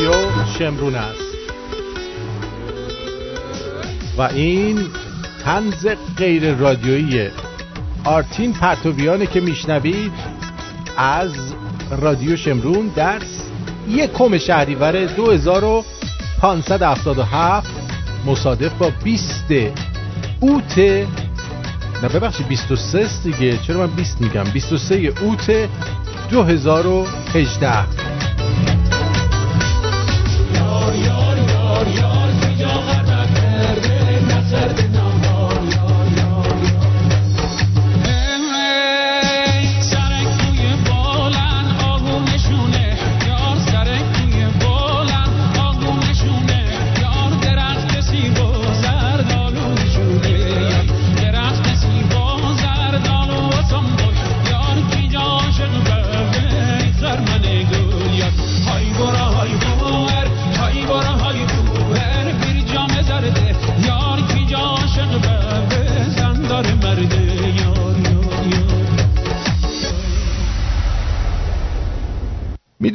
رادیو 0.00 0.30
شمرون 0.58 0.94
است. 0.94 1.20
و 4.18 4.22
این 4.22 4.78
تنز 5.44 5.86
غیر 6.16 6.54
رادیویی 6.54 7.28
آرتین 8.04 8.52
پرتویانه 8.52 9.26
که 9.26 9.40
میشنوید 9.40 10.12
از 10.96 11.32
رادیو 11.90 12.36
شمرون 12.36 12.90
در 12.96 13.20
یکم 13.88 14.38
شهریور 14.38 15.04
2577 15.04 17.68
مصادف 18.26 18.72
با 18.72 18.90
20 19.04 19.44
اوت. 20.40 20.78
نه 20.78 21.06
ببخشید 22.14 22.48
23 22.48 23.08
دیگه. 23.24 23.58
چرا 23.58 23.78
من 23.78 23.86
20 23.86 24.20
میگم؟ 24.20 24.44
23 24.44 24.94
اوت 24.94 25.68
2018 26.30 28.29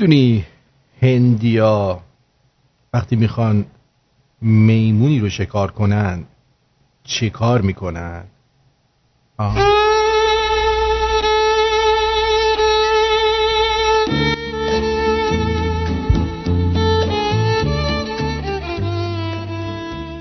می‌دونی 0.07 0.45
هندیا 1.01 1.99
وقتی 2.93 3.15
می‌خوان 3.15 3.65
میمونی 4.41 5.19
رو 5.19 5.29
شکار 5.29 5.71
کنن 5.71 6.23
چه 7.03 7.29
کار 7.29 7.61
می‌کنن؟ 7.61 8.23
آه. 9.37 9.55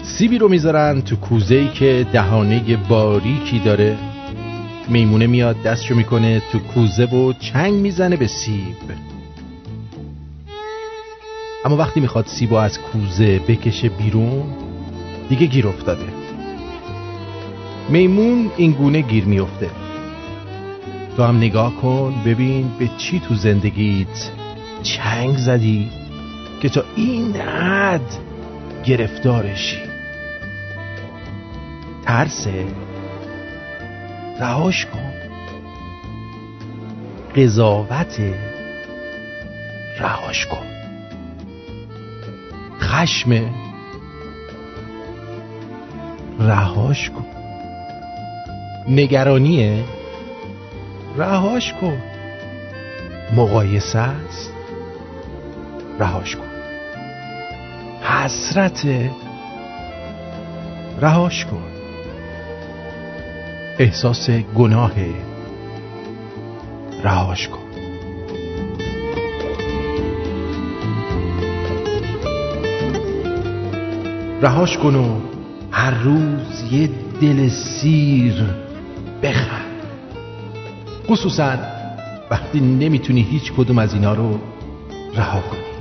سیبی 0.02 0.38
رو 0.38 0.48
می‌ذارن 0.48 1.02
تو 1.02 1.16
کوزه 1.16 1.54
ای 1.54 1.68
که 1.68 2.06
دهانه 2.12 2.76
باریکی 2.76 3.58
داره. 3.58 3.98
میمونه 4.88 5.26
میاد 5.26 5.62
دستشو 5.62 5.94
می‌کنه 5.94 6.42
تو 6.52 6.58
کوزه 6.58 7.04
و 7.04 7.32
چنگ 7.32 7.74
می‌زنه 7.74 8.16
به 8.16 8.26
سیب. 8.26 9.13
اما 11.64 11.76
وقتی 11.76 12.00
می‌خواد 12.00 12.26
سیبو 12.26 12.54
از 12.54 12.80
کوزه 12.80 13.38
بکشه 13.38 13.88
بیرون 13.88 14.44
دیگه 15.28 15.46
گیر 15.46 15.68
افتاده. 15.68 16.06
میمون 17.88 18.50
این 18.56 18.72
گونه 18.72 19.00
گیر 19.00 19.24
میفته. 19.24 19.70
تو 21.16 21.22
هم 21.22 21.36
نگاه 21.36 21.74
کن 21.76 22.14
ببین 22.26 22.70
به 22.78 22.90
چی 22.98 23.20
تو 23.20 23.34
زندگیت 23.34 24.30
چنگ 24.82 25.36
زدی 25.36 25.90
که 26.60 26.68
تا 26.68 26.84
این 26.96 27.36
حد 27.36 28.18
گرفتارشی. 28.84 29.78
ترسه؟ 32.02 32.64
رهاش 34.40 34.86
کن. 34.86 35.12
قضاوت 37.36 38.20
رهاش 40.00 40.46
کن. 40.46 40.73
خشم. 42.84 43.50
رهاش 46.40 47.10
کن. 47.10 47.26
نگرانیه؟ 48.88 49.84
رهاش 51.16 51.72
کن. 51.72 51.98
مقایسه 53.36 53.98
است؟ 53.98 54.52
رهاش 55.98 56.36
کن. 56.36 56.46
حسرت. 58.02 58.86
رهاش 61.00 61.44
کن. 61.44 61.64
احساس 63.78 64.30
گناه. 64.30 64.92
رهاش 67.04 67.48
کن. 67.48 67.63
رهاش 74.44 74.78
کن 74.78 74.94
و 74.94 75.20
هر 75.70 75.90
روز 75.90 76.72
یه 76.72 76.90
دل 77.20 77.48
سیر 77.48 78.34
بخر. 79.22 79.60
خصوصا 81.08 81.56
وقتی 82.30 82.60
نمی‌تونی 82.60 83.22
هیچ 83.22 83.52
کدوم 83.52 83.78
از 83.78 83.94
اینا 83.94 84.14
رو 84.14 84.38
رها 85.14 85.40
کنی. 85.40 85.73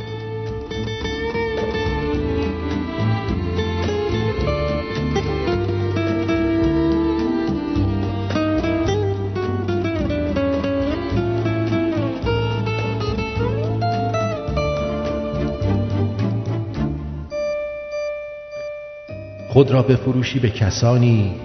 خود 19.53 19.72
را 19.72 19.81
بفروشی 19.81 20.40
به 20.40 20.50
کسانی 20.50 21.36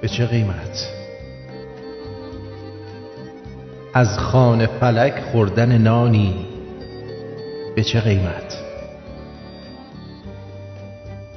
به 0.00 0.08
چه 0.08 0.26
قیمت؟ 0.26 0.88
از 3.94 4.18
خانه 4.18 4.66
فلک 4.66 5.20
خوردن 5.32 5.78
نانی 5.78 6.34
به 7.76 7.82
چه 7.82 8.00
قیمت؟ 8.00 8.58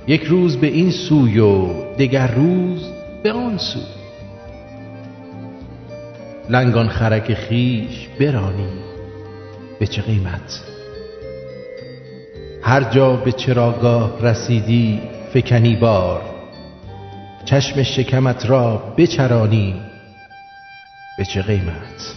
یک 0.07 0.23
روز 0.23 0.57
به 0.57 0.67
این 0.67 0.91
سوی 0.91 1.39
و 1.39 1.67
دگر 1.95 2.27
روز 2.27 2.91
به 3.23 3.31
آن 3.31 3.57
سو 3.57 3.79
لنگان 6.49 6.89
خرک 6.89 7.33
خیش 7.33 8.07
برانی 8.19 8.69
به 9.79 9.87
چه 9.87 10.01
قیمت؟ 10.01 10.61
هر 12.61 12.83
جا 12.83 13.15
به 13.15 13.31
چراگاه 13.31 14.21
رسیدی 14.21 15.01
فکنی 15.33 15.75
بار. 15.75 16.21
چشم 17.45 17.83
شکمت 17.83 18.45
را 18.45 18.93
بچرانی. 18.97 19.81
به 21.17 21.25
چه 21.25 21.41
قیمت؟ 21.41 22.15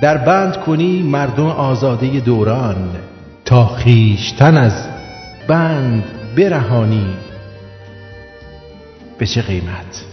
در 0.00 0.16
بند 0.16 0.56
کنی 0.56 1.02
مردم 1.02 1.46
آزاده 1.46 2.20
دوران. 2.20 2.96
تا 3.44 3.66
خیشتن 3.66 4.56
از 4.56 4.88
بند 5.48 6.04
برهانی. 6.36 7.16
به 9.18 9.26
چه 9.26 9.42
قیمت؟ 9.42 10.04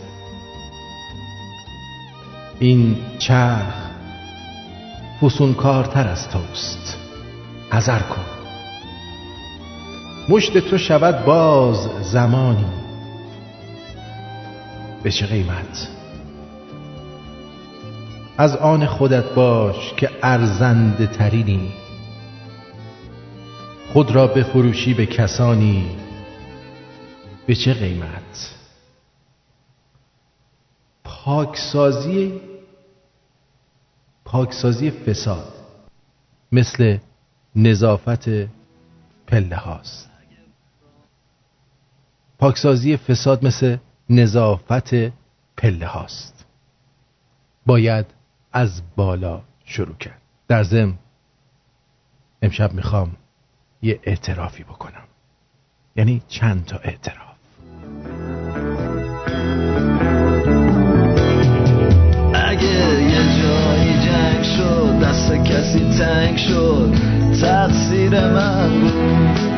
این 2.59 2.97
چرخ 3.19 3.84
فسونکارتر 5.22 6.07
از 6.07 6.29
توست. 6.29 6.97
حذر 7.72 7.99
کن. 7.99 8.33
مشت 10.29 10.58
تو 10.58 10.78
شود 10.78 11.25
باز 11.25 11.90
زمانی. 12.02 12.66
به 15.03 15.11
چه 15.11 15.25
قیمت؟ 15.25 15.87
از 18.37 18.55
آن 18.55 18.85
خودت 18.85 19.34
باش 19.34 19.93
که 19.93 20.09
ارزنده 20.23 21.08
ترینی. 21.08 21.73
خود 23.93 24.11
را 24.11 24.28
بفروشی 24.28 24.93
به 24.93 25.05
کسانی. 25.05 25.97
به 27.46 27.55
چه 27.55 27.73
قیمت؟ 27.73 28.55
پاکسازی 31.03 32.41
پاکسازی 34.25 34.91
فساد. 34.91 35.53
مثل 36.52 36.97
نظافت 37.55 38.29
پله 39.28 39.55
هاست. 39.55 40.12
پاکسازی 42.43 42.97
فساد 42.97 43.45
مثل 43.45 43.78
نظافت 44.09 44.93
پله 45.57 45.87
هاست. 45.87 46.45
باید 47.66 48.05
از 48.53 48.81
بالا 48.95 49.41
شروع 49.66 49.95
کرد. 49.95 50.22
در 50.47 50.63
ضمن 50.63 50.93
امشب 52.41 52.73
می‌خوام 52.73 53.11
یه 53.81 53.99
اعترافی 54.03 54.63
بکنم. 54.63 55.03
یعنی 55.95 56.22
چند 56.28 56.66
تا 56.66 56.78
اعتراف. 56.78 57.37
اگه 62.34 63.01
یه 63.03 63.41
جایی 63.41 63.93
جنگ 64.05 64.43
شد 64.43 64.99
دست 65.03 65.34
کسی 65.34 65.97
تنگ 65.99 66.37
شد 66.37 66.93
تقصیر 67.41 68.28
من 68.28 68.81
بود. 68.81 69.53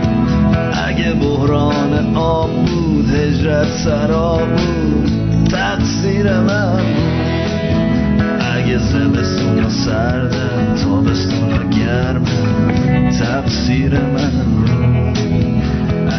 اگه 0.88 1.14
بحران 1.14 2.16
آب 2.16 2.66
بود 2.66 3.10
هجرت 3.10 3.68
سراب 3.68 4.48
بود 4.56 5.48
تقصیر 5.52 6.40
من. 6.40 6.80
اگه 8.56 8.78
زمستون 8.78 9.70
سردم 9.70 10.76
تابستون 10.84 11.70
گرمم 11.70 13.10
تقصیر 13.10 13.94
من. 14.00 14.32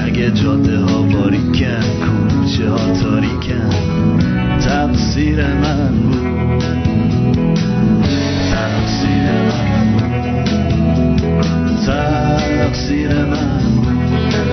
اگه 0.07 0.31
جاده 0.31 0.79
ها 0.79 1.03
باریکن 1.03 1.81
کوچه 1.81 2.71
ها 2.71 2.93
تاریکن 3.03 3.71
تقصیر 4.61 5.47
من 5.47 5.89
بود. 5.89 6.65
تقصیر 8.53 9.33
من. 9.47 9.77
تقصیر 11.87 13.25
من. 13.25 13.86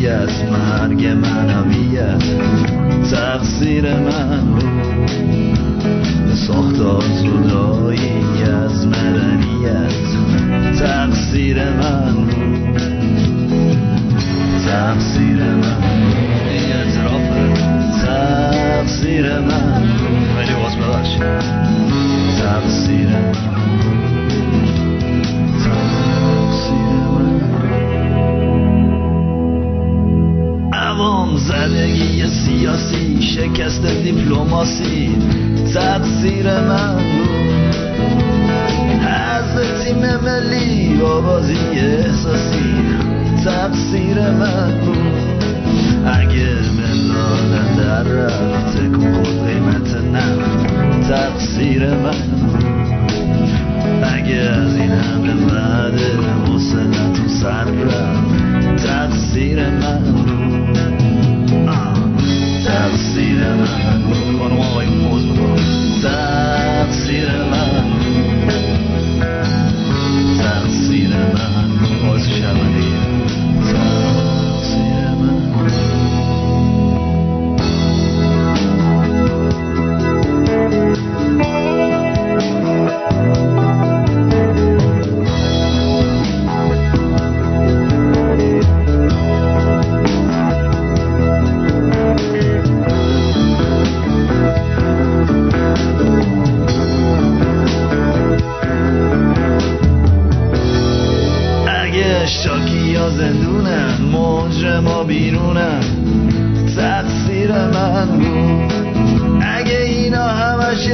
هویت 0.00 0.44
مرگ 0.52 1.06
منویت 1.06 2.24
تقصیر 3.10 3.94
من 3.94 4.58
ساختار 6.34 7.02
زدایی 7.02 8.42
از 8.42 8.86
مدنیت 8.86 9.92
تقصیر 10.78 11.64
من 11.70 12.28
تقصیر 14.66 15.42
من 15.42 15.82
این 16.50 16.72
اعترافه 16.72 17.54
تقصیر 18.06 19.38
من 19.38 19.82
خیلی 20.36 20.54
باز 20.62 20.76
ببخشید. 20.76 21.22
تقصیر 22.42 23.08
من 23.08 24.19
زدگی 31.36 32.26
سیاسی 32.26 33.22
شکست 33.22 33.86
دیپلماسی 33.86 35.16
تقصیر 35.74 36.60
من. 36.60 36.96
از 39.06 39.84
تیم 39.84 40.16
ملی 40.24 41.02
آوازی 41.02 41.56
احساسی 41.72 42.74
تقصیر 43.44 44.30
من. 44.30 44.80
بود 44.80 45.44
اگه 46.06 46.48
ملال 46.76 47.76
در 47.78 48.02
رفت 48.02 48.76
تکون 48.76 49.46
قیمت 49.46 49.96
نفت 50.14 51.08
تقصیر 51.08 51.86
من. 51.94 52.14
اگه 54.02 54.36
از 54.36 54.76
این 54.76 54.90
همه 54.90 55.34
بعد 55.34 56.00
حسنتون 56.46 57.28
سر 57.28 57.64
رفت 57.64 58.86
تقصیر 58.86 59.60
من. 59.70 61.09
تقصیر 62.70 63.38
من 63.38 63.98
بود 64.06 64.38
خانم 64.38 64.60
آقای 64.60 64.86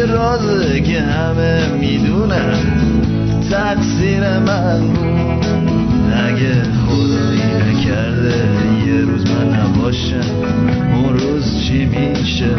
رازه 0.06 0.80
که 0.80 1.00
همه 1.00 1.68
می‌دونن 1.80 2.58
تقصیر 3.50 4.38
من 4.38 4.80
بود. 4.80 5.46
اگه 6.26 6.62
خدایی 6.86 7.40
نکرده 7.40 8.34
یه 8.86 9.00
روز 9.00 9.24
من 9.30 9.58
نباشم 9.58 10.30
اون 10.94 11.18
روز 11.18 11.64
چی 11.64 11.84
میشه؟ 11.86 12.50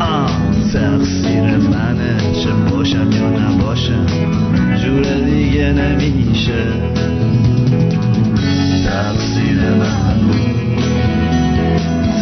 آه 0.00 0.40
تقصیر 0.72 1.56
منه 1.56 2.16
چه 2.44 2.50
باشم 2.70 3.10
یا 3.12 3.28
نباشم 3.28 4.06
جور 4.84 5.02
دیگه 5.02 5.72
نمیشه. 5.72 6.64
تقصیر 8.86 9.58
من 9.58 10.18
بود. 10.26 10.82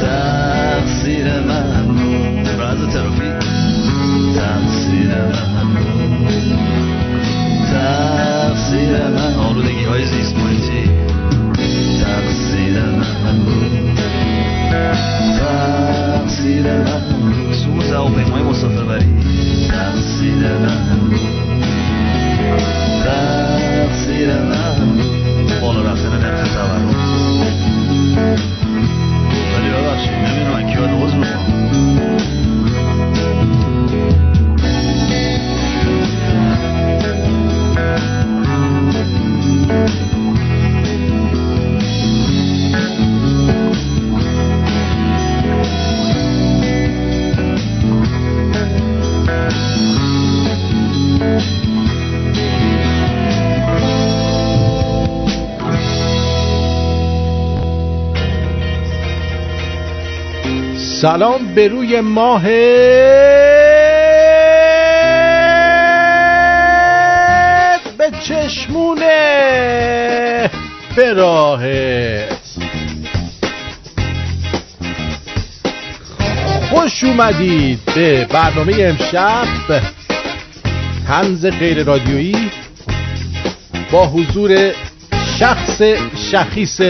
تقصیر 0.00 1.24
من 1.24 1.86
بود. 1.86 2.60
راز 2.60 2.94
ترافیک. 2.94 3.43
تقصیر 5.14 5.38
من 5.46 5.74
بود 5.74 6.58
تقصیر 7.72 9.08
من 9.08 9.34
آلودگی 9.34 9.84
های 9.84 10.04
زیست 10.06 10.36
محیطی 10.36 10.90
تقصیر 12.04 12.84
سلام 61.04 61.54
به 61.54 61.68
روی 61.68 62.00
ماه 62.00 62.42
به 67.98 68.10
چشمونه 68.28 69.10
به 70.96 71.12
راهت 71.12 72.28
خوش 76.70 77.04
اومدید 77.04 77.80
به 77.94 78.24
برنامه 78.24 78.74
امشب. 78.78 79.46
تنز 81.06 81.46
غیر 81.46 81.82
رادیویی 81.82 82.50
با 83.92 84.06
حضور 84.06 84.72
شخص 85.38 85.82
شخیص 86.30 86.80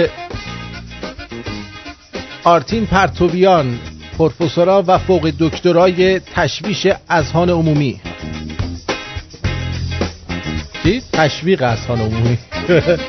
آرتین 2.44 2.86
پرتوبیان. 2.86 3.78
پروفسورا 4.18 4.84
و 4.86 4.98
فوق 4.98 5.32
دکترای 5.38 6.20
تشویش 6.20 6.86
اذهان 7.08 7.50
عمومی. 7.50 8.00
چی؟ 10.82 11.02
تشویق 11.12 11.62
اذهان 11.62 12.00
عمومی. 12.00 12.38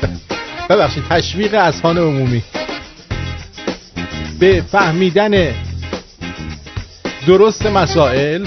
ببخشید 0.70 1.04
تشویق 1.10 1.54
اذهان 1.54 1.98
عمومی. 1.98 2.42
به 4.40 4.62
فهمیدن 4.72 5.54
درست 7.26 7.66
مسائل 7.66 8.46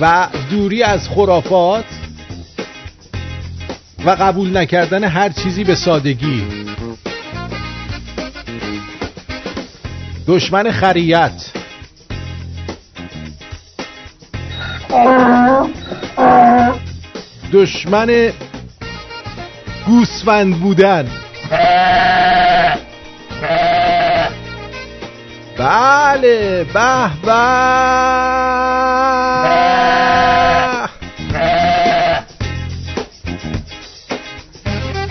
و 0.00 0.28
دوری 0.50 0.82
از 0.82 1.08
خرافات 1.08 1.84
و 4.04 4.10
قبول 4.10 4.56
نکردن 4.56 5.04
هر 5.04 5.28
چیزی 5.28 5.64
به 5.64 5.74
سادگی. 5.74 6.44
دشمن 10.26 10.70
خریت. 10.70 11.32
دشمن 17.52 18.32
گوسفند 19.86 20.60
بودن. 20.60 21.10
بله 25.58 26.64
به 26.64 27.10
به. 27.22 27.66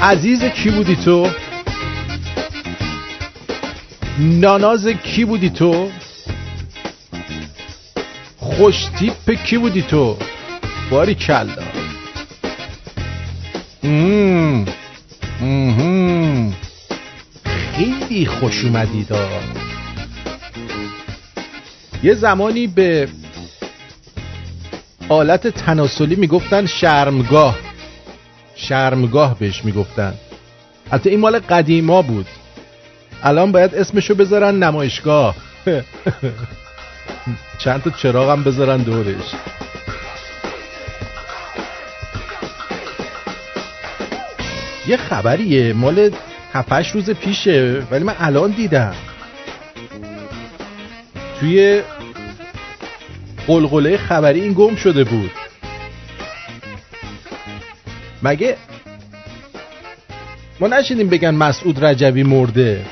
عزیز 0.01 0.43
کی 0.43 0.69
بودی 0.69 0.95
تو؟ 0.95 1.27
ناناز 4.19 4.87
کی 4.87 5.25
بودی 5.25 5.49
تو؟ 5.49 5.89
خوش 8.37 8.85
تیپ 8.99 9.31
کی 9.43 9.57
بودی 9.57 9.81
تو؟ 9.81 10.17
باری 10.89 11.15
کلا. 11.15 11.63
خیلی 17.45 18.25
خوش 18.25 18.63
اومدید 18.65 19.07
یه 22.03 22.13
زمانی 22.13 22.67
به 22.67 23.09
آلت 25.09 25.47
تناسلی 25.47 26.15
می‌گفتن 26.15 26.65
شرمگاه. 26.65 27.57
شرمگاه 28.55 29.39
بهش 29.39 29.65
می‌گفتن. 29.65 30.13
حتی 30.91 31.09
این 31.09 31.19
مال 31.19 31.39
قدیما 31.39 32.01
بود. 32.01 32.27
الان 33.25 33.51
باید 33.51 33.75
اسمشو 33.75 34.15
بذارن 34.15 34.63
نمایشگاه. 34.63 35.35
چند 37.63 37.81
تا 37.81 37.89
چراغ 37.89 38.29
هم 38.29 38.43
بذارن 38.43 38.77
دورش. 38.77 39.33
یه 44.87 44.97
خبریه 44.97 45.73
مال 45.73 46.11
هفتش 46.53 46.91
روز 46.91 47.09
پیشه 47.09 47.83
ولی 47.91 48.03
من 48.03 48.15
الان 48.19 48.51
دیدم. 48.51 48.95
توی 51.39 51.81
قلقله 53.47 53.97
خبری 53.97 54.41
این 54.41 54.53
گم 54.53 54.75
شده 54.75 55.03
بود. 55.03 55.31
مگه 58.23 58.57
ما 60.59 60.67
نشیدیم 60.67 61.09
بگن 61.09 61.35
مسعود 61.35 61.85
رجبی 61.85 62.23
مرده؟ 62.23 62.85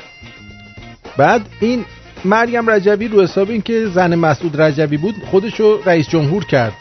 بعد 1.16 1.46
این 1.60 1.84
مریم 2.24 2.70
رجبی 2.70 3.08
رو 3.08 3.22
حساب 3.22 3.50
این 3.50 3.62
که 3.62 3.86
زن 3.86 4.14
مسعود 4.14 4.60
رجبی 4.60 4.96
بود 4.96 5.14
خودشو 5.30 5.80
رئیس 5.86 6.08
جمهور 6.08 6.44
کرد. 6.44 6.72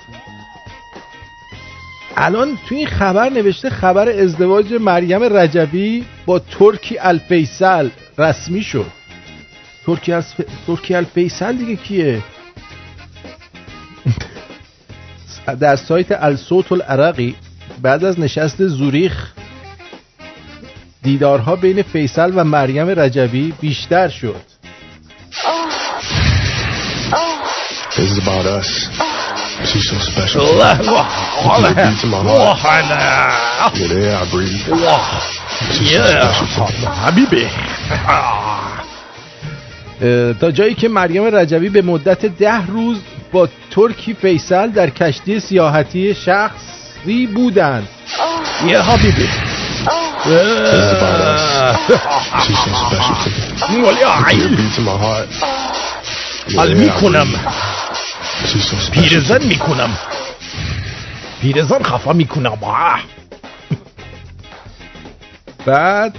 الان 2.18 2.58
توی 2.68 2.78
این 2.78 2.88
خبر 2.88 3.30
نوشته 3.30 3.70
خبر 3.70 4.10
ازدواج 4.10 4.74
مریم 4.74 5.24
رجبی 5.24 6.06
با 6.26 6.40
ترکی 6.40 6.98
الفیصل 6.98 7.90
رسمی 8.18 8.64
شد. 8.64 8.92
ترکی, 9.86 10.14
از 10.14 10.34
ترکی 10.68 10.96
الفیصل 10.96 11.56
دیگه 11.56 11.76
کیه؟ 11.76 12.22
در 15.60 15.76
سایت 15.76 16.12
الصوت 16.12 16.72
العرقی 16.72 17.36
بعد 17.82 18.04
از 18.04 18.20
نشست 18.20 18.68
زوریخ 18.68 19.32
دیدارها 21.04 21.56
بین 21.56 21.82
فیصل 21.82 22.32
و 22.36 22.44
مریم 22.44 23.00
رجبی 23.00 23.54
بیشتر 23.62 24.10
شد. 24.10 24.42
This 27.96 28.10
is 28.12 28.18
about 28.18 28.46
us. 28.60 28.70
She's 29.70 29.88
so 29.90 29.98
special. 30.12 30.48
I 30.62 30.76
breathe. 37.12 37.50
تا 40.42 40.52
جایی 40.52 40.74
که 40.74 40.88
مریم 40.88 41.36
رجبی 41.36 41.70
به 41.70 41.82
مدت 41.82 42.26
ده 42.26 42.68
روز 42.68 42.98
با 43.32 43.50
ترکی 43.72 44.14
فیصل 44.14 44.68
در 44.68 44.90
کشتی 44.90 45.40
سیاحتی 45.40 46.16
شخصی 46.16 47.28
بودند. 47.28 47.88
یه 48.68 48.80
حبیبه 53.68 54.52
حال 56.58 56.74
می‌کنم 56.74 57.28
پیرزن 58.92 59.44
می‌کنم. 59.44 59.98
پیرزن 61.42 61.84
خفا 61.84 62.14
می‌کنم. 62.14 62.58
بعد 65.66 66.16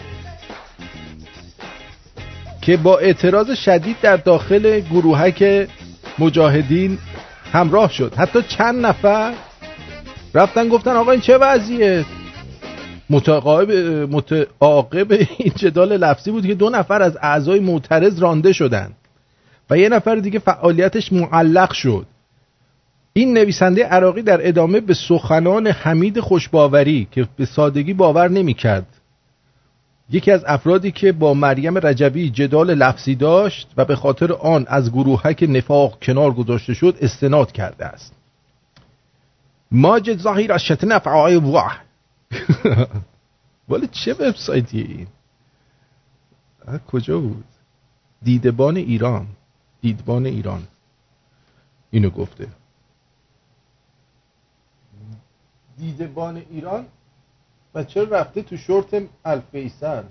که 2.63 2.77
با 2.77 2.99
اعتراض 2.99 3.55
شدید 3.55 3.97
در 4.03 4.17
داخل 4.17 4.81
گروهک 4.81 5.69
مجاهدین 6.19 6.99
همراه 7.53 7.93
شد. 7.93 8.15
حتی 8.19 8.43
چند 8.43 8.87
نفر 8.87 9.33
رفتن 10.35 10.69
گفتن 10.69 10.91
آقا 10.91 11.11
این 11.13 11.21
چه 11.21 11.39
وضعیه؟ 11.39 12.05
متعاقب 13.11 13.71
متعاقب 14.11 15.13
این 15.13 15.53
جدال 15.57 15.97
لفظی 15.97 16.31
بود 16.31 16.47
که 16.47 16.55
دو 16.55 16.71
نفر 16.71 17.03
از 17.03 17.19
اعضای 17.23 17.61
معترض 17.61 18.19
رانده 18.19 18.53
شدند 18.53 18.95
و 19.71 19.79
یه 19.79 19.89
نفر 19.89 20.17
دیگه 20.17 20.39
فعالیتش 20.39 21.13
معلق 21.13 21.73
شد. 21.73 22.07
این 23.13 23.35
نویسنده 23.39 23.85
عراقی 23.85 24.23
در 24.23 24.49
ادامه 24.49 24.81
به 24.81 24.95
سخنان 24.95 25.67
حمید 25.67 26.21
خوشباوری 26.21 27.09
که 27.11 27.29
به 27.37 27.45
سادگی 27.47 27.95
باور 27.95 28.29
نمی‌کرد. 28.29 28.87
یکی 30.11 30.31
از 30.31 30.45
افرادی 30.47 30.93
که 30.93 31.13
با 31.13 31.35
مریم 31.35 31.79
رجبی 31.79 32.31
جدال 32.31 32.75
لفظی 32.75 33.15
داشت 33.15 33.69
و 33.77 33.85
به 33.85 33.97
خاطر 33.97 34.33
آن 34.33 34.65
از 34.69 34.93
گروهک 34.93 35.45
نفاق 35.49 35.99
کنار 36.03 36.33
گذاشته 36.33 36.75
شد 36.75 36.97
استناد 37.01 37.53
کرده 37.53 37.87
است. 37.87 38.15
ماجد 39.71 40.19
ظاهر 40.19 40.53
از 40.53 40.63
شتن 40.63 40.93
افعای 40.93 41.41
ولی 43.69 43.89
چه 43.93 44.13
وبسایتی 44.13 44.81
این؟ 44.81 45.07
کجا 46.87 47.21
بود. 47.21 47.45
دیدبان 48.23 48.77
ایران. 48.77 49.27
دیدبان 49.81 50.27
ایران. 50.27 50.63
اینو 51.91 52.11
گفته. 52.11 52.49
دیدبان 55.79 56.43
ایران؟ 56.51 56.87
و 57.75 57.85
چرا 57.85 58.05
رفته 58.05 58.43
تو 58.43 58.57
شورت 58.57 59.03
الفیصل؟ 59.25 60.03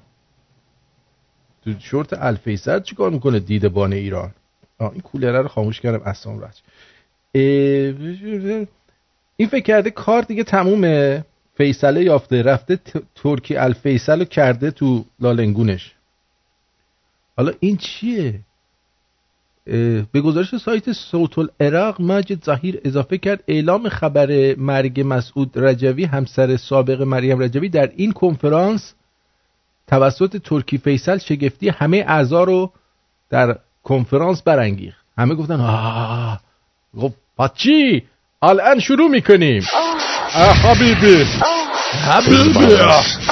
تو 1.63 1.73
شورت 1.79 2.13
الفیصل 2.13 2.81
چیکار 2.81 3.09
می‌کنه 3.09 3.39
دیدبان 3.39 3.93
ایران؟ 3.93 4.33
آه 4.79 4.91
این 4.91 5.01
کولره 5.01 5.41
رو 5.41 5.47
خاموش 5.47 5.79
کردم. 5.79 6.03
اصلا 6.05 6.33
رج 6.33 6.61
این 9.35 9.47
فکر 9.47 9.63
کرده 9.63 9.91
کار 9.91 10.21
دیگه 10.21 10.43
تمومه. 10.43 11.25
فیصله 11.57 12.03
یافته 12.03 12.41
رفته 12.41 12.79
ترکی 13.15 13.55
الفیصل 13.55 14.19
رو 14.19 14.25
کرده 14.25 14.71
تو 14.71 15.05
لالنگونش. 15.19 15.93
حالا 17.37 17.51
این 17.59 17.77
چیه؟ 17.77 18.39
به 20.11 20.21
گزارش 20.23 20.55
سایت 20.55 20.91
صوت 20.91 21.39
العراق 21.39 22.01
مجد 22.01 22.43
ظهیر 22.43 22.81
اضافه 22.85 23.17
کرد 23.17 23.43
اعلام 23.47 23.89
خبر 23.89 24.55
مرگ 24.55 25.03
مسعود 25.05 25.51
رجوی 25.55 26.05
همسر 26.05 26.57
سابق 26.57 27.01
مریم 27.01 27.39
رجوی 27.39 27.69
در 27.69 27.91
این 27.95 28.11
کنفرانس 28.11 28.93
توسط 29.87 30.37
ترکی 30.37 30.77
فیصل 30.77 31.17
شگفتی 31.17 31.69
همه 31.69 32.05
اعضا 32.07 32.43
رو 32.43 32.71
در 33.29 33.57
کنفرانس 33.83 34.41
برانگیخت. 34.41 35.05
همه 35.17 35.35
گفتن 35.35 35.61
آه 35.61 36.39
خب 36.97 37.13
چی؟ 37.55 38.03
الان 38.41 38.79
شروع 38.79 39.09
می‌کنیم. 39.09 39.63
حبیبی. 40.33 41.25
حبیبی. 42.05 42.53
special. 42.53 43.23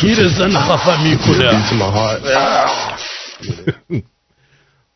پیرزن 0.00 0.50
خفه 0.50 1.02
می‌کنه. 1.02 1.62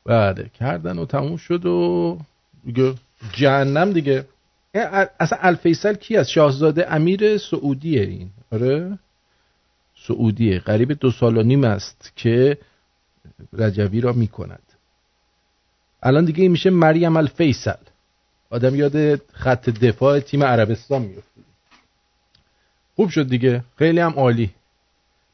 بله 0.07 0.51
کردن 0.59 0.99
و 0.99 1.07
تموم 1.07 1.37
شد 1.37 1.67
و 1.67 2.19
دیگه 2.65 2.95
جهنم 3.33 3.93
دیگه. 3.93 4.25
اصلا 5.21 5.39
الفیصل 5.41 5.95
کی 5.95 6.17
از 6.17 6.31
شاهزاده 6.31 6.95
امیر 6.95 7.39
سعودیه 7.39 8.03
این. 8.03 8.31
آره؟ 8.53 8.99
سعودیه 10.07 10.59
قریب 10.59 10.93
دو 10.93 11.11
سال 11.11 11.37
و 11.37 11.43
نیم 11.43 11.65
است 11.65 12.13
که 12.17 12.59
رجوی 13.53 14.01
را 14.01 14.13
می‌کند. 14.13 14.63
الان 16.03 16.25
دیگه 16.25 16.43
این 16.43 16.51
میشه 16.51 16.71
مریم 16.71 17.17
الفیصل. 17.17 17.77
آدم 18.51 18.75
یاد 18.75 19.17
خط 19.33 19.71
دفاع 19.71 20.21
تیم 20.21 20.45
عربستان 20.45 21.03
میفته 21.03 21.41
خوب 22.97 23.09
شد 23.09 23.29
دیگه. 23.29 23.65
خیلی 23.79 24.01
هم 24.01 24.13
عالی. 24.13 24.51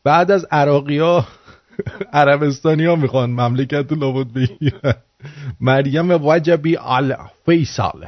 بعد 0.04 0.30
از 0.30 0.46
عراقی 0.50 0.98
ها 0.98 1.26
عربستانی 2.12 2.84
ها 2.84 2.96
می‌خوان 2.96 3.30
مملکت 3.30 3.86
رو 3.92 3.96
لابد 3.96 4.32
بگیرن. 4.32 4.94
مریم 5.60 6.10
وجبی 6.10 6.76
الفیصل. 6.76 8.06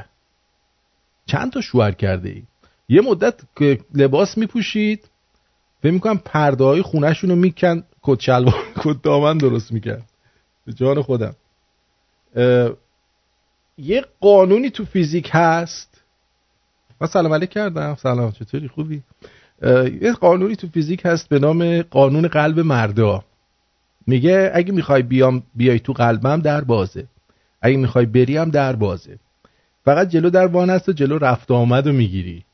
چند 1.26 1.52
تا 1.52 1.60
شوهر 1.60 1.92
کرده 1.92 2.28
ای؟ 2.28 2.42
یه 2.88 3.00
مدت 3.00 3.34
که 3.56 3.78
لباس 3.94 4.38
میپوشید 4.38 5.08
فکر 5.82 5.92
می‌کنم 5.92 6.18
پرده 6.18 6.64
های 6.64 6.82
خونهشون 6.82 7.30
رو 7.30 7.36
میکن 7.36 7.82
کت 8.02 8.20
شلوار 8.20 8.54
کت 8.84 9.02
دامن 9.02 9.38
درست 9.38 9.72
می‌کرد. 9.72 10.10
به 10.66 10.72
جان 10.72 11.02
خودم. 11.02 11.34
یه 13.78 14.04
قانونی 14.20 14.70
تو 14.70 14.84
فیزیک 14.84 15.30
هست. 15.32 16.00
من 17.00 17.06
سلام 17.06 17.32
علیک 17.32 17.50
کردم. 17.50 17.94
سلام 17.94 18.32
چطوری؟ 18.32 18.68
خوبی؟ 18.68 19.02
یه 20.02 20.12
قانونی 20.12 20.56
تو 20.56 20.68
فیزیک 20.68 21.02
هست 21.04 21.28
به 21.28 21.38
نام 21.38 21.82
قانون 21.82 22.28
قلب 22.28 22.60
مردا. 22.60 23.24
میگه 24.06 24.50
اگه 24.54 24.72
می‌خوای 24.72 25.02
بیام 25.02 25.42
بیای 25.54 25.80
تو 25.80 25.92
قلبم 25.92 26.40
در 26.40 26.60
بازه. 26.60 27.06
اگه 27.62 27.76
می‌خوای 27.76 28.06
بریم 28.06 28.50
در 28.50 28.76
بازه. 28.76 29.18
فقط 29.84 30.08
جلو 30.08 30.30
در 30.30 30.46
وان 30.46 30.70
است 30.70 30.88
و 30.88 30.92
جلو 30.92 31.18
رفت 31.18 31.50
و 31.50 31.54
آمد 31.54 31.86
رو 31.86 31.92
می‌گیری. 31.92 32.44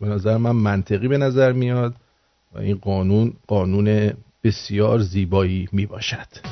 به 0.00 0.08
نظر 0.08 0.36
من 0.36 0.50
منطقی 0.50 1.08
به 1.08 1.18
نظر 1.18 1.52
میاد 1.52 1.94
و 2.54 2.58
این 2.58 2.76
قانون 2.76 3.32
قانون 3.46 4.12
بسیار 4.44 4.98
زیبایی 4.98 5.68
می‌باشد. 5.72 6.51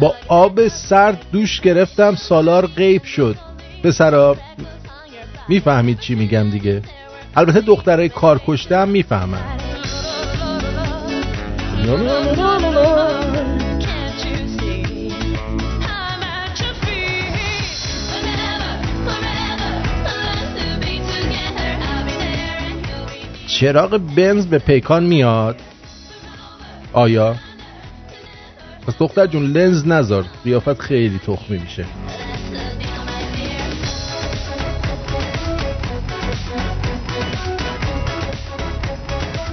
با 0.00 0.14
آب 0.28 0.68
سرد 0.68 1.24
دوش 1.32 1.60
گرفتم 1.60 2.14
سالار 2.14 2.66
غیب 2.66 3.04
شد. 3.04 3.36
پسرا 3.84 4.36
می‌فهمید 5.48 5.98
چی 5.98 6.14
میگم 6.14 6.50
دیگه. 6.50 6.82
البته 7.36 7.60
دخترای 7.60 8.08
کار 8.08 8.40
کشته 8.46 8.78
هم 8.78 8.88
می‌فهمن. 8.88 9.42
چراغ 23.46 24.00
بنز 24.16 24.46
به 24.46 24.58
پیکان 24.58 25.04
میاد. 25.04 25.56
آیا؟ 26.92 27.36
پس 28.88 28.98
دختر 28.98 29.26
جون 29.26 29.42
لنز 29.42 29.86
نذار. 29.86 30.24
قیافت 30.44 30.80
خیلی 30.80 31.18
تخمی 31.18 31.58
میشه. 31.58 31.84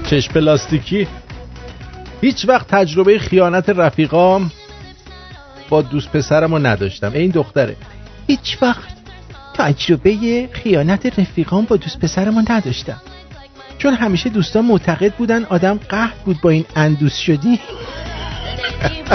چشم 0.09 0.33
پلاستیکی. 0.33 1.07
هیچ 2.21 2.45
وقت 2.49 2.67
تجربه 2.67 3.19
خیانت 3.19 3.69
رفیقام 3.69 4.51
با 5.69 5.81
دوست 5.81 6.11
پسرم 6.11 6.53
رو 6.53 6.59
نداشتم. 6.59 7.11
این 7.13 7.31
دختره. 7.31 7.75
هیچ 8.27 8.57
وقت 8.61 8.95
تجربه 9.53 10.49
خیانت 10.51 11.19
رفیقام 11.19 11.65
با 11.65 11.77
دوست 11.77 11.99
پسرم 11.99 12.35
رو 12.35 12.43
نداشتم. 12.49 13.01
چون 13.77 13.93
همیشه 13.93 14.29
دوستان 14.29 14.65
معتقد 14.65 15.13
بودن 15.13 15.43
آدم 15.43 15.79
قهد 15.89 16.17
بود 16.25 16.41
با 16.41 16.49
این 16.49 16.65
اندوس 16.75 17.17
شدی. 17.17 17.59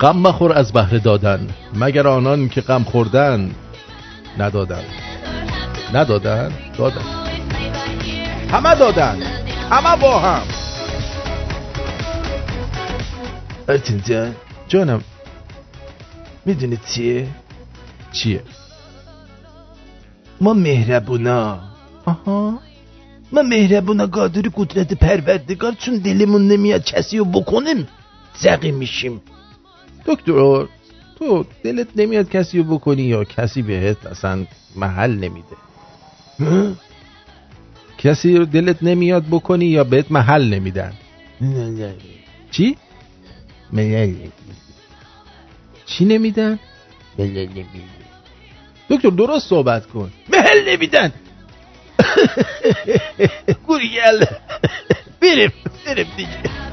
غم 0.00 0.16
مخور 0.16 0.52
از 0.52 0.72
بهره 0.72 0.98
دادن 0.98 1.48
مگر 1.74 2.08
آنان 2.08 2.48
که 2.48 2.60
غم 2.60 2.84
خوردن 2.84 3.50
ندادن. 4.38 4.84
ندادن؟ 5.94 6.52
دادن. 6.78 7.02
همه 8.52 8.74
دادن. 8.74 9.22
همه 9.70 10.02
با 10.02 10.18
هم. 10.18 10.42
جانم 14.74 15.02
می‌دونی 16.46 16.78
چیه؟ 16.90 17.26
چیه؟ 18.12 18.42
ما 20.40 20.52
مهربونا 20.54 21.60
آها 22.04 22.58
ما 23.32 23.42
مهربونا 23.42 24.06
قادر 24.06 24.42
قدرت 24.54 24.94
پروردگار 24.94 25.72
چون 25.72 25.94
دلمون 25.98 26.48
نمیاد 26.48 26.84
کسی 26.84 27.18
رو 27.18 27.24
بکنیم 27.24 27.88
زقی 28.38 28.70
میشیم 28.70 29.22
دکتر 30.06 30.66
تو 31.18 31.44
دلت 31.62 31.88
نمیاد 31.96 32.28
کسی 32.30 32.58
رو 32.58 32.64
بکنی 32.64 33.02
یا 33.02 33.24
کسی 33.24 33.62
بهت 33.62 34.06
اصلا 34.06 34.46
محل 34.76 35.10
نمیده؟ 35.10 35.56
کسی 37.98 38.36
رو 38.36 38.44
دلت 38.44 38.82
نمیاد 38.82 39.24
بکنی 39.30 39.66
یا 39.66 39.84
بهت 39.84 40.12
محل 40.12 40.54
نمیدن 40.54 40.92
چی؟ 42.50 42.76
چی 45.98 46.04
نمیدن؟ 46.04 46.58
دکتر 48.90 49.10
درست 49.10 49.48
صحبت 49.48 49.86
کن. 49.86 50.12
محل 50.28 50.68
نمیدن. 50.68 51.12
گوریل 53.66 54.24
بریم 55.20 55.52
بریم 55.86 56.06
دیگه. 56.16 56.63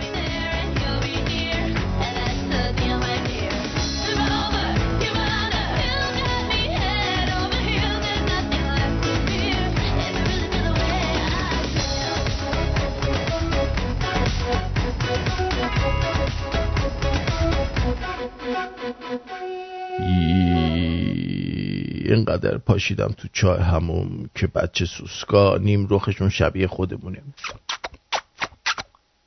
اینقدر 22.05 22.57
پاشیدم 22.57 23.15
تو 23.17 23.27
چای 23.33 23.59
هموم 23.59 24.29
که 24.35 24.47
بچه 24.47 24.85
سوسکا 24.85 25.57
نیم 25.57 25.87
رخشون 25.89 26.29
شبیه 26.29 26.67
خودمونه. 26.67 27.21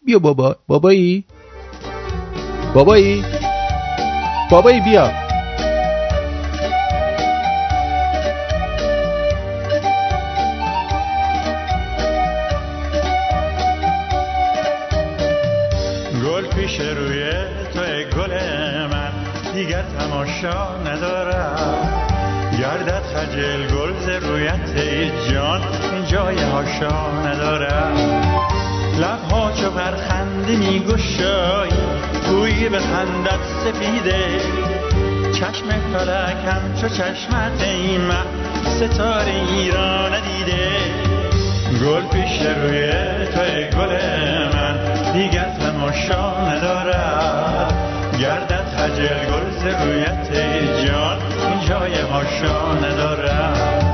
بیا 0.06 0.18
بابا. 0.18 0.56
بابایی؟ 0.66 1.24
بابایی؟ 2.74 3.24
بابایی 4.50 4.80
بیا. 4.80 5.12
گل 16.24 16.46
پیش 16.46 16.80
روی 16.80 16.94
توی 17.00 17.20
گل 17.20 17.44
من 17.44 17.53
دیگر 19.64 19.82
تماشا 19.82 20.78
ندارم. 20.86 21.56
گردت 22.60 23.02
خجل 23.02 23.92
ز 24.00 24.08
رویت 24.08 24.76
ای 24.76 25.10
جان 25.30 25.60
این 25.92 26.04
جای 26.06 26.42
هاشا 26.42 27.22
ندارم. 27.26 27.94
لبها 28.98 29.52
چو 29.52 29.70
پرخنده 29.70 30.56
می 30.56 30.80
گشایی 30.80 31.72
گویی 32.28 32.68
به 32.68 32.78
خندت 32.78 33.44
سپیده. 33.64 34.40
چشم 35.32 35.68
فلکم 35.92 36.80
چو 36.80 36.88
چشمت 36.88 37.62
ای 37.62 37.98
مه 37.98 38.24
ستاره 38.64 39.32
ای 39.32 39.70
را 39.70 40.08
ندیده. 40.08 40.68
گل 41.84 42.02
پیش 42.02 42.40
روی 42.40 42.92
توی 43.34 43.64
گل 43.64 43.96
من 44.54 45.12
دیگر 45.12 45.50
تماشا 45.60 46.50
ندارد 46.50 47.74
گردد 48.20 48.63
خجل 48.84 49.24
گل 49.30 49.70
رویت 49.82 50.30
ای 50.30 50.86
جان. 50.86 51.18
این 51.50 51.68
جای 51.68 52.00
هاشا 52.00 52.74
ندارد 52.74 53.93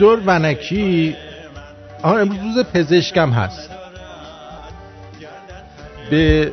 دکتر 0.00 0.22
ونکی. 0.26 1.16
آها 2.02 2.18
امروز 2.18 2.56
روز 2.56 2.64
پزشکم 2.64 3.30
هست. 3.30 3.70
به 6.10 6.52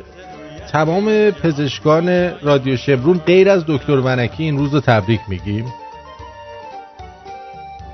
تمام 0.72 1.30
پزشکان 1.30 2.08
رادیو 2.42 2.76
شمرون 2.76 3.18
غیر 3.18 3.50
از 3.50 3.64
دکتر 3.66 4.00
ونکی 4.00 4.42
این 4.42 4.58
روز 4.58 4.74
رو 4.74 4.80
تبریک 4.80 5.20
میگیم. 5.28 5.64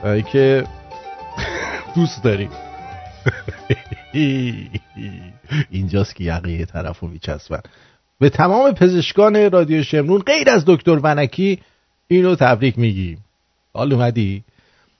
برای 0.02 0.22
که 0.22 0.64
دوست 1.96 2.24
داریم. 2.24 2.50
اینجاست 5.70 6.16
که 6.16 6.24
یقه 6.24 6.50
یه 6.50 6.64
طرف 6.64 7.00
رو 7.00 7.08
میچسبن. 7.08 7.60
به 8.20 8.30
تمام 8.30 8.72
پزشکان 8.72 9.50
رادیو 9.50 9.82
شمرون 9.82 10.20
غیر 10.20 10.50
از 10.50 10.64
دکتر 10.66 10.98
ونکی 11.02 11.58
اینو 12.08 12.34
تبریک 12.34 12.78
میگیم. 12.78 13.24
حال 13.74 13.92
اومدی؟ 13.92 14.44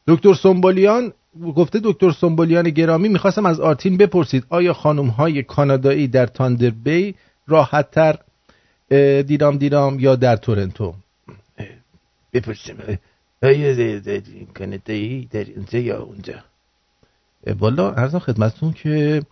دکتر 0.09 0.35
سنبولیان 0.35 1.13
گفته 1.57 1.81
دکتر 1.85 2.11
سنبولیان 2.11 2.71
گرامی 2.71 3.09
می‌خواستم 3.09 3.47
از 3.47 3.61
آرتین 3.61 3.97
بپرسید 3.97 4.45
آیا 4.49 4.73
خانم 4.73 5.07
های 5.07 5.43
کانادایی 5.43 6.09
در 6.09 6.27
تاندر 6.27 6.71
بی 6.71 7.15
راحت 7.47 7.91
تر 7.91 8.19
دیرام 9.23 9.57
دیرام 9.57 10.01
یا 10.01 10.17
در 10.17 10.37
تورنتو؟ 10.37 10.95
بپرسیم. 12.33 12.77
آیا 13.43 13.99
در- 13.99 14.21
کانادایی 14.55 15.27
در 15.31 15.45
اینجا 15.45 15.79
یا 15.79 16.03
اونجا؟ 16.03 16.35
اه، 17.47 17.55
والا 17.55 17.93
ارزم 17.93 18.19
خدمتتون 18.19 18.73
که 18.73 19.23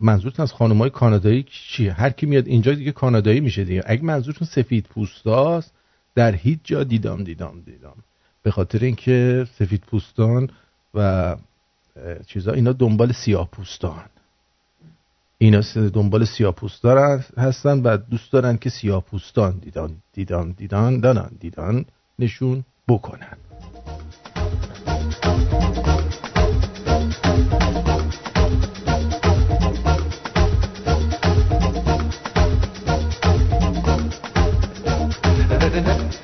منظورتون 0.00 0.42
از 0.42 0.52
خانم 0.52 0.78
های 0.78 0.90
کانادایی 0.90 1.44
چیه؟ 1.50 1.92
هر 1.92 2.10
کی 2.10 2.26
میاد 2.26 2.46
اینجا 2.46 2.74
دیگه 2.74 2.92
کانادایی 2.92 3.40
میشه 3.40 3.64
دیگه. 3.64 3.82
اگه 3.86 4.04
منظورتون 4.04 4.48
سفید 4.48 4.86
پوستاست 4.86 5.74
در 6.14 6.34
هیچ 6.34 6.58
جا 6.64 6.84
دیدام 6.84 7.24
دیدام 7.24 7.60
دیدام. 7.60 7.96
به 8.42 8.50
خاطر 8.50 8.78
اینکه 8.84 9.46
سفید 9.58 9.80
پوستان 9.80 10.50
و 10.94 11.36
چیزا 12.26 12.52
اینا 12.52 12.72
دنبال 12.72 13.12
سیاه 13.12 13.48
پوستان. 13.50 14.04
اینا 15.38 15.60
دنبال 15.94 16.24
سیاه 16.24 16.54
پوستان 16.54 17.24
هستن 17.36 17.82
و 17.82 17.96
دوست 17.96 18.32
دارن 18.32 18.56
که 18.56 18.70
سیاه 18.70 19.02
پوستان 19.02 19.58
دیدان 19.58 19.96
دیدان 20.12 20.50
دیدان 20.50 21.00
دانان 21.00 21.30
دیدان 21.40 21.84
نشون 22.18 22.64
بکنن. 22.88 23.36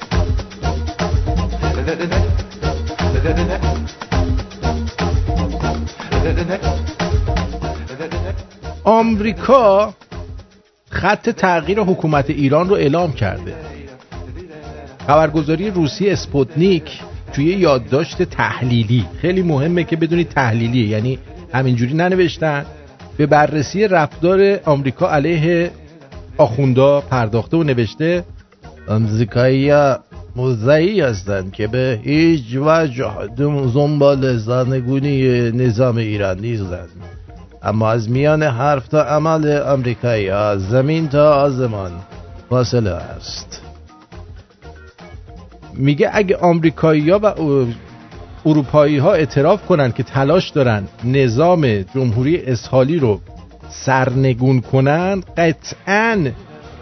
آمریکا 8.85 9.95
خط 10.91 11.31
تغییر 11.31 11.81
حکومت 11.81 12.31
ایران 12.31 12.69
رو 12.69 12.75
اعلام 12.75 13.13
کرده. 13.13 13.55
خبرگزاری 15.07 15.71
روسی 15.71 16.11
اسپوتنیک 16.11 17.01
توی 17.33 17.45
یادداشت 17.45 18.23
تحلیلی. 18.23 19.07
خیلی 19.21 19.43
مهمه 19.43 19.85
که 19.85 19.97
بدونید 19.97 20.29
تحلیلیه 20.29 20.89
یعنی 20.89 21.19
همینجوری 21.55 21.95
ننوشتن. 21.95 22.67
به 23.17 23.27
بررسی 23.27 23.89
رفتار 23.89 24.59
آمریکا 24.65 25.11
علیه 25.11 25.71
آخوندا 26.37 27.01
پرداخته 27.01 27.57
و 27.57 27.63
نوشته 27.63 28.25
آمریکایی 28.89 29.73
موضعی 30.37 31.01
هستند 31.01 31.53
که 31.53 31.67
به 31.67 32.01
هیچ 32.03 32.57
وجه 32.57 33.27
دنبال 33.37 34.37
زنگونی 34.37 35.51
نظام 35.51 35.97
ایران 35.97 36.41
نیستند. 36.41 36.89
اما 37.63 37.91
از 37.91 38.11
میان 38.11 38.43
حرف 38.43 38.89
تا 38.89 39.03
عمل 39.03 39.59
آمریکایی 39.59 40.29
ها 40.29 40.57
زمین 40.57 41.09
تا 41.09 41.35
آسمان 41.35 41.91
فاصله 42.51 42.91
است. 42.91 43.63
میگه 45.75 46.11
اگه 46.13 46.37
آمریکایی 46.37 47.11
ها 47.11 47.21
و 47.23 47.35
اروپایی 48.47 48.99
ها 48.99 49.13
اعتراف 49.13 49.67
کنن 49.67 49.93
که 49.93 50.03
تلاش 50.03 50.51
دارن 50.51 50.85
نظام 51.05 51.67
جمهوری 51.95 52.37
اسحالی 52.37 52.99
رو 52.99 53.21
سرنگون 53.69 54.61
کنن 54.61 55.23
قطعا 55.37 56.31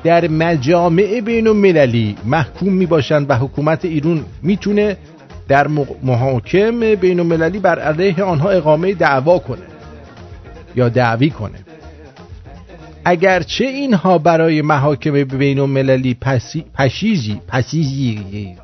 در 0.05 0.29
مجامع 0.29 1.21
بین 1.21 1.47
المللی 1.47 2.17
محکوم 2.25 2.73
می 2.73 2.87
باشن 2.87 3.23
و 3.29 3.39
حکومت 3.39 3.85
ایران 3.85 4.25
می‌تونه 4.43 4.97
در 5.49 5.67
محاکم 6.03 6.95
بین 6.95 7.21
المللی 7.21 7.59
بر 7.59 7.79
علیه 7.79 8.23
آنها 8.23 8.51
اقامه 8.51 8.95
دعوا 8.95 9.39
کنه 9.39 9.63
یا 10.77 10.89
دعوی 10.89 11.31
کنه. 11.31 11.59
اگرچه 13.05 13.65
اینها 13.65 14.19
برای 14.19 14.63
محاکم 14.63 15.25
بین 15.25 15.59
المللی 15.59 16.15
پسی... 16.21 16.65
پشیزی 16.75 17.41
پسیزی 17.49 18.57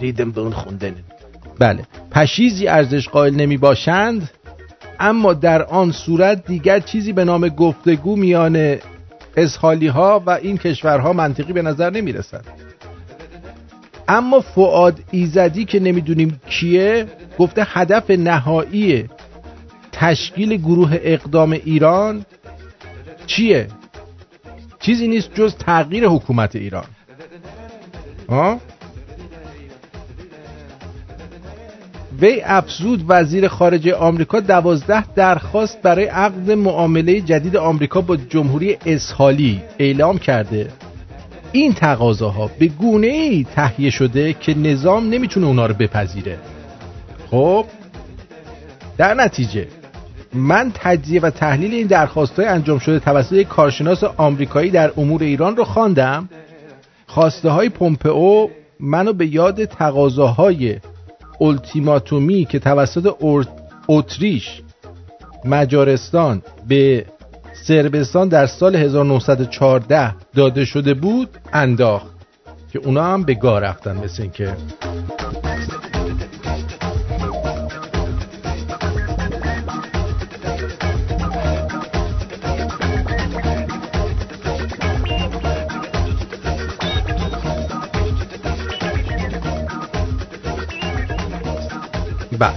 ریدم 0.00 0.30
به 0.30 0.40
اون 0.40 0.52
خوندن. 0.52 0.94
بله 1.58 1.82
پشیزی 2.10 2.68
ارزش 2.68 3.08
قائل 3.08 3.34
نمی 3.34 3.56
باشند 3.56 4.30
اما 5.00 5.32
در 5.32 5.62
آن 5.62 5.92
صورت 5.92 6.46
دیگر 6.46 6.80
چیزی 6.80 7.12
به 7.12 7.24
نام 7.24 7.48
گفتگو 7.48 8.16
میان 8.16 8.76
اسحالی 9.38 9.86
ها 9.86 10.22
و 10.26 10.30
این 10.30 10.58
کشورها 10.58 11.12
منطقی 11.12 11.52
به 11.52 11.62
نظر 11.62 11.90
نمی 11.90 12.12
رسد 12.12 12.44
اما 14.08 14.40
فعاد 14.40 15.00
ایزدی 15.10 15.64
که 15.64 15.80
نمی‌دونیم 15.80 16.40
کیه 16.48 17.06
گفته 17.38 17.66
هدف 17.66 18.10
نهایی 18.10 19.08
تشکیل 19.92 20.56
گروه 20.56 20.98
اقدام 21.02 21.52
ایران 21.52 22.24
چیه؟ 23.26 23.68
چیزی 24.80 25.08
نیست 25.08 25.34
جز 25.34 25.54
تغییر 25.54 26.06
حکومت 26.06 26.56
ایران. 26.56 26.84
ها؟ 28.28 28.60
وی 32.20 32.42
افزود 32.44 33.04
وزیر 33.08 33.48
خارجه 33.48 33.94
آمریکا 33.94 34.40
دوازده 34.40 35.04
درخواست 35.14 35.82
برای 35.82 36.04
عقد 36.04 36.50
معامله 36.50 37.20
جدید 37.20 37.56
آمریکا 37.56 38.00
با 38.00 38.16
جمهوری 38.16 38.76
اسحالی 38.86 39.62
اعلام 39.78 40.18
کرده. 40.18 40.68
این 41.52 41.72
تقاضاها 41.72 42.50
به 42.58 42.66
گونه 42.66 43.06
ای 43.06 43.46
تهیه 43.54 43.90
شده 43.90 44.32
که 44.32 44.58
نظام 44.58 45.10
نمی‌تونه 45.10 45.46
اونا 45.46 45.66
رو 45.66 45.74
بپذیره. 45.74 46.38
خب 47.30 47.64
در 48.96 49.14
نتیجه 49.14 49.66
من 50.34 50.72
تجزیه 50.74 51.20
و 51.20 51.30
تحلیل 51.30 51.74
این 51.74 51.86
درخواست 51.86 52.40
انجام 52.40 52.78
شده 52.78 52.98
توسط 52.98 53.42
کارشناس 53.42 54.04
آمریکایی 54.04 54.70
در 54.70 54.92
امور 54.96 55.22
ایران 55.22 55.56
رو 55.56 55.64
خواندم. 55.64 56.28
خواسته 57.06 57.50
های 57.50 57.68
پومپئو 57.68 58.48
منو 58.80 59.12
به 59.12 59.26
یاد 59.26 59.64
تقاضاهای 59.64 60.76
التیماتومی 61.40 62.44
که 62.44 62.58
توسط 62.58 63.14
اتریش 63.88 64.62
مجارستان 65.44 66.42
به 66.68 67.06
سربستان 67.66 68.28
در 68.28 68.46
سال 68.46 68.76
1914 68.76 70.14
داده 70.34 70.64
شده 70.64 70.94
بود 70.94 71.28
انداخت. 71.52 72.18
که 72.72 72.78
اونا 72.78 73.04
هم 73.04 73.22
به 73.22 73.34
گاه 73.34 73.60
رفتن 73.60 73.96
مثل 74.04 74.22
اینکه 74.22 74.56
بله. 92.38 92.54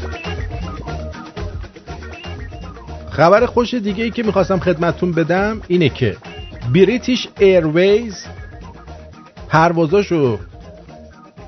خبر 3.12 3.46
خوش 3.46 3.74
دیگه 3.74 4.04
ای 4.04 4.12
که 4.12 4.24
می‌خواستم 4.24 4.60
خدمتون 4.60 5.12
بدم 5.12 5.62
اینه 5.68 5.90
که 5.90 6.18
بریتیش 6.74 7.28
ایرویز 7.40 8.26
پروازاشو 9.50 10.40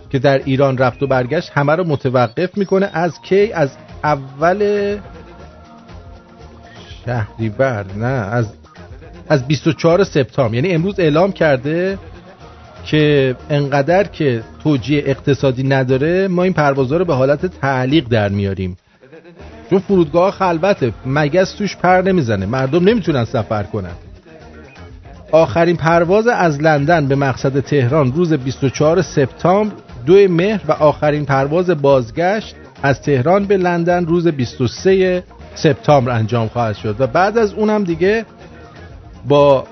که 0.09 0.19
در 0.19 0.37
ایران 0.37 0.77
رفت 0.77 1.03
و 1.03 1.07
برگشت 1.07 1.51
همه 1.53 1.75
رو 1.75 1.83
متوقف 1.87 2.57
می‌کنه 2.57 2.89
از 2.93 3.21
کی؟ 3.21 3.53
از 3.53 3.77
اول 4.03 4.97
شهریور 7.05 7.85
نه 7.95 8.05
از 8.05 8.53
از 9.29 9.47
24 9.47 10.03
سپتامبر. 10.03 10.55
یعنی 10.55 10.69
امروز 10.69 10.99
اعلام 10.99 11.31
کرده 11.31 11.97
که 12.85 13.35
انقدر 13.49 14.03
که 14.03 14.43
توجیه 14.63 15.03
اقتصادی 15.05 15.63
نداره 15.63 16.27
ما 16.27 16.43
این 16.43 16.53
پروازها 16.53 16.97
رو 16.97 17.05
به 17.05 17.13
حالت 17.13 17.45
تعلیق 17.45 18.07
در 18.07 18.29
میاریم. 18.29 18.77
چون 19.69 19.79
فرودگاه 19.79 20.31
خلوته 20.31 20.93
مگس 21.05 21.51
توش 21.51 21.77
پر 21.77 22.01
نمی‌زنه 22.01 22.45
مردم 22.45 22.83
نمی‌تونن 22.89 23.25
سفر 23.25 23.63
کنن. 23.63 23.93
آخرین 25.31 25.77
پرواز 25.77 26.27
از 26.27 26.61
لندن 26.61 27.07
به 27.07 27.15
مقصد 27.15 27.59
تهران 27.59 28.13
روز 28.13 28.33
24 28.33 29.01
سپتامبر 29.01 29.75
دو 30.05 30.13
مهر 30.13 30.61
و 30.67 30.71
آخرین 30.71 31.25
پرواز 31.25 31.69
بازگشت 31.69 32.55
از 32.83 33.01
تهران 33.01 33.45
به 33.45 33.57
لندن 33.57 34.05
روز 34.05 34.27
23 34.27 35.23
سپتامبر 35.55 36.11
انجام 36.11 36.47
خواهد 36.47 36.75
شد. 36.75 36.95
و 36.99 37.07
بعد 37.07 37.37
از 37.37 37.53
اونم 37.53 37.83
دیگه 37.83 38.25
با 39.27 39.63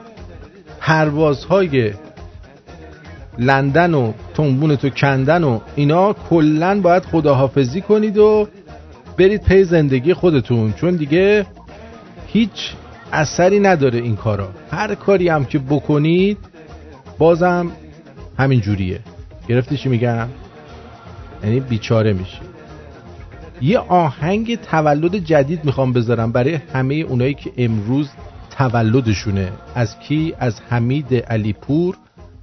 پروازهای 0.80 1.94
لندن 3.38 3.94
و 3.94 4.14
تنبون 4.34 4.76
تو 4.76 4.90
کندن 4.90 5.44
و 5.44 5.60
اینا 5.76 6.14
کلا 6.14 6.82
باید 6.82 7.04
خداحافظی 7.04 7.82
کنید 7.82 8.18
و 8.18 8.48
برید 9.18 9.44
پی 9.44 9.64
زندگی 9.64 10.14
خودتون 10.14 10.74
چون 10.74 10.96
دیگه 10.96 11.46
هیچ 12.28 12.74
اثری 13.14 13.60
نداره 13.60 14.00
این 14.00 14.16
کارا. 14.16 14.50
هر 14.72 14.96
کاری 14.96 15.30
هم 15.30 15.46
که 15.46 15.60
بکنید 15.60 16.38
بازم 17.18 17.72
همین 18.40 18.62
جوریه. 18.62 19.00
گرفتی 19.48 19.78
چی 19.78 19.90
میگم؟ 19.90 20.28
یعنی 21.44 21.60
بیچاره 21.60 22.14
میشی. 22.14 22.40
یه 23.62 23.80
آهنگ 23.80 24.56
تولد 24.56 25.16
جدید 25.16 25.66
می‌خوام 25.66 25.94
بذارم 25.94 26.32
برای 26.32 26.60
همه 26.74 26.96
اونایی 26.96 27.34
که 27.34 27.52
امروز 27.58 28.10
تولدشونه. 28.58 29.52
از 29.76 30.00
کی؟ 30.00 30.34
از 30.40 30.62
حمید 30.70 31.16
علیپور. 31.16 31.98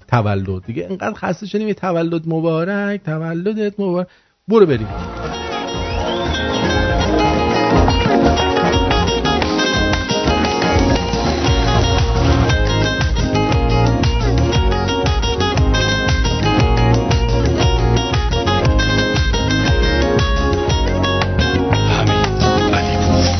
تولد. 0.08 0.64
دیگه 0.64 0.86
انقدر 0.90 1.14
خسته 1.14 1.46
شدیم 1.46 1.68
یه 1.68 1.74
تولد 1.74 2.28
مبارک 2.28 3.02
تولدت 3.02 3.80
مبارک. 3.80 4.06
برو 4.48 4.66
بریم. 4.66 4.88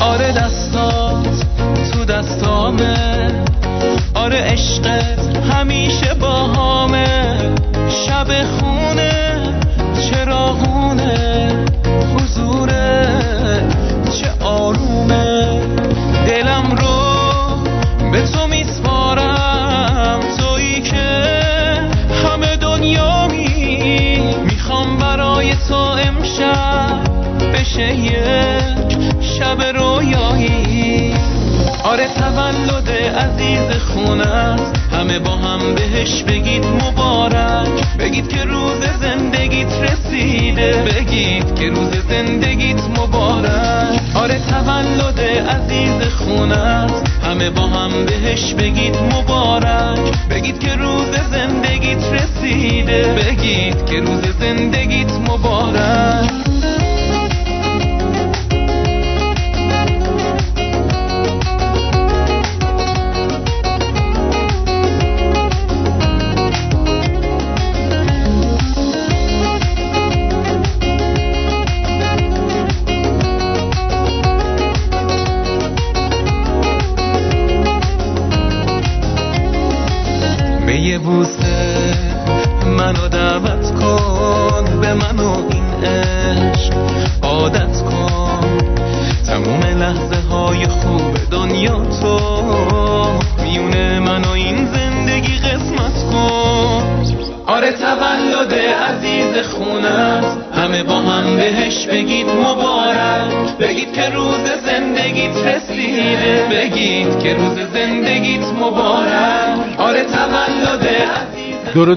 آره 0.01 0.31
دستات 0.31 1.45
تو 1.93 2.05
دستامه. 2.05 3.38
آره 4.19 4.37
عشقت 4.37 5.19
همیشه 5.51 6.13
باهامه 6.13 7.05
شب 7.89 8.27
خونه. 8.43 9.28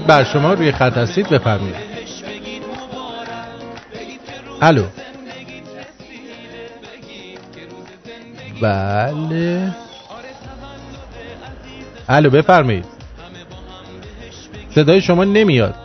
بر 0.07 0.23
شما 0.23 0.53
روی 0.53 0.71
خط 0.71 0.97
هستید 0.97 1.29
بفرمایید. 1.29 1.75
الو. 4.61 4.85
بله. 8.61 9.75
الو 12.09 12.29
بفرمایید. 12.29 12.85
صدای 14.75 15.01
شما 15.01 15.23
نمیاد. 15.23 15.82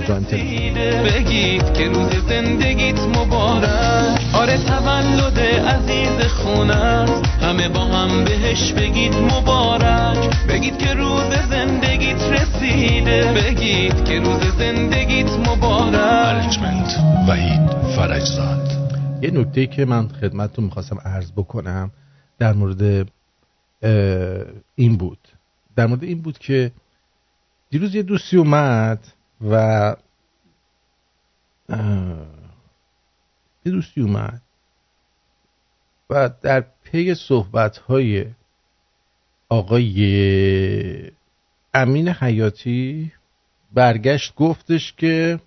تلفن. 0.00 1.04
بگید 1.04 1.72
که 1.72 1.88
روز 1.88 2.10
زندگیت 2.28 3.00
مبارک. 3.00 4.34
آره 4.34 4.58
تولد 4.58 5.38
عزیز 5.40 6.26
خونه 6.26 7.06
همه 7.40 7.68
با 7.68 7.84
هم 7.84 8.24
بهش 8.24 8.72
بگید 8.72 9.14
مبارک. 9.14 10.46
بگید 10.48 10.78
که 10.78 10.94
روز 10.94 11.34
زندگیت 11.50 12.22
رسیده. 12.22 13.32
بگید 13.32 14.04
که 14.04 14.20
روز 14.20 14.40
زندگیت 14.58 15.30
مبارک. 15.30 16.58
منیجمنت 16.58 16.98
وحید 17.28 17.70
فرجزاد. 17.96 18.70
یه 19.22 19.30
نکته 19.30 19.66
که 19.66 19.84
من 19.84 20.08
خدمتتون 20.08 20.64
می‌خواستم 20.64 20.98
عرض 21.04 21.32
بکنم 21.32 21.90
در 22.38 22.52
مورد 22.52 23.08
این 24.74 24.96
بود. 24.96 25.18
در 25.76 25.86
مورد 25.86 26.04
این 26.04 26.22
بود 26.22 26.38
که 26.38 26.72
دیروز 27.70 27.94
یه 27.94 28.02
دوستی 28.02 28.36
اومد 28.36 28.98
و 29.40 29.96
یه 33.64 33.72
دوستی 33.72 34.00
اومد 34.00 34.42
و 36.10 36.30
در 36.42 36.64
پی 36.82 37.14
صحبت 37.14 37.78
های 37.78 38.26
آقای 39.48 41.12
امین 41.74 42.08
حیاتی 42.08 43.12
برگشت 43.72 44.34
گفتش 44.34 44.92
که 44.92 45.40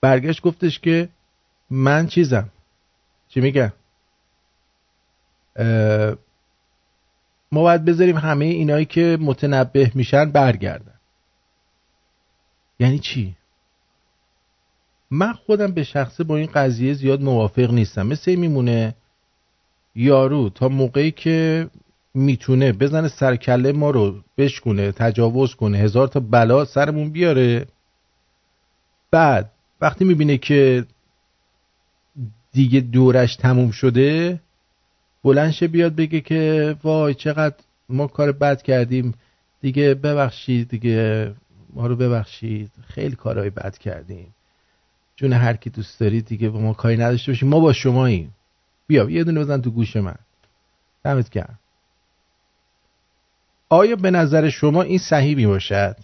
برگشت 0.00 0.42
گفتش 0.42 0.80
که 0.80 1.08
من 1.70 2.06
چیزم. 2.06 2.48
چی 3.28 3.40
میگم 3.40 3.72
ما 7.52 7.62
باید 7.62 7.84
بذاریم 7.84 8.16
همه 8.16 8.44
اینایی 8.44 8.84
که 8.84 9.18
متنبه 9.20 9.92
میشن 9.94 10.30
برگردن. 10.30 10.95
یعنی 12.78 12.98
چی؟ 12.98 13.36
من 15.10 15.32
خودم 15.32 15.72
به 15.72 15.82
شخصه 15.82 16.24
با 16.24 16.36
این 16.36 16.46
قضیه 16.54 16.94
زیاد 16.94 17.22
موافق 17.22 17.70
نیستم. 17.70 18.06
مثل 18.06 18.34
میمونه 18.34 18.94
یارو 19.94 20.48
تا 20.48 20.68
موقعی 20.68 21.10
که 21.10 21.68
می‌تونه 22.14 22.72
بزنه 22.72 23.08
سرکله 23.08 23.72
ما 23.72 23.90
رو 23.90 24.14
بشکونه 24.38 24.92
تجاوز 24.92 25.54
کنه 25.54 25.78
هزار 25.78 26.08
تا 26.08 26.20
بلا 26.20 26.64
سرمون 26.64 27.10
بیاره. 27.10 27.66
بعد 29.10 29.50
وقتی 29.80 30.04
می‌بینه 30.04 30.38
که 30.38 30.86
دیگه 32.52 32.80
دورش 32.80 33.36
تموم 33.36 33.70
شده 33.70 34.40
بلنشه 35.24 35.68
بیاد 35.68 35.94
بگه 35.94 36.20
که 36.20 36.76
وای 36.82 37.14
چقدر 37.14 37.56
ما 37.88 38.06
کار 38.06 38.32
بد 38.32 38.62
کردیم. 38.62 39.14
دیگه 39.60 39.94
ببخشید 39.94 40.68
دیگه 40.68 41.32
ما 41.76 41.86
رو 41.86 41.96
ببخشید. 41.96 42.70
خیلی 42.88 43.16
کارهای 43.16 43.50
بد 43.50 43.78
کردیم. 43.78 44.34
جون 45.16 45.32
هر 45.32 45.56
کی 45.56 45.70
دوست 45.70 46.00
دارید 46.00 46.26
دیگه 46.26 46.48
با 46.48 46.58
ما 46.58 46.72
کاری 46.72 46.96
نداشته 46.96 47.32
باشیم. 47.32 47.48
ما 47.48 47.60
با 47.60 47.72
شماییم. 47.72 48.34
بیا 48.86 49.10
یه 49.10 49.24
دونه 49.24 49.40
بزن 49.40 49.60
تو 49.60 49.70
گوش 49.70 49.96
من. 49.96 50.16
دمت 51.04 51.30
گرم. 51.30 51.58
آیا 53.68 53.96
به 53.96 54.10
نظر 54.10 54.48
شما 54.48 54.82
این 54.82 54.98
صحیح 54.98 55.36
می 55.36 55.46
باشد 55.46 55.96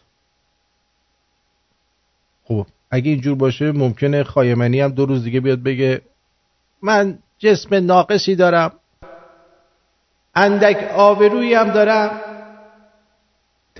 خب 2.44 2.66
اگه 2.90 3.10
اینجور 3.10 3.34
باشه 3.34 3.72
ممکنه 3.72 4.24
خایمنی 4.24 4.80
هم 4.80 4.90
دو 4.90 5.06
روز 5.06 5.24
دیگه 5.24 5.40
بیاد 5.40 5.62
بگه 5.62 6.02
من 6.82 7.18
جسم 7.38 7.74
ناقصی 7.74 8.36
دارم. 8.36 8.72
اندک 10.34 10.90
آبرویی 10.94 11.54
هم 11.54 11.70
دارم. 11.70 12.31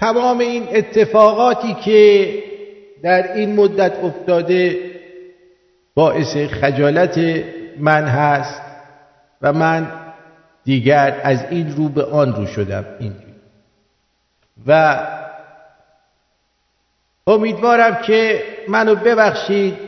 تمام 0.02 0.38
این 0.38 0.68
اتفاقاتی 0.72 1.74
که 1.74 2.28
در 3.02 3.32
این 3.32 3.56
مدت 3.56 4.04
افتاده 4.04 4.90
باعث 5.94 6.36
خجالت 6.36 7.44
من 7.78 8.04
هست 8.04 8.62
و 9.42 9.52
من 9.52 9.92
دیگر 10.64 11.20
از 11.24 11.44
این 11.50 11.76
رو 11.76 11.88
به 11.88 12.04
آن 12.04 12.34
رو 12.34 12.46
شدم 12.46 12.84
اینجوری. 12.98 13.34
و 14.66 15.00
امیدوارم 17.26 18.02
که 18.02 18.42
منو 18.68 18.94
ببخشید 18.94 19.78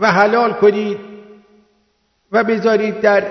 و 0.00 0.10
حلال 0.10 0.52
کنید 0.52 0.98
و 2.32 2.44
بذارید 2.44 3.00
در 3.00 3.24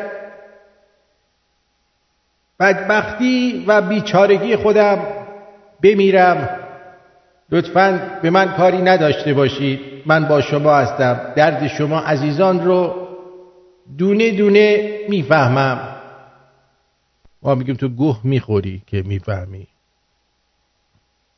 بدبختی 2.59 3.65
و 3.67 3.81
بیچارگی 3.81 4.55
خودم 4.55 5.18
بمیرم. 5.81 6.59
لطفا 7.51 8.19
به 8.21 8.29
من 8.29 8.53
کاری 8.57 8.77
نداشته 8.81 9.33
باشید. 9.33 9.79
من 10.05 10.27
با 10.27 10.41
شما 10.41 10.75
هستم. 10.75 11.33
درد 11.35 11.67
شما 11.67 11.99
عزیزان 11.99 12.65
رو 12.65 13.07
دونه 13.97 14.31
دونه 14.31 14.99
می‌فهمم. 15.09 15.95
ما 17.41 17.55
میگیم 17.55 17.75
تو 17.75 17.89
گوه 17.89 18.19
می‌خوری 18.23 18.81
که 18.87 19.01
می‌فهمی. 19.01 19.67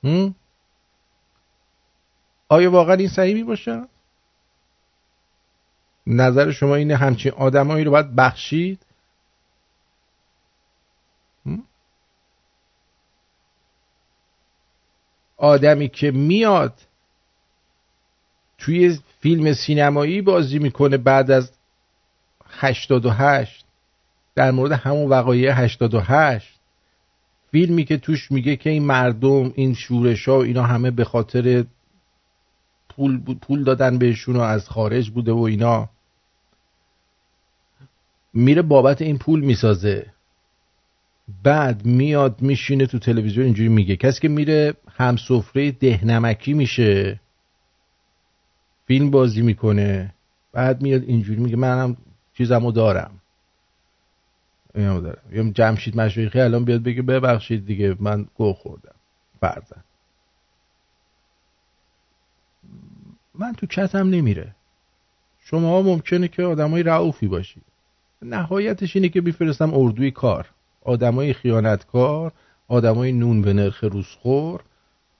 هم؟ 0.04 0.36
آیا 2.50 2.72
واقعا 2.72 2.96
این 2.96 3.08
صحیح 3.08 3.36
می 3.36 3.44
باشه؟ 3.44 3.82
نظر 6.08 6.52
شما 6.52 6.76
اینه 6.76 6.96
همچین 6.96 7.32
آدمایی 7.32 7.84
رو 7.84 7.92
باید 7.92 8.16
بخشید؟ 8.16 8.80
آدمی 15.42 15.90
که 15.90 16.12
میاد 16.12 16.74
توی 18.58 19.00
فیلم 19.20 19.54
سینمایی 19.54 20.22
بازی 20.22 20.60
می‌کنه 20.60 20.98
بعد 20.98 21.32
از 21.32 21.52
88 22.50 23.66
در 24.36 24.52
مورد 24.52 24.72
همون 24.72 25.10
وقایع 25.10 25.52
88 25.52 26.60
فیلمی 27.52 27.86
که 27.86 27.98
توش 27.98 28.32
میگه 28.32 28.56
که 28.56 28.70
این 28.70 28.86
مردم 28.86 29.52
این 29.56 29.74
شورش 29.74 30.28
ها 30.28 30.44
اینا 30.44 30.64
همه 30.64 30.92
به 30.92 31.04
خاطر 31.04 31.66
پول, 32.90 33.22
پول 33.42 33.64
دادن 33.64 33.98
بهشون 33.98 34.36
و 34.36 34.42
از 34.42 34.70
خارج 34.70 35.10
بوده 35.10 35.32
و 35.32 35.40
اینا 35.40 35.90
میره 38.34 38.62
بابت 38.62 39.02
این 39.02 39.18
پول 39.18 39.40
می‌سازه. 39.40 40.14
بعد 41.44 41.86
میاد 41.86 42.42
میشینه 42.42 42.86
تو 42.86 43.00
تلویزیون 43.00 43.46
اینجوری 43.46 43.70
میگه. 43.70 43.96
کسی 43.96 44.22
که 44.22 44.28
میره 44.28 44.74
هم 44.96 45.16
سفره 45.16 45.72
دهنمکی 45.72 46.54
میشه 46.54 47.20
فیلم 48.86 49.12
بازی 49.12 49.42
می‌کنه 49.42 50.14
بعد 50.54 50.82
میاد 50.82 51.04
اینجوری 51.04 51.42
میگه 51.42 51.56
منم 51.56 51.98
چیزمو 52.34 52.72
دارم. 52.72 53.22
اینمو 54.76 55.02
دارم. 55.02 55.22
یا 55.32 55.52
جمشید 55.52 55.98
مشایخی 55.98 56.40
الان 56.40 56.66
بیاد 56.66 56.84
بگه 56.84 57.02
ببخشید 57.02 57.66
دیگه 57.66 57.96
من 58.00 58.28
گو 58.36 58.54
خوردم. 58.54 58.96
فرزن 59.42 59.84
من 63.36 63.54
تو 63.54 63.66
چتم 63.66 64.10
نمیره. 64.10 64.56
شما 65.40 65.82
ممکنه 65.82 66.28
که 66.28 66.44
آدمای 66.44 66.84
رعوفی 66.84 67.28
باشید 67.28 67.64
نهایتش 68.22 68.96
اینه 68.96 69.10
که 69.10 69.22
میفرستم 69.22 69.74
اردوی 69.74 70.12
کار. 70.12 70.50
آدمای 70.84 71.34
خیانتکار 71.34 72.32
آدمای 72.68 73.12
نون 73.12 73.42
به 73.42 73.54
نرخ 73.54 73.84
روزخور 73.84 74.62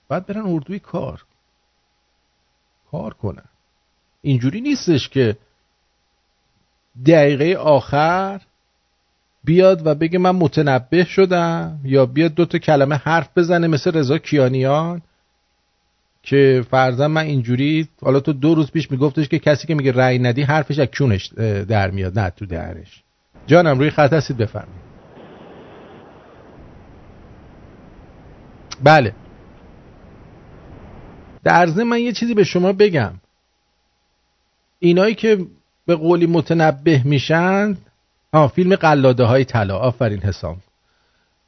بعد 0.10 0.26
برن 0.26 0.46
اردوی 0.46 0.80
کار. 0.80 1.24
کار 2.92 3.14
کنن. 3.14 3.46
اینجوری 4.22 4.62
نیستش 4.62 5.10
که 5.10 5.38
دقیقه 7.06 7.60
آخر 7.60 8.42
بیاد 9.44 9.88
و 9.88 9.96
بگه 9.96 10.20
من 10.20 10.32
متنبه 10.32 11.04
شدم 11.04 11.80
یا 11.84 12.06
بیاد 12.06 12.34
دو 12.34 12.46
تا 12.46 12.58
کلمه 12.58 12.96
حرف 12.96 13.30
بزنه 13.36 13.68
مثل 13.68 13.92
رضا 13.92 14.18
کیانیان 14.18 15.02
که 16.24 16.66
فرضاً 16.72 17.08
من 17.08 17.22
اینجوری 17.22 17.88
حالا 18.02 18.20
تو 18.20 18.34
دو 18.34 18.56
روز 18.56 18.72
پیش 18.72 18.92
میگفتش 18.92 19.28
که 19.28 19.40
کسی 19.40 19.68
که 19.68 19.76
میگه 19.76 19.92
رأی 19.92 20.20
ندی 20.20 20.42
حرفش 20.42 20.80
از 20.80 20.88
کونش 20.98 21.28
در 21.68 21.92
میاد 21.92 22.20
نه 22.20 22.30
تو 22.30 22.46
درش. 22.46 23.04
جانم 23.48 23.80
روی 23.80 23.90
خط 23.90 24.14
هستید 24.14 24.38
بفرمایید. 24.38 24.91
بله. 28.84 29.14
در 31.44 31.68
ضمن 31.68 31.84
من 31.84 32.00
یه 32.00 32.12
چیزی 32.12 32.34
به 32.34 32.44
شما 32.44 32.74
بگم. 32.74 33.14
اینایی 34.80 35.16
که 35.16 35.46
به 35.86 35.96
قولی 35.96 36.26
متنبه 36.26 37.02
میشن 37.06 37.78
ها 38.34 38.48
فیلم 38.48 38.76
قلاده 38.76 39.24
های 39.24 39.46
طلا. 39.46 39.78
آفرین 39.78 40.20
حسام. 40.20 40.58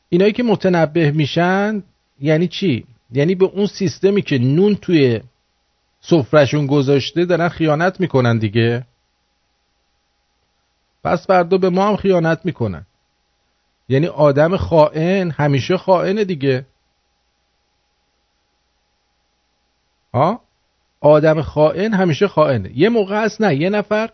اینایی 0.09 0.31
که 0.31 0.43
متنبه 0.43 1.11
میشن 1.11 1.83
یعنی 2.19 2.47
چی؟ 2.47 2.85
یعنی 3.11 3.35
به 3.35 3.45
اون 3.45 3.65
سیستمی 3.65 4.21
که 4.21 4.37
نون 4.37 4.75
توی 4.75 5.21
سفرشون 6.01 6.67
گذاشته 6.67 7.25
دارن 7.25 7.49
خیانت 7.49 7.99
می‌کنن 7.99 8.37
دیگه. 8.37 8.85
پس 11.03 11.27
فردا 11.27 11.57
به 11.57 11.69
ما 11.69 11.87
هم 11.87 11.95
خیانت 11.95 12.39
می‌کنن. 12.43 12.85
یعنی 13.89 14.07
آدم 14.07 14.57
خائن 14.57 15.31
همیشه 15.31 15.77
خائنه 15.77 16.23
دیگه. 16.23 16.65
ها 20.13 20.41
آدم 21.01 21.41
خائن 21.41 21.93
همیشه 21.93 22.27
خائنه. 22.27 22.71
یه 22.77 22.89
موقع 22.89 23.23
هست 23.23 23.41
نه 23.41 23.55
یه 23.55 23.69
نفر. 23.69 24.09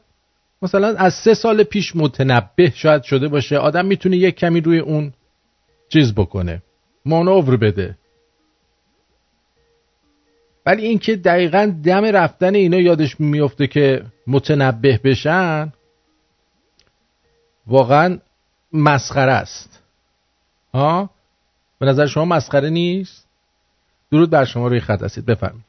مثلا 0.62 0.96
از 0.98 1.14
سه 1.14 1.34
سال 1.34 1.64
پیش 1.64 1.96
متنبه 1.96 2.72
شاید 2.76 3.04
شده 3.04 3.28
باشه. 3.28 3.58
آدم 3.58 3.86
می‌تونه 3.86 4.18
یک 4.18 4.36
کمی 4.36 4.62
روی 4.62 4.80
اون 4.80 5.14
چیز 5.90 6.14
بکنه. 6.14 6.62
مانور 7.06 7.58
بده. 7.58 7.98
ولی 10.66 10.86
اینکه 10.86 11.16
دقیقا 11.16 11.74
دم 11.84 12.06
رفتن 12.06 12.56
اینا 12.56 12.78
یادش 12.78 13.20
میفته 13.20 13.68
که 13.68 14.06
متنبه 14.28 15.00
بشن 15.04 15.74
واقعا 17.68 18.20
مسخره 18.74 19.32
است. 19.32 19.84
ها 20.74 21.10
به 21.80 21.86
نظر 21.86 22.06
شما 22.06 22.26
مسخره 22.26 22.70
نیست؟ 22.70 23.28
درود 24.12 24.30
بر 24.30 24.46
شما 24.46 24.68
روی 24.68 24.80
خط 24.80 25.04
هستید. 25.04 25.26
بفرمایید. 25.26 25.69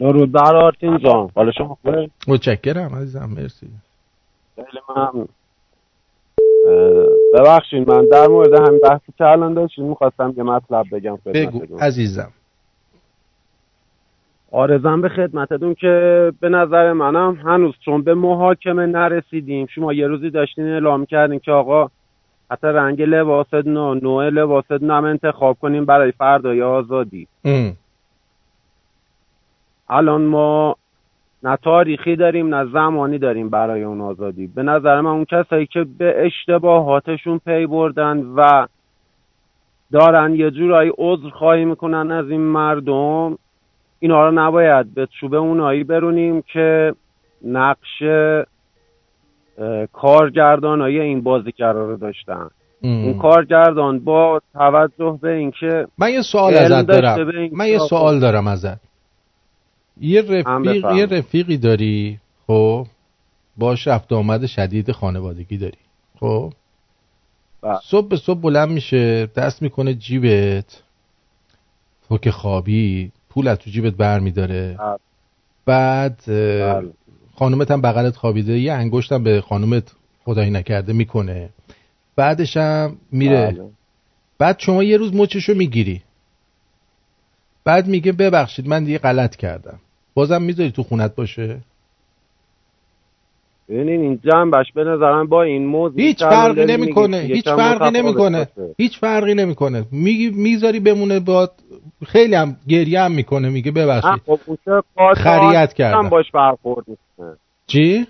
درود 0.00 0.32
بر 0.32 0.56
آرتین 0.56 0.98
جان. 0.98 1.30
حالا 1.34 1.52
شما 1.52 1.78
خوبه؟ 1.82 2.10
متشکرم 2.28 2.94
عزیزم 2.94 3.30
مرسی. 3.36 3.66
خیلی 4.56 4.80
ممنون. 4.88 5.28
ببخشید 7.34 7.90
من 7.90 8.06
در 8.12 8.26
مورد 8.26 8.52
همین 8.68 8.80
بحثی 8.82 9.12
که 9.18 9.24
الان 9.24 9.54
داشتیم 9.54 9.84
می‌خواستم 9.84 10.34
یه 10.36 10.42
مطلب 10.42 10.86
بگم 10.92 11.18
بگو 11.26 11.78
عزیزم. 11.80 12.30
آرزم 14.52 15.00
به 15.00 15.08
خدمتتون 15.08 15.74
که 15.74 16.32
به 16.40 16.48
نظر 16.48 16.92
منم 16.92 17.34
هنوز 17.34 17.74
چون 17.84 18.02
به 18.02 18.14
محاکمه 18.14 18.86
نرسیدیم. 18.86 19.66
شما 19.66 19.92
یه 19.92 20.06
روزی 20.06 20.30
داشتین 20.30 20.68
اعلام 20.68 21.06
کردین 21.06 21.38
که 21.38 21.52
آقا 21.52 21.88
حتی 22.50 22.66
رنگ 22.66 23.02
لباست 23.02 23.54
نو 23.54 23.94
نوع 23.94 24.28
لباست 24.28 24.72
نم 24.72 25.04
انتخاب 25.04 25.56
کنیم 25.60 25.84
برای 25.84 26.12
فردای 26.12 26.62
آزادی. 26.62 27.26
ام. 27.44 27.76
الان 29.92 30.22
ما 30.22 30.76
نه 31.42 31.56
تاریخی 31.56 32.16
داریم 32.16 32.54
نه 32.54 32.70
زمانی 32.72 33.18
داریم 33.18 33.50
برای 33.50 33.82
اون 33.82 34.00
آزادی 34.00 34.46
به 34.46 34.62
نظر 34.62 35.00
من 35.00 35.10
اون 35.10 35.24
کسایی 35.24 35.66
که 35.66 35.86
به 35.98 36.26
اشتباهاتشون 36.26 37.38
پی 37.38 37.66
بردن 37.66 38.18
و 38.36 38.66
دارن 39.92 40.34
یه 40.34 40.50
جورایی 40.50 40.92
عذر 40.98 41.28
خواهی 41.28 41.64
می‌کنن 41.64 42.10
از 42.10 42.30
این 42.30 42.40
مردم 42.40 43.38
اینا 44.00 44.28
رو 44.28 44.34
نباید 44.34 44.94
به 44.94 45.08
چوب 45.20 45.34
اونایی 45.34 45.84
برونیم 45.84 46.42
که 46.52 46.94
نقش 47.44 48.02
اه، 48.02 49.86
کارگردانای 49.86 51.00
این 51.00 51.20
بازیگرا 51.20 51.90
رو 51.90 51.96
داشتن 51.96 52.50
ام. 52.82 53.04
اون 53.04 53.18
کارگردان 53.18 53.98
با 53.98 54.40
توجه 54.52 55.18
به 55.22 55.32
اینکه 55.32 55.86
من 55.98 56.10
یه 56.12 56.22
سوال 56.22 56.54
ازت 56.54 56.86
دارم 56.86 57.48
من 57.52 57.66
یه. 57.66 57.78
سوال 57.78 58.20
دارم 58.20 58.46
ازت 58.46 58.91
یه 60.00 60.22
رفیق. 60.22 60.96
یه 60.96 61.06
رفیقی 61.06 61.56
داری 61.56 62.20
خب 62.46 62.86
باش 63.56 63.86
رفت 63.86 64.12
آمد 64.12 64.46
شدید 64.46 64.92
خانوادگی 64.92 65.56
داری 65.56 65.78
خب 66.20 66.52
بله. 67.62 67.78
صبح 67.84 68.08
به 68.08 68.16
صبح 68.16 68.40
بلند 68.40 68.68
میشه 68.68 69.26
دست 69.26 69.62
می‌کنه 69.62 69.94
جیبت 69.94 70.82
تو 72.08 72.18
که 72.18 72.30
خوابی 72.30 73.12
پول 73.30 73.48
از 73.48 73.58
تو 73.58 73.70
جیبت 73.70 73.92
بر 73.94 74.18
میداره 74.18 74.76
بله. 74.78 74.96
بعد 75.66 76.22
بله. 76.26 76.90
خانومت 77.34 77.70
هم 77.70 77.80
بغلت 77.80 78.16
خوابیده 78.16 78.58
یه 78.58 78.72
انگشتم 78.72 79.22
به 79.22 79.40
خانومت 79.40 79.92
خدایی 80.24 80.50
نکرده 80.50 80.92
می‌کنه 80.92 81.48
بعدش 82.16 82.56
هم 82.56 82.96
میره. 83.12 83.70
بعد 84.38 84.58
شما 84.58 84.82
یه 84.82 84.96
روز 84.96 85.14
مچشو 85.14 85.54
می‌گیری 85.54 86.02
بعد 87.64 87.86
میگه 87.86 88.12
ببخشید 88.12 88.68
من 88.68 88.84
دیگه 88.84 88.98
غلط 88.98 89.36
کردم. 89.36 89.78
بازم 90.14 90.42
می‌ذاری 90.42 90.70
تو 90.70 90.82
خونت 90.82 91.14
باشه؟ 91.14 91.58
ببینین 93.68 94.00
این 94.00 94.20
جنبش 94.24 94.72
به 94.72 94.84
نظرم 94.84 95.26
با 95.26 95.42
این 95.42 95.66
موضوع 95.66 96.00
هیچ 96.00 96.18
فرقی 96.18 96.64
نمی‌کنه 96.64 97.18
هیچ 97.18 97.48
فرقی 97.48 97.90
نمی‌کنه. 97.90 98.48
هیچ 98.78 98.98
فرقی 98.98 99.34
نمی‌کنه. 99.34 99.84
میگی 99.92 100.30
می‌ذاری 100.30 100.80
بمونه 100.80 101.20
با 101.20 101.50
خیلی 102.06 102.34
هم 102.34 102.56
گریه 102.68 103.00
هم 103.00 103.12
می‌کنه 103.12 103.48
میگه 103.48 103.72
ببخشید. 103.72 104.22
خب 104.26 104.40
خریت 105.14 105.72
کردم. 105.72 106.08
باش 106.08 106.30
برخورد 106.30 106.84
می‌کنه. 106.88 107.36
چی؟ 107.66 108.06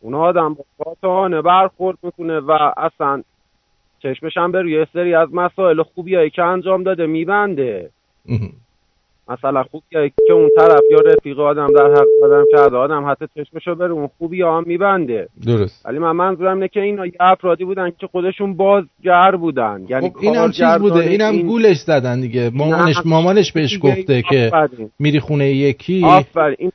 اون 0.00 0.14
آدم 0.14 0.54
با 0.54 0.64
قاطعانه 0.84 1.42
برخورد 1.42 1.98
می‌کنه 2.02 2.40
و 2.40 2.52
اصلا 2.76 3.22
چشمش 3.98 4.36
هم 4.36 4.52
به 4.52 4.62
روی 4.62 4.86
سری 4.92 5.14
از 5.14 5.28
مسائل 5.32 5.82
خوبیایی 5.82 6.30
که 6.30 6.42
انجام 6.42 6.82
داده 6.82 7.06
میبنده. 7.06 7.90
مثلا 9.28 9.62
خوبیایی 9.62 10.12
که 10.26 10.32
اون 10.32 10.50
طرف 10.56 10.80
یا 10.90 10.98
رفیق 10.98 11.40
آدم 11.40 11.72
در 11.72 11.90
حق 11.90 12.06
آدم 12.24 12.44
کرده 12.52 12.76
آدم 12.76 13.10
حتی 13.10 13.24
چشمشو 13.34 13.74
بره 13.74 13.90
اون 13.90 14.08
خوبی 14.18 14.42
هم 14.42 14.64
میبنده. 14.66 15.28
درست. 15.46 15.86
ولی 15.86 15.98
من 15.98 16.12
منظورم 16.12 16.54
اینه 16.54 16.68
که 16.68 16.80
اینا 16.80 17.06
یه 17.06 17.12
افرادی 17.20 17.64
بودن 17.64 17.90
که 17.98 18.06
خودشون 18.06 18.56
بازگر 18.56 19.36
بودن. 19.36 19.86
یعنی 19.88 20.10
خب 20.10 20.16
این 20.20 20.36
هم 20.36 20.50
چیز 20.50 20.66
بوده؟ 20.66 20.94
کارگردان 20.94 21.08
این 21.08 21.20
هم 21.20 21.48
گولش 21.48 21.76
زدن 21.76 22.20
دیگه. 22.20 22.50
مامانش 22.54 22.96
مامانش 23.04 23.52
بهش 23.52 23.78
گفته 23.82 24.22
که. 24.22 24.50
میری 24.98 25.20
خونه 25.20 25.50
یکی. 25.50 26.04
آفرین. 26.04 26.56
این 26.58 26.72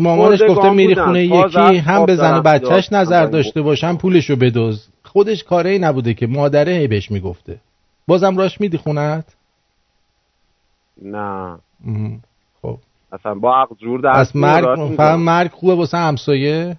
مامانش 0.00 0.42
گفته 0.48 0.70
میری. 0.70 0.94
خونه 0.94 1.24
یکی 1.24 1.76
هم 1.76 2.06
به 2.06 2.16
زن 2.16 2.38
و 2.38 2.42
بچهش 2.42 2.92
نظر. 2.92 3.26
داشته 3.26 3.62
باشن 3.62 3.96
پولشو 3.96 4.36
بدوز. 4.36 4.88
خودش 5.02 5.44
کاره 5.44 5.70
ای 5.70 5.78
نبوده 5.78 6.14
که 6.14 6.26
مادره 6.26 6.72
هی 6.72 6.86
بهش 6.86 7.10
می‌گفته. 7.10 7.56
بازم 8.06 8.36
راش 8.36 8.60
میدی 8.60 8.76
خونت 8.76 9.24
نه. 11.04 11.58
خب. 12.62 12.76
اصلا 13.12 13.34
با 13.34 13.56
عقل 13.56 13.74
جور 13.74 14.00
در 14.00 14.12
پس 14.12 14.36
مرگ 14.36 14.64
فقط 14.64 14.78
میگم. 14.78 15.20
مرگ 15.20 15.50
خوبه 15.50 15.74
واسه 15.74 15.98
همسایه؟ 15.98 16.76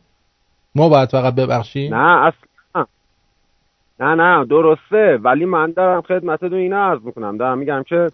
ما 0.75 0.89
باید 0.89 1.09
فقط 1.09 1.35
ببخشیم؟ 1.35 1.95
نه 1.95 2.25
اصلا. 2.27 2.85
نه 3.99 4.15
نه 4.15 4.45
درسته. 4.45 5.19
ولی 5.23 5.45
من 5.45 5.71
دارم 5.71 6.01
خدمتتون 6.01 6.53
اینا 6.53 6.77
عرض 6.77 6.99
می‌کنم. 7.05 7.37
دارم 7.37 7.57
میگم 7.57 7.83
که 7.83 8.07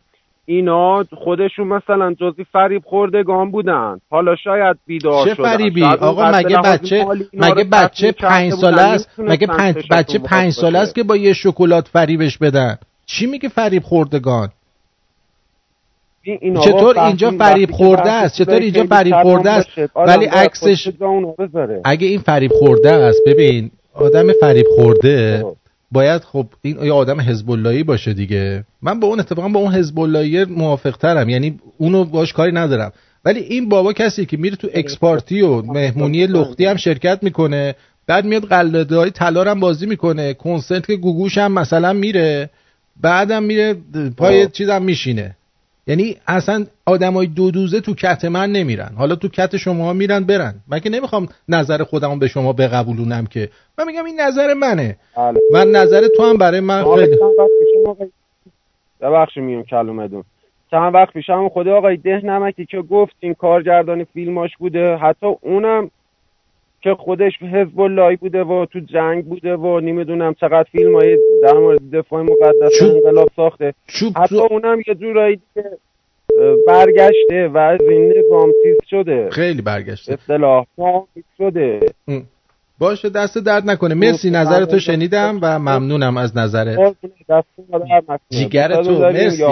اینا 0.45 1.03
خودشون 1.03 1.68
مثلا 1.68 2.14
جزی 2.14 2.43
فریب 2.43 2.84
خوردگان 2.86 3.51
بودن. 3.51 3.99
حالا 4.09 4.36
شاید 4.36 4.78
بیدار 4.86 5.26
چه 5.26 5.34
شدن. 5.34 5.43
فریبی؟ 5.43 5.84
آقا 5.84 6.32
مگه 6.32 6.57
بچه 6.57 7.05
مگه 7.34 7.64
بچه 7.64 8.12
پنج 8.12 8.53
ساله 8.53 8.82
است؟ 8.82 9.09
مگه 9.18 9.47
پنج 9.47 9.76
بچه 9.91 10.20
پنج 10.20 10.53
ساله. 10.53 10.80
است 10.80 10.95
که 10.95 11.03
با 11.03 11.16
یه 11.16 11.34
شکلات 11.34 11.88
فریبش 11.88 12.38
بدن؟ 12.38 12.78
چی 13.05 13.26
میگه 13.26 13.49
فریب 13.49 13.84
خوردگان 13.84 14.49
این- 16.24 16.60
چطور 16.60 17.00
اینجا 17.00 17.32
فریب 17.32 17.72
خورده 17.72 18.12
است؟ 18.12 18.36
چطور 18.36 18.56
اینجا 18.56 18.84
فریب 18.84 19.16
خورده 19.22 19.50
است؟ 19.52 19.68
ولی 19.96 20.26
عکسش- 20.26 20.92
اگه 21.86 22.08
این 22.08 22.20
فریب 22.20 22.52
خورده 22.54 22.92
است 22.92 23.20
ببین 23.28 23.72
آدم 23.94 24.28
فریب 24.42 24.66
خورده 24.76 25.40
خب. 25.44 25.56
باید 25.92 26.22
خب 26.22 26.46
این 26.62 26.78
یا 26.84 26.96
آدم 26.96 27.22
حزب 27.22 27.52
اللهی 27.52 27.84
باشه 27.84 28.14
دیگه. 28.14 28.64
من 28.82 29.00
با 29.00 29.08
اون 29.08 29.20
اتفاقا 29.20 29.48
با 29.50 29.60
اون 29.60 29.74
حزب 29.74 30.00
اللهی 30.00 30.46
موافق 30.46 30.98
ترم 30.98 31.30
یعنی 31.30 31.60
اونو 31.78 32.04
باش 32.04 32.34
کاری 32.34 32.52
ندارم. 32.52 32.92
ولی 33.26 33.40
این 33.40 33.70
بابا 33.70 33.94
کسی 33.94 34.26
که 34.26 34.38
میره 34.38 34.56
تو 34.56 34.68
اکسپارتی 34.74 35.42
و 35.42 35.62
مهمونی 35.62 36.28
لختی 36.28 36.66
هم 36.66 36.76
شرکت 36.76 37.20
می‌کنه 37.22 37.76
بعد 38.08 38.26
میاد 38.26 38.46
قلاده 38.46 38.98
های 38.98 39.10
طلا 39.12 39.52
هم 39.52 39.60
بازی 39.60 39.86
می‌کنه 39.86 40.34
کنسرت 40.34 40.88
که 40.88 40.96
گوگوش 40.96 41.38
هم 41.38 41.52
مثلا 41.52 41.94
میره 41.94 42.50
بعدم 43.02 43.44
میره 43.44 43.76
پای 44.18 44.46
خب. 44.46 44.52
چیزم 44.52 44.82
میشینه. 44.82 45.36
یعنی 45.88 46.18
اصلا 46.28 46.66
آدمای 46.86 47.28
دو 47.28 47.52
دوزه 47.52 47.82
تو 47.82 47.96
کت 47.96 48.26
من 48.26 48.52
نمیرن. 48.52 48.92
حالا 48.98 49.16
تو 49.16 49.28
کت 49.28 49.58
شما 49.58 49.94
میرن 49.94 50.24
برن. 50.24 50.54
من 50.68 50.80
که 50.80 50.90
نمی‌خوام 50.90 51.28
نظر 51.50 51.84
خودمو 51.84 52.16
به 52.16 52.28
شما 52.28 52.54
بقبولونم 52.54 53.26
که. 53.26 53.50
من 53.78 53.86
میگم 53.88 54.06
این 54.06 54.22
نظر 54.22 54.54
منه. 54.54 54.98
بله. 55.18 55.40
من 55.54 55.72
نظر 55.72 56.08
تو 56.18 56.24
هم 56.24 56.38
برای 56.38 56.60
من 56.60 56.96
خیلی 56.96 57.18
ببخشید 59.02 59.44
میام 59.44 59.64
کلمتون 59.64 60.24
چند 60.72 60.96
وقت 60.96 61.14
پیش 61.14 61.30
هم 61.30 61.50
خود 61.50 61.68
آقای 61.68 61.98
ده 61.98 62.22
نمکی 62.26 62.66
که 62.66 62.82
گفت 62.82 63.16
این 63.20 63.34
کارگردان 63.34 64.04
فیلماش 64.04 64.58
بوده. 64.58 64.96
حتی 64.96 65.28
اونم 65.42 65.92
که 66.82 66.96
خودش 67.00 67.32
حزب 67.42 67.80
اللهی 67.80 68.16
بوده 68.16 68.44
و 68.44 68.66
تو 68.66 68.80
جنگ 68.80 69.26
بوده 69.26 69.56
و 69.56 69.80
نمی‌دونم 69.80 70.34
چقدر 70.34 70.66
فیلم 70.72 70.96
های 70.96 71.18
در 71.44 71.54
مورد 71.54 71.80
دفاع 71.94 72.22
مقدس 72.22 72.80
چوب- 72.80 72.96
انقلاب 72.96 73.30
ساخته. 73.36 73.74
چوب 73.88 74.14
حتی 74.18 74.40
اونم 74.40 74.78
یه 74.88 74.96
جورایی 74.96 75.40
که 75.54 75.64
برگشته 76.68 77.48
و 77.48 77.58
از 77.58 77.82
این 77.82 78.14
نظام 78.18 78.52
چیز 78.64 78.78
شده. 78.90 79.30
خیلی 79.30 79.62
برگشته. 79.62 80.14
اصطلاح 80.14 80.66
شده. 81.38 81.80
باشه 82.80 83.10
دست 83.10 83.38
درد 83.38 83.70
نکنه. 83.70 83.94
مرسی 83.94 84.30
نظر 84.30 84.66
تو 84.66 84.80
شنیدم 84.80 85.40
و 85.42 85.60
ممنونم 85.60 86.18
از 86.18 86.38
نظرت. 86.38 86.96
جیگر 88.30 88.84
تو. 88.84 89.00
مرسی. 89.00 89.44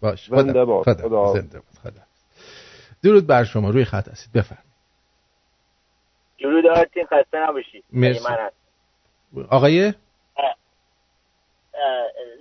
باش 0.00 0.30
خدا. 0.30 0.82
خدا. 0.82 1.34
خدا 1.82 1.92
درود 3.02 3.26
بر 3.26 3.44
شما. 3.44 3.70
روی 3.70 3.84
خط 3.84 4.08
هستید. 4.08 4.32
بفرم 4.32 4.63
درود 6.40 6.66
آرتین 6.66 7.06
خسته 7.06 7.38
نباشید 7.38 7.84
مرسی. 7.92 8.28
آقای؟ 9.50 9.92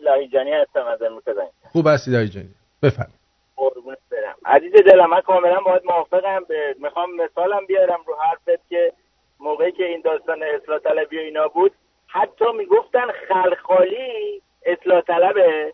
لاهیجانی 0.02 0.52
هستم 0.52 0.86
از 0.86 1.02
المرتضی 1.02 1.40
خوب 1.72 1.88
هستید 1.88 2.14
آقای 2.14 2.28
جانی 2.28 2.56
بفرم 2.84 3.12
قربونت 3.56 3.98
برم. 4.12 4.36
عزیز 4.46 4.74
دلم 4.74 5.10
من 5.10 5.22
کاملا 5.22 5.60
باید 5.60 5.82
موافقم. 5.86 6.44
به 6.48 6.76
می‌خوام 6.80 7.16
مثالم 7.16 7.66
بیارم 7.66 8.00
رو 8.08 8.16
حرفت 8.16 8.70
که 8.70 8.94
موقعی 9.40 9.72
که 9.72 9.86
این 9.86 10.02
داستان 10.02 10.44
اصلاح 10.44 10.80
طلبی 10.80 11.18
و 11.18 11.20
اینا 11.20 11.48
بود 11.48 11.72
حتی 12.08 12.46
می‌گفتن 12.58 13.08
خلخالی 13.28 14.42
اصلاح 14.66 15.02
طلبه. 15.02 15.74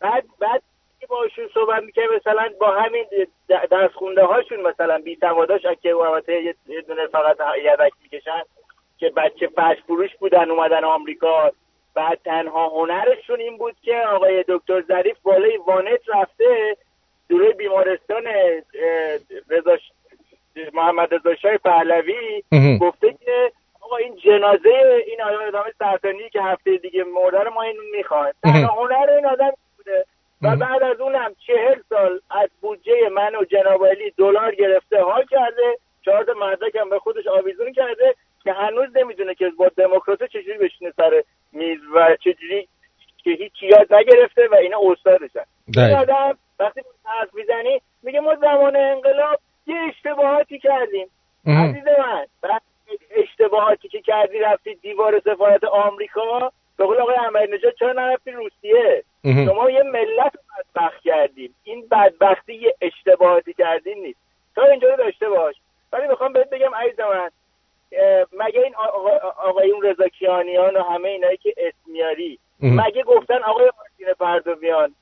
بعد 0.00 0.24
بعد 0.40 0.62
که 1.00 1.06
باشون 1.06 1.48
صحبت 1.54 1.82
می‌کنه 1.82 2.04
مثلا 2.16 2.48
با 2.60 2.66
همین 2.66 3.04
درس 3.70 3.90
خونده 3.90 4.24
هاشون 4.24 4.60
مثلا 4.60 4.98
بی 4.98 5.16
سواداش 5.20 5.62
که 5.82 5.96
البته 5.96 6.42
یه 6.42 6.80
دونه 6.88 7.06
فقط 7.06 7.36
یدک 7.58 7.92
می‌کشن 8.02 8.42
که 8.98 9.08
بچه 9.08 9.46
فرش 9.46 9.78
فروش 9.86 10.10
بودن 10.16 10.50
اومدن 10.50 10.84
آمریکا. 10.84 11.50
بعد 11.94 12.18
تنها 12.24 12.68
هنرشون 12.68 13.40
این 13.40 13.56
بود 13.56 13.76
که 13.82 14.00
آقای 14.00 14.44
دکتر 14.48 14.82
ظریف 14.82 15.16
بالای 15.22 15.56
وانت 15.56 16.00
رفته 16.08 16.76
جلوی 17.30 17.52
بیمارستان 17.52 18.24
رضا 19.50 19.78
محمد 20.72 21.14
رضا 21.14 21.34
شاه 21.34 21.56
پهلوی. 21.56 22.42
گفته 22.80 23.12
که 23.24 23.52
آقا 23.80 23.96
این 23.96 24.16
جنازه 24.16 25.04
این 25.06 25.22
آدم 25.22 25.42
آدم 25.46 25.64
سرطانی 25.78 26.30
که 26.30 26.42
هفته 26.42 26.76
دیگه 26.76 27.04
مرده 27.04 27.40
رو 27.40 27.50
ما 27.50 27.62
اینو 27.62 27.82
می‌خوایم. 27.96 28.34
تنها 28.42 28.84
هنر 28.84 29.10
این 29.10 29.26
آدم 29.26 29.50
بوده. 29.76 30.04
و 30.42 30.56
بعد 30.56 30.82
از 30.82 31.00
اونم 31.00 31.34
چهل 31.46 31.80
سال 31.88 32.20
از 32.30 32.48
بودجه 32.60 33.08
من 33.08 33.34
و 33.34 33.44
جناب 33.44 33.86
علی 33.86 34.10
دلار 34.16 34.54
گرفته 34.54 35.02
ها 35.02 35.24
کرده 35.24 35.78
چهار 36.04 36.24
تا 36.24 36.32
مدرک 36.32 36.76
هم 36.76 36.90
به 36.90 36.98
خودش 36.98 37.26
آویزون 37.26 37.72
کرده 37.72 38.14
که 38.44 38.52
هنوز 38.52 38.96
نمی‌دونه 38.96 39.34
که 39.34 39.50
با 39.58 39.68
دموکرات 39.76 40.24
چجوری 40.24 40.58
بشینه 40.58 40.92
سر 40.96 41.22
میز 41.52 41.78
و 41.94 42.16
چجوری 42.16 42.68
که 43.24 43.30
هیچ 43.30 43.62
یاد 43.62 43.94
نگرفته 43.94 44.48
و 44.48 44.54
اینا 44.54 44.78
استادشن 44.92 45.44
این. 45.76 45.96
آدم 45.96 46.38
وقتی 46.58 46.80
حرف 47.04 47.34
می‌زنی 47.34 47.80
میگه 48.02 48.20
ما 48.20 48.34
زمان 48.34 48.76
انقلاب 48.76 49.40
یه 49.66 49.76
اشتباهاتی 49.88 50.58
کردیم. 50.58 51.08
عزیز 51.46 51.84
من 51.98 52.26
اشتباهاتی 53.10 53.88
که 53.88 54.00
کردی 54.00 54.38
رفتی 54.38 54.74
دیوار 54.74 55.20
سفارت 55.24 55.64
آمریکا 55.64 56.52
به 56.76 56.84
قول 56.84 57.00
آقای 57.00 57.16
احمدی 57.16 57.52
نژاد 57.52 57.74
چرا 57.78 57.92
نرفتی 57.92 58.30
روسیه. 58.30 59.04
شما 59.24 59.70
یه 59.70 59.82
ملت 59.82 60.32
بدبخت 60.32 61.02
کردیم 61.04 61.54
این 61.64 61.84
بدبختی 61.90 62.54
یه 62.54 62.74
اشتباهاتی 62.80 63.54
کردین 63.54 63.98
نیست. 64.02 64.18
تا 64.54 64.62
اینجا 64.62 64.88
رو 64.88 64.96
داشته 64.96 65.28
باش. 65.28 65.54
ولی 65.92 66.08
می‌خوام 66.08 66.32
بهت 66.32 66.50
بگم 66.50 66.74
عزیز 66.74 67.00
من 67.00 67.30
مگه 68.38 68.60
این 68.60 68.74
آقا- 68.74 69.32
آقایون 69.48 69.82
رضا 69.82 70.08
کیانیان 70.08 70.76
و 70.76 70.82
همه 70.82 71.08
اینایی 71.08 71.36
که 71.36 71.54
اسم 71.56 71.92
میاری 71.92 72.38
مهم. 72.60 72.80
مگه 72.80 73.02
گفتن 73.02 73.38
آقای 73.46 73.70
مارتین 73.78 74.14
پردویان 74.20 74.94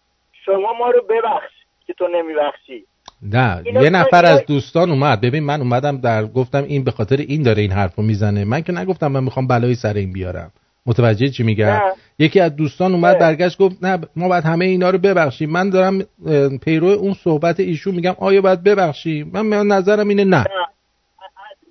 شما 0.44 0.72
ما 0.72 0.90
رو 0.90 1.02
ببخش 1.02 1.52
که 1.86 1.92
تو 1.92 2.08
نمیبخشی؟ 2.08 2.84
نه 3.22 3.62
یه 3.66 3.90
نفر 3.90 4.24
از 4.26 4.46
دوستان 4.46 4.90
اومد. 4.90 5.20
ببین 5.20 5.42
من 5.42 5.60
اومدم 5.60 6.00
در 6.00 6.24
گفتم 6.24 6.64
این 6.64 6.84
به 6.84 6.90
خاطر 6.90 7.16
این 7.16 7.42
داره 7.42 7.62
این 7.62 7.72
حرفو 7.72 8.02
می‌زنه. 8.02 8.44
من 8.44 8.62
که 8.62 8.72
نگفتم 8.72 9.06
من 9.12 9.24
می‌خوام 9.24 9.46
بلایی 9.46 9.74
سر 9.74 9.94
این 9.94 10.12
بیارم. 10.12 10.52
متوجه 10.86 11.28
چی 11.28 11.42
میگم 11.42 11.66
نه. 11.66 11.92
یکی 12.18 12.40
از 12.40 12.56
دوستان 12.56 12.92
اومد 12.92 13.14
نه. 13.14 13.20
برگشت 13.20 13.58
گفت 13.58 13.76
نه 13.82 13.98
ما 14.16 14.28
باید 14.28 14.44
همه 14.44 14.64
اینا 14.64 14.90
رو 14.90 14.98
ببخشیم 14.98 15.50
من 15.50 15.70
دارم 15.70 15.98
پیرو 16.64 16.86
اون 16.86 17.12
صحبت 17.12 17.60
ایشون 17.60 17.94
میگم 17.94 18.14
آیا 18.20 18.40
باید 18.40 18.62
ببخشیم 18.64 19.30
من 19.34 19.42
من 19.42 19.66
نظرم 19.66 20.08
اینه 20.08 20.24
نه 20.24 20.36
نه. 20.36 20.66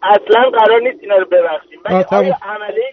اصلا 0.04 0.50
قرار 0.50 0.82
نیست 0.82 0.98
اینا 1.02 1.16
رو 1.16 1.26
ببخشیم. 1.26 1.80
آیا 2.10 2.38
عمله 2.42 2.84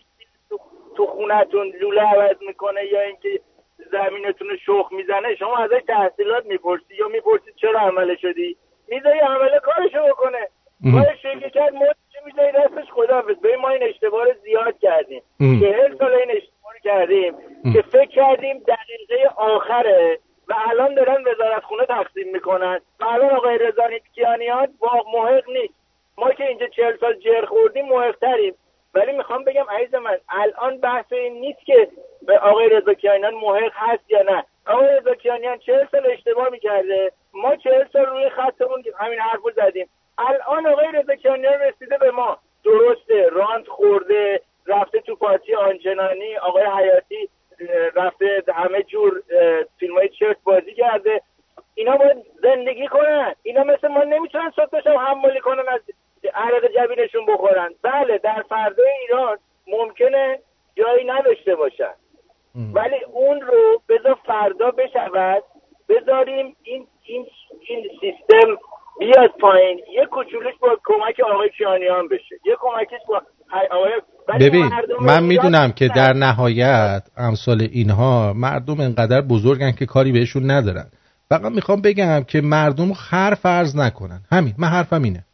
تو, 0.51 0.59
تو 0.97 1.07
خونتون 1.07 1.73
لوله 1.81 2.03
عوض 2.03 2.37
می‌کنه 2.47 2.81
یا 2.93 3.01
اینکه 3.01 3.41
زمینتون 3.93 4.49
رو 4.49 4.57
شخ 4.57 4.93
می‌زنه 4.93 5.35
شما 5.39 5.57
ازش 5.59 5.83
تحصیلات 5.87 6.47
می‌پرسی 6.47 6.95
یا 6.99 7.09
می‌پرسی 7.09 7.51
چرا 7.57 7.81
عمله 7.81 8.17
شدی 8.17 8.57
می‌ذاری 8.89 9.19
عمله 9.19 9.61
کارشو 9.63 10.09
بکنه 10.13 10.49
رو 10.85 11.41
که 11.41 11.51
کرد 11.51 11.75
مدش 11.75 12.25
می‌ذاری 12.27 12.53
دستش 12.53 12.91
خداحافظ. 12.91 13.37
ببین 13.37 13.57
ما 13.57 13.69
این 13.69 13.83
اشتباه 13.83 14.25
رو 14.25 14.33
زیاد 14.43 14.79
کردیم. 14.79 15.23
مهم. 15.41 15.61
چهل 15.61 15.97
سال 15.99 16.13
این 16.13 16.31
اشتباه 16.31 16.73
رو 16.73 16.79
کردیم. 16.85 17.35
که 17.73 17.83
فکر 17.83 18.11
کردیم 18.11 18.59
دقیقه 18.59 19.29
آخره 19.37 20.19
و 20.49 20.55
الان 20.71 20.95
دارن 20.95 21.25
وزارت 21.25 21.63
خونه 21.63 21.87
تقسیم 21.87 22.33
می‌کنن. 22.33 22.81
و 23.01 23.05
الان 23.05 23.31
آقای 23.31 23.59
رضا 23.59 23.89
کیانیان 24.15 24.69
با 24.79 25.05
محق 25.15 25.51
نیست. 25.51 25.75
ما 26.19 26.31
که 26.31 26.49
اینجا 26.49 26.67
چهل 26.67 26.97
سال 26.97 27.15
جر 27.15 27.45
خوردیم 27.45 27.89
محقتریم. 27.89 28.55
ولی 28.95 29.13
می‌خوام 29.13 29.45
بگم 29.45 29.67
عزیز 29.71 29.95
من 29.95 30.19
الان 30.29 30.79
بحث 30.79 31.13
این 31.13 31.41
نیست 31.41 31.65
که 31.65 31.89
به 32.27 32.39
آقای 32.39 32.69
رضا 32.69 32.95
کیانیان 32.95 33.35
محق 33.35 33.73
هست 33.75 34.11
یا 34.11 34.23
نه. 34.23 34.45
آقای 34.67 34.89
رضا 34.97 35.15
کیانیان 35.15 35.59
چهل 35.59 35.87
سال 35.93 36.07
اشتباه 36.07 36.49
می‌کرده. 36.49 37.13
ما 37.35 37.57
چهل 37.57 37.85
سال 37.93 38.07
روی 38.07 38.29
خطمون 38.29 38.83
که 38.83 38.93
همین 38.99 39.19
حرفو 39.19 39.51
زدیم. 39.51 39.89
الان 40.29 40.67
آقای 40.67 40.93
رضا 40.93 41.15
کیانیان 41.15 41.61
رسیده 41.61 41.99
به 41.99 42.11
ما. 42.11 42.39
درسته 42.65 43.29
رانت 43.33 43.69
خورده 43.69 44.41
رفته 44.67 45.01
تو 45.01 45.17
پارتی 45.17 45.55
آنچنانی 45.55 46.37
آقای 46.37 46.65
حیاتی 46.65 47.29
رفته 47.95 48.43
همه 48.55 48.83
جور 48.83 49.23
فیلم 49.79 49.97
های 49.97 50.09
چرت 50.09 50.37
بازی 50.45 50.75
کرده. 50.75 51.23
اینا 51.75 51.97
باید 51.97 52.17
زندگی 52.43 52.89
کنن. 52.89 53.35
اینا 53.43 53.65
مثل 53.65 53.89
ما 53.89 54.03
نمی‌تونن 54.03 54.53
صبح 54.57 54.67
تا 54.67 54.81
شب 54.81 54.97
حمالی 54.97 55.41
کنن 55.41 55.69
از 55.69 55.81
عرق 56.35 56.67
جبینشون 56.75 57.27
بخورن. 57.27 57.75
بله 57.83 58.19
در 58.19 58.45
فردا 58.49 58.83
ایران 59.01 59.39
ممکنه 59.67 60.39
جایی 60.77 61.05
نداشته 61.05 61.55
باشن. 61.55 61.95
ولی 62.75 63.05
اون 63.13 63.41
رو 63.41 63.83
بذار 63.89 64.19
فردا 64.27 64.71
بشود. 64.71 65.45
بذاریم 65.89 66.57
این 66.63 66.87
این 67.03 67.27
این 67.61 67.91
سیستم 68.01 68.59
بیاد 68.99 69.31
پایین. 69.41 69.81
یه 69.93 70.07
کوچولوش 70.07 70.55
با 70.61 70.79
کمک 70.85 71.21
آقای 71.21 71.51
کیانیان 71.59 72.09
بشه. 72.09 72.35
یه 72.45 72.57
کمکش 72.61 73.01
با 73.09 73.23
آقای 73.71 73.93
ببین 74.41 74.71
من 75.01 75.23
می‌دونم 75.23 75.73
که. 75.73 75.89
در 75.97 76.13
نهایت 76.13 77.03
امثال 77.17 77.61
اینها 77.73 78.33
مردم 78.33 78.81
انقدر 78.81 79.21
بزرگن 79.21 79.73
که 79.73 79.87
کاری 79.87 80.13
بهشون 80.13 80.51
ندارن. 80.51 80.87
فقط 81.29 81.53
می‌خوام 81.53 81.83
بگم 81.83 82.25
که 82.29 82.41
مردم 82.41 82.93
خر 82.93 83.35
فرض 83.35 83.77
نکنن. 83.77 84.21
همین 84.33 84.55
من 84.59 84.69
حرفم 84.69 85.03
اینه. 85.03 85.25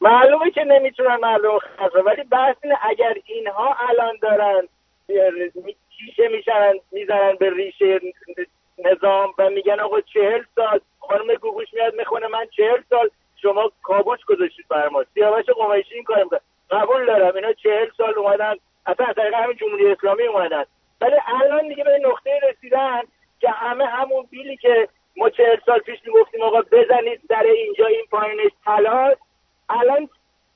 معلومه 0.00 0.50
که 0.50 0.64
نمی‌تونن 0.64 1.16
مردم 1.22 1.58
خرفه 1.58 1.98
ولی 1.98 2.22
بحث 2.22 2.56
اینه 2.62 2.76
اگر 2.82 3.14
اینها 3.24 3.76
الان 3.88 4.14
دارن 4.22 4.68
شیشه 5.98 6.28
میشن 6.36 6.72
می‌زنن 6.92 7.36
به 7.40 7.50
ریشه 7.50 8.00
نظام 8.84 9.28
و 9.38 9.50
میگن 9.50 9.80
آقا 9.80 10.00
چهل 10.00 10.42
سال 10.54 10.80
خانم 11.08 11.34
گوگوش 11.34 11.74
میاد 11.74 11.94
می‌خونه 11.94 12.26
من 12.26 12.46
چهل 12.56 12.80
سال 12.90 13.10
شما 13.42 13.72
کابوس 13.82 14.20
گذاشتید 14.28 14.68
بر 14.68 14.88
ما. 14.88 15.04
سیاوش 15.14 15.44
قمیشی 15.44 15.94
این 15.94 16.04
کار 16.04 16.22
می‌کنه. 16.22 16.40
قبول 16.70 17.06
دارم 17.06 17.34
اینا 17.34 17.52
چهل 17.52 17.88
سال 17.96 18.18
اومدن. 18.18 18.54
اصلا 18.86 19.06
از 19.06 19.14
طریق 19.14 19.34
همین 19.34 19.56
جمهوری 19.56 19.92
اسلامی 19.92 20.22
اومدن. 20.22 20.64
ولی 21.00 21.16
الان 21.26 21.68
دیگه 21.68 21.84
به 21.84 21.98
نقطه 22.04 22.40
رسیدن 22.50 23.00
که 23.40 23.50
همه 23.50 23.86
همون 23.86 24.26
بیلی 24.30 24.56
که 24.56 24.88
ما 25.16 25.30
چهل 25.30 25.56
سال 25.66 25.78
پیش 25.78 25.98
می‌گفتیم 26.06 26.42
آقا 26.42 26.62
بزنید 26.72 27.20
در 27.28 27.42
اینجا 27.42 27.86
این 27.86 28.04
پایینش 28.10 28.52
تلاش. 28.64 29.16
الان 29.68 30.08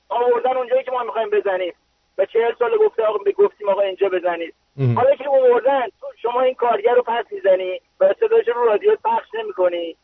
آوردن 0.09 0.57
اونجایی 0.57 0.83
که 0.83 0.91
ما 0.91 1.03
می‌خوایم 1.03 1.29
بزنیم. 1.29 1.73
و 2.17 2.25
چهل 2.25 2.53
سال 2.59 2.77
گفته 2.77 3.03
آقا 3.03 3.31
گفتیم 3.37 3.69
آقا 3.69 3.81
اینجا 3.81 4.09
بزنید. 4.09 4.53
حالا 4.95 5.15
که 5.15 5.29
آوردن 5.29 5.87
شما 6.21 6.41
این 6.41 6.53
کارگر 6.53 6.93
رو 6.93 7.01
پس 7.01 7.25
می‌زنی 7.31 7.81
و 7.99 8.13
صداش 8.19 8.47
رو 8.47 8.65
رادیو 8.65 8.95
پخش 9.05 9.27
نمی‌کنی. 9.33 9.97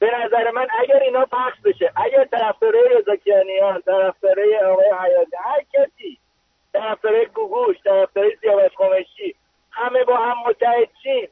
به 0.00 0.06
نظر 0.24 0.50
من 0.50 0.66
اگر 0.82 1.02
اینا 1.02 1.24
پخش 1.24 1.60
بشه 1.64 1.92
اگر 1.96 2.24
طرفدارای 2.24 2.88
رضا 2.98 3.16
کیانیان 3.16 3.80
طرفدارای 3.80 4.58
آقای 4.58 4.86
حیاتی 4.86 5.36
هر 5.44 5.62
کسی 5.72 6.18
طرفدارای 6.72 7.26
گوگوش 7.34 7.76
طرفدارای 7.84 8.36
سیاوش 8.40 8.72
قمیشی 8.78 9.34
همه 9.70 10.04
با 10.04 10.16
هم 10.16 10.36
متحد 10.48 10.88
شیم 11.02 11.28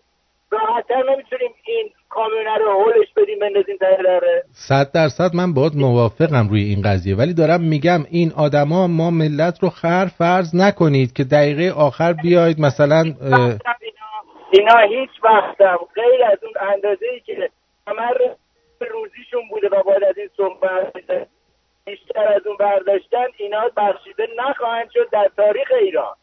راحتتر 0.51 1.03
نمی‌تونیم 1.13 1.51
این 1.67 1.91
کامیونه 2.09 2.55
رو 2.59 2.71
هولش 2.71 3.09
بدیم 3.17 3.39
بندازیم 3.39 3.77
ته 3.77 4.03
دره 4.05 4.45
صد 4.53 4.93
درصد 4.95 5.37
من 5.37 5.55
باید 5.55 5.73
موافقم 5.77 6.49
روی 6.49 6.63
این 6.63 6.83
قضیه. 6.83 7.17
ولی 7.17 7.35
دارم 7.35 7.61
میگم 7.61 8.01
این 8.11 8.33
آدما 8.37 8.87
ما 8.87 9.11
ملت 9.11 9.63
رو 9.63 9.71
خر 9.71 10.07
فرض 10.19 10.55
نکنید 10.55 11.13
که 11.13 11.25
دقیقه 11.25 11.73
آخر 11.81 12.13
بیاید 12.13 12.61
مثلا 12.61 13.03
اینا, 13.03 13.59
اینا 14.51 14.79
هیچ 14.89 15.11
وقتم 15.25 15.79
غیر 15.95 16.25
از 16.33 16.39
اون 16.43 16.73
اندازه 16.73 17.07
ای 17.13 17.21
که 17.21 17.51
روزیشون 18.85 19.43
بوده 19.51 19.69
و 19.69 19.83
باید 19.83 20.05
از 20.05 20.19
این 20.19 20.31
صحبت 20.37 20.93
بیشتر 21.85 22.33
از 22.37 22.47
اون 22.47 22.57
برداشتن 22.57 23.27
اینا 23.37 23.71
بخشیده 23.77 24.29
نخواهند 24.39 24.91
شد 24.95 25.11
در 25.13 25.31
تاریخ 25.37 25.69
ایران. 25.81 26.15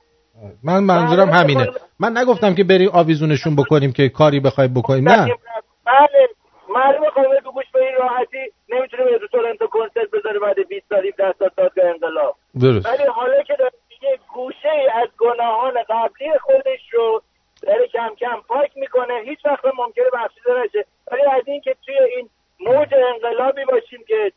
من 0.64 0.84
منظورم 0.84 1.26
بله، 1.26 1.36
همینه. 1.36 1.66
بله. 1.66 1.80
من 2.00 2.18
نگفتم 2.18 2.56
که 2.56 2.64
بریم 2.64 2.90
آویزونشون 2.94 3.56
بکنیم 3.56 3.92
که 3.94 4.10
کاری 4.10 4.40
بخوای 4.40 4.68
بکنیم 4.68 5.10
نه. 5.10 5.38
بله 5.86 6.30
معلومه 6.70 7.10
خانم 7.10 7.40
تو 7.44 7.52
گوش 7.52 7.66
به 7.74 7.80
این 7.80 7.96
راحتی 7.96 8.38
نمی‌تونه 8.70 9.04
به 9.04 9.20
تو 9.20 9.28
تورنتو 9.28 9.68
کنسرت 9.68 10.12
بذاره 10.12 10.40
بعد 10.40 10.68
20 10.68 10.86
سال 10.90 11.08
17 11.08 11.34
سال 11.40 11.50
دادگاه 11.58 11.86
انقلاب. 11.86 12.36
درست. 12.62 12.86
ولی 12.86 13.04
حالا 13.04 13.44
که 13.44 13.56
داره 13.60 13.72
یه 14.02 14.20
گوشه 14.34 14.70
ای 14.70 14.88
از 15.04 15.10
گناهان 15.18 15.74
قبلی 15.90 16.40
خودش 16.42 16.94
رو 16.94 17.22
داره 17.62 17.88
کم 17.88 18.10
کم 18.20 18.42
پاک 18.48 18.72
می‌کنه 18.76 19.14
هیچ 19.26 19.40
وقت 19.46 19.66
ممکنه 19.66 20.06
بخشیده 20.14 20.52
نشه. 20.66 20.86
ولی 21.12 21.22
از 21.22 21.44
این 21.46 21.62
که 21.62 21.76
توی 21.86 21.96
این 22.16 22.30
موج 22.60 22.90
انقلابی 23.14 23.66
باشیم 23.66 24.00
که 24.08 24.32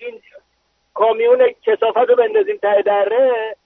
این 0.00 0.20
کامیون 0.94 1.38
کسافت 1.62 2.08
رو 2.08 2.16
بندازیم 2.16 2.56
ته 2.56 2.82
دره 2.86 3.56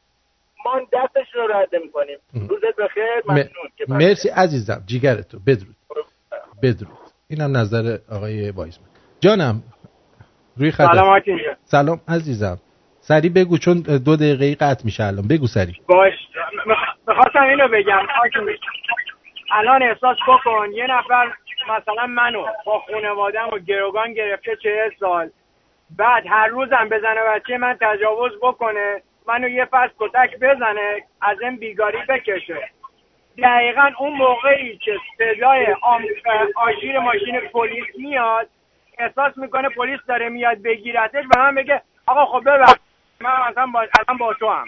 ما 0.64 0.80
دستشون 0.92 1.42
رو 1.42 1.56
رد 1.56 1.74
می‌کنیم 1.84 2.18
روزت 2.34 2.76
بخیر 2.78 3.22
ممنون 3.28 3.50
مرسی 3.88 4.28
عزیزم 4.28 4.82
جیگرتو 4.86 5.38
بدرود. 5.46 5.76
بدرود. 6.62 6.98
اینم 7.28 7.56
نظر 7.56 7.98
آقای 8.12 8.50
وایزمن 8.50 8.86
جانم 9.20 9.62
روی 10.56 10.70
خط. 10.70 10.86
سلام. 10.92 11.22
سلام 11.64 12.00
عزیزم. 12.08 12.58
سری 13.00 13.28
بگو 13.28 13.58
چون 13.58 13.80
دو 13.80 14.16
دقیقه 14.16 14.54
قطع 14.54 14.84
میشه 14.84 15.04
الان. 15.04 15.28
بگو 15.28 15.46
سری. 15.46 15.76
باش. 15.86 16.12
می‌خواستم 17.06 17.42
اینو 17.42 17.68
بگم. 17.68 18.06
الان 19.52 19.82
احساس 19.82 20.16
بکن 20.28 20.72
یه 20.74 20.86
نفر 20.90 21.32
مثلا 21.68 22.06
منو 22.06 22.46
با 22.64 22.78
خانوادم 22.78 23.48
و 23.52 23.58
گروگان 23.58 24.14
گرفته 24.14 24.56
چه 24.56 24.92
سال 25.00 25.30
بعد 25.96 26.26
هر 26.26 26.46
روزم 26.46 26.88
بزنه 26.88 27.20
بچه 27.20 27.58
من 27.58 27.78
تجاوز 27.80 28.32
بکنه 28.42 29.02
منو 29.26 29.48
یه 29.48 29.64
فصل 29.64 29.92
کتک 29.98 30.38
بزنه 30.38 31.02
از 31.20 31.40
این 31.40 31.56
بیگاری 31.56 31.98
بکشه 32.08 32.70
دقیقا 33.38 33.90
اون 33.98 34.12
موقعی 34.12 34.78
که 34.78 34.96
صدای. 35.18 35.66
آژیر 36.56 36.98
ماشین 36.98 37.40
پلیس 37.40 37.84
میاد 37.98 38.48
احساس 38.98 39.38
می‌کنه 39.38 39.68
پلیس 39.68 40.00
داره 40.08 40.28
میاد 40.28 40.62
بگیرتش 40.62 41.24
و 41.24 41.38
من 41.38 41.54
بگه 41.54 41.82
آقا 42.06 42.26
خب 42.26 42.44
ببخش 42.44 42.80
من 43.20 43.50
مثلا 43.50 43.66
با... 43.66 43.86
با 44.18 44.34
تو 44.34 44.48
هم. 44.48 44.66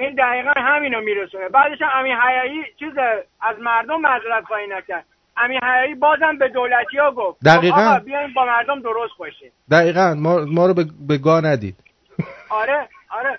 این 0.00 0.14
دقیقا 0.14 0.52
همینو 0.56 1.00
میرسونه. 1.00 1.48
بعدش 1.48 1.78
هم 1.82 1.88
امین 2.00 2.12
حیایی 2.16 2.64
چیز 2.78 2.92
از 3.40 3.56
مردم 3.58 4.00
معذرت 4.00 4.44
خواهی 4.44 4.66
نکرد. 4.66 5.04
امین 5.36 5.60
حیایی 5.64 5.94
بازم 5.94 6.38
به 6.38 6.48
دولتی 6.48 6.98
ها 6.98 7.10
گفت 7.10 7.44
دقیقاً. 7.44 7.76
آقا 7.76 7.98
بیاین 7.98 8.32
با 8.34 8.44
مردم 8.44 8.80
درست 8.80 9.12
باشین. 9.18 9.50
دقیقا. 9.70 10.14
ما, 10.14 10.44
ما 10.44 10.66
رو 10.66 10.74
به, 10.74 10.84
به 11.08 11.18
گاه 11.18 11.44
ندید. 11.44 11.76
آره 12.60 12.88
آره. 13.10 13.38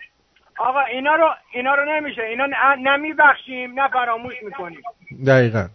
آقا 0.58 0.80
اینا 0.82 1.16
رو 1.16 1.30
اینا 1.54 1.76
رو 1.76 1.86
نمیشه. 1.96 2.22
اینا 2.22 2.46
نه- 2.46 2.76
نه 2.92 2.98
میبخشیم 2.98 3.80
نه 3.80 3.88
فراموش 3.88 4.34
می‌کنیم. 4.44 4.82
دقیقا. 5.28 5.68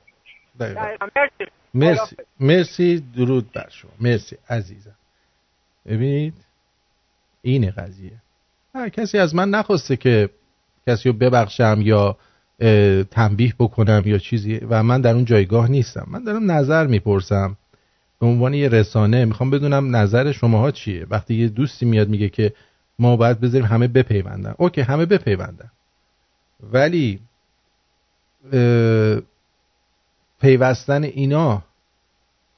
دقیقا. 0.61 0.80
دقیقا. 0.80 1.07
مرسی. 1.16 1.47
مرسی. 1.74 2.16
مرسی. 2.41 3.05
درود 3.16 3.53
بر 3.53 3.66
شما. 3.70 3.91
مرسی. 4.01 4.37
عزیزم. 4.51 4.97
ببینید 5.87 6.34
اینه 7.43 7.70
قضیه. 7.70 8.12
هر 8.74 8.89
کسی 8.89 9.18
از 9.18 9.34
من 9.34 9.49
نخواسته 9.51 9.97
که 9.97 10.28
کسی 10.89 11.09
رو 11.09 11.14
ببخشم 11.14 11.78
یا 11.82 12.16
تنبیه 13.11 13.55
بکنم 13.59 14.03
یا 14.07 14.18
چیزی. 14.18 14.57
و 14.57 14.82
من 14.82 15.01
در 15.01 15.14
اون 15.14 15.24
جایگاه 15.24 15.70
نیستم. 15.70 16.07
من 16.11 16.24
دارم 16.24 16.51
نظر 16.51 16.87
می‌پرسم. 16.87 17.57
به 18.20 18.26
عنوان 18.26 18.55
یه 18.55 18.68
رسانه 18.68 19.24
می‌خوام 19.24 19.51
بدونم 19.51 19.97
نظر 19.97 20.32
شماها 20.32 20.70
چیه. 20.70 21.07
وقتی 21.11 21.34
یه 21.34 21.49
دوستی 21.49 21.87
میاد 21.87 22.09
میگه 22.09 22.28
که 22.28 22.53
ما 22.99 23.16
باید 23.16 23.41
بذاریم 23.41 23.66
همه 23.66 23.89
بپیوندن. 23.89 24.55
اوکی 24.59 24.80
همه 24.80 25.07
بپیوندن. 25.07 25.70
ولی 26.72 27.20
پیوستن 30.41 31.05
اینا 31.05 31.62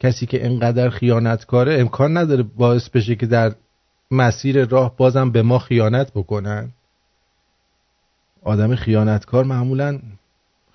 کسی 0.00 0.26
که 0.26 0.46
انقدر 0.46 0.90
خیانتکاره 0.90 1.80
امکان 1.80 2.16
نداره 2.16 2.42
باعث 2.42 2.88
بشه 2.88 3.14
که 3.14 3.26
در 3.26 3.52
مسیر 4.10 4.64
راه 4.64 4.96
بازم 4.96 5.30
به 5.30 5.42
ما 5.42 5.58
خیانت 5.58 6.10
بکنن. 6.14 6.72
آدم 8.42 8.74
خیانتکار 8.74 9.44
معمولا 9.44 9.98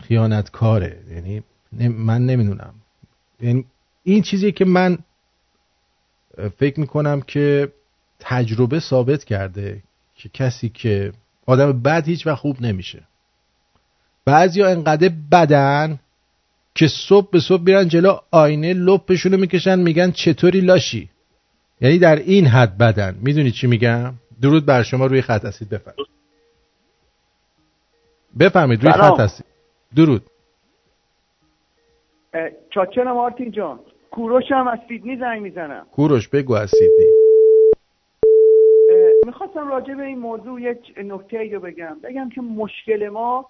خیانتکاره. 0.03 0.97
یعنی 1.11 1.43
من 1.89 2.26
نمی‌دونم. 2.26 2.74
یعنی 3.41 3.66
این 4.03 4.22
چیزی 4.22 4.51
که 4.51 4.66
من 4.66 4.97
فکر 6.57 6.80
می‌کنم 6.80 7.22
که 7.22 7.72
تجربه 8.20 8.80
ثابت 8.80 9.24
کرده 9.24 9.84
که 10.16 10.30
کسی 10.30 10.70
که 10.70 11.14
آدم 11.45 11.82
بد 11.82 12.07
هیچ 12.07 12.28
وقت 12.28 12.39
خوب 12.39 12.61
نمیشه. 12.61 13.03
بعضیا 14.26 14.70
انقدر 14.70 15.11
بدن 15.32 15.99
که 16.76 16.88
صبح 16.88 17.32
به 17.32 17.39
صبح 17.39 17.64
بیرن 17.64 17.88
جلو 17.88 18.18
آینه 18.32 18.74
لپشونو 18.74 19.38
می‌کشن 19.38 19.80
میگن 19.80 20.11
چطوری 20.11 20.61
لاشی؟ 20.61 21.09
یعنی 21.82 21.99
در 21.99 22.16
این 22.16 22.47
حد 22.47 22.78
بدن. 22.78 23.18
می‌دونی 23.22 23.51
چی 23.51 23.68
میگم؟ 23.68 24.14
درود 24.41 24.66
بر 24.66 24.84
شما 24.84 25.05
روی 25.05 25.22
خط 25.22 25.45
هستید 25.45 25.70
بفرمایید. 25.70 26.12
بفرمایید 28.39 28.84
روی. 28.84 28.91
خط 28.91 29.19
هستید. 29.19 29.45
درود. 29.95 30.21
چاچنم 32.69 33.17
آرتین 33.17 33.51
جان 33.51 33.79
کوروش 34.11 34.51
هم 34.51 34.67
از 34.67 34.79
سیدنی 34.88 35.17
زنگ 35.17 35.41
می‌زنم. 35.41 35.86
کوروش 35.91 36.29
بگو 36.29 36.53
از 36.53 36.69
سیدنی. 36.69 37.11
می‌خواستم 39.25 39.67
راجع 39.67 39.93
به 39.93 40.03
این 40.03 40.19
موضوع 40.19 40.61
یک 40.61 40.93
نکته 40.97 41.39
ای 41.39 41.49
رو 41.49 41.59
بگم. 41.59 41.97
بگم 42.03 42.29
که 42.29 42.41
مشکل 42.41 43.09
ما 43.09 43.49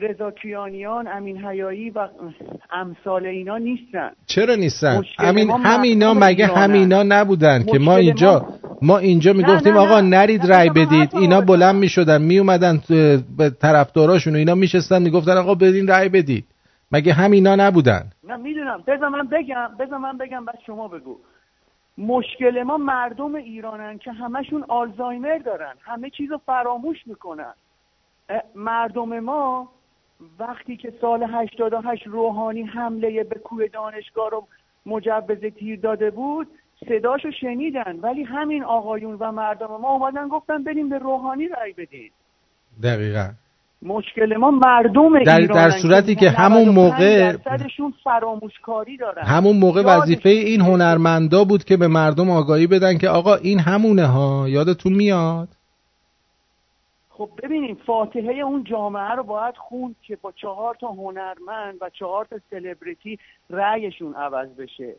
رضا 0.00 0.30
کیانیان 0.30 1.08
امین 1.08 1.44
حیایی 1.44 1.90
و 1.90 2.08
امثال 2.72 3.26
اینا 3.26 3.58
نیستن. 3.58 4.10
چرا 4.26 4.54
نیستن؟ 4.54 5.02
ما 5.46 5.56
همینا 5.56 6.14
مگه. 6.14 6.46
همینا 6.46 7.02
نبودن 7.02 7.64
که 7.64 7.78
ما 7.78 7.96
اینجا 7.96 8.46
ما 8.82 8.98
اینجا 8.98 9.32
می‌گفتیم 9.32 9.76
آقا. 9.76 10.00
نرید 10.00 10.42
نه، 10.42 10.48
رای 10.48 10.70
بدید. 10.70 11.10
اینا. 11.16 11.40
بلند 11.40 11.74
می‌شدن 11.74 12.22
میومدن 12.22 12.80
به 13.38 13.50
طرفداراشون 13.50 14.34
و 14.34 14.36
اینا 14.36 14.54
میشستن 14.54 15.02
می‌گفتن 15.02 15.36
آقا 15.36 15.54
بدین 15.54 15.88
رای 15.88 16.08
بدید. 16.08 16.44
مگه 16.92 17.12
همینا 17.12 17.56
نبودن؟ 17.56 18.10
نه 18.24 18.36
می‌دونم. 18.36 18.82
بذار 18.86 19.08
من 19.08 19.26
بگم 19.26 19.70
بذار 19.80 19.98
من 19.98 20.18
بگم 20.18 20.44
بعد 20.44 20.58
شما 20.66 20.88
بگو. 20.88 21.18
مشکل 21.98 22.62
ما 22.62 22.76
مردم 22.76 23.34
ایرانن 23.34 23.98
که 23.98 24.12
همشون 24.12 24.64
آلزایمر 24.68 25.38
دارن 25.38 25.74
همه 25.82 26.10
چیز 26.10 26.30
رو 26.30 26.40
فراموش 26.46 26.96
می‌کنن. 27.06 27.54
مردم 28.54 29.20
ما 29.20 29.68
وقتی 30.38 30.76
که 30.76 30.92
سال 31.00 31.22
88 31.22 32.06
روحانی 32.06 32.62
حمله 32.62 33.24
به 33.24 33.38
کوه 33.44 33.66
دانشگاه 33.66 34.30
رو 34.30 34.46
مجوز 34.86 35.38
تیر 35.58 35.80
داده 35.80 36.10
بود 36.10 36.46
صداشو 36.88 37.30
شنیدن. 37.40 37.98
ولی 38.02 38.22
همین 38.22 38.64
آقایون 38.64 39.16
و 39.20 39.32
مردم 39.32 39.66
ما 39.66 39.88
اومدن 39.90 40.28
گفتن 40.28 40.64
بریم 40.64 40.88
به 40.88 40.98
روحانی 40.98 41.48
رأی 41.48 41.72
بدید 41.72 42.12
دقیقا. 42.82 43.28
مشکل 43.82 44.36
ما 44.36 44.50
مردم 44.50 45.22
در- 45.24 45.40
در 45.40 45.70
صورتی 45.70 46.14
که 46.14 46.30
همون 46.30 46.68
95 46.68 46.74
موقع- 46.78 47.32
درصدشون 47.32 47.94
فراموشکاری 48.04 48.96
دارن. 48.96 49.22
همون 49.22 49.56
موقع 49.56 49.82
وظیفه 49.82 50.28
این 50.28 50.60
هنرمندا 50.60 51.44
بود 51.44 51.64
که 51.64 51.76
به 51.76 51.88
مردم 51.88 52.30
آگاهی 52.30 52.66
بدن 52.66 52.98
که 52.98 53.08
آقا 53.08 53.34
این 53.34 53.58
همونه 53.58 54.06
ها 54.06 54.48
یادتون 54.48 54.92
میاد؟ 54.92 55.48
خب 57.20 57.30
ببینیم 57.42 57.74
فاتحه 57.86 58.32
اون 58.32 58.64
جامعه 58.64 59.10
رو 59.10 59.22
باید 59.22 59.56
خوند 59.56 59.96
که 60.02 60.16
با 60.16 60.32
چهار 60.32 60.74
تا 60.74 60.88
هنرمند 60.88 61.78
و 61.80 61.90
چهار 61.90 62.24
تا 62.24 62.40
سلبریتی 62.50 63.18
رأیشون 63.50 64.14
عوض 64.14 64.48
بشه. 64.48 64.94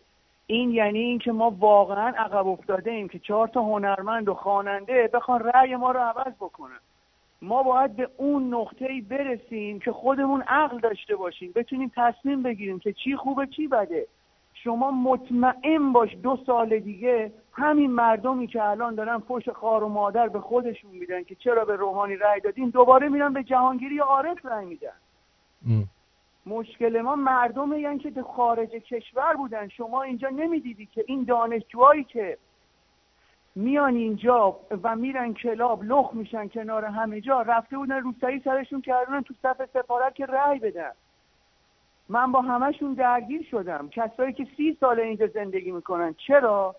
این 0.47 0.71
یعنی 0.71 0.99
اینکه 0.99 1.31
ما 1.31 1.55
واقعا 1.59 2.13
عقب 2.17 2.47
افتاده 2.47 2.91
ایم 2.91 3.07
که 3.07 3.19
چهار 3.19 3.47
تا 3.47 3.61
هنرمند 3.61 4.29
و 4.29 4.33
خواننده 4.33 5.09
بخوان 5.13 5.39
رأی 5.39 5.75
ما 5.75 5.91
رو 5.91 5.99
عوض 5.99 6.33
بکنن. 6.33 6.79
ما 7.41 7.63
باید 7.63 7.95
به 7.95 8.09
اون 8.17 8.53
نقطه 8.53 8.85
ای 8.85 9.01
برسیم 9.01 9.79
که 9.79 9.91
خودمون 9.91 10.41
عقل 10.41 10.79
داشته 10.79 11.15
باشیم. 11.15 11.51
بتونیم 11.55 11.91
تصمیم 11.95 12.43
بگیریم 12.43 12.79
که 12.79 12.93
چی 12.93 13.15
خوبه 13.15 13.47
چی 13.47 13.67
بده. 13.67 14.07
شما 14.53 14.91
مطمئن 14.91 15.91
باش 15.91 16.15
دو 16.23 16.37
سال 16.45 16.79
دیگه 16.79 17.31
همین 17.53 17.91
مردمی 17.91 18.47
که 18.47 18.63
الان 18.63 18.95
دارن 18.95 19.19
پشت 19.19 19.51
خار 19.51 19.83
و 19.83 19.87
مادر 19.87 20.27
به 20.27 20.39
خودشون 20.39 20.91
میدن 20.91 21.23
که 21.23 21.35
چرا 21.35 21.65
به 21.65 21.75
روحانی 21.75 22.15
رأی 22.15 22.39
دادین 22.39 22.69
دوباره 22.69 23.09
میرن 23.09 23.33
به 23.33 23.43
جهانگیری 23.43 23.99
عارف 23.99 24.45
رأی 24.45 24.65
میدن. 24.65 24.93
مشکل 26.45 27.01
ما 27.01 27.15
مردم 27.15 27.73
یعنی 27.73 27.99
که 27.99 28.11
تو 28.11 28.23
خارج 28.23 28.69
کشور 28.69 29.33
بودن. 29.33 29.67
شما 29.67 30.01
اینجا 30.01 30.29
نمی‌دیدی 30.29 30.85
که 30.85 31.03
این 31.07 31.23
دانشجوهایی 31.23 32.03
که 32.03 32.37
میان 33.55 33.95
اینجا 33.95 34.59
و 34.83 34.95
میرن 34.95 35.33
کلاب 35.33 35.83
لخ 35.83 36.09
میشن 36.13 36.47
کنار 36.47 36.85
همه 36.85 37.21
جا 37.21 37.41
رفته 37.41 37.77
بودن 37.77 37.99
روسری 37.99 38.39
سرشون 38.39 38.81
کردن 38.81 39.21
تو 39.21 39.33
صف 39.41 39.69
سفارت 39.73 40.15
که 40.15 40.25
رأی 40.25 40.59
بدن. 40.59 40.91
من 42.09 42.31
با 42.31 42.41
همشون 42.41 42.93
درگیر 42.93 43.47
شدم. 43.51 43.89
کسایی 43.89 44.33
که 44.33 44.47
سی 44.57 44.77
سال 44.79 44.99
اینجا 44.99 45.27
زندگی 45.27 45.71
می‌کنن. 45.71 46.13
چرا؟ 46.13 46.75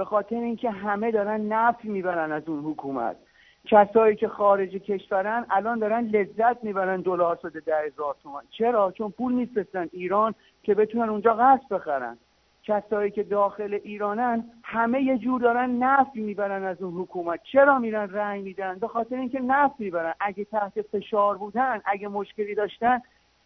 به 0.00 0.04
خاطر 0.04 0.36
اینکه 0.36 0.70
همه 0.70 1.10
دارن 1.10 1.40
نفع 1.40 1.88
می‌برن 1.88 2.32
از 2.32 2.48
اون 2.48 2.64
حکومت. 2.64 3.16
کسایی 3.64 4.16
که 4.16 4.28
خارج 4.28 4.70
کشورن 4.70 5.46
الان 5.50 5.78
دارن 5.78 6.04
لذت 6.04 6.64
می‌برن 6.64 7.00
دلار 7.00 7.38
شده 7.42 7.60
ده 7.60 7.76
هزار 7.86 8.16
تومن 8.22 8.40
چرا؟ 8.50 8.92
چون 8.92 9.10
پول 9.10 9.32
میفرستن 9.32 9.88
ایران 9.92 10.34
که 10.62 10.74
بتونن 10.74 11.08
اونجا 11.08 11.34
قصد 11.34 11.68
بخرن. 11.70 12.18
کسایی 12.62 13.10
که 13.10 13.22
داخل 13.22 13.78
ایرانن 13.82 14.44
همه 14.62 15.02
یه 15.02 15.18
جور 15.18 15.40
دارن 15.40 15.70
نفع 15.70 16.20
می‌برن 16.20 16.64
از 16.64 16.82
اون 16.82 16.94
حکومت. 17.02 17.40
چرا 17.42 17.78
میرن 17.78 18.10
رأی 18.10 18.42
میدن؟ 18.42 18.78
به 18.78 18.88
خاطر 18.88 19.16
اینکه 19.16 19.40
نفع 19.40 19.74
می‌برن. 19.78 20.14
اگه 20.20 20.44
تحت 20.44 20.82
فشار 20.82 21.38
بودن 21.38 21.80
اگه 21.84 22.08
مشکلی 22.08 22.54
داشتن 22.54 23.02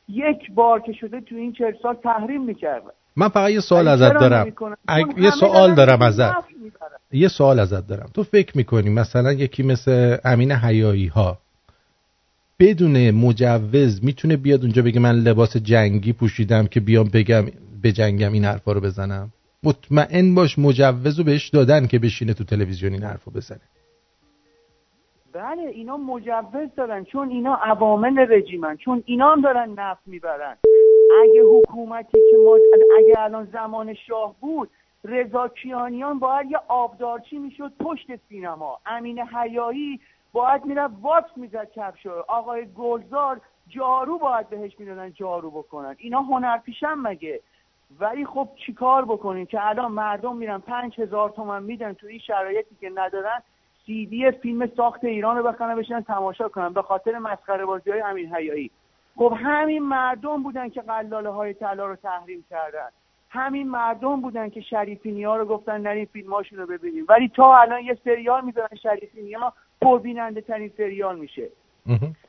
یک 0.09 0.53
بار 0.53 0.81
که 0.81 0.93
شده 0.93 1.21
تو 1.21 1.35
این 1.35 1.53
چهل 1.53 1.75
سال 1.83 1.95
تحریم 1.95 2.43
می‌کردن. 2.43 2.91
من 3.17 3.29
فقط 3.29 3.51
یه 3.51 3.61
سوال 3.61 3.89
ازت 3.89 4.13
دارم. 4.13 4.51
چون 4.51 4.77
یه 5.17 5.31
سوال 5.31 5.75
دارم 5.75 6.03
ازت. 6.03 6.35
یه 7.13 7.29
سوال 7.29 7.59
ازت 7.61 7.87
دارم. 7.87 8.11
تو 8.15 8.23
فکر 8.23 8.57
می‌کنی 8.57 8.91
مثلا 8.91 9.33
یکی 9.33 9.63
مثل 9.63 10.17
امین 10.25 10.53
حیایی 10.53 11.07
ها 11.07 11.39
بدون 12.59 13.11
مجوز 13.11 14.05
می‌تونه 14.05 14.37
بیاد 14.37 14.61
اونجا 14.63 14.83
بگه 14.83 15.01
من 15.01 15.15
لباس 15.15 15.57
جنگی 15.57 16.13
پوشیدم 16.13 16.67
که 16.67 16.81
بیام 16.81 17.09
بگم 17.15 17.45
به 17.83 17.93
جنگم 17.93 18.33
این 18.33 18.45
حرفا 18.45 18.73
رو 18.73 18.81
بزنم؟ 18.81 19.31
مطمئن 19.63 20.35
باش 20.35 20.59
مجوز 20.59 21.19
رو 21.19 21.25
بهش 21.25 21.49
دادن 21.49 21.87
که 21.87 21.99
بشینه 21.99 22.35
تو 22.35 22.45
تلویزیون 22.45 22.93
این 22.93 23.03
حرفو 23.03 23.31
بزنه. 23.31 23.61
بله 25.33 25.63
اینا 25.63 25.97
مجوز 25.97 26.69
دارن 26.77 27.05
چون 27.05 27.31
اینا 27.31 27.55
عوامل 27.55 28.19
رژیمن. 28.29 28.77
چون 28.77 29.03
اینا 29.07 29.33
هم 29.33 29.41
دارن 29.41 29.75
نفت 29.77 30.03
می‌برن. 30.07 30.57
اگه 31.23 31.43
حکومتی 31.43 32.19
که 32.31 32.37
ما 32.37 32.59
اگه 32.99 33.15
الان 33.19 33.45
زمان 33.53 33.95
شاه 33.95 34.35
بود 34.41 34.71
رضا 35.05 35.49
کیانیان 35.49 36.19
باید 36.19 36.51
یه 36.51 36.59
آبدارچی 36.69 37.39
می‌شد 37.39 37.73
پشت 37.81 38.17
سینما. 38.29 38.79
امین 38.87 39.21
حیایی 39.21 40.01
باید 40.33 40.65
می‌رفت 40.65 40.95
واکس 41.03 41.31
می‌زد 41.37 41.71
کفشو 41.71 42.25
آقای 42.29 42.67
گلزار 42.79 43.41
جارو 43.69 44.19
باید 44.19 44.49
بهش 44.49 44.81
می‌دادن 44.81 45.13
جارو 45.13 45.51
بکنن. 45.51 45.97
اینا 45.99 46.21
هنرپیشن 46.23 46.95
مگه؟ 46.95 47.41
ولی 48.01 48.27
خب 48.27 48.49
چیکار 48.67 49.05
بکنیم 49.05 49.47
که 49.47 49.69
الان 49.69 49.93
مردم 49.93 50.37
میرن 50.37 50.59
پنج 50.59 51.01
هزار 51.01 51.31
تومن 51.31 51.63
میدن 51.63 51.93
تو 51.93 52.07
این 52.07 52.19
شرایطی 52.19 52.75
که 52.81 52.91
ندارن 52.95 53.43
سی 53.87 54.07
دی 54.07 54.31
فیلم 54.31 54.67
ساخت 54.77 55.05
ایران 55.05 55.37
رو 55.37 55.43
بخرن 55.43 55.77
بشن 55.77 56.01
تماشا 56.01 56.49
کنن. 56.49 56.73
به 56.73 56.83
خاطر 56.83 57.19
مسخره 57.19 57.65
بازی 57.65 57.91
های 57.91 58.01
امین 58.01 58.35
حیایی. 58.35 58.71
خب 59.17 59.33
همین 59.37 59.83
مردم 59.83 60.43
بودن 60.43 60.69
که 60.69 60.81
قلاله 60.81 61.31
های 61.31 61.55
طلا 61.55 61.87
رو 61.87 61.97
تحریم 61.97 62.45
کردن. 62.51 62.89
همین 63.31 63.69
مردم 63.69 64.21
بودن 64.21 64.49
که 64.49 64.61
شریفینی 64.61 65.25
ها 65.25 65.37
رو 65.37 65.45
گفتن 65.45 65.81
نرین 65.81 66.05
فیلماشون 66.05 66.59
رو 66.59 66.67
ببینیم. 66.67 67.05
ولی 67.09 67.29
تا 67.29 67.57
الان 67.57 67.81
یه 67.81 67.99
سریال 68.05 68.45
می‌ذارن 68.45 68.77
شریفینی 68.83 69.33
ها 69.33 69.53
پربیننده 69.83 70.41
ترین 70.41 70.71
سریال 70.77 71.19
میشه. 71.19 71.49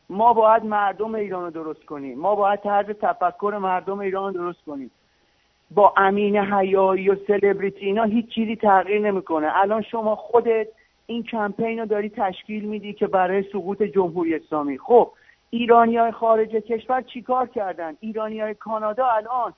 ما 0.10 0.34
باید 0.34 0.66
مردم 0.66 1.16
ایران 1.16 1.44
رو 1.44 1.50
درست 1.50 1.86
کنیم. 1.86 2.20
ما 2.20 2.36
باید 2.36 2.60
طرز 2.60 2.86
تفکر 2.86 3.58
مردم 3.62 4.00
ایران 4.00 4.34
رو 4.34 4.40
درست 4.40 4.66
کنیم. 4.66 4.92
با 5.72 5.94
امین 5.98 6.38
حیایی 6.38 7.10
و 7.10 7.16
سلبریتی 7.28 7.86
اینا 7.86 8.04
هیچ 8.04 8.30
چیزی 8.30 8.56
تغییر 8.56 9.02
نمی‌کنه. 9.02 9.52
الان 9.54 9.82
شما 9.82 10.16
خودت 10.16 10.68
این 11.06 11.24
کمپین 11.24 11.80
رو 11.80 11.86
داری 11.86 12.10
تشکیل 12.10 12.66
میدی 12.66 12.94
که 12.94 13.08
برای 13.08 13.44
سقوط 13.44 13.84
جمهوری 13.84 14.36
اسلامی. 14.36 14.78
خب 14.78 15.12
ایرانی 15.60 15.98
های 15.98 16.12
خارج 16.12 16.50
کشور 16.50 17.02
چیکار 17.14 17.48
کردن؟ 17.56 17.94
ایرانی 18.00 18.40
های 18.42 18.54
کانادا 18.54 19.06
الان 19.06 19.54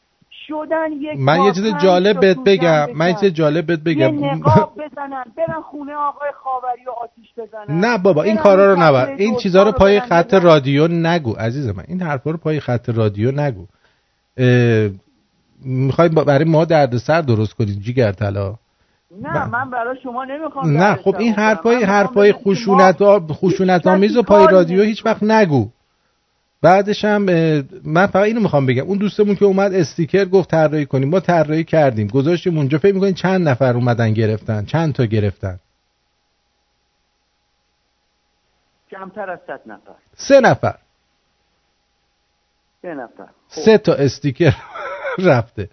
شدن 0.47 0.91
یک 0.91 1.19
من 1.19 1.41
یه 1.41 1.51
چیز 1.51 1.65
جالب 1.83 2.19
بهت 2.19 2.37
بگم. 2.45 2.87
من 2.95 3.09
یه 3.09 3.15
چیز 3.19 3.33
جالب 3.33 3.65
بهت 3.65 3.79
یه 3.79 3.83
بگم. 3.83 4.25
نقاب 4.25 4.73
بزنن 4.81 5.23
برن 5.37 5.61
خونه 5.61 5.93
آقای 5.93 6.29
خاوری 6.43 6.85
و 6.87 6.91
آتیش 7.03 7.27
بزنن. 7.37 7.79
نه 7.79 7.97
بابا 7.97 8.23
این 8.23 8.37
کارا 8.37 8.73
رو 8.73 8.79
نبر 8.79 9.15
این 9.17 9.35
چیزا 9.35 9.63
رو 9.63 9.71
پای 9.71 9.99
خط. 9.99 10.33
رادیو 10.33 10.87
نگو 10.87 11.33
عزیز 11.33 11.67
من. 11.67 11.83
این 11.87 12.01
حرفا 12.01 12.31
رو 12.31 12.37
پای 12.37 12.59
خط 12.59 12.89
رادیو 12.89 13.31
نگو. 13.31 13.65
می‌خوای 15.65 16.09
برای 16.09 16.45
ما 16.45 16.65
دردسر 16.65 17.21
درست 17.21 17.53
کنی 17.53 17.75
جیگر 17.85 18.11
طلا؟ 18.11 18.55
نه 19.21 19.45
من 19.45 19.69
برای 19.69 19.97
شما 20.03 20.25
نمی‌خوام 20.25 20.77
نه 20.77 20.95
خب 20.95 21.15
این. 21.19 21.33
حرفای 21.33 21.83
حرفای 21.83 22.33
خشونت 22.33 22.97
خشونت 23.31 23.87
آمیز 23.87 24.17
و 24.17 24.23
پای 24.23 24.47
رادیو 24.51 24.83
هیچ 24.83 25.05
وقت 25.05 25.23
نگو. 25.23 25.69
بعدش 26.61 27.05
هم 27.05 27.21
من 27.85 28.07
فقط 28.07 28.23
اینو 28.23 28.39
می‌خوام 28.41 28.65
بگم. 28.65 28.83
اون 28.83 28.97
دوستمون 28.97 29.35
که 29.35 29.45
اومد 29.45 29.73
استیکر 29.73 30.25
گفت 30.25 30.51
طراحی 30.51 30.85
کنیم. 30.85 31.09
ما 31.09 31.19
طراحی 31.19 31.63
کردیم. 31.63 32.07
گذاشتیم 32.07 32.57
اونجا. 32.57 32.77
فکر 32.77 32.93
می‌کنین 32.93 33.13
چند 33.13 33.47
نفر 33.49 33.73
اومدن 33.73 34.13
گرفتن؟ 34.13 34.65
چند 34.65 34.93
تا 34.93 35.05
گرفتن؟ 35.05 35.59
کمتر 38.91 39.29
از 39.29 39.39
صد 39.47 39.61
نفر. 39.65 39.95
سه 40.15 40.39
نفر. 40.41 40.75
سه 42.81 42.93
نفر. 42.93 43.27
سه 43.47 43.77
تا 43.77 43.93
استیکر 43.93 44.55
رفته. 45.29 45.69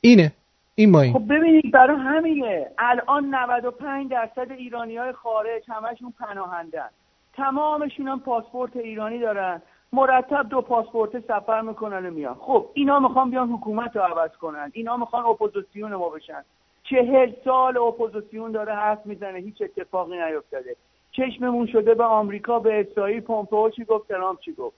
اینه. 0.00 0.32
این 0.74 0.90
ما 0.90 1.00
این. 1.00 1.12
خب 1.12 1.24
ببینید 1.34 1.72
برای 1.72 1.96
همینه. 1.96 2.66
الان 2.78 3.34
95 3.34 4.10
درصد 4.10 4.50
ایرانی 4.52 4.96
های 4.96 5.12
خارج 5.12 5.62
همشون 5.68 6.12
پناهندن. 6.18 6.88
تمامشون 7.32 8.08
هم 8.08 8.20
پاسپورت 8.20 8.76
ایرانی 8.76 9.18
دارن. 9.18 9.62
مرتب 9.92 10.48
دو 10.48 10.60
پاسپورت 10.60 11.20
سفر 11.20 11.60
می‌کنن 11.60 12.06
و 12.06 12.10
میان. 12.10 12.34
خب 12.34 12.66
اینا 12.74 12.98
می‌خوان 12.98 13.30
بیان 13.30 13.48
حکومت 13.48 13.96
رو 13.96 14.02
عوض 14.02 14.30
کنن. 14.30 14.70
اینا 14.74 14.96
می‌خوان 14.96 15.24
اپوزیسیون 15.24 15.94
ما 15.94 16.08
بشن. 16.08 16.44
چهل 16.82 17.32
سال 17.44 17.78
اپوزیسیون 17.78 18.52
داره 18.52 18.74
حرف 18.74 19.06
می‌زنه 19.06 19.38
هیچ 19.38 19.62
اتفاقی 19.62 20.18
نیفتاده. 20.18 20.76
چشممون 21.10 21.66
شده 21.66 21.94
به 21.94 22.04
آمریکا 22.04 22.58
به 22.58 22.80
اسرائیل 22.80 23.20
پومپئو 23.20 23.70
چی 23.70 23.84
گفت 23.84 24.08
ترامپ 24.08 24.40
چی 24.40 24.52
گفت. 24.52 24.76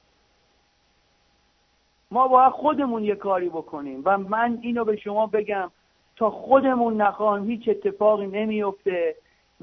ما 2.11 2.29
باید 2.29 2.53
خودمون 2.53 3.05
یه 3.05 3.15
کاری 3.15 3.49
بکنیم 3.49 4.03
و 4.05 4.19
من 4.19 4.59
اینو 4.63 4.85
به 4.85 4.97
شما 4.97 5.27
بگم 5.27 5.71
تا 6.17 6.31
خودمون 6.31 7.01
نخواهیم 7.01 7.51
هیچ 7.51 7.69
اتفاقی 7.69 8.27
نمیفته 8.27 9.15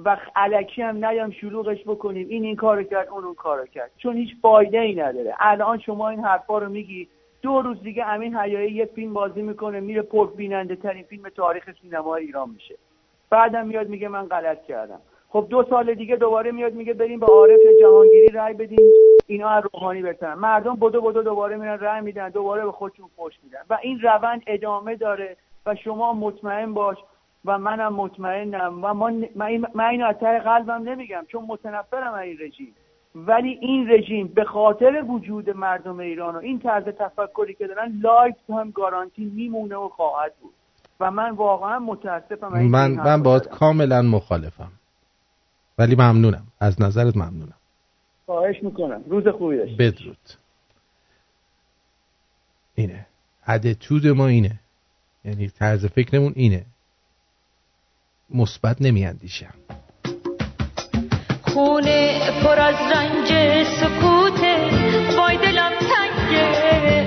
و 0.06 0.18
علکی 0.36 0.82
هم 0.82 1.06
نیام 1.06 1.32
شلوغش 1.32 1.84
بکنیم. 1.84 2.28
این 2.30 2.44
این 2.44 2.56
کارو 2.56 2.84
کرد 2.84 3.10
اون 3.10 3.24
اون 3.24 3.34
کارو 3.34 3.66
کرد. 3.66 3.92
چون 3.98 4.18
هیچ 4.18 4.30
فایده 4.42 4.80
ای 4.80 4.96
نداره. 4.96 5.36
الان 5.40 5.80
شما 5.80 6.10
این 6.10 6.20
حرفا 6.20 6.58
رو 6.58 6.70
میگی. 6.70 7.08
دو 7.42 7.62
روز 7.62 7.84
دیگه 7.84 8.06
امین 8.06 8.36
حیایی 8.36 8.72
یه 8.72 8.86
فیلم 8.86 9.14
بازی 9.14 9.42
می‌کنه 9.42 9.80
میره 9.80 10.02
پر 10.02 10.28
بیننده 10.28 10.76
ترین 10.76 11.04
فیلم 11.04 11.30
تاریخ 11.30 11.70
سینما 11.82 12.16
ایران 12.16 12.50
میشه. 12.50 12.76
بعدم 13.30 13.68
میاد 13.68 13.90
میگه 13.90 14.08
من 14.08 14.26
غلط 14.28 14.64
کردم. 14.64 15.00
خب 15.30 15.48
دو 15.50 15.64
سال 15.70 15.94
دیگه 15.94 16.16
دوباره 16.16 16.52
میاد 16.52 16.74
میگه 16.74 16.94
بریم 16.94 17.20
به 17.20 17.26
عارف 17.26 17.60
جهانگیری 17.82 18.28
رای 18.28 18.54
بدیم. 18.54 18.80
اینا 19.28 19.50
از 19.50 19.64
روحانی 19.74 20.02
برسن 20.02 20.34
مردم 20.34 20.76
بدو 20.76 21.02
بدو 21.02 21.22
دوباره 21.24 21.58
میرن 21.58 21.80
رای 21.80 22.02
میدن 22.02 22.30
دوباره 22.30 22.66
به 22.66 22.72
خودشون 22.72 23.06
فوش 23.16 23.34
میدن. 23.44 23.60
و 23.70 23.78
این 23.82 24.00
روند 24.00 24.44
ادامه 24.48 24.96
داره 24.96 25.38
و 25.66 25.76
شما 25.76 26.14
مطمئن 26.14 26.74
باش 26.74 26.98
و 27.46 27.58
منم 27.58 27.96
مطمئنم 27.96 28.80
و 28.84 28.94
من, 28.94 29.26
من, 29.36 29.66
من 29.76 29.86
اینو 29.86 30.06
از 30.06 30.16
ته 30.20 30.40
قلبم 30.40 30.90
نمیگم 30.90 31.26
چون 31.28 31.46
متنفرم 31.48 32.14
از 32.14 32.22
این 32.22 32.38
رژیم. 32.40 32.74
ولی 33.16 33.58
این 33.62 33.90
رژیم 33.90 34.28
به 34.28 34.44
خاطر 34.44 35.04
وجود 35.08 35.50
مردم 35.50 36.00
ایران 36.00 36.36
و 36.36 36.38
این 36.38 36.60
طرز 36.60 36.84
تفکری 36.84 37.54
که 37.54 37.68
دارن 37.68 38.00
lifetime 38.02 38.72
guarantee 38.72 39.26
میمونه 39.26 39.76
و 39.76 39.90
خواهد 39.90 40.34
بود. 40.42 40.54
و 41.00 41.12
من 41.12 41.30
واقعا 41.30 41.80
متاسفم 41.80 42.48
من 42.48 42.64
من 42.64 42.98
رو 42.98 43.24
باید. 43.24 43.48
کاملا 43.48 44.02
مخالفم. 44.02 44.72
ولی 45.78 45.96
ممنونم. 45.96 46.44
از 46.60 46.82
نظرت 46.82 47.18
ممنونم. 47.18 47.58
خواهش 48.26 48.64
می‌کنم. 48.64 49.04
روز 49.08 49.28
خوبی 49.28 49.58
داشته 49.58 49.76
بدرود. 49.76 50.18
اینه. 52.76 53.06
ادتود 53.48 54.08
ما 54.08 54.28
اینه. 54.28 54.60
یعنی 55.26 55.50
طرز 55.50 55.86
فکرمون 55.86 56.34
اینه. 56.36 56.66
مثبت 58.34 58.78
نمیاندیشم. 58.82 59.54
خونه 61.42 62.20
پر 62.44 62.60
از 62.60 62.76
رنج 62.76 63.30
سکوته 63.68 64.70
وای 65.18 65.38
دلم 65.38 65.72
تنگه. 65.80 67.06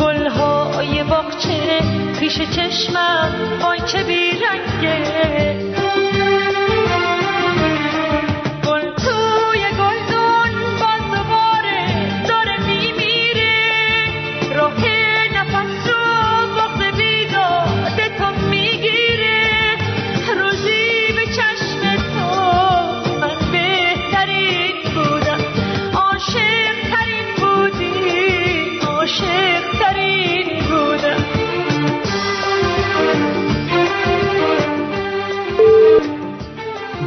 گلهای 0.00 1.02
باغچه 1.02 1.80
پیش 2.20 2.38
چشمم 2.42 3.58
وای 3.62 3.80
چه 3.80 4.02
بیرنگه. 4.04 5.77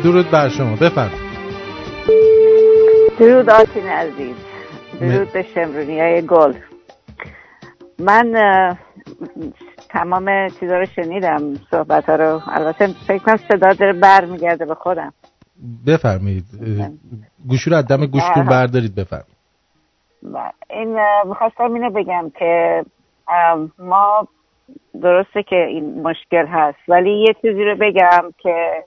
درود 0.04 0.32
بر 0.32 0.50
شما. 0.50 0.76
بفرمایید. 0.76 1.32
درود 3.20 3.50
آتین 3.50 3.88
عزیز. 3.88 4.36
درود 5.00 5.34
به 5.34 5.46
شمرونی 5.56 6.00
های 6.00 6.22
گل. 6.22 6.54
من 8.00 8.34
تمام 9.90 10.50
چیزا 10.60 10.78
رو 10.78 10.86
شنیدم. 10.86 11.54
صحبت 11.72 12.10
ها 12.10 12.16
رو. 12.16 12.42
البته 12.48 12.88
فکر 13.08 13.24
کنم 13.24 13.38
صدا 13.38 13.74
داره 13.74 13.94
بر 13.94 14.26
میگرده 14.26 14.66
به 14.66 14.76
خودم. 14.76 15.14
بفرمایید. 15.88 16.46
گوشی 17.48 17.70
رو 17.70 17.78
از 17.78 17.88
دم 17.88 18.06
گوشتون. 18.06 18.46
بردارید 18.46 18.96
بفرمایید. 18.96 19.38
این 20.70 20.98
می‌خواستم 21.26 21.74
اینو 21.74 21.90
بگم 21.90 22.32
که 22.40 22.84
ما 23.80 24.28
درسته 25.02 25.44
که 25.44 25.56
این 25.56 26.02
مشکل 26.02 26.46
هست 26.48 26.80
ولی 26.88 27.22
یه 27.22 27.34
چیزی 27.42 27.64
رو 27.64 27.76
بگم 27.76 28.32
که 28.38 28.84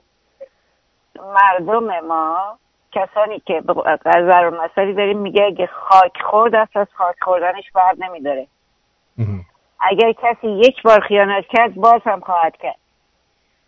مردم 1.33 1.99
ما 1.99 2.57
کسانی 2.91 3.39
که 3.39 3.63
قذر 4.05 4.47
و 4.47 4.63
مسئله 4.63 4.93
داریم 4.93 5.17
میگه 5.17 5.43
اگه 5.43 5.67
خاک 5.67 6.21
خورد 6.21 6.55
است 6.55 6.77
از 6.77 6.87
خاک 6.93 7.15
خوردنش 7.21 7.71
بر 7.71 7.93
نمیداره. 7.97 8.47
اگر 9.79 10.11
کسی 10.11 10.47
یک 10.47 10.83
بار 10.83 10.99
خیانت 10.99 11.45
کرد 11.47 11.75
باز 11.75 12.01
هم 12.05 12.19
خواهد 12.19 12.57
کرد. 12.57 12.75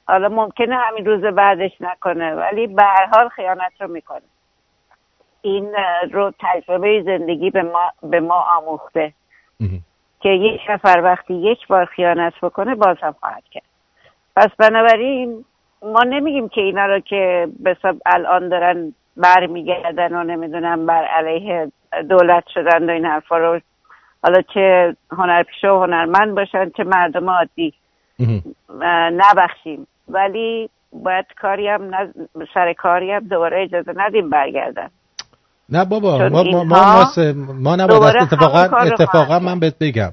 حالا 0.07 0.29
ممکنه 0.29 0.75
همین 0.75 1.05
روز 1.05 1.21
بعدش 1.21 1.71
نکنه 1.79 2.35
ولی 2.35 2.67
به 2.67 2.83
هر 2.83 3.05
حال 3.05 3.29
خیانت 3.29 3.71
رو 3.79 3.87
می‌کنه. 3.87 4.21
این 5.41 5.75
رو 6.11 6.31
تجربه 6.39 7.03
زندگی 7.03 7.49
به 7.49 7.61
ما, 7.61 7.91
به 8.03 8.19
ما 8.19 8.45
آموخته. 8.57 9.13
که 10.19 10.29
یک 10.29 10.61
نفر 10.69 11.01
وقتی 11.03 11.33
یک 11.33 11.67
بار 11.67 11.85
خیانت 11.85 12.33
بکنه 12.41 12.75
باز 12.75 12.97
هم 13.01 13.15
خواهد 13.19 13.43
کرد. 13.51 13.63
پس 14.35 14.49
بنابراین 14.57 15.45
ما 15.81 16.03
نمیگیم 16.03 16.49
که 16.49 16.61
اینا 16.61 16.85
رو 16.85 16.99
که 16.99 17.47
به 17.59 17.77
حساب 17.79 17.95
الان 18.05 18.49
دارن 18.49 18.93
برمیگردن 19.17 20.13
و 20.15 20.23
نمی‌دونم 20.23 20.85
بر 20.85 21.05
علیه 21.05 21.71
دولت 22.09 22.43
شدن 22.53 22.89
و 22.89 22.93
این 22.93 23.05
حرفا 23.05 23.37
رو 23.37 23.59
حالا 24.23 24.41
چه 24.53 24.95
هنرپیشه 25.11 25.67
و 25.67 25.83
هنرمند 25.83 26.35
باشن 26.35 26.69
چه 26.77 26.83
مردم 26.83 27.29
عادی. 27.29 27.73
نبخشیم. 28.89 29.87
ولی 30.09 30.69
باید 30.93 31.25
کاری 31.41 31.67
هم 31.67 31.95
نز- 31.95 32.47
سر 32.53 32.73
کاری 32.73 33.11
هم 33.11 33.19
دوباره 33.19 33.63
اجازه 33.63 33.93
ندیم 33.95 34.29
برگردن. 34.29 34.89
نه 35.69 35.85
بابا 35.85 36.17
ما 36.17 36.43
ما 36.43 36.63
ما, 36.63 37.05
ما, 37.53 37.75
نباید 37.75 38.15
اتفاقا 38.15 38.77
اتفاقا 38.77 39.39
من 39.39 39.59
بهت 39.59 39.75
بگم. 39.79 40.11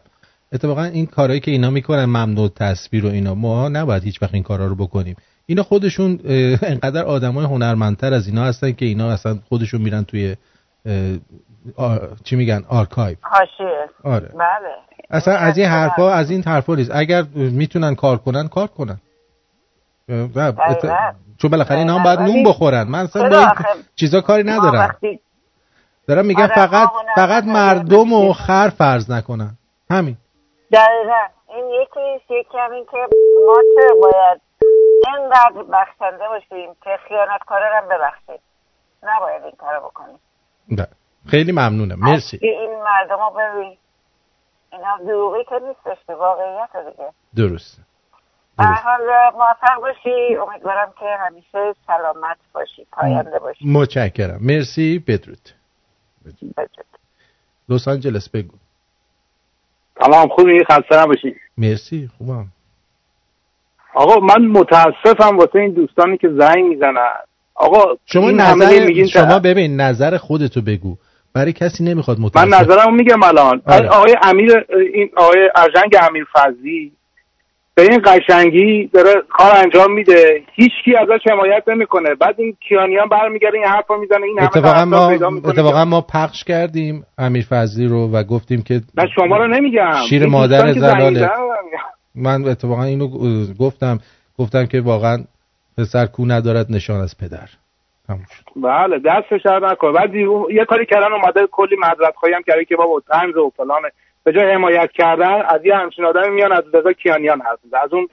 اتفاقا 0.52 0.82
این 0.82 1.06
کارهایی 1.06 1.40
که 1.40 1.50
اینا 1.50 1.70
می‌کنن 1.70 2.04
ممنوع 2.04 2.48
تصویر 2.48 3.06
و 3.06 3.08
اینا 3.08 3.34
ما 3.34 3.68
نباید 3.68 4.04
هیچ 4.04 4.22
وقت 4.22 4.34
این 4.34 4.42
کارا 4.42 4.66
رو 4.66 4.74
بکنیم. 4.74 5.16
اینا 5.47 5.62
خودشون 5.62 6.20
انقدر 6.62 7.03
آدمای 7.05 7.45
هنرمندتر 7.47 8.14
از 8.14 8.26
اینا 8.28 8.45
هستن 8.45 8.72
که 8.72 8.84
اینا 8.84 9.11
اصلا 9.11 9.38
خودشون 9.49 9.80
میرن 9.82 10.05
توی 10.05 10.36
آ- 11.76 11.97
چی 12.24 12.36
میگن؟ 12.36 12.64
آرکایو. 12.68 13.16
حاشیه. 13.20 13.88
آره. 14.05 14.28
بله. 14.28 14.74
اصلا 15.11 15.34
از 15.36 15.59
این 15.59 15.66
حرفا 15.66 16.11
از 16.11 16.30
این 16.30 16.42
حرفا 16.42 16.74
نیست. 16.74 16.90
اگر 16.95 17.22
می‌تونن 17.34 17.95
کار 17.95 18.16
کنن 18.16 18.49
کار 18.49 18.66
کنن. 18.66 19.01
و 20.09 20.53
ات-. 20.59 21.14
چون 21.38 21.51
بالاخره 21.51 21.78
اینا 21.78 21.99
هم 21.99 22.03
باید 22.05 22.20
نون 22.20 22.42
بخورن. 22.45 22.82
من 22.82 22.99
اصلا 22.99 23.28
با 23.28 23.38
این 23.38 23.49
چیزا 23.97 24.20
کاری 24.20 24.42
ندارم. 24.42 24.97
دارم 26.09 26.26
میگم 26.26 26.47
فقط 26.47 26.88
فقط 27.16 27.45
مردم 27.45 28.12
و 28.12 28.32
خر 28.32 28.68
فرض 28.68 29.11
نکنن. 29.11 29.59
همین. 29.90 30.16
دقیقا. 30.72 31.20
این 31.55 31.64
یکی 31.82 32.59
هم 32.59 32.72
این 32.72 32.84
که 32.84 32.97
ما 33.47 33.57
چرا 33.74 33.95
باید 34.03 34.40
اینقدر 35.07 35.62
بخشنده 35.62 36.28
باشیم 36.28 36.74
که 36.84 36.98
خیانتکارا 37.09 37.68
رو 37.68 37.74
هم 37.76 37.88
ببخشیم 37.88 38.38
نباید 39.02 39.42
این 39.42 39.52
کارو 39.59 39.80
بکنیم. 39.80 40.18
ده. 40.76 40.88
خیلی 41.26 41.52
ممنونم. 41.52 41.98
مرسی. 41.98 42.38
این 42.42 42.82
مردم 42.82 43.18
رو 43.18 43.30
ببین. 43.30 43.76
اینا 44.72 44.98
دروغی 45.07 45.44
که 45.44 45.55
نیستش 45.55 46.05
که 46.07 46.14
واقعیت 46.14 46.70
دیگه. 46.90 47.12
درست. 47.36 47.80
حال 48.59 49.00
موفق 49.34 49.80
باشی. 49.80 50.36
امیدوارم 50.36 50.92
که 51.00 51.07
همیشه 51.20 51.74
سلامت 51.86 52.36
باشی 52.55 52.86
پاینده 52.92 53.38
باشی. 53.38 53.64
متشکرم. 53.68 54.38
مرسی. 54.40 54.98
بدرود. 54.98 55.48
لس 57.68 57.88
آنجلس 57.88 58.28
بگو. 58.28 58.57
تمام 59.96 60.28
خوبی؟ 60.28 60.64
خسته 60.64 61.02
نباشی. 61.02 61.36
مرسی. 61.59 62.11
خوبم. 62.18 62.46
آقا 63.95 64.20
من 64.20 64.47
متاسفم 64.47 65.36
واسه 65.36 65.59
این 65.59 65.72
دوستانی 65.72 66.16
که 66.16 66.28
زنگ 66.28 66.64
می‌زنن. 66.64 67.09
آقا 67.55 67.97
شما 68.07 68.30
نظر 68.30 69.05
شما 69.12 69.38
ببین 69.38 69.80
نظر 69.80 70.16
خودتو 70.16 70.61
بگو. 70.61 70.97
برای 71.34 71.53
کسی 71.53 71.84
نمی‌خواد 71.84 72.18
من 72.18 72.24
متاسف 72.24 72.61
نظرم 72.61 72.95
میگم 72.95 73.22
الان. 73.22 73.62
آره. 73.66 73.88
آقای 73.88 74.16
امیر 74.22 74.64
این 74.95 75.11
آقای 75.16 75.51
ارجنگ 75.57 75.97
امیر 76.11 76.26
فضلی 76.32 76.92
به 77.74 77.82
این 77.82 78.03
قشنگی 78.05 78.90
داره 78.92 79.12
کار 79.30 79.53
انجام 79.57 79.92
میده. 79.92 80.42
هیچ 80.55 80.72
کی 80.84 80.97
ازش 80.97 81.20
حمایت 81.30 81.62
نمی‌کنه. 81.68 82.14
بعد 82.14 82.34
این 82.38 82.57
کیانیان 82.68 83.09
برمیگرده 83.09 83.59
این 83.59 83.66
حرفا 83.66 83.97
می‌زنه 83.97 84.26
این 84.26 84.38
همه 84.38 84.47
اتفاقا 84.47 84.84
ما 84.84 85.11
اتفاقا 85.51 85.84
ما 85.84 86.01
پخش 86.01 86.45
کردیم 86.45 87.07
امیر 87.18 87.47
فضلی 87.51 87.86
رو 87.86 88.09
و 88.09 88.22
گفتیم 88.22 88.62
که 88.62 88.80
نه 88.97 89.07
شما 89.16 89.36
رو 89.36 89.47
نمیگم. 89.47 89.92
شیر 90.09 90.26
مادر 90.26 90.72
زلاله. 90.72 91.30
من 92.14 92.44
اتفاقا 92.44 92.84
اینو 92.84 93.08
گفتم 93.58 93.98
گفتم 94.38 94.66
که 94.66 94.80
واقعا 94.80 95.24
پسر 95.78 96.06
کو 96.06 96.24
ندارد 96.26 96.66
نشان 96.70 97.00
از 97.00 97.18
پدر. 97.18 97.48
بله 98.56 98.98
دستش 98.98 99.42
در 99.44 99.58
نکن. 99.58 99.92
بعد 99.92 100.14
یه 100.14 100.64
کاری 100.68 100.86
کردن 100.86 101.12
اومده 101.12 101.46
کلی 101.50 101.76
مدرت 101.76 102.14
خواهی 102.16 102.34
هم 102.34 102.42
کرده 102.46 102.64
که 102.64 102.76
بابا 102.76 103.02
تنز 103.08 103.36
و 103.36 103.52
فلانه 103.56 103.88
به 104.24 104.32
جای 104.32 104.52
حمایت 104.52 104.90
کردن 104.94 105.42
از 105.48 105.60
یه 105.64 105.76
همچین 105.76 106.04
آدمی 106.04 106.28
میان 106.34 106.52
از 106.52 106.64
رضا 106.74 106.92
کیانیان 106.92 107.40
حرف 107.40 107.58
میزن 107.64 107.78
از 107.84 107.92
اون 107.92 108.08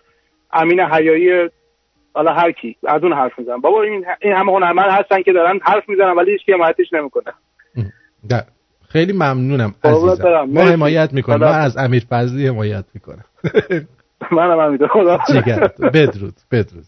امین 0.53 0.79
حیایی 0.79 1.49
حالا 2.13 2.33
هر 2.33 2.51
کی 2.51 2.75
از 2.87 3.03
اون 3.03 3.13
حرف 3.13 3.39
می‌زنن. 3.39 3.61
بابا 3.61 3.83
این 3.83 4.05
این 4.21 4.33
همه 4.33 4.51
هنرمند 4.51 4.89
هستن 4.89 5.21
که 5.21 5.33
دارن 5.33 5.59
حرف 5.63 5.89
می‌زنن 5.89 6.15
ولی 6.15 6.31
هیچ 6.31 6.41
حمایتش 6.49 6.93
نمی‌کنه. 6.93 7.33
ده. 8.29 8.43
خیلی 8.89 9.13
ممنونم 9.13 9.75
عزیزم. 9.83 10.43
ما. 10.47 10.61
حمایت 10.61 11.13
می‌کنیم. 11.13 11.37
خدا 11.37 11.51
من. 11.51 11.59
از 11.59 11.77
امیر 11.77 12.03
فضلی 12.09 12.47
حمایت 12.47 12.85
می‌کنم. 12.93 13.25
منم 14.31 14.59
همینطور. 14.59 14.87
خدا 14.87 15.17
بدرود 15.93 16.33
بدرود. 16.51 16.85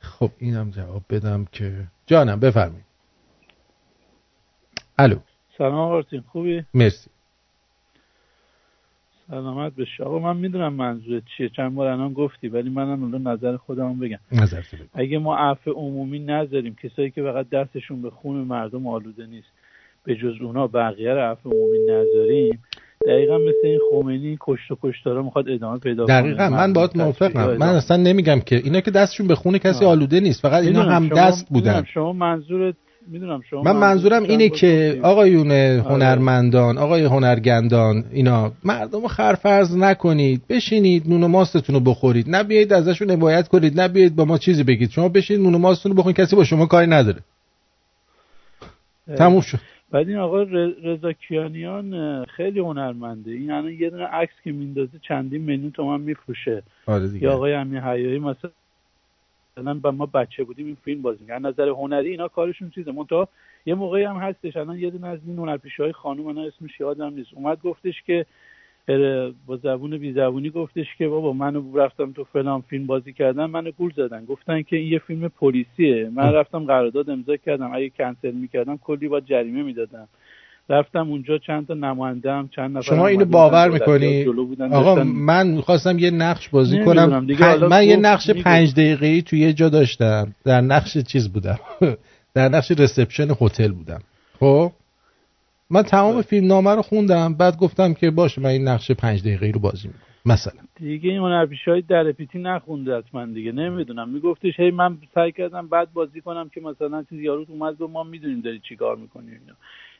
خب 0.00 0.30
اینم 0.38 0.70
جواب 0.70 1.02
بدم 1.10 1.46
که 1.52 1.72
جانم 2.06 2.40
بفرمایید. 2.40 2.84
الو. 4.98 5.16
سلام 5.58 5.74
آرتین 5.74 6.20
خوبی؟ 6.20 6.64
مرسی. 6.74 7.10
سلامت 9.30 9.74
بشه 9.74 10.04
آقا 10.04 10.18
من 10.18 10.36
می‌دونم 10.36 10.72
منظورت 10.72 11.22
چیه. 11.36 11.48
چند 11.48 11.74
بار 11.74 11.86
الان 11.86 12.12
گفتی 12.12 12.48
ولی 12.48 12.70
منم 12.70 13.04
الان 13.04 13.26
نظر 13.26 13.56
خودم 13.56 13.98
بگم. 13.98 14.18
نظر. 14.32 14.62
اگه 14.94 15.18
ما 15.18 15.36
عفو 15.36 15.70
عمومی 15.70 16.18
نذاریم 16.18 16.76
کسایی 16.82 17.10
که 17.10 17.22
فقط 17.22 17.48
دستشون 17.48 18.02
به 18.02 18.10
خون 18.10 18.36
مردم 18.36 18.86
آلوده 18.86 19.26
نیست 19.26 19.48
به 20.04 20.16
جز 20.16 20.34
اونا 20.40 20.66
بقیه 20.66 21.14
رو 21.14 21.20
عفو 21.20 21.50
عمومی 21.50 21.78
نذاریم 21.78 22.62
دقیقا 23.06 23.38
مثل 23.38 23.56
این 23.64 23.80
خمینی 23.90 24.38
کشت 24.40 24.70
و 24.70 24.76
کشتارا 24.82 25.22
می‌خواد 25.22 25.48
ادامه 25.48 25.78
پیدا 25.78 26.06
کنه. 26.06 26.20
دقیقا 26.20 26.48
من 26.48 26.72
باید 26.72 26.90
موافقم. 26.94 27.56
من 27.56 27.68
اصلا 27.68 27.96
نمیگم 27.96 28.40
که 28.40 28.56
اینا 28.56 28.80
که 28.80 28.90
دستشون 28.90 29.26
به 29.26 29.34
خون 29.34 29.58
کسی 29.58 29.84
آه. 29.84 29.90
آلوده 29.90 30.20
نیست 30.20 30.40
فقط 30.40 30.62
اینا 30.62 30.82
هم 30.82 31.08
دست 31.08 31.46
بودن. 31.48 31.84
شما 31.94 32.12
منظورت 32.12 32.74
می‌دونم 33.08 33.40
شما 33.50 33.62
من 33.62 33.76
منظورم 33.76 34.22
اینه 34.22 34.48
که. 34.48 35.00
آقایون 35.02 35.50
آره. 35.50 35.84
هنرمندان 35.88 36.78
آقای 36.78 37.04
هنرگندان 37.04 38.04
اینا 38.12 38.52
مردم 38.64 39.02
رو 39.02 39.08
خرفرز 39.08 39.76
نکنید. 39.76 40.42
بشینید 40.48 41.08
نون 41.08 41.22
و 41.22 41.28
ماستتون 41.28 41.74
رو 41.74 41.80
بخورید. 41.80 42.30
نه 42.30 42.42
بیایید 42.42 42.72
ازشون 42.72 43.10
حمایت 43.10 43.48
کنید. 43.48 43.80
نه 43.80 43.88
بیایید 43.88 44.16
با 44.16 44.24
ما 44.24 44.38
چیزی 44.38 44.64
بگید. 44.64 44.90
شما 44.90 45.08
بشینید 45.08 45.42
نون 45.42 45.54
و 45.54 45.58
ماستتون 45.58 45.92
رو 45.92 45.98
بخورید 45.98 46.16
کسی 46.16 46.36
با 46.36 46.44
شما 46.44 46.66
کاری 46.66 46.86
نداره. 46.86 47.18
تموم 49.16 49.40
شد. 49.40 49.58
بعد 49.94 50.08
این 50.08 50.18
آقا 50.18 50.42
رضا 50.82 51.12
کیانیان 51.12 52.24
خیلی 52.24 52.60
هنرمنده. 52.60 53.30
این 53.30 53.50
الان 53.50 53.72
یه 53.72 53.90
دونه 53.90 54.04
عکس 54.04 54.34
که 54.44 54.52
میندازه 54.52 54.98
چندین 55.02 55.42
میلیون 55.42 55.70
تومن 55.70 56.00
میفروشه. 56.00 56.62
آره 56.86 57.08
دیگه. 57.08 57.24
یا 57.24 57.32
آقای 57.32 57.52
امین 57.52 57.80
حیایی 57.80 58.18
مثلا 58.18 58.50
مثلا 59.56 59.74
با 59.74 59.90
ما 59.90 60.06
بچه 60.06 60.44
بودیم 60.44 60.66
این 60.66 60.76
فیلم 60.84 61.02
بازی 61.02 61.18
می‌کردن. 61.20 61.46
از 61.46 61.54
نظر 61.54 61.68
هنری 61.68 62.10
اینا 62.10 62.28
کارشون 62.28 62.70
چیزه. 62.70 62.92
منتها 62.92 63.28
یه 63.66 63.74
موقعی 63.74 64.04
هم 64.04 64.16
هستش. 64.16 64.56
الان 64.56 64.78
یه 64.78 64.90
دونه 64.90 65.06
از 65.06 65.18
این 65.26 65.38
هنرپیشه 65.38 65.82
های 65.82 65.92
خانم 65.92 66.22
من 66.22 66.38
اسمش 66.38 66.80
یادم 66.80 67.14
نیست. 67.14 67.34
اومد 67.34 67.60
گفتش 67.62 68.02
که 68.02 68.26
با 69.46 69.56
زبون 69.56 69.98
بی 69.98 70.12
زبونی 70.12 70.50
گفتش 70.50 70.86
که 70.98 71.08
بابا 71.08 71.32
منو 71.32 71.78
رفتم 71.78 72.12
تو 72.12 72.24
فلان 72.24 72.60
فیلم 72.60 72.86
بازی 72.86 73.12
کردن 73.12 73.46
منو 73.46 73.70
گول 73.70 73.92
زدن. 73.96 74.24
گفتن 74.24 74.62
که 74.62 74.76
این 74.76 74.92
یه 74.92 74.98
فیلم 74.98 75.28
پلیسیه. 75.28 76.10
من 76.14 76.32
رفتم 76.32 76.64
قرارداد 76.64 77.10
امضا 77.10 77.36
کردم. 77.36 77.70
اگه 77.74 77.90
کنسل 77.98 78.30
می‌کردم 78.30 78.76
کلی 78.76 79.08
با 79.08 79.20
جریمه 79.20 79.62
می‌دادم. 79.62 80.08
رفتم 80.68 81.10
اونجا 81.10 81.38
چند 81.38 81.66
تا 81.66 81.74
نماینده 81.74 82.32
هم 82.32 82.48
چند 82.56 82.70
نفر 82.76 82.86
شما 82.86 83.06
اینو 83.06 83.24
باور 83.24 83.70
می‌کنی؟ 83.70 84.24
آقا 84.24 84.94
داشتن- 84.94 85.02
من 85.10 85.46
می‌خواستم 85.46 85.98
یه 85.98 86.10
نقش 86.10 86.48
بازی 86.48 86.84
کنم. 86.84 87.26
من 87.70 87.84
یه 87.84 87.96
نقش. 87.96 88.30
پنج 88.30 88.72
دقیقه 88.72 89.06
ای 89.06 89.22
توی 89.22 89.38
یه 89.40 89.52
جا 89.52 89.68
داشتم. 89.68 90.34
در 90.44 90.60
نقش 90.60 90.98
چیز 90.98 91.32
بودم. 91.32 91.58
در 92.34 92.48
نقش 92.48 92.70
رسپشن 92.70 93.28
هتل 93.40 93.72
بودم. 93.72 94.00
خب؟ 94.40 94.72
من 95.74 95.82
تمام 95.82 96.22
فیلم 96.22 96.46
نامه 96.46 96.74
رو 96.74 96.82
خوندم 96.82 97.34
بعد 97.34 97.56
گفتم 97.56 97.94
که 97.94 98.10
باشه 98.10 98.40
من 98.42 98.50
این 98.50 98.68
نقش 98.68 98.90
پنج 98.90 99.20
دقیقه 99.20 99.50
رو 99.50 99.60
بازی 99.60 99.88
می‌کنم. 99.88 100.02
مثلا. 100.26 100.62
دیگه 100.76 101.10
این 101.10 101.18
هنرپیشه 101.18 101.70
های 101.70 101.82
در 101.82 102.12
پیتی 102.12 102.38
نخونده 102.38 102.98
حتما 102.98 103.26
دیگه 103.26 103.52
نمی‌دونم. 103.52 104.08
میگفتش 104.08 104.60
هی 104.60 104.70
من 104.70 104.98
سعی 105.14 105.32
کردم 105.32 105.68
بعد 105.68 105.92
بازی 105.92 106.20
کنم 106.20 106.48
که 106.48 106.60
مثلا 106.60 107.04
چیز 107.10 107.20
یارو 107.20 107.46
اومد 107.48 107.78
گفت 107.78 107.92
ما 107.92 108.02
می‌دونیم 108.02 108.40
داری 108.40 108.60
چی 108.68 108.76
کار 108.76 108.96
می‌کنی 108.96 109.26
اینا. 109.26 109.54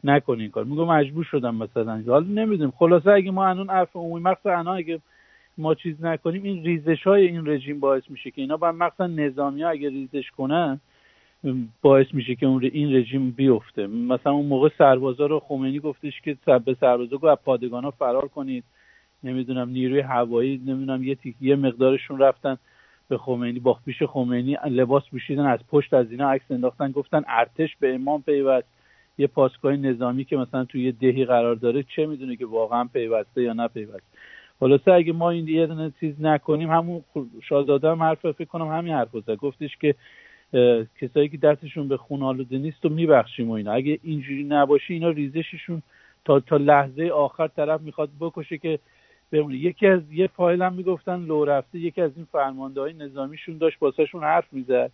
نکنی 0.04 0.42
این 0.42 0.50
کار. 0.50 0.64
میگم 0.64 0.86
مجبور 0.86 1.24
شدم 1.24 1.54
مثلا. 1.54 2.02
حالا 2.08 2.26
نمی‌دونیم 2.26 2.72
خلاصه 2.78 3.10
اگه 3.10 3.30
ما 3.30 3.46
الان 3.46 3.70
عرف 3.70 3.96
عمومی 3.96 4.22
مخصوصا 4.22 4.58
الان 4.58 4.76
اگه 4.76 5.00
ما 5.58 5.74
چیز 5.74 6.04
نکنیم 6.04 6.42
این 6.42 6.64
ریزش 6.64 7.02
های 7.02 7.26
این 7.26 7.46
رژیم 7.46 7.80
باعث 7.80 8.02
میشه 8.08 8.30
که 8.30 8.40
اینا 8.40 8.56
باید 8.56 8.74
مخصوصا 8.74 9.06
نظامی 9.06 9.62
ها 9.62 9.68
اگه 9.68 9.88
ریزش 9.88 10.30
کنن 10.30 10.80
باعث 11.82 12.06
میشه 12.12 12.34
که 12.34 12.46
اون 12.46 12.64
این 12.64 12.96
رژیم 12.96 13.30
بیفته. 13.30 13.86
مثلا 13.86 14.32
اون 14.32 14.46
موقع 14.46 14.68
سربازا 14.78 15.26
رو 15.26 15.40
خمینی 15.40 15.78
گفتش 15.78 16.20
که 16.20 16.36
به 16.64 16.76
سربازا 16.80 17.16
گفت 17.16 17.24
از 17.24 17.38
پادگان 17.44 17.90
فرار 17.90 18.28
کنید. 18.28 18.64
نمی‌دونم 19.24 19.68
نیروی 19.68 20.00
هوایی 20.00 20.62
نمی‌دونم 20.66 21.04
یه 21.04 21.14
تیک 21.14 21.34
یه 21.40 21.56
مقدارشون 21.56 22.18
رفتن 22.18 22.56
به 23.08 23.18
خمینی 23.18 23.58
با 23.58 23.78
پیش 23.84 24.02
خمینی 24.02 24.56
لباس 24.70 25.02
پوشیدن 25.10 25.46
از 25.46 25.58
پشت 25.70 25.94
از 25.94 26.10
اینا 26.10 26.30
عکس 26.30 26.44
انداختن 26.50 26.90
گفتن 26.90 27.22
ارتش 27.28 27.76
به 27.80 27.94
امام 27.94 28.22
پیوست. 28.22 28.66
یه 29.18 29.26
پاسگاه 29.26 29.76
نظامی 29.76 30.24
که 30.24 30.36
مثلا 30.36 30.64
توی 30.64 30.84
یه 30.84 30.92
دهی 30.92 31.24
قرار 31.24 31.54
داره 31.54 31.82
چه 31.82 32.06
می‌دونه 32.06 32.36
که 32.36 32.46
واقعا 32.46 32.84
پیوسته 32.92 33.42
یا 33.42 33.52
نه 33.52 33.68
پیوسته. 33.68 34.18
خلاصه 34.60 34.92
اگه 34.92 35.12
ما 35.12 35.30
این 35.30 35.48
یه 35.48 35.66
دونه 35.66 35.92
چیز 36.00 36.14
نکنیم 36.20 36.70
همون 36.70 37.04
شاهزاده 37.42 37.90
هم 37.90 38.02
حرف 38.02 38.30
فکر 38.30 38.44
کنم 38.44 38.68
همین 38.68 38.94
حرف 38.94 39.08
زد. 39.26 39.36
گفتش 39.36 39.76
که 39.76 39.94
کسایی 41.00 41.28
که 41.28 41.36
دستشون 41.36 41.88
به 41.88 41.96
خون 41.96 42.22
آلوده 42.22 42.58
نیست 42.58 42.86
و 42.86 42.88
میبخشیم 42.88 43.50
و 43.50 43.52
اینا. 43.52 43.72
اگه 43.72 43.98
اینجوری 44.02 44.44
نباشه 44.44 44.94
اینا 44.94 45.08
ریزششون 45.08 45.82
تا 46.24 46.40
تا 46.40 46.56
لحظه 46.56 47.08
آخر 47.08 47.48
طرف 47.48 47.80
می‌خواد 47.80 48.10
بکشه 48.20 48.58
که 48.58 48.78
بمونه. 49.32 49.56
یکی 49.56 49.86
از 49.86 50.00
یه 50.12 50.26
فایل 50.26 50.62
هم 50.62 50.72
می‌گفتن 50.72 51.24
لو 51.24 51.44
رفته 51.44 51.78
یکی 51.78 52.00
از 52.00 52.10
این 52.16 52.26
فرمانده 52.32 52.80
های 52.80 52.92
نظامیشون 52.92 53.58
داشت 53.58 53.78
باسهشون 53.78 54.22
حرف 54.22 54.52
می‌زد. 54.52 54.90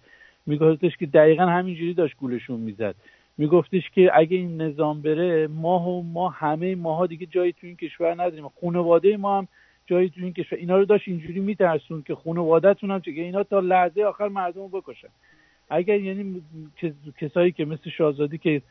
میگفتش 0.46 0.96
که 0.96 1.06
دقیقا 1.06 1.46
همینجوری 1.46 1.94
داشت 1.94 2.16
گولشون 2.16 2.60
می‌زد. 2.60 2.94
میگفتش 3.38 3.90
که 3.90 4.10
اگه 4.14 4.36
این 4.36 4.62
نظام 4.62 5.02
بره 5.02 5.46
ما 5.46 5.78
و 5.78 6.02
ما 6.02 6.28
همه 6.28 6.74
ماها 6.74 7.06
دیگه 7.06 7.26
جایی 7.26 7.52
تو 7.52 7.66
این 7.66 7.76
کشور 7.76 8.12
نداریم. 8.12 8.48
خانواده 8.60 9.16
ما 9.16 9.38
هم 9.38 9.48
جایی 9.86 10.08
تو 10.08 10.20
این 10.22 10.32
کشور. 10.32 10.58
اینا 10.58 10.76
رو 10.76 10.84
داشت 10.84 11.08
اینجوری 11.08 11.40
میترسون 11.40 12.02
که 12.02 12.14
خانوادهتون 12.14 12.90
هم 12.90 13.00
چه 13.00 13.10
اینا 13.10 13.42
تا 13.42 13.60
لحظه 13.60 14.02
آخر 14.02 14.28
مردم 14.28 14.60
رو 14.60 14.68
بکشن. 14.68 15.08
اگر 15.70 16.00
یعنی 16.00 16.42
کس- 16.76 17.14
کسایی 17.20 17.52
که 17.52 17.64
مثل 17.64 17.90
شاهزادی 17.90 18.38
که 18.38 18.62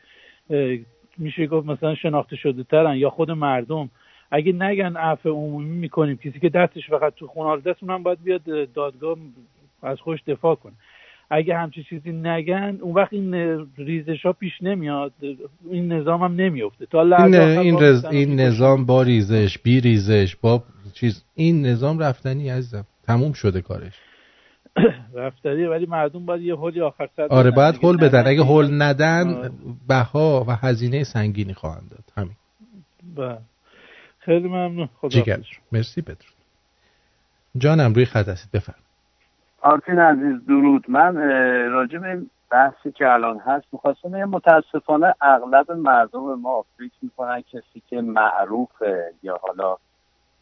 میشه 1.18 1.46
گفت 1.46 1.66
مثلا 1.66 1.94
شناخته 1.94 2.36
شده 2.36 2.62
ترن 2.62 2.96
یا 2.96 3.10
خود 3.10 3.30
مردم 3.30 3.90
اگه 4.30 4.52
نگن 4.52 4.96
عفو 4.96 5.28
عمومی 5.28 5.78
می‌کنیم 5.78 6.16
کسی 6.16 6.40
که 6.40 6.48
دستش 6.48 6.90
فقط 6.90 7.14
تو 7.14 7.26
خونه 7.26 7.62
دست 7.62 7.82
اونم 7.82 8.02
باید 8.02 8.22
بیاد 8.22 8.50
اه، 8.50 8.66
دادگاه 8.66 9.16
از 9.82 10.00
خوش 10.00 10.20
دفاع 10.26 10.54
کنه. 10.54 10.72
اگه 11.30 11.56
همچین 11.56 11.84
چیزی 11.84 12.12
نگن 12.12 12.78
اون 12.80 12.94
وقت 12.94 13.12
این 13.12 13.34
ریزش 13.76 14.26
ها 14.26 14.32
پیش 14.32 14.52
نمیاد 14.62 15.12
این 15.70 15.92
نظام 15.92 16.22
هم 16.22 16.34
نمیفته 16.34 16.86
تا 16.86 17.02
این, 17.02 17.34
این, 17.34 17.82
رز... 17.82 18.04
این. 18.04 18.40
نظام 18.40 18.86
با 18.86 19.02
ریزش 19.02 19.58
بی 19.58 19.80
ریزش 19.80 20.36
با 20.36 20.62
چیز 20.94 21.24
این 21.34 21.66
نظام 21.66 21.98
رفتنی 21.98 22.48
عزیزم 22.48 22.84
تموم 23.06 23.32
شده 23.32 23.60
کارش. 23.60 23.92
رفتاریه 25.14 25.68
ولی 25.68 25.86
مردم 25.86 26.26
باید 26.26 26.42
یه 26.42 26.56
حلی 26.56 26.80
آخر 26.80 27.08
سر 27.16 27.26
آره 27.30 27.50
باید. 27.50 27.84
هل 27.84 27.96
بدن. 27.96 28.26
اگه 28.26 28.42
هل 28.44 28.82
ندن 28.82 29.34
آره. 29.34 29.50
بها 29.88 30.44
و 30.48 30.50
هزینه 30.50 31.04
سنگینی 31.04 31.54
خواهند 31.54 31.90
داد. 31.90 32.04
همین. 32.16 32.36
بله. 33.16 33.38
خیلی 34.18 34.48
ممنون. 34.48 34.88
خدا 35.00 35.36
مرسی 35.72 36.00
بدرود. 36.00 36.40
جانم 37.58 37.94
روی 37.94 38.04
خط 38.04 38.28
هستید. 38.28 38.50
بفرم 38.52 38.74
آرتین 39.62 39.98
عزیز 39.98 40.46
درود. 40.46 40.90
من 40.90 41.16
راجع 41.70 41.98
به 41.98 42.08
این 42.08 42.30
بحثی 42.50 42.92
که 42.92 43.12
الان 43.12 43.38
هست 43.38 43.66
می‌خواستم 43.72 44.08
بگم 44.10 44.30
متاسفانه 44.30 45.14
اغلب 45.20 45.72
مردم 45.72 46.34
ما 46.34 46.64
فکر 46.78 46.92
می‌کنن 47.02 47.40
کسی 47.40 47.82
که 47.88 48.00
معروفه 48.00 49.12
یا 49.22 49.40
حالا 49.42 49.76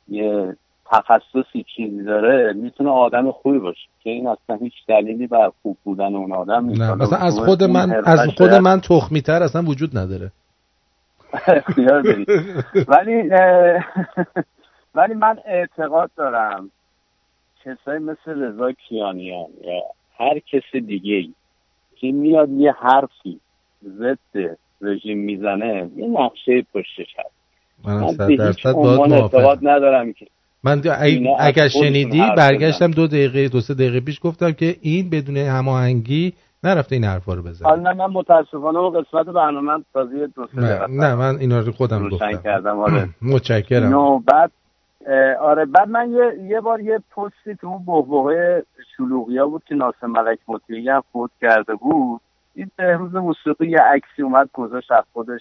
یه 0.09 0.57
تخصصی 0.91 1.65
چیزی 1.77 2.05
داره 2.05 2.53
می‌تونه 2.53 2.91
آدم 2.91 3.33
خوبی 3.33 3.59
باشه. 3.59 3.89
که 4.05 4.11
این 4.11 4.27
اصلا 4.27 4.57
هیچ 4.57 4.73
دلیلی 4.89 5.27
بر 5.27 5.53
خوب 5.63 5.77
بودن 5.85 6.15
اون 6.15 6.33
آدم 6.33 6.65
نیست. 6.65 7.13
از 7.23 7.39
خود 7.39 7.65
من 7.65 8.03
از 8.05 8.21
خود 8.37 8.55
من 8.55 8.81
تخمی 8.81 9.23
تر 9.23 9.43
اصلا 9.43 9.63
وجود 9.63 9.99
نداره. 9.99 10.33
ولی 12.89 13.31
ولی 14.95 15.15
من 15.15 15.39
اعتقاد 15.47 16.11
دارم 16.17 16.71
کسایی 17.65 17.99
مثل 17.99 18.43
رضا 18.43 18.73
کیانیان 18.73 19.47
یا 19.65 19.83
هر 20.19 20.39
کس 20.39 20.77
دیگه 20.87 21.15
ای 21.15 21.33
که 21.97 22.13
میاد 22.13 22.51
یه 22.51 22.73
حرفی 22.73 23.41
ضد 23.85 24.57
رژیم 24.81 25.19
می‌زنه 25.19 25.91
یه 25.97 26.07
نقشه 26.07 26.67
پشتش 26.75 27.17
هست. 27.19 27.39
من 27.85 28.17
به 28.17 28.27
هیچ 28.27 28.67
عنوان. 28.67 29.13
اعتقاد 29.13 29.59
ندارم 29.63 30.13
که 30.13 30.27
من 30.65 30.83
اگر 31.41 31.69
شنیدی 31.69 32.23
برگشتم 32.37 32.91
دو 32.91 33.07
دقیقه 33.07 33.49
دو 33.49 33.61
سه 33.61 33.75
دقیقه 33.75 34.01
پیش 34.01 34.21
گفتم 34.23 34.53
که 34.53 34.77
این 34.81 35.11
بدون 35.11 35.37
هماهنگی 35.37 36.33
نرفته 36.65 36.95
این 36.95 37.05
حرفا 37.05 37.35
رو 37.35 37.43
بزنه. 37.43 37.69
حالا 37.69 37.93
نه 37.93 38.07
من 38.07 38.13
متاسفانه 38.13 38.79
اون 38.79 39.01
قسمت 39.03 39.27
برنامه 39.27 39.61
من 39.61 39.85
تازه 39.93 40.27
دو 40.27 40.47
سه 40.47 40.61
نه, 40.61 40.69
دقیقه 40.69 40.87
نه 40.93 41.15
من 41.15 41.37
اینا 41.37 41.61
رو 41.61 41.73
خودم 41.73 42.03
روشن 42.03 42.31
گفتم. 42.31 42.43
کردم 42.43 42.79
آره. 42.79 43.09
متشکرم. 43.35 43.89
نو 43.91 44.19
بعد 44.19 44.51
آره 45.41 45.65
بعد 45.65 45.89
من 45.89 46.11
یه 46.11 46.49
یه 46.49 46.61
بار 46.61 46.81
یه 46.81 46.99
پستی 47.17 47.55
تو 47.61 47.67
اون 47.67 47.85
بحبوحه 47.85 48.63
شلوغیا 48.97 49.47
بود 49.47 49.63
که 49.69 49.75
ناصر 49.75 50.07
ملک 50.07 50.39
مطیعی 50.49 50.89
هم 50.89 51.03
فوت 51.13 51.31
کرده 51.41 51.75
بود. 51.75 52.21
این 52.55 52.71
بهروز 52.77 53.15
موسیقی 53.15 53.69
یه 53.71 53.79
عکسی 53.79 54.23
اومد 54.23 54.51
گذاشت 54.53 54.93
از 54.93 55.05
خودش 55.13 55.41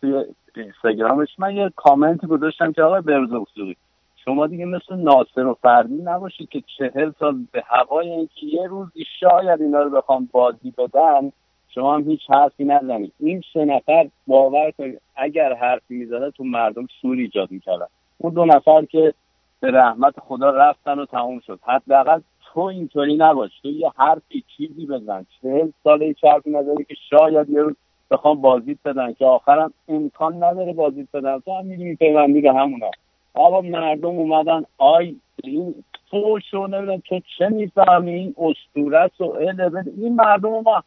توی 0.00 0.24
اینستاگرامش. 0.56 1.28
من 1.38 1.56
یه 1.56 1.70
کامنتی 1.76 2.26
گذاشتم 2.26 2.72
که 2.72 2.82
آقای 2.82 3.00
بهروز 3.00 3.32
موسیقی 3.32 3.76
شما 4.24 4.46
دیگه 4.46 4.64
مثل 4.64 4.96
ناصر 4.96 5.46
و 5.46 5.54
فردی 5.54 6.02
نباشید 6.04 6.48
که 6.48 6.62
چهل 6.78 7.12
سال 7.18 7.46
به 7.52 7.62
هوای 7.66 8.10
اینکه 8.10 8.46
یه 8.46 8.66
روزی 8.66 9.04
شاید 9.20 9.62
اینا 9.62 9.82
رو 9.82 9.90
بخوام 9.90 10.28
بازی 10.32 10.74
بدن 10.78 11.32
شما 11.68 11.94
هم 11.94 12.10
هیچ 12.10 12.20
حرفی 12.30 12.64
نزنید. 12.64 13.12
این 13.20 13.42
سه 13.52 13.64
نفر 13.64 14.08
باور 14.26 14.70
کنید 14.70 15.00
اگر 15.16 15.54
حرفی 15.54 15.94
می‌زدن 15.94 16.30
تو 16.30 16.44
مردم 16.44 16.86
سور 17.02 17.16
ایجاد 17.16 17.50
می‌کردن. 17.50 17.86
اون 18.18 18.34
دو 18.34 18.44
نفر 18.44 18.84
که 18.84 19.14
به 19.60 19.70
رحمت 19.70 20.20
خدا 20.20 20.50
رفتن 20.50 20.98
و 20.98 21.06
تموم 21.06 21.40
شد. 21.40 21.60
حداقل 21.62 22.20
تو 22.40 22.60
اینطوری 22.60 23.16
نباش. 23.16 23.50
تو 23.62 23.68
یه 23.68 23.90
حرفی 23.96 24.44
چیزی 24.56 24.86
بزن. 24.86 25.26
چهل 25.42 25.70
سال 25.84 26.02
هیچ 26.02 26.24
حرفی 26.24 26.50
نداری 26.50 26.84
که 26.84 26.94
شاید 27.10 27.50
یه 27.50 27.62
روز 27.62 27.74
بخوام 28.10 28.40
بازیت 28.40 28.78
بدن 28.84 29.12
که 29.12 29.26
آخرم 29.26 29.72
امکان 29.88 30.44
نداره 30.44 30.72
بازیت 30.72 31.08
بدن. 31.14 31.38
تو 31.38 31.58
هم 31.58 31.66
می‌دونی 31.66 31.94
پیوندی 31.94 32.40
به 32.40 32.52
همونا 32.52 32.90
آقا 33.34 33.60
مردم 33.60 34.08
اومدن 34.08 34.64
آی 34.78 35.16
این 35.44 35.84
تو 36.10 36.38
شو 36.50 36.66
نمی‌دونم 36.66 37.02
تو 37.08 37.20
چه 37.38 37.48
می‌فهمی؟ 37.48 38.10
این 38.10 38.34
اسطوره 38.38 38.98
است 38.98 39.20
و 39.20 39.24
اله 39.24 39.68
بده. 39.68 39.92
این 39.96 40.14
مردم 40.14 40.48
ما. 40.48 40.84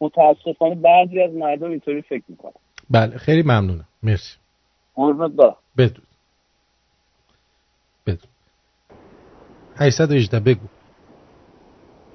متاسفانه 0.00 0.74
بعضی 0.74 1.22
از 1.22 1.34
مردم 1.34 1.70
اینطوری 1.70 2.02
فکر 2.02 2.22
می‌کنن. 2.28 2.52
بله 2.90 3.18
خیلی 3.18 3.42
ممنونم. 3.42 3.88
مرسی. 4.02 4.38
قربت 4.94 5.30
برم. 5.30 5.56
بدرود 5.78 6.06
بدرود 8.06 8.28
818 9.76 10.40
بگو. 10.40 10.66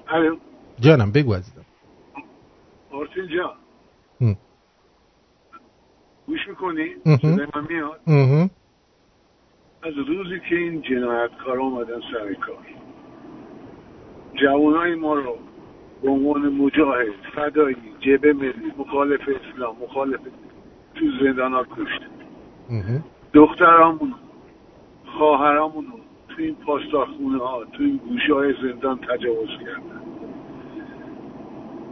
الو. 0.07 0.37
جانم 0.79 1.11
بگو 1.11 1.33
عزیزم. 1.33 1.65
آرتین 2.91 3.27
جان. 3.27 3.55
هم. 4.21 4.37
گوش 6.27 6.39
می‌کنی؟ 6.49 7.17
صدای 7.17 7.47
من 7.55 7.67
میاد. 7.69 8.49
از 9.83 9.93
روزی 9.97 10.39
که 10.49 10.55
این 10.55 10.81
جنایتکارا 10.81 11.63
اومدن 11.63 11.99
سر 12.11 12.33
کار. 12.33 12.57
جوانای 14.33 14.95
ما 14.95 15.13
رو 15.13 15.37
به 16.03 16.09
عنوان 16.09 16.49
مجاهد 16.49 17.13
فدایی 17.35 17.75
جبه 17.99 18.33
ملی 18.33 18.73
مخالف 18.77 19.21
اسلام 19.21 19.75
مخالف 19.81 20.19
تو 20.95 21.05
زندان 21.21 21.53
ها 21.53 21.63
کشت. 21.63 22.01
دخترامون 23.33 24.13
خواهرامون 25.05 25.85
رو 25.85 25.99
تو 26.29 26.41
این 26.41 26.55
پاسدارخونه 26.55 27.37
ها 27.37 27.65
تو 27.65 27.83
این 27.83 27.97
گوشه 27.97 28.33
های 28.33 28.53
زندان 28.61 28.97
تجاوز 28.97 29.49
کردن. 29.49 30.01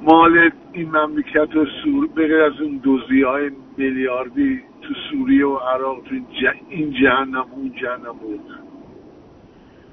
مال 0.01 0.51
این 0.73 0.89
مملکت 0.89 1.55
و 1.55 1.65
سور 1.83 2.07
به 2.07 2.27
غیر 2.27 2.41
از 2.41 2.61
اون 2.61 2.77
دوزی 2.77 3.21
های 3.21 3.51
میلیاردی 3.77 4.63
تو 4.87 4.93
سوریه 5.11 5.45
و 5.45 5.57
عراق 5.57 6.03
تو 6.03 6.15
این, 6.15 6.27
ج- 6.41 6.57
این 6.69 6.91
جهنم 6.91 7.47
و 7.51 7.55
اون 7.55 7.73
جهنم 7.75 8.11
بود 8.11 8.41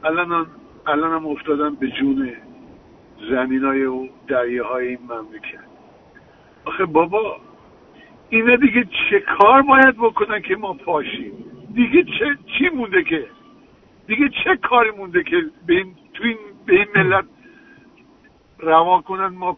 الان 0.05 0.47
الان 0.87 1.13
هم 1.13 1.27
افتادن 1.27 1.75
به 1.75 1.89
جون 1.89 2.33
زمین 3.31 3.65
های 3.65 3.85
و 3.85 4.09
دریه 4.29 4.63
های 4.63 4.89
این 4.89 4.99
مملکت. 5.03 5.65
آخه 6.65 6.85
بابا 6.85 7.41
اینا 8.29 8.57
دیگه 8.57 8.89
چه 9.11 9.21
کار 9.21 9.63
باید 9.63 9.97
بکنن 9.97 10.43
که 10.43 10.57
ما 10.57 10.75
پاشیم؟ 10.75 11.33
دیگه 11.75 12.05
چه 12.05 12.39
چی 12.59 12.69
مونده 12.69 13.05
که؟ 13.05 13.27
دیگه 14.07 14.29
چه 14.45 14.57
کاری 14.57 14.91
مونده 14.91 15.25
که 15.25 15.37
به 15.67 15.75
این 15.75 15.95
تو 16.15 16.25
این 16.25 16.39
به 16.67 16.75
این 16.75 16.87
ملت 16.97 17.25
روا 18.59 19.01
کنن 19.01 19.27
ما 19.27 19.57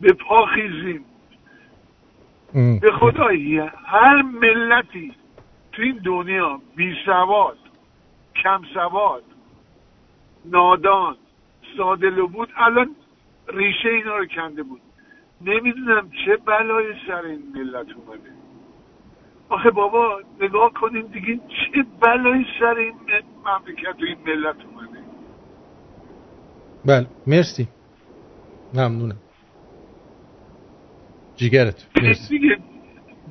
به 0.00 0.12
پا 0.12 0.46
خیزیم؟ 0.46 1.04
به 2.54 2.92
خدایی 3.00 3.58
هر 3.86 4.22
ملتی 4.22 5.12
تو 5.72 5.82
این 5.82 6.00
دنیا 6.04 6.60
بی 6.76 6.94
سواد 7.06 7.58
کم 8.42 8.60
سواد 8.74 9.22
نادان 10.44 11.16
ساده 11.76 12.10
بود 12.10 12.48
الان 12.56 12.96
ریشه 13.48 13.88
اینا 13.88 14.16
رو 14.16 14.26
کنده 14.26 14.62
بود. 14.62 14.80
نمی‌دونم 15.40 16.10
چه 16.24 16.36
بلای 16.36 16.94
سر 17.06 17.22
این 17.22 17.42
ملت 17.54 17.86
اومده. 17.96 18.30
آخه 19.48 19.70
بابا 19.70 20.20
نگاه 20.40 20.72
کنین 20.72 21.06
دیگه 21.06 21.36
چه 21.36 21.84
بلای 22.00 22.44
سر 22.60 22.74
این 22.74 22.94
مملکت 23.44 24.02
و 24.02 24.04
این 24.06 24.18
ملت 24.26 24.56
اومده. 24.64 24.98
بله 26.84 27.06
مرسی. 27.26 27.68
ممنونم. 28.74 29.16
جیگرت 31.36 31.86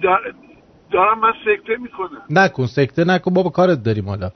دار- 0.03 0.35
دارم 0.91 1.19
من 1.19 1.33
سکته 1.45 1.77
می‌کنم. 1.81 2.21
نکن 2.29 2.65
سکته 2.65 3.03
نکن. 3.03 3.33
بابا 3.33 3.49
کارت 3.49 3.83
داریم 3.83 4.09
حالا. 4.09 4.31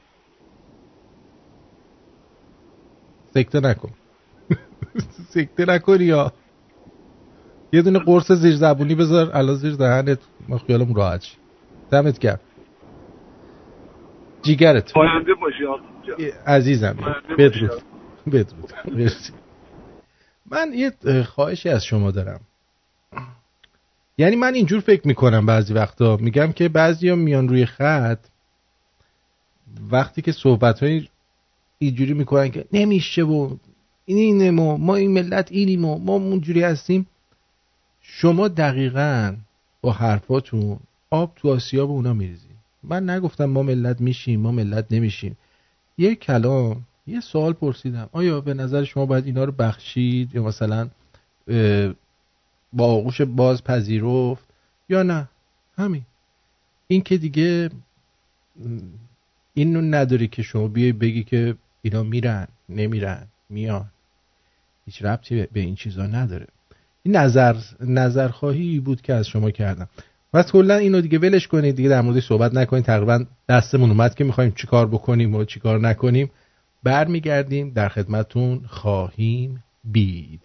سکته 3.33 3.59
نکن. 3.59 3.89
سکته 5.33 5.65
نکنی 5.65 6.03
یا. 6.03 6.33
یه 7.73 7.81
دونه 7.81 7.99
قرص 7.99 8.31
زیر 8.31 8.55
زبونی 8.55 8.95
بذار. 8.95 9.31
الان 9.37 9.55
زیر 9.55 9.75
دهنت. 9.75 10.19
ما 10.49 10.57
خیالم 10.57 10.93
راحت 10.93 11.21
شی 11.23 11.37
دمت 11.91 12.19
گرم. 12.19 12.39
جیگرت. 14.41 14.93
پاینده 14.93 15.33
باشی. 15.33 15.63
عزیزم. 16.47 16.97
بدرود. 17.37 17.81
بدرود. 18.27 18.73
من 20.51 20.73
یه 20.73 20.91
اه، 21.05 21.23
خواهشی 21.23 21.69
از 21.69 21.85
شما 21.85 22.11
دارم. 22.11 22.39
یعنی 24.19 24.35
من 24.35 24.53
اینجور 24.53 24.79
فکر 24.79 25.07
می‌کنم 25.07 25.45
بعضی 25.45 25.73
وقتا. 25.73 26.17
میگم 26.17 26.51
که 26.51 26.69
بعضی 26.69 27.11
میان 27.11 27.49
روی 27.49 27.65
خط 27.65 28.19
وقتی 29.91 30.21
که 30.21 30.31
صحبت 30.31 30.83
های 30.83 31.07
اینجوری 31.77 32.13
می‌کنن 32.13 32.49
که 32.51 32.65
نمیشه 32.73 33.23
و 33.23 33.55
این 34.05 34.17
اینه 34.17 34.51
ما 34.51 34.77
ما 34.77 34.95
این 34.95 35.11
ملت 35.11 35.51
اینیم 35.51 35.85
و 35.85 35.97
ما 35.97 36.13
اونجوری 36.13 36.63
هستیم. 36.63 37.07
شما 38.01 38.47
دقیقا 38.47 39.35
با 39.81 39.91
حرفاتون 39.91 40.79
آب 41.09 41.33
تو 41.35 41.49
آسیاب 41.49 41.89
اونا 41.89 42.13
میریزیم 42.13 42.57
من 42.83 43.09
نگفتم 43.09 43.45
ما 43.45 43.63
ملت 43.63 44.01
میشیم 44.01 44.39
ما 44.39 44.51
ملت 44.51 44.85
نمیشیم. 44.91 45.37
یه 45.97 46.15
کلام 46.15 46.81
یه 47.07 47.19
سوال 47.19 47.53
پرسیدم. 47.53 48.09
آیا 48.11 48.41
به 48.41 48.53
نظر 48.53 48.83
شما 48.83 49.05
باید 49.05 49.25
اینا 49.25 49.43
رو 49.43 49.51
بخشید؟ 49.51 50.35
یا 50.35 50.43
مثلا 50.43 50.89
با 52.73 52.85
آغوش 52.85 53.21
باز 53.21 53.63
پذیرفت 53.63 54.43
یا 54.89 55.03
نه؟ 55.03 55.29
همین. 55.77 56.01
این 56.87 57.01
که 57.01 57.17
دیگه 57.17 57.69
م، 58.65 58.79
اینو 59.53 59.81
نداری 59.81 60.27
که 60.27 60.41
شما 60.41 60.67
بیای 60.67 60.91
بگی 60.91 61.23
که 61.23 61.55
اینا 61.81 62.03
میرن 62.03 62.47
نمیرن 62.69 63.27
میان. 63.49 63.85
هیچ 64.85 65.01
ربطی 65.03 65.47
به- 65.51 65.59
این 65.59 65.75
چیزا 65.75 66.07
نداره. 66.07 66.47
این 67.03 67.15
نظر 67.15 67.55
نظرخواهی 67.79 68.79
بود 68.79 69.01
که 69.01 69.13
از 69.13 69.27
شما 69.27 69.51
کردم. 69.51 69.87
و 70.33 70.43
کلا 70.43 70.75
اینو 70.75 71.01
دیگه 71.01 71.19
ولش 71.19 71.47
کنید 71.47 71.75
دیگه 71.75 71.89
در 71.89 72.01
موردش 72.01 72.27
صحبت 72.27 72.53
نکنید. 72.53 72.83
تقریبا 72.85 73.25
دستمون 73.49 73.89
اومد 73.89 74.15
که 74.15 74.23
می‌خوایم 74.23 74.51
چیکار 74.51 74.87
بکنیم 74.87 75.35
و 75.35 75.43
چیکار 75.43 75.79
نکنیم. 75.79 76.31
برمیگردیم 76.83 77.69
در 77.69 77.89
خدمتون 77.89 78.61
خواهیم 78.67 79.63
بید. 79.83 80.41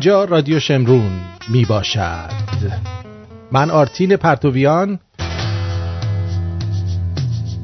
اینجا 0.00 0.24
رادیو 0.24 0.60
شمرون 0.60 1.20
می 1.48 1.64
باشد 1.64 2.30
من 3.52 3.70
آرتین 3.70 4.16
پرتویان 4.16 4.98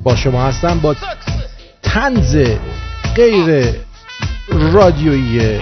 با 0.02 0.16
شما 0.16 0.42
هستم 0.44 0.78
با 0.80 0.96
تنز 1.82 2.36
غیر 3.14 3.74
رادیویی 4.48 5.60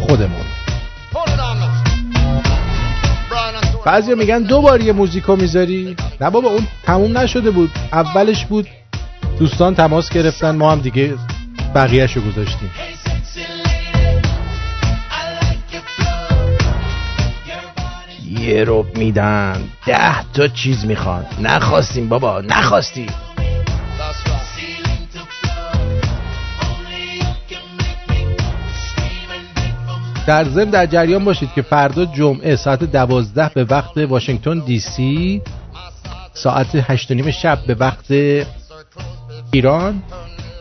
خودمون. 0.00 0.46
بعضی 3.84 4.14
میگن 4.14 4.42
دو 4.42 4.62
بار 4.62 4.80
یه 4.80 4.92
موزیکو 4.92 5.36
می‌ذاری. 5.36 5.96
نه 6.20 6.30
بابا 6.30 6.48
اون 6.48 6.66
تموم 6.82 7.18
نشده 7.18 7.50
بود. 7.50 7.70
اولش 7.92 8.44
بود 8.44 8.66
دوستان 9.38 9.74
تماس 9.74 10.10
گرفتن 10.10 10.50
ما 10.50 10.72
هم 10.72 10.80
دیگه 10.80 11.14
بقیهشو 11.74 12.20
گذاشتیم. 12.20 12.70
یه 18.48 18.64
رب 18.66 18.98
میدن. 18.98 19.64
ده 19.86 20.32
تا 20.32 20.48
چیز 20.48 20.84
می‌خوان. 20.86 21.26
نخواستیم 21.40 22.08
بابا 22.08 22.40
نخواستیم. 22.40 23.06
در 30.26 30.44
ضمن 30.44 30.70
در 30.70 30.86
جریان 30.86 31.24
باشید 31.24 31.52
که 31.54 31.62
فردا 31.62 32.04
جمعه 32.04 32.56
ساعت 32.56 32.84
دوازده 32.84 33.50
به 33.54 33.64
وقت 33.64 33.98
واشنگتن 33.98 34.58
دی 34.58 34.78
سی 34.78 35.42
ساعت 36.32 36.68
هشت 36.74 37.12
نیم 37.12 37.30
شب 37.30 37.58
به 37.66 37.74
وقت 37.74 38.12
ایران. 39.52 40.02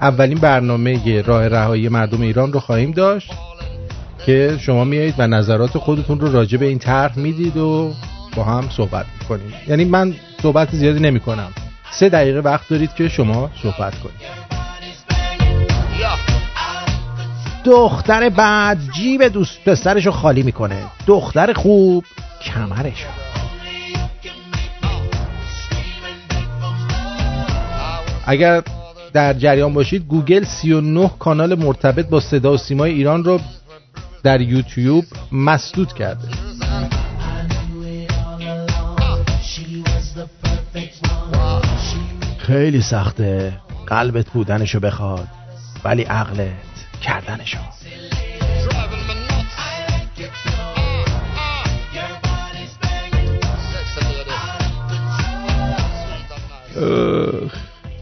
اولین 0.01 0.37
برنامه 0.37 1.21
راه 1.21 1.47
رهایی 1.47 1.89
مردم 1.89 2.21
ایران 2.21 2.53
رو 2.53 2.59
خواهیم 2.59 2.91
داشت. 2.91 3.31
که 4.27 4.57
شما 4.61 4.83
میایید 4.83 5.15
و 5.17 5.27
نظرات 5.27 5.77
خودتون 5.77 6.19
رو 6.19 6.31
راجع 6.31 6.57
به 6.57 6.65
این 6.65 6.79
طرح 6.79 7.19
می‌دید 7.19 7.57
و 7.57 7.93
با 8.35 8.43
هم 8.43 8.69
صحبت 8.69 9.05
می‌کنید. 9.21 9.53
یعنی 9.67 9.85
من 9.85 10.13
صحبت 10.41 10.75
زیادی 10.75 10.99
نمی 10.99 11.19
کنم 11.19 11.51
سه 11.91 12.09
دقیقه 12.09 12.39
وقت 12.39 12.69
دارید 12.69 12.93
که 12.93 13.09
شما 13.09 13.49
صحبت 13.63 13.99
کنید. 13.99 14.47
دختر 17.65 18.29
بعد 18.29 18.77
جیب 18.95 19.23
دوست 19.23 19.63
پسرشو 19.65 20.11
خالی 20.11 20.43
می‌کنه. 20.43 20.83
دختر 21.07 21.53
خوب 21.53 22.05
کمرشو 22.43 23.07
اگر 28.25 28.63
در 29.13 29.33
جریان 29.33 29.73
باشید 29.73 30.07
گوگل 30.07 30.43
39 30.43 31.11
کانال 31.19 31.59
مرتبط 31.59 32.09
با 32.09 32.19
صدا 32.19 32.53
و 32.53 32.57
سیمای 32.57 32.91
ایران 32.91 33.23
رو 33.23 33.39
در 34.23 34.41
یوتیوب 34.41 35.05
مسدود 35.31 35.93
کرده. 35.93 36.27
خیلی 42.37 42.81
سخته. 42.81 43.59
قلبت 43.87 44.29
بودنشو 44.29 44.79
بخواد 44.79 45.27
ولی 45.83 46.03
عقلت 46.03 46.51
کردنشو. 47.01 47.57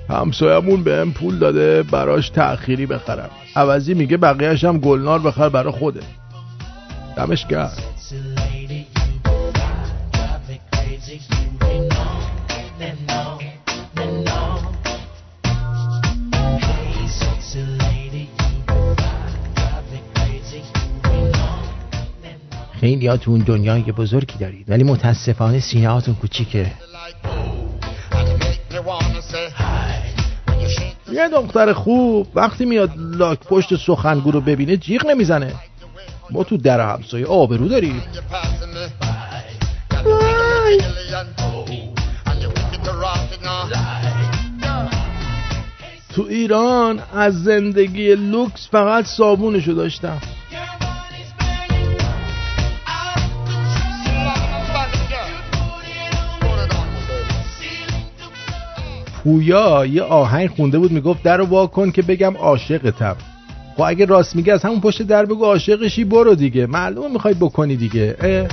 همسایمون 0.09 0.83
به 0.83 0.95
هم 0.95 1.13
پول 1.13 1.39
داده 1.39 1.83
براش 1.83 2.29
تأخیری 2.29 2.85
بخرم. 2.85 3.29
عوضی 3.55 3.93
میگه 3.93 4.17
بقیهش 4.17 4.63
هم 4.63 4.77
گلنار 4.77 5.19
بخر 5.19 5.49
برا 5.49 5.71
خوده. 5.71 6.01
دمش 7.17 7.47
گرد 7.47 7.81
خیلی 22.79 23.07
ها 23.07 23.17
تو 23.17 23.31
اون 23.31 23.39
دنیای 23.39 23.81
بزرگی 23.81 24.37
دارید 24.39 24.69
ولی 24.69 24.83
متاسفانه 24.83 25.59
سینه 25.59 25.89
هاتون 25.89 26.15
کوچیکه. 26.15 26.71
یه 31.15 31.29
دختر 31.29 31.73
خوب 31.73 32.27
وقتی 32.35 32.65
میاد 32.65 32.89
لاک 32.97 33.39
پشت 33.39 33.75
سخنگو 33.75 34.31
رو 34.31 34.41
ببینه 34.41 34.77
جیغ 34.77 35.05
نمی‌زنه. 35.05 35.53
ما 36.31 36.43
تو 36.43 36.57
در 36.57 36.93
همسایه 36.95 37.25
آبرو 37.25 37.67
داریم. 37.67 38.03
تو 46.15 46.25
ایران 46.29 46.99
از 47.15 47.43
زندگی 47.43 48.15
لوکس 48.15 48.69
فقط 48.71 49.05
صابونشو 49.05 49.71
داشتم. 49.71 50.17
پویا 59.25 59.85
یه 59.85 60.01
آهنگ 60.01 60.49
خونده 60.49 60.79
بود 60.79 60.91
می‌گفت 60.91 61.23
در 61.23 61.37
رو 61.37 61.45
وا 61.45 61.67
کن 61.67 61.91
که 61.91 62.01
بگم 62.01 62.37
عاشقتم. 62.37 63.15
خب 63.75 63.81
اگه 63.81 64.05
راست 64.05 64.35
میگه 64.35 64.53
از 64.53 64.63
همون 64.63 64.81
پشت 64.81 65.01
در 65.01 65.25
بگو 65.25 65.45
عاشقشی 65.45 66.03
برو 66.03 66.35
دیگه. 66.35 66.65
معلومه 66.65 67.07
می‌خوای 67.07 67.33
بکنی 67.33 67.75
دیگه. 67.75 68.15
اه. 68.19 68.47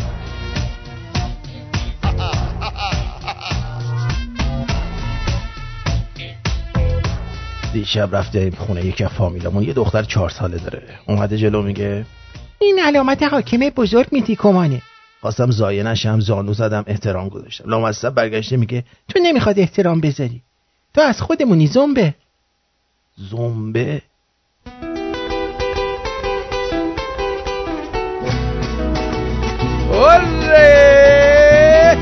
دیشب 7.73 8.17
رفته 8.17 8.51
خونه 8.59 8.87
یکی 8.87 9.05
از 9.05 9.11
فامیلامون 9.11 9.63
یه 9.63 9.73
دختر 9.73 10.03
چهار 10.03 10.31
ساله 10.31 10.59
داره. 10.59 10.83
اومده 11.09 11.37
جلو 11.37 11.63
میگه 11.63 12.05
این 12.61 12.79
علامت 12.85 13.23
حاکم 13.23 13.59
بزرگ 13.59 14.07
میتی 14.13 14.37
کمانه 14.37 14.83
خواستم 15.21 15.51
زایه 15.51 15.83
نشم 15.83 16.21
زانو 16.21 16.53
زدم 16.53 16.85
احترام 16.87 17.29
گذاشتم. 17.29 17.71
لامصب 17.71 18.11
برگشته 18.11 18.57
میگه 18.57 18.85
تو 19.09 19.19
نمی‌خواد 19.23 19.59
احترام 19.59 20.01
بذاری. 20.01 20.43
تو 20.95 21.01
از 21.01 21.21
خودمونی 21.21 21.67
زنبه 21.67 22.15
زنبه 23.31 24.03
¡Olé! 29.93 31.97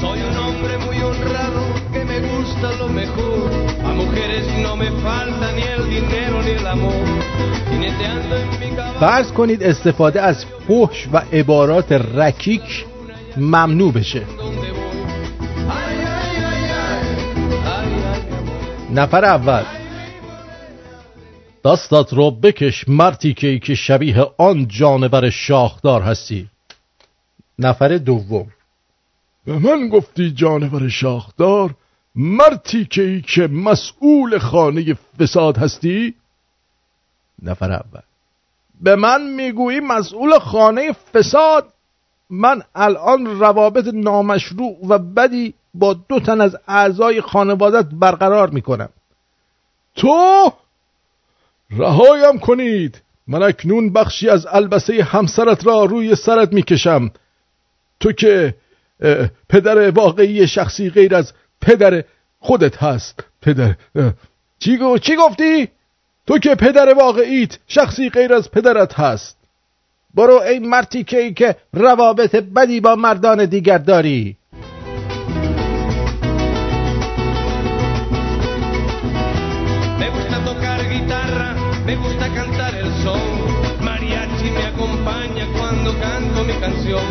Soy 0.00 0.18
un 0.28 0.36
hombre 0.44 0.74
muy 0.86 0.98
honrado 1.08 1.60
que 1.92 2.02
me 2.10 2.18
gusta 2.32 2.68
lo 2.80 2.88
mejor. 3.00 3.42
A 3.88 3.90
mujeres 4.02 4.44
no 4.64 4.72
me 4.76 4.90
falta 5.06 5.46
ni 5.56 5.62
el 5.76 5.82
dinero 5.94 6.36
ni 6.46 6.52
el 6.60 6.66
amor. 6.66 7.04
Jineteando 7.70 8.34
en 8.36 8.48
mi 8.60 8.68
caballo. 8.76 8.98
فرض 9.00 9.32
کنید 9.32 9.62
استفاده 9.62 10.20
از 10.22 10.44
فحش 10.68 11.08
و 11.12 11.16
عبارات 11.32 11.92
رکیک 11.92 12.84
ممنوع 13.36 13.92
بشه 13.92 14.22
نفر 18.94 19.24
اول. 19.24 19.64
دستت 21.64 22.12
رو 22.12 22.30
بکش 22.30 22.88
مرتی 22.88 23.34
که 23.34 23.58
که 23.58 23.74
شبیه 23.74 24.26
آن 24.38 24.68
جانور 24.68 25.30
شاخدار 25.30 26.02
هستی. 26.02 26.48
نفر 27.58 27.96
دوم. 27.96 28.46
به 29.46 29.58
من 29.58 29.88
گفتی 29.88 30.30
جانور 30.30 30.88
شاخدار 30.88 31.74
مرتی 32.14 32.84
که 32.84 33.20
که 33.20 33.46
مسئول 33.46 34.38
خانه 34.38 34.96
فساد 35.20 35.58
هستی؟ 35.58 36.14
نفر 37.42 37.72
اول. 37.72 38.02
به 38.80 38.96
من 38.96 39.30
می‌گویی 39.30 39.80
مسئول 39.80 40.38
خانه 40.38 40.92
فساد؟ 40.92 41.68
من 42.30 42.62
الان 42.74 43.26
روابط 43.26 43.88
نامشروع 43.94 44.76
و 44.88 44.98
بدی 44.98 45.54
با 45.74 45.94
دو 46.08 46.20
تن 46.20 46.40
از 46.40 46.56
اعضای 46.68 47.20
خانوادت 47.20 47.86
برقرار 47.92 48.50
می‌کنم. 48.50 48.88
تو 49.96 50.52
رهایم 51.70 52.38
کنید. 52.38 53.02
من 53.26 53.42
اکنون 53.42 53.92
بخشی 53.92 54.28
از 54.28 54.46
البسه 54.46 55.02
همسرت 55.02 55.66
را 55.66 55.84
روی 55.84 56.16
سرت 56.16 56.52
می‌کشم. 56.52 57.10
تو 58.00 58.12
که 58.12 58.54
پدر 59.48 59.90
واقعی 59.90 60.46
شخصی 60.48 60.90
غیر 60.90 61.14
از 61.14 61.32
پدر 61.60 62.04
خودت 62.40 62.82
هست. 62.82 63.24
پدر 63.42 63.74
چی, 64.58 64.76
گو- 64.76 64.98
چی 64.98 65.16
گفتی؟ 65.16 65.68
تو 66.26 66.38
که 66.38 66.54
پدر 66.54 66.94
واقعیت 66.94 67.58
شخصی 67.66 68.10
غیر 68.10 68.34
از 68.34 68.50
پدرت 68.50 68.94
هست. 69.00 69.38
برو 70.14 70.40
ای 70.40 70.58
مرتی 70.58 71.04
که 71.04 71.18
ای 71.18 71.34
که 71.34 71.56
روابط 71.72 72.36
بدی 72.36 72.80
با 72.80 72.94
مردان 72.94 73.44
دیگر 73.44 73.78
داری. 73.78 74.36
pasión. 86.94 87.04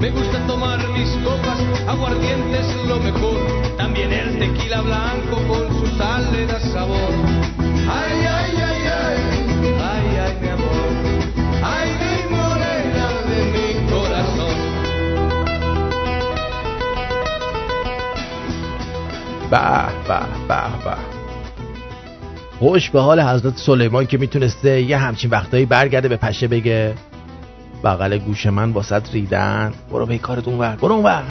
Me 0.00 0.10
gusta 0.10 0.38
tomar 0.46 0.78
mis 0.88 1.10
copas, 1.24 1.58
aguardiente 1.86 2.58
es 2.58 2.88
lo 2.88 2.98
mejor. 2.98 3.36
También 3.76 4.12
el 4.12 4.38
tequila 4.38 4.82
blanco 4.82 5.36
con 5.48 5.68
su 5.78 5.86
sal 5.96 6.32
le 6.32 6.46
da 6.46 6.60
sabor. 6.60 7.12
Ay, 7.88 8.26
ay, 8.38 8.50
ay, 8.56 8.82
ay, 9.04 9.18
ay, 9.92 10.16
ay, 10.24 10.32
mi 10.40 10.48
amor. 10.48 10.88
Ay, 11.62 11.88
mi 12.00 12.36
morena 12.36 13.06
de 13.28 13.38
mi 13.52 13.90
corazón. 13.90 14.56
به 19.50 19.58
به 20.08 20.20
به 20.48 20.84
به 20.84 20.96
خوش 22.58 22.90
به 22.90 23.00
حال 23.00 23.20
حضرت 23.20 23.56
سلیمان 23.56 24.06
که 24.06 24.18
می‌تونسته 24.18 24.82
یه 24.82 24.98
همچین 24.98 25.30
وقتایی 25.30 25.66
برگرده 25.66 26.08
به 26.08 26.16
پشه 26.16 26.48
بگه 26.48 26.94
بغل 27.84 28.18
گوش 28.18 28.46
من 28.46 28.70
واسط 28.70 29.12
ریدن. 29.12 29.72
برو 29.90 30.06
به 30.06 30.18
کارت 30.18 30.48
اونور 30.48 30.76
برو 30.76 30.92
اونور 30.92 31.22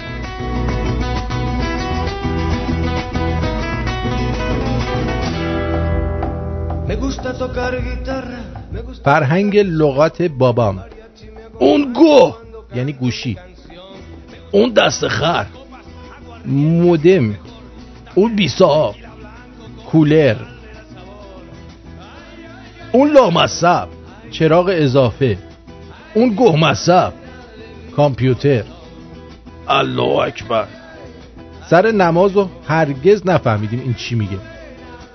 فرهنگ 9.03 9.57
لغات 9.57 10.22
بابام. 10.22 10.84
اون 11.60 11.94
گو. 11.94 12.34
یعنی 12.76 12.94
گوشی. 12.94 13.38
اون 14.52 14.69
دست 14.69 15.07
خر. 15.07 15.45
مودم. 16.45 17.36
اون 18.15 18.36
بیسا 18.36 18.95
کولر. 19.91 20.36
اون 22.91 23.11
لامصب. 23.11 23.88
چراغ 24.32 24.72
اضافه. 24.78 25.51
اون 26.14 26.30
گوه 26.30 26.60
مصب 26.60 27.14
کامپیوتر. 27.96 28.64
الله 29.68 30.18
اکبر. 30.18 30.68
سر 31.70 31.92
نماز 31.92 32.32
رو 32.32 32.50
هرگز 32.68 33.28
نفهمیدیم 33.28 33.80
این 33.80 33.94
چی 33.94 34.16
میگه. 34.16 34.38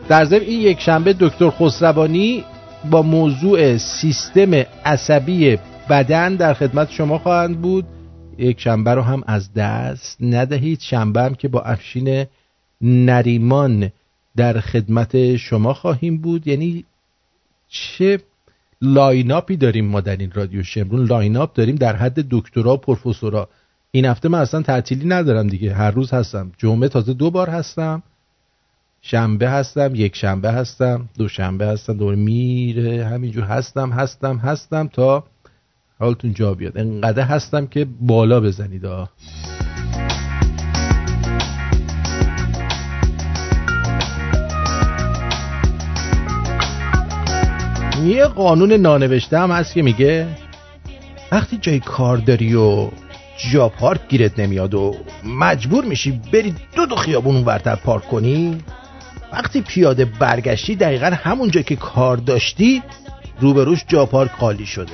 در 0.08 0.24
ضمن 0.24 0.40
این 0.40 0.60
یک 0.60 0.80
شنبه 0.80 1.12
دکتر 1.20 1.50
خسروانی 1.50 2.44
با 2.90 3.02
موضوع 3.02 3.76
سیستم 3.76 4.54
عصبی 4.84 5.58
بدن 5.90 6.34
در 6.34 6.54
خدمت 6.54 6.90
شما 6.90 7.18
خواهند 7.18 7.62
بود. 7.62 7.84
یک 8.38 8.60
شنبه 8.60 8.94
رو 8.94 9.02
هم 9.02 9.22
از 9.26 9.54
دست 9.54 10.16
ندهید. 10.20 10.80
شنبه 10.80 11.22
هم 11.22 11.34
که 11.34 11.48
با 11.48 11.60
افشین 11.60 12.26
نریمان 12.80 13.92
در 14.36 14.60
خدمت 14.60 15.36
شما 15.36 15.74
خواهیم 15.74 16.18
بود. 16.18 16.46
یعنی 16.46 16.84
چه 17.68 18.18
lineup 18.82 19.45
ی 19.45 19.56
داریم 19.56 19.86
ما 19.86 20.00
در 20.00 20.16
این 20.16 20.32
رادیو 20.34 20.62
شمرون. 20.62 21.04
lineup 21.04 21.54
داریم 21.54 21.74
در 21.76 21.96
حد 21.96 22.26
دکترا 22.30 22.76
پروفسورا. 22.76 23.48
این 23.90 24.04
هفته 24.04 24.28
من 24.28 24.38
اصلا 24.38 24.62
تعطیلی 24.62 25.08
ندارم 25.08 25.46
دیگه. 25.46 25.74
هر 25.74 25.90
روز 25.90 26.10
هستم. 26.10 26.52
جمعه 26.58 26.88
تازه 26.88 27.14
دو 27.14 27.30
بار 27.30 27.50
هستم. 27.50 28.02
شنبه 29.02 29.50
هستم 29.50 29.94
یک 29.94 30.16
شنبه 30.16 30.52
هستم 30.52 31.08
دو 31.18 31.28
شنبه 31.28 31.66
هستم 31.66 31.96
دور 31.96 32.14
میره. 32.14 33.06
همینجور 33.06 33.44
هستم 33.44 33.90
هستم 33.90 34.36
هستم 34.36 34.86
تا 34.86 35.24
حالتون 35.98 36.34
جا 36.34 36.54
بیاد. 36.54 36.78
انقدر 36.78 37.22
هستم 37.22 37.66
که 37.66 37.86
بالا 38.00 38.40
بزنید 38.40 38.86
آه. 38.86 39.10
یه 48.04 48.24
قانون 48.24 48.72
نانوشته 48.72 49.38
هم 49.38 49.50
هست 49.50 49.74
که 49.74 49.82
میگه 49.82 50.26
وقتی 51.32 51.58
جای 51.60 51.80
کار 51.80 52.16
داری 52.16 52.54
و 52.54 52.88
جا 53.52 53.68
پارک 53.68 54.00
گیرت 54.08 54.38
نمیاد 54.38 54.74
و 54.74 54.96
مجبور 55.24 55.84
میشی 55.84 56.20
بری 56.32 56.54
دو 56.74 56.86
دو 56.86 56.96
خیابون 56.96 57.44
ورتر 57.44 57.74
پارک 57.74 58.08
کنی 58.08 58.58
وقتی 59.32 59.60
پیاده 59.60 60.04
برگشتی 60.04 60.76
دقیقا 60.76 61.06
همون 61.06 61.50
جا 61.50 61.62
که 61.62 61.76
کار 61.76 62.16
داشتی 62.16 62.82
روبروش 63.40 63.84
جا 63.88 64.06
پارک 64.06 64.30
خالی 64.30 64.66
شده. 64.66 64.92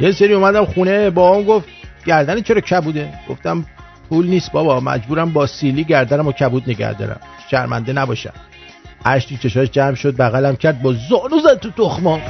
یه 0.00 0.12
سری 0.12 0.32
اومدم 0.32 0.64
خونه 0.64 1.10
با 1.10 1.36
هم 1.36 1.42
گفت 1.42 1.68
گردن 2.06 2.40
چرا 2.40 2.60
کبوده؟ 2.60 3.12
گفتم 3.28 3.64
پول 4.08 4.26
نیست 4.26 4.52
بابا 4.52 4.80
مجبورم 4.80 5.32
با 5.32 5.46
سیلی 5.46 5.84
گردنم 5.84 6.28
و 6.28 6.32
کبود 6.32 6.70
نگه 6.70 6.92
دارم. 6.92 7.20
شرمنده 7.50 7.92
نباشم. 7.92 8.32
اشتی 9.04 9.36
چشاش 9.36 9.70
جمع 9.70 9.94
شد 9.94 10.16
بغلم 10.16 10.56
کرد 10.56 10.82
با 10.82 10.92
زانو 10.92 11.38
زد 11.44 11.58
تو 11.58 11.70
تخمام. 11.70 12.20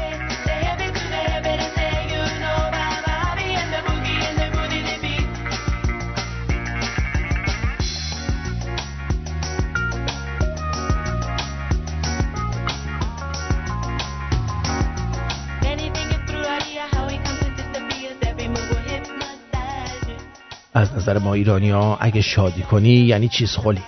نظر 21.04 21.18
ما 21.18 21.34
ایرانی 21.34 21.70
ها 21.70 21.98
اگه 22.00 22.20
شادی 22.20 22.62
کنی 22.62 22.88
یعنی 22.88 23.28
چیز 23.28 23.50
خولی 23.50 23.80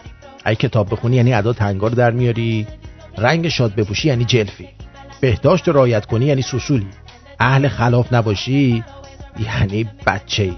اگه 0.44 0.56
کتاب 0.56 0.92
بخونی 0.92 1.16
یعنی 1.16 1.34
ادا 1.34 1.52
تنگار 1.52 1.90
در 1.90 2.10
میاری. 2.10 2.66
رنگ 3.18 3.48
شاد 3.48 3.74
بپوشی 3.74 4.08
یعنی 4.08 4.24
جلفی. 4.24 4.68
بهداشت 5.20 5.68
رعایت 5.68 6.06
کنی 6.06 6.24
یعنی 6.24 6.42
سوسولی. 6.42 6.86
اهل 7.40 7.68
خلاف 7.68 8.12
نباشی 8.12 8.84
یعنی 9.38 9.88
بچه 10.06 10.42
ای 10.42 10.56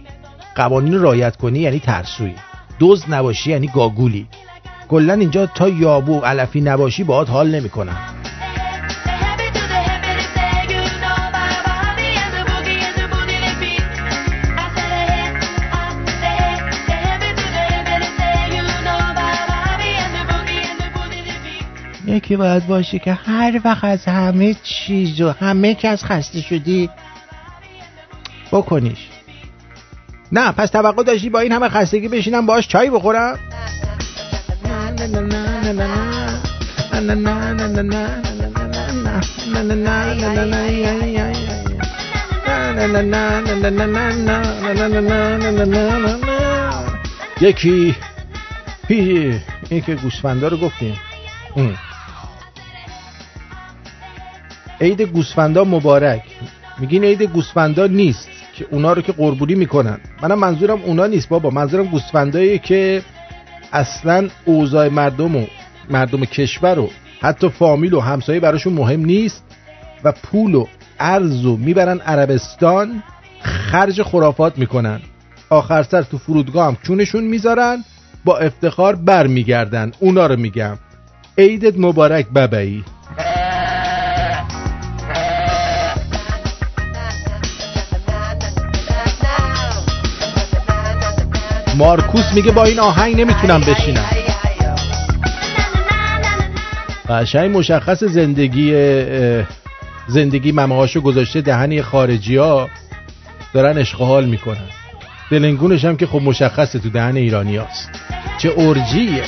قوانین 0.54 0.94
رعایت 0.94 1.36
کنی 1.36 1.58
یعنی 1.58 1.78
ترسویی. 1.78 2.34
دوز 2.78 3.04
نباشی 3.10 3.50
یعنی 3.50 3.66
گاگولی. 3.74 4.26
کلا 4.88 5.14
اینجا 5.14 5.46
تا 5.46 5.68
یابو 5.68 6.20
علفی 6.20 6.60
نباشی 6.60 7.04
باهات 7.04 7.30
حال 7.30 7.54
نمی‌کنن. 7.54 7.96
یکی 22.08 22.36
باید 22.36 22.66
باشه 22.66 22.98
که 22.98 23.12
هر 23.12 23.60
وقت 23.64 23.84
از 23.84 24.04
همه 24.04 24.56
چیز 24.62 25.20
و 25.20 25.30
همه 25.30 25.74
کس 25.74 26.04
خسته 26.04 26.40
شدی 26.40 26.90
بکنیش 28.52 29.08
نه 30.32 30.52
پس 30.52 30.70
توقع 30.70 31.02
داشتی 31.02 31.30
با 31.30 31.40
این 31.40 31.52
همه 31.52 31.68
خستگی 31.68 32.08
بشینم 32.08 32.46
باش 32.46 32.68
چای 32.68 32.90
بخورم 32.90 33.38
یکی 47.40 47.96
هی 48.88 49.40
این 49.70 49.80
که 49.80 49.94
گوسفندا 49.94 50.48
رو 50.48 50.56
گفتیم. 50.56 50.96
عید 54.80 55.02
گوسفندا 55.02 55.64
مبارک. 55.64 56.22
میگین 56.78 57.04
عید 57.04 57.22
گوسفندا 57.22 57.86
نیست 57.86 58.28
که 58.54 58.66
اونا 58.70 58.92
رو 58.92 59.02
که 59.02 59.12
قربونی 59.12 59.54
می‌کنن. 59.54 59.98
منم 60.22 60.38
منظورم 60.38 60.82
اونا 60.82 61.06
نیست 61.06 61.28
بابا. 61.28 61.50
منظورم 61.50 61.84
گوسفندایی 61.84 62.58
که 62.58 63.02
اصلا 63.72 64.28
اوضاع 64.44 64.88
مردم 64.88 65.36
و 65.36 65.46
مردم 65.90 66.24
کشور 66.24 66.78
و 66.78 66.90
حتی 67.20 67.48
فامیل 67.48 67.94
و 67.94 68.00
همسایه 68.00 68.40
براشون 68.40 68.72
مهم 68.72 69.04
نیست 69.04 69.44
و 70.04 70.12
پول 70.12 70.54
و 70.54 70.66
ارز 71.00 71.44
و 71.44 71.56
می‌برن 71.56 72.00
عربستان 72.00 73.02
خرج 73.40 74.02
خرافات 74.02 74.58
می‌کنن. 74.58 75.00
آخر 75.50 75.82
سر 75.82 76.02
تو 76.02 76.18
فرودگاه 76.18 76.66
هم 76.66 76.76
چونشون 76.82 77.24
می‌ذارن 77.24 77.84
با 78.24 78.38
افتخار 78.38 78.96
بر 78.96 79.26
میگردن 79.26 79.92
اونا 80.00 80.26
رو 80.26 80.36
میگم. 80.36 80.78
عیدت 81.38 81.74
مبارک 81.78 82.28
ببعی 82.28 82.84
مارکوس 91.78 92.32
میگه 92.34 92.52
با 92.52 92.64
این 92.64 92.80
آهنگ 92.80 93.20
نمی‌تونم 93.20 93.60
بشینم. 93.60 94.04
قشنگ 97.08 97.56
مشخص 97.56 98.04
زندگی 98.04 98.72
زندگی 100.06 100.52
ممهاشو 100.52 101.00
گذاشته 101.00 101.40
دهنی 101.40 101.82
خارجی 101.82 102.36
ها 102.36 102.68
دارن 103.54 103.78
اشغال 103.78 104.24
می‌کنن. 104.24 104.68
دلنگونش 105.30 105.84
هم 105.84 105.96
که 105.96 106.06
خب 106.06 106.22
مشخصه 106.22 106.78
تو 106.78 106.90
دهن 106.90 107.16
ایرانی 107.16 107.56
هاست 107.56 107.90
چه 108.38 108.54
ارجیه. 108.58 109.22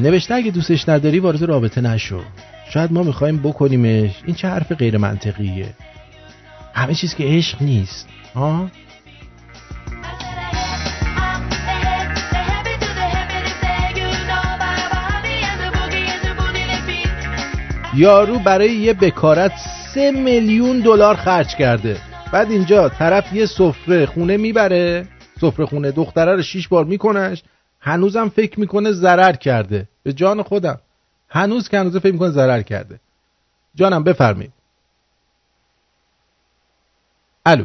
نوشته 0.00 0.34
اگه 0.34 0.50
دوستش 0.50 0.88
نداری 0.88 1.18
وارد 1.18 1.42
رابطه 1.42 1.80
نشو. 1.80 2.20
شاید 2.70 2.92
ما 2.92 3.02
می‌خوایم 3.02 3.38
بکنیمش. 3.38 4.10
این 4.26 4.36
چه 4.36 4.48
حرف 4.48 4.72
غیر 4.72 4.98
منطقیه 4.98 5.66
همه 6.74 6.94
چیز 6.94 7.14
که 7.14 7.24
عشق 7.24 7.62
نیست. 7.62 8.08
ها 8.34 8.66
یارو 17.96 18.38
برای 18.38 18.72
یه 18.72 18.92
بکارت 18.92 19.52
سه 19.94 20.10
میلیون 20.10 20.80
دلار 20.80 21.16
خرج 21.16 21.54
کرده. 21.54 21.96
بعد 22.32 22.50
اینجا 22.50 22.88
طرف 22.88 23.32
یه 23.32 23.46
سفره 23.46 24.06
خونه 24.06 24.36
می‌بره. 24.36 25.06
سفره 25.40 25.66
خونه 25.66 25.90
دختره 25.90 26.36
رو 26.36 26.42
شیش 26.42 26.68
بار 26.68 26.84
میکنش. 26.84 27.42
هنوزم 27.82 28.28
فکر 28.28 28.60
می‌کنه 28.60 28.92
ضرر 28.92 29.32
کرده. 29.32 29.88
به 30.02 30.12
جان 30.12 30.42
خودم. 30.42 30.80
هنوز 31.28 31.68
که 31.68 31.78
هنوز 31.78 31.96
فکر 31.96 32.12
می‌کنه 32.12 32.30
ضرر 32.30 32.62
کرده. 32.62 33.00
جانم 33.74 34.04
بفرمایید. 34.04 34.52
الو. 37.46 37.64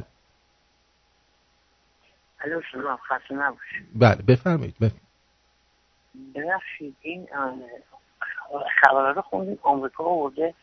الو 2.42 2.62
سلام 2.72 2.98
خسته 2.98 3.36
نباش 3.36 3.60
بله 3.96 4.22
بفرمایید. 4.28 4.76
ببخشید 6.36 6.96
این 7.02 7.28
خبرها 8.82 9.12
رو 9.12 9.22
خوندیم 9.22 9.60
آمریکا 9.64 10.04
آورده 10.04 10.54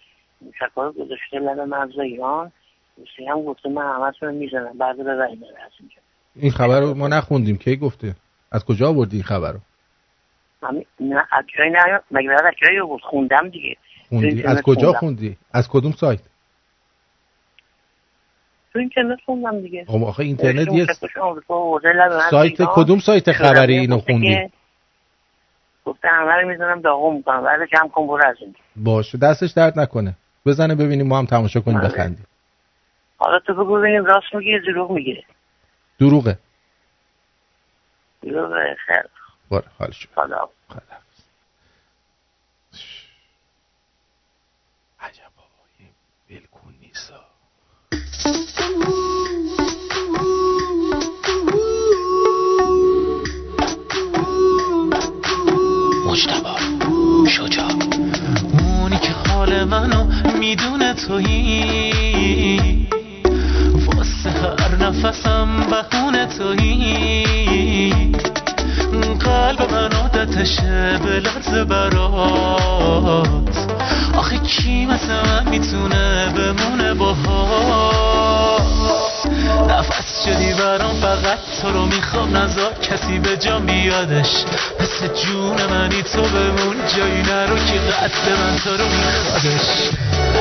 شکار 0.58 0.92
گذاشته 0.92 1.38
لب 1.38 1.60
مرز 1.60 1.98
ایران. 1.98 2.52
روسی 2.96 3.26
هم 3.26 3.42
گفته 3.42 3.68
من 3.68 3.96
همتون 3.96 4.28
رو 4.28 4.34
می‌زنم. 4.34 4.78
بعد 4.78 4.96
به 4.96 5.14
رای 5.14 5.32
از 5.32 5.72
اینجا 5.80 5.96
این 6.34 6.50
خبر 6.50 6.80
رو 6.80 6.94
ما 6.94 7.08
نخوندیم. 7.08 7.56
کی 7.56 7.76
گفته؟ 7.76 8.14
از 8.54 8.64
کجا 8.64 8.88
آوردی 8.88 9.16
این 9.16 9.24
خبر 9.24 9.52
رو 9.52 9.60
نه 11.00 11.26
از 11.32 11.44
جایی 11.58 11.70
نه 11.70 12.00
مگه 12.10 12.30
از 12.30 12.40
بود 12.88 13.00
خوندم 13.02 13.48
دیگه. 13.48 13.76
خوندی؟ 14.08 14.42
از 14.42 14.62
کجا 14.62 14.80
خوندم. 14.80 14.98
خوندی؟ 14.98 15.36
از 15.52 15.68
کدوم 15.68 15.92
سایت؟ 15.92 16.20
تو 18.72 18.78
اینترنت 18.78 19.18
خوندم 19.26 19.60
دیگه. 19.60 19.84
خب 19.84 20.04
آخه 20.04 20.22
اینترنت 20.22 20.72
یه 20.72 20.86
سایت. 22.30 22.54
کدوم 22.74 22.98
سایت 22.98 23.32
خبری 23.32 23.78
اینو 23.78 23.98
خوندی؟ 23.98 24.50
گفته 25.84 26.08
همه 26.08 26.32
رو 26.32 26.48
می‌زنم 26.48 26.80
داغون 26.80 27.16
می‌کنم. 27.16 27.44
بعد 27.44 27.60
جمع 27.72 27.88
کن 27.88 28.06
برو 28.06 28.26
از 28.26 28.36
باشه 28.76 29.18
دستش 29.18 29.50
درد 29.50 29.80
نکنه. 29.80 30.14
بزنه 30.46 30.74
ببینیم 30.74 31.06
ما 31.06 31.18
هم 31.18 31.26
تماشا 31.26 31.60
کنیم 31.60 31.80
بله. 31.80 31.88
بخندیم. 31.88 32.26
حالا 33.18 33.38
تو 33.38 33.54
بگو 33.54 33.78
ببینیم 33.78 34.04
راست 34.04 34.34
میگه 34.34 34.50
یا 34.50 34.58
دروغ 34.66 34.90
میگه 34.90 35.24
دروغه. 36.00 36.38
دروغ 38.24 38.74
خیر 38.86 39.04
باره 39.48 39.66
حالش 39.78 40.08
خدا. 40.14 40.50
مجتبا 56.06 56.56
شجاع. 57.28 57.70
اونی 58.58 58.98
که 58.98 59.12
حال 59.12 59.64
منو 59.64 60.04
می‌دونه 60.38 60.94
تویی. 60.94 62.88
هر 64.26 64.76
نفسم 64.80 65.48
بهونه 65.70 66.26
تویی. 66.26 67.94
قلب 69.20 69.72
من 69.72 69.92
عادتشه 69.92 70.98
به 71.04 71.20
لرز 71.20 71.54
برات. 71.68 73.54
آخه 74.16 74.38
کی 74.38 74.86
مثل 74.86 75.12
من 75.12 75.48
می‌تونه 75.48 76.32
بمونه 76.36 76.94
باهات؟ 76.94 78.64
نفس 79.68 80.24
شدی 80.24 80.52
برام 80.52 80.94
فقط 81.00 81.38
تو 81.62 81.72
رو 81.72 81.86
می‌خوام. 81.86 82.36
نزار 82.36 82.72
کسی 82.72 83.18
به 83.18 83.36
جا 83.36 83.58
بیادش 83.58 84.44
مثل 84.80 85.08
جون 85.22 85.66
منی 85.70 86.02
تو 86.02 86.22
بمون. 86.22 86.76
جایی 86.96 87.22
نرو 87.22 87.56
که 87.56 87.78
قد 87.78 88.28
من 88.40 88.56
تو 88.64 88.70
رو 88.70 88.84
میخوادش. 88.84 89.90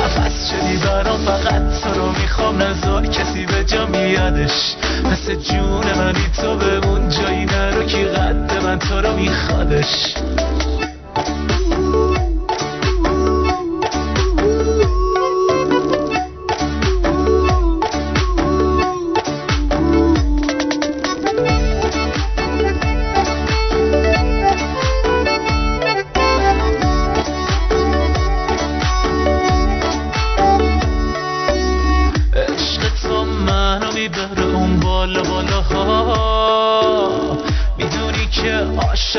نفس 0.06 0.50
شدی 0.50 0.78
برام 0.78 1.26
فقط 1.26 1.82
تو 1.84 2.00
رو 2.00 2.12
می‌خوام. 2.12 2.62
نزار 2.62 3.06
کسی 3.06 3.46
به 3.46 3.64
جا 3.64 3.86
بیادش 3.86 4.76
مثل 5.12 5.36
جون 5.36 5.94
منی 5.98 6.28
تو 6.42 6.58
بمون. 6.58 7.10
جایی 7.10 7.46
نرو 7.46 7.84
که 7.84 8.06
قد 8.06 8.64
من 8.64 8.80
تو 8.80 9.02
رو 9.02 9.14
میخوادش. 9.14 10.14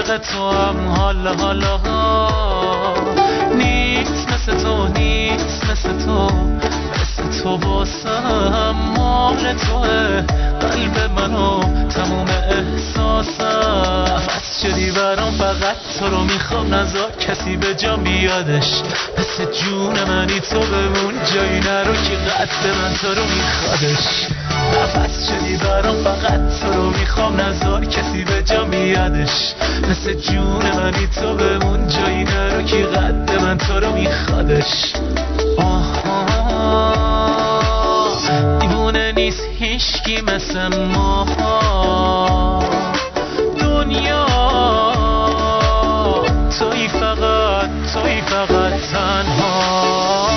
عاشق 0.04 0.18
تو 0.18 0.50
هم 0.50 0.88
حالا 0.88 1.34
حالا 1.34 1.80
نیست 3.54 4.28
مثل 4.32 4.62
تو 4.62 4.88
نیست 4.88 5.70
مثل 5.70 6.04
تو. 6.04 6.30
مثل 6.94 7.42
تو 7.42 7.58
باسم 7.58 8.74
مال 8.96 9.52
توه 9.52 10.20
قلب 10.60 11.10
منو 11.16 11.60
تموم 11.88 12.26
احساسم. 12.28 14.14
نفس 14.16 14.62
شدی 14.62 14.90
برام 14.90 15.32
فقط 15.32 15.76
تو 15.98 16.06
رو 16.06 16.24
می‌خوام 16.24 16.74
نزار 16.74 17.10
کسی 17.10 17.56
به 17.56 17.74
جا 17.74 17.96
بیادش. 17.96 18.82
مثل 19.18 19.44
جون 19.60 20.04
منی 20.08 20.40
تو 20.40 20.60
بمون 20.60 21.14
جایی 21.34 21.60
نرو 21.60 21.94
که 21.94 22.16
قد 22.16 22.66
من 22.66 22.94
تو 22.94 23.08
رو 23.08 23.24
میخوادش. 23.24 24.33
نفس 24.74 25.28
شدی 25.28 25.56
برام 25.56 25.96
فقط. 26.04 26.40
تو 26.60 26.72
رو 26.72 26.90
می‌خوام 26.90 27.40
نزار. 27.40 27.84
کسی 27.84 28.24
به 28.24 28.42
جا 28.42 28.64
بیادش 28.64 29.54
مثل 29.90 30.12
جون 30.14 30.70
منی 30.76 31.06
تو 31.06 31.34
بمون 31.34 31.88
جایی 31.88 32.24
نرو 32.24 32.62
که 32.62 32.76
قد 32.76 33.42
من 33.42 33.58
تو 33.58 33.80
رو 33.80 33.92
میخوادش. 33.92 34.92
آها. 35.58 36.24
دیوونه 38.60 39.12
نیست 39.12 39.42
هیچکی 39.58 40.20
مثل 40.20 40.68
ما. 40.68 41.26
دنیا. 43.60 44.26
توی 46.58 46.88
فقط 46.88 47.70
توی 47.92 48.20
فقط 48.20 48.72
تنها. 48.92 50.33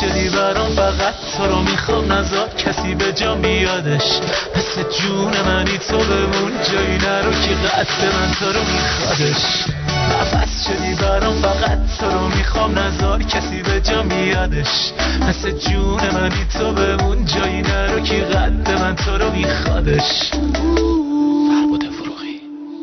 شدی 0.00 0.28
برام 0.28 0.68
فقط 0.68 1.14
تو 1.36 1.46
رو 1.46 1.62
می‌خوام 1.62 2.12
نزار 2.12 2.48
کسی 2.48 2.94
به 2.94 3.12
جا 3.12 3.34
بیادش. 3.34 4.20
مثل 4.56 4.82
جون 4.82 5.40
منی 5.46 5.78
تو 5.78 5.98
بمون. 5.98 6.52
جایی 6.72 6.98
نرو 6.98 7.32
که 7.32 7.54
قد 7.54 8.04
من 8.14 8.30
تو 8.38 8.46
رو 8.46 8.60
میخوادش. 8.60 9.64
نفس 10.10 10.66
شدی 10.66 10.94
برام 10.94 11.34
فقط 11.34 11.78
تو 11.98 12.10
رو 12.10 12.28
می‌خوام 12.36 12.78
نزار 12.78 13.22
کسی 13.22 13.62
به 13.62 13.80
جا 13.80 14.02
بیادش. 14.02 14.92
مثل 15.28 15.50
جون 15.50 16.10
منی 16.14 16.46
تو 16.58 16.72
بمون. 16.72 17.24
جایی 17.24 17.62
نرو 17.62 18.00
که 18.00 18.14
قد 18.14 18.70
من 18.80 18.96
تو 18.96 19.18
رو 19.18 19.30
میخوادش. 19.32 20.30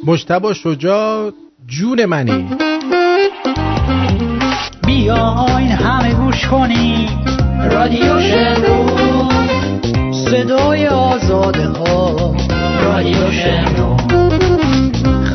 مجتبا 0.05 0.53
شجاع 0.53 1.31
جون 1.67 2.05
منی. 2.05 2.49
بیاین 4.85 5.71
همه 5.71 6.06
گوش 6.27 6.47
کنیم 6.47 7.09
رادیو 7.71 8.21
شمرو 8.21 9.29
صدای 10.11 10.87
آزاده 10.87 11.67
ها 11.67 12.35
رادیو 12.83 13.31
شمرو 13.31 13.97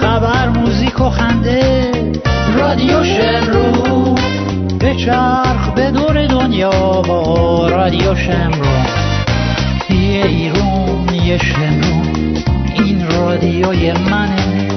خبر 0.01 0.49
موزیک 0.49 1.01
و 1.01 1.11
خنده. 1.11 1.91
رادیو 2.59 3.05
شمرو 3.05 4.15
به 4.79 4.95
چرخ 4.95 5.69
به 5.75 5.91
دور 5.91 6.27
دنیا 6.27 7.03
با 7.03 7.69
رادیو 7.69 8.15
شمرو 8.15 8.85
یه 9.91 10.27
ایرون 10.27 11.15
یه 11.15 11.39
شمرو 11.39 12.03
این 12.75 13.11
رادیوی 13.11 13.93
منه. 13.93 14.69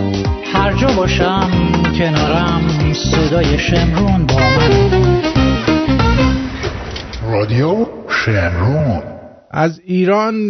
هر 0.53 0.73
جا 0.73 0.87
باشم 0.87 1.49
کنارم 1.97 2.61
صدای 2.93 3.59
شمرون 3.59 4.25
با 4.25 4.35
من. 4.35 5.34
رادیو 7.31 7.85
شمرون 8.09 9.03
از 9.51 9.81
ایران 9.85 10.49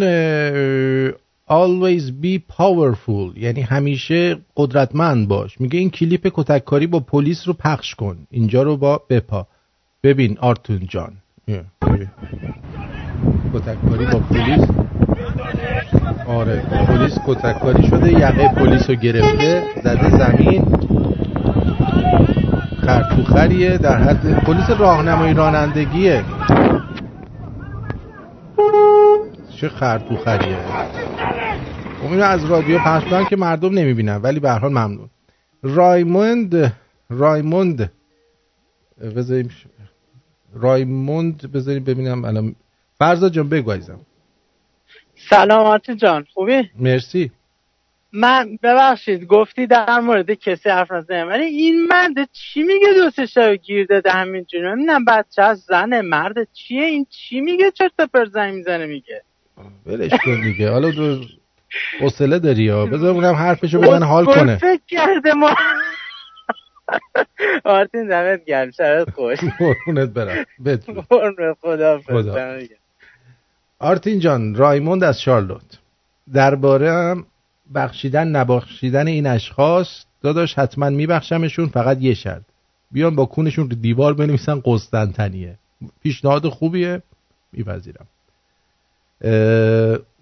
always 1.50 2.04
be 2.24 2.40
powerful 2.58 3.38
یعنی 3.38 3.62
همیشه 3.62 4.38
قدرتمند 4.58 5.28
باش. 5.28 5.62
میگه 5.62 5.80
این 5.80 5.90
کلیپ 5.90 6.32
کتککاری 6.34 6.88
با 6.88 7.00
پلیس 7.00 7.48
رو 7.48 7.54
پخش 7.54 7.96
کن. 7.96 8.18
اینجا 8.32 8.64
رو 8.64 8.78
با 8.78 9.02
بپا. 9.10 9.48
ببین 10.04 10.38
آرتون 10.40 10.80
جان. 10.90 11.14
کتککاری 13.54 14.06
با 14.06 14.20
پلیس؟ 14.20 14.68
آره 16.28 16.62
پلیس 16.88 17.20
کتککاری 17.28 17.88
شده 17.88 18.12
یقه 18.12 18.48
پلیس 18.56 18.90
رو 18.90 18.96
گرفته 18.96 19.64
زده 19.84 20.10
زمین. 20.10 20.66
خرطوخریه 22.86 23.78
در 23.78 23.98
حد 23.98 24.44
پلیس 24.44 24.70
راهنمایی 24.70 25.34
رانندگیه. 25.34 26.24
چه 29.56 29.70
خرطوخریه 29.70 30.58
خب 32.02 32.12
اینو 32.12 32.24
از 32.24 32.46
رادیو 32.46 32.80
پخش 32.80 33.30
که 33.30 33.36
مردم 33.36 33.74
نمی‌بینن 33.74 34.16
ولی 34.16 34.40
به 34.40 34.50
هر 34.50 34.60
حال 34.60 34.72
ممنون. 34.72 35.10
رایموند 35.64 36.74
رایموند 37.10 37.92
بذاریم 39.16 39.50
رایموند 40.54 41.52
بذاریم 41.52 41.84
ببینم 41.84 42.26
الان. 42.26 42.56
فرزا 43.00 43.30
جان 43.30 43.50
بگو 43.50 43.72
عزیزم. 43.72 44.00
سلام 45.30 45.66
آرتین 45.66 45.98
جان 45.98 46.26
خوبی؟ 46.34 46.70
مرسی. 46.80 47.32
من 48.16 48.60
ببخشید 48.64 49.26
گفتی 49.26 49.68
در 49.68 50.00
مورد 50.00 50.32
کسی 50.34 50.70
حرف 50.70 50.92
نزنیم. 50.92 51.28
ولی 51.28 51.44
این 51.44 51.88
مرد 51.88 52.30
چی 52.32 52.64
میگه 52.64 52.88
دو 52.96 53.10
سه 53.10 53.26
شب 53.26 53.54
گیر 53.54 53.86
داده 53.86 54.12
همینجوری؟ 54.12 54.64
نمی‌دونم 54.64 55.06
بچه 55.06 55.42
از 55.42 55.60
زنه 55.60 56.02
مرد 56.02 56.48
چیه؟ 56.54 56.86
این 56.86 57.06
چی 57.10 57.42
میگه؟ 57.42 57.72
چرت 57.72 57.92
و 58.00 58.08
پرت 58.08 58.30
زنگ 58.30 58.54
می‌زنه 58.54 58.86
میگه. 58.86 59.22
ولش 59.86 60.12
کن 60.26 60.42
دیگه. 60.42 60.70
حالا 60.70 60.92
تو 60.92 61.22
حوصله 62.00 62.40
داری 62.40 62.64
یا؟ 62.64 62.86
بذار 62.86 63.10
اونم 63.10 63.34
حرفشو 63.34 63.82
بزن 63.82 64.04
حال 64.04 64.26
گل 64.26 64.34
کنه. 64.34 64.58
فکر 64.58 64.82
کرده 64.88 65.34
ما 65.34 65.56
آرتین 67.64 68.08
دمت 68.08 68.46
گرم. 68.46 68.72
شرط 68.72 69.10
خوش. 69.10 69.40
قربونت 69.60 70.10
برم. 70.10 70.46
خدا 71.62 72.00
خدا. 72.00 72.60
آرتین 73.80 74.20
جان 74.20 74.56
رایموند 74.56 75.04
از 75.04 75.22
شارلوت. 75.22 75.80
درباره 76.34 76.92
هم 76.92 77.26
بخشیدن 77.74 78.28
نبخشیدن 78.28 79.08
این 79.08 79.28
اشخاص 79.28 80.06
داداش 80.22 80.54
حتما 80.54 80.90
میبخشمشون 80.90 81.68
فقط 81.68 82.02
یه 82.02 82.14
شرط. 82.14 82.44
بیان 82.92 83.16
با 83.16 83.26
کونشون 83.26 83.70
رو 83.70 83.76
دیوار 83.76 84.14
بنویسن 84.14 84.62
قسطنطنیه. 84.66 85.58
پیشنهاد 86.02 86.50
خوبیه 86.50 87.02
میپذیرم. 87.52 88.08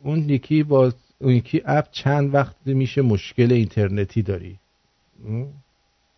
اون 0.03 0.29
یکی 0.29 0.63
با 0.63 0.91
اون 1.19 1.33
یکی 1.33 1.61
اپ 1.65 1.91
چند 1.91 2.33
وقت 2.33 2.55
میشه 2.65 3.01
مشکل 3.01 3.51
اینترنتی 3.51 4.21
داری؟ 4.21 4.59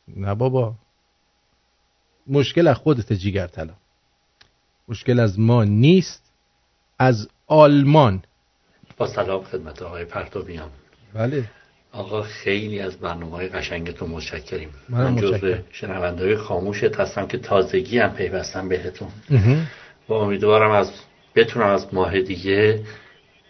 نه 0.08 0.36
بابا. 0.36 0.76
مشکل 2.28 2.68
از 2.68 2.76
خودت 2.76 3.14
جیگر 3.14 3.48
طلا 3.48 3.74
مشکل 4.88 5.20
از 5.20 5.40
ما 5.40 5.64
نیست 5.64 6.34
از 7.00 7.28
آلمان. 7.48 8.24
با 8.98 9.08
سلام 9.08 9.44
خدمت 9.44 9.82
آقای 9.82 10.06
پرتویان 10.06 10.70
بله. 11.16 11.44
آقا 11.92 12.22
خیلی 12.22 12.80
از 12.80 12.98
برنامه 12.98 13.32
های 13.32 13.48
قشنگتون 13.48 14.10
متشکریم. 14.10 14.70
منم 14.90 15.14
من 15.14 15.22
جزو. 15.22 15.56
شنونده 15.72 16.38
خاموشت 16.38 16.96
هستم 17.00 17.28
که 17.28 17.38
تازگی 17.38 18.00
هم 18.00 18.10
پیوستم 18.10 18.70
بهتون. 18.70 19.08
و 20.10 20.14
امیدوارم 20.14 20.72
از 20.72 20.92
بتونم 21.36 21.68
از 21.68 21.94
ماه 21.94 22.22
دیگه 22.22 22.80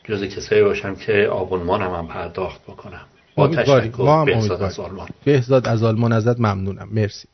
جز 0.03 0.23
کسایی 0.23 0.63
باشم 0.63 0.95
که 0.95 1.27
آبونمانم 1.31 1.93
هم 1.93 2.07
پرداخت 2.07 2.61
بکنم. 2.63 3.05
با. 3.35 3.47
تشکر. 3.47 4.03
هم 4.03 4.25
بهزاد. 4.25 4.61
از 4.61 4.79
آلمان. 4.79 5.07
بهزاد 5.23 5.67
از 5.67 5.83
آلمان 5.83 6.11
ازت 6.11 6.39
ممنونم. 6.39 6.89
مرسی. 6.91 7.27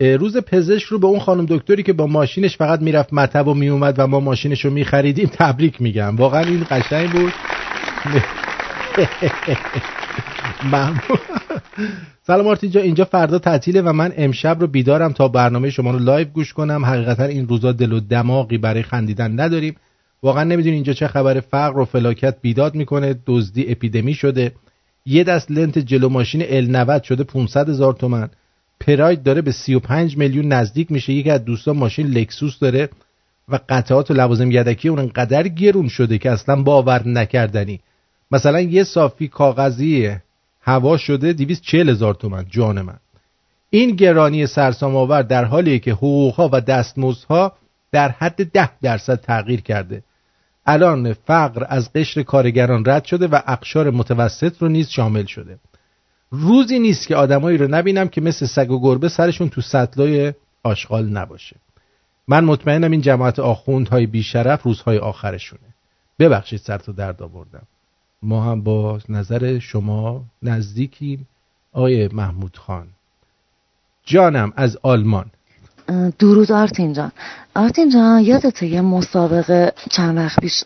روز 0.00 0.36
پزشک 0.36 0.86
رو 0.86 0.98
به 0.98 1.06
اون 1.06 1.20
خانم 1.20 1.46
دکتری 1.46 1.82
که 1.82 1.92
با 1.92 2.06
ماشینش 2.06 2.56
فقط 2.56 2.80
می‌رفت 2.80 3.12
مطب 3.12 3.48
و 3.48 3.54
میومد 3.54 3.94
و 3.98 4.06
ما 4.06 4.20
ماشینش 4.20 4.64
رو 4.64 4.70
میخریدیم 4.70 5.30
تبریک 5.32 5.82
میگم. 5.82 6.16
واقعا 6.16 6.40
این 6.40 6.66
قشنگ 6.70 7.10
بود. 7.10 7.32
سلام 12.26 12.46
آرتین 12.46 12.70
جان 12.70 12.80
اینجا 12.80 13.04
فردا 13.04 13.38
تعطیله 13.38 13.82
و 13.82 13.92
من 13.92 14.12
امشب 14.16 14.60
رو 14.60 14.66
بیدارم 14.66 15.12
تا 15.12 15.28
برنامه 15.28 15.70
شما 15.70 15.90
رو 15.90 15.98
live 15.98 16.28
گوش 16.28 16.52
کنم. 16.52 16.84
حقیقتا 16.84 17.24
این 17.24 17.48
روزا 17.48 17.72
دل 17.72 17.92
و 17.92 18.00
دماغی 18.00 18.58
برای 18.58 18.82
خندیدن 18.82 19.40
نداریم. 19.40 19.76
واقعا 20.22 20.44
نمی‌دونی 20.44 20.74
اینجا 20.74 20.92
چه 20.92 21.06
خبر 21.06 21.40
فقر 21.40 21.78
و 21.78 21.84
فلاکت 21.84 22.36
بیداد 22.40 22.74
می‌کنه 22.74 23.14
دزدی 23.26 23.72
اپیدمی 23.72 24.14
شده. 24.14 24.52
یه 25.06 25.24
دست 25.24 25.50
لنت 25.50 25.78
جلو 25.78 26.08
ماشین 26.08 26.44
ال 26.48 26.70
90 26.70 27.02
شده 27.02 27.24
500 27.24 27.68
هزار 27.68 27.92
تومن. 27.92 28.28
پراید 28.80 29.22
داره 29.22 29.42
به 29.42 29.52
35 29.52 30.16
میلیون 30.16 30.52
نزدیک 30.52 30.92
میشه. 30.92 31.12
یکی 31.12 31.30
از 31.30 31.44
دوستان 31.44 31.76
ماشین 31.76 32.06
لکسوس 32.06 32.58
داره 32.58 32.88
و 33.48 33.58
قطعات 33.68 34.10
و 34.10 34.14
لوازم 34.14 34.50
یدکی 34.50 34.88
اون 34.88 34.98
انقدر 34.98 35.48
گرون 35.48 35.88
شده 35.88 36.18
که 36.18 36.30
اصلا 36.30 36.62
باور 36.62 37.08
نکردنی. 37.08 37.80
مثلا 38.34 38.60
یه 38.60 38.84
صافی 38.84 39.28
کاغذی 39.28 40.16
هوا 40.60 40.96
شده 40.96 41.32
240 41.32 41.88
هزار 41.88 42.14
تومن 42.14 42.44
جان 42.50 42.82
من. 42.82 42.98
این 43.70 43.90
گرانی 43.90 44.46
سرسام 44.46 44.96
آور 44.96 45.22
در 45.22 45.44
حالیه 45.44 45.78
که 45.78 45.92
حقوقها 45.92 46.50
و 46.52 46.60
دستمزدها 46.60 47.52
در 47.92 48.08
حد 48.08 48.52
10 48.52 48.70
درصد 48.82 49.20
تغییر 49.20 49.60
کرده. 49.60 50.02
الان 50.66 51.12
فقر 51.12 51.66
از 51.68 51.92
قشر 51.92 52.22
کارگران 52.22 52.84
رد 52.86 53.04
شده 53.04 53.26
و 53.26 53.40
اقشار 53.46 53.90
متوسط 53.90 54.62
رو 54.62 54.68
نیز 54.68 54.88
شامل 54.88 55.24
شده. 55.24 55.58
روزی 56.30 56.78
نیست 56.78 57.06
که 57.06 57.16
آدمایی 57.16 57.58
رو 57.58 57.68
نبینم 57.68 58.08
که 58.08 58.20
مثل 58.20 58.46
سگ 58.46 58.70
و 58.70 58.80
گربه 58.80 59.08
سرشون 59.08 59.48
تو 59.48 59.60
سطلای 59.60 60.32
آشغال 60.62 61.08
نباشه. 61.08 61.56
من 62.28 62.44
مطمئنم 62.44 62.90
این 62.90 63.00
جماعت 63.00 63.38
آخوندهای 63.38 64.06
بیشرف 64.06 64.62
روزهای 64.62 64.98
آخرشونه. 64.98 65.74
ببخشید 66.18 66.60
سر 66.60 66.78
تو 66.78 66.92
درد 66.92 67.22
آوردم. 67.22 67.66
ما 68.24 68.42
هم 68.42 68.62
با 68.62 68.98
نظر 69.08 69.58
شما 69.58 70.24
نزدیکیم 70.42 71.28
آقای 71.72 72.08
محمود 72.08 72.56
خان. 72.56 72.86
جانم 74.04 74.52
از 74.56 74.78
آلمان. 74.82 75.26
درود 76.18 76.52
آرتین 76.52 76.92
جان. 76.92 77.12
آرتین 77.54 77.90
جان 77.90 78.22
یادته 78.22 78.66
یه 78.66 78.80
مسابقه 78.80 79.72
چند 79.90 80.18
وقت 80.18 80.40
پیش 80.40 80.64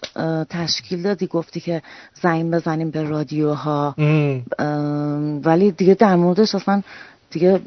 تشکیل 0.51 1.03
دادی 1.03 1.27
گفتی 1.27 1.61
که 1.61 1.83
زنگ 2.23 2.55
بزنیم 2.55 2.91
به 2.91 3.03
رادیوها. 3.03 3.95
ولی 5.45 5.71
دیگه 5.71 5.95
در 5.95 6.17
موردش 6.17 6.55
اصلا 6.55 6.83
دیگه 7.31 7.61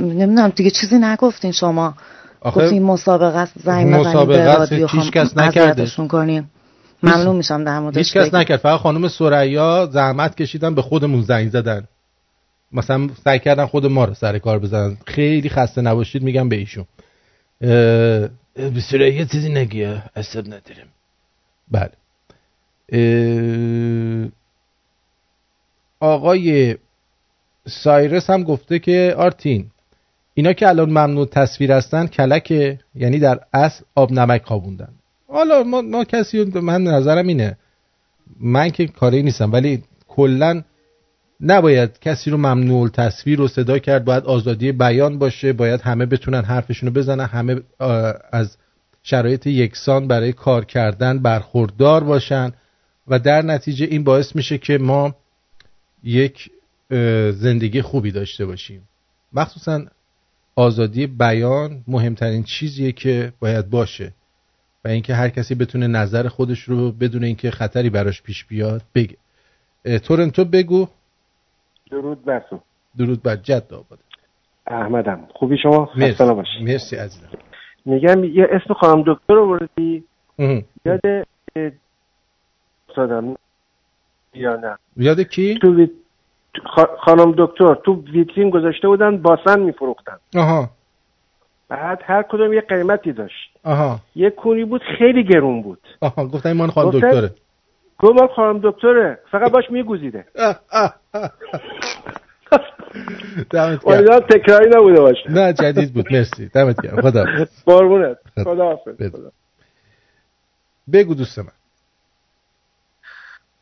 نمی‌دونم 0.00 0.48
دیگه 0.48 0.70
چیزی 0.70 0.98
نگفتین 0.98 1.52
شما. 1.52 1.94
آخه 2.40 2.64
گفتین 2.64 2.82
مسابقه 2.82 3.38
است 3.38 3.52
زنگ 3.64 3.94
بزنیم 3.96 4.26
به 4.26 4.40
است، 4.40 4.72
رادیو 4.72 4.86
هیچ 4.86 5.10
کس 5.10 5.36
نکرده. 5.36 5.86
کنیم 6.08 6.50
ممنون 7.02 7.36
میشم 7.36 7.64
در 7.64 7.78
موردش. 7.78 7.98
هیچ 7.98 8.12
کس. 8.12 8.34
نکرد. 8.34 8.60
فقط 8.60 8.80
خانم 8.80 9.08
سریا 9.08 9.88
زحمت 9.92 10.36
کشیدن 10.36 10.74
به 10.74 10.82
خودمون 10.82 11.22
زنگ 11.22 11.50
زدن. 11.50 11.88
مثلا 12.72 13.08
سعی 13.24 13.38
کردن 13.38 13.66
خود 13.66 13.86
ما 13.86 14.04
رو 14.04 14.14
سر 14.14 14.38
کار 14.38 14.58
بزنن. 14.58 14.96
خیلی 15.06 15.48
خسته 15.48 15.80
نباشید 15.80 16.22
میگم 16.22 16.48
به 16.48 16.56
ایشون. 16.56 16.84
اه، 17.60 17.68
به 18.54 18.80
سریا 18.90 19.24
چیزی 19.24 19.52
نگیه 19.52 20.02
اصلا 20.16 20.42
نداریم. 20.42 20.86
بله. 21.70 21.92
اه، 22.92 24.30
آقای 26.00 26.76
سایرس 27.68 28.30
هم 28.30 28.42
گفته 28.42 28.78
که 28.78 29.14
آرتین 29.16 29.70
اینا 30.34 30.52
که 30.52 30.68
الان 30.68 30.90
ممنوع 30.90 31.26
تصویر 31.26 31.72
هستن 31.72 32.06
کلکه. 32.06 32.78
یعنی 32.94 33.18
در 33.18 33.40
اصل 33.52 33.84
آب 33.94 34.12
نمک 34.12 34.42
خوابوندن. 34.44 34.92
حالا 35.32 35.62
ما, 35.62 35.82
ما 35.82 36.04
کسی 36.04 36.44
من 36.44 36.82
نظرم 36.82 37.26
اینه. 37.26 37.56
من 38.40 38.70
که 38.70 38.86
کاری 38.86 39.22
نیستم 39.22 39.52
ولی 39.52 39.82
کلا 40.08 40.62
نباید 41.40 41.98
کسی 42.00 42.30
رو 42.30 42.36
ممنوع 42.36 42.88
تصویر 42.88 43.38
رو 43.38 43.48
صدا 43.48 43.78
کرد 43.78 44.04
باید 44.04 44.24
آزادی 44.24 44.72
بیان 44.72 45.18
باشه 45.18 45.52
باید 45.52 45.80
همه 45.80 46.06
بتونن 46.06 46.42
حرفشون 46.44 46.88
رو 46.88 46.94
بزنن 46.94 47.24
همه 47.24 47.60
از 48.32 48.56
شرایط 49.02 49.46
یکسان 49.46 50.08
برای 50.08 50.32
کار 50.32 50.64
کردن 50.64 51.18
برخوردار 51.18 52.04
باشن. 52.04 52.52
و 53.08 53.18
در 53.18 53.42
نتیجه 53.42 53.86
این 53.86 54.04
باعث 54.04 54.36
میشه 54.36 54.58
که 54.58 54.78
ما 54.78 55.16
یک 56.04 56.50
زندگی 57.32 57.82
خوبی 57.82 58.10
داشته 58.10 58.46
باشیم. 58.46 58.88
مخصوصا 59.32 59.84
آزادی 60.56 61.06
بیان 61.06 61.84
مهمترین 61.88 62.42
چیزیه 62.42 62.92
که 62.92 63.32
باید 63.40 63.70
باشه. 63.70 64.12
و 64.84 64.88
اینکه 64.88 65.14
هر 65.14 65.28
کسی 65.28 65.54
بتونه 65.54 65.86
نظر 65.86 66.28
خودش 66.28 66.60
رو 66.62 66.92
بدون 66.92 67.24
اینکه 67.24 67.50
خطری 67.50 67.90
براش 67.90 68.22
پیش 68.22 68.44
بیاد 68.44 68.82
بگه. 68.94 69.16
تورنتو 69.98 70.44
بگو. 70.44 70.86
درود 71.90 72.24
بر 72.24 72.40
تو. 72.50 72.60
درود 72.98 73.22
بر 73.22 73.36
جد 73.36 73.66
آباد 73.72 73.98
احمدم. 74.66 75.28
خوبی 75.34 75.58
شما؟ 75.62 75.90
مرسی. 75.96 76.12
خسته 76.12 76.24
نباشی. 76.24 76.64
مرسی 76.64 76.96
عزیزم. 76.96 77.28
میگم 77.84 78.24
یه 78.24 78.48
اسم 78.50 78.74
خانم 78.74 79.02
دکتر 79.06 79.34
رو 79.34 79.48
بردی. 79.48 80.04
یاد 80.84 81.26
افتادم 82.88 83.36
یا 84.34 84.56
نه؟ 84.56 84.76
یاد 84.96 85.20
کی؟ 85.20 85.58
تو 85.62 85.86
خانم 86.98 87.34
دکتر. 87.38 87.74
تو 87.74 88.02
ویترین 88.12 88.50
گذاشته 88.50 88.88
بودن 88.88 89.22
باسن 89.22 89.60
میفروختن. 89.60 90.16
آها. 90.36 90.70
بعد 91.72 91.98
هر 92.04 92.22
کدوم 92.22 92.52
یه 92.52 92.60
قیمتی 92.60 93.12
داشت. 93.12 93.50
آها. 93.64 94.00
یه 94.14 94.30
کونی 94.30 94.64
بود 94.64 94.82
خیلی 94.98 95.24
گرون 95.24 95.62
بود. 95.62 95.78
آها 96.00 96.26
گفتن 96.26 96.48
این 96.48 96.58
مال 96.58 96.70
خانم 96.70 96.88
گفتن- 96.90 97.08
دکتره. 97.10 97.34
گفت 97.98 98.20
مال 98.20 98.28
خانم 98.36 98.60
دکتره. 98.62 99.18
فقط 99.30 99.50
باش 99.50 99.64
میگوزیده. 99.70 100.24
دمت 103.50 103.84
گرم. 103.84 103.94
امیدوارم 103.94 104.20
تکراری 104.30 104.70
نبوده 104.76 105.00
باشه. 105.00 105.30
نه 105.30 105.52
جدید 105.52 105.94
بود. 105.94 106.12
مرسی. 106.12 106.48
دمت 106.48 106.82
گرم. 106.82 107.00
خدا 107.02 107.24
قربونت. 107.66 108.16
خدا. 108.44 108.78
بگو 110.92 111.14
دوست 111.14 111.38
من. 111.38 111.52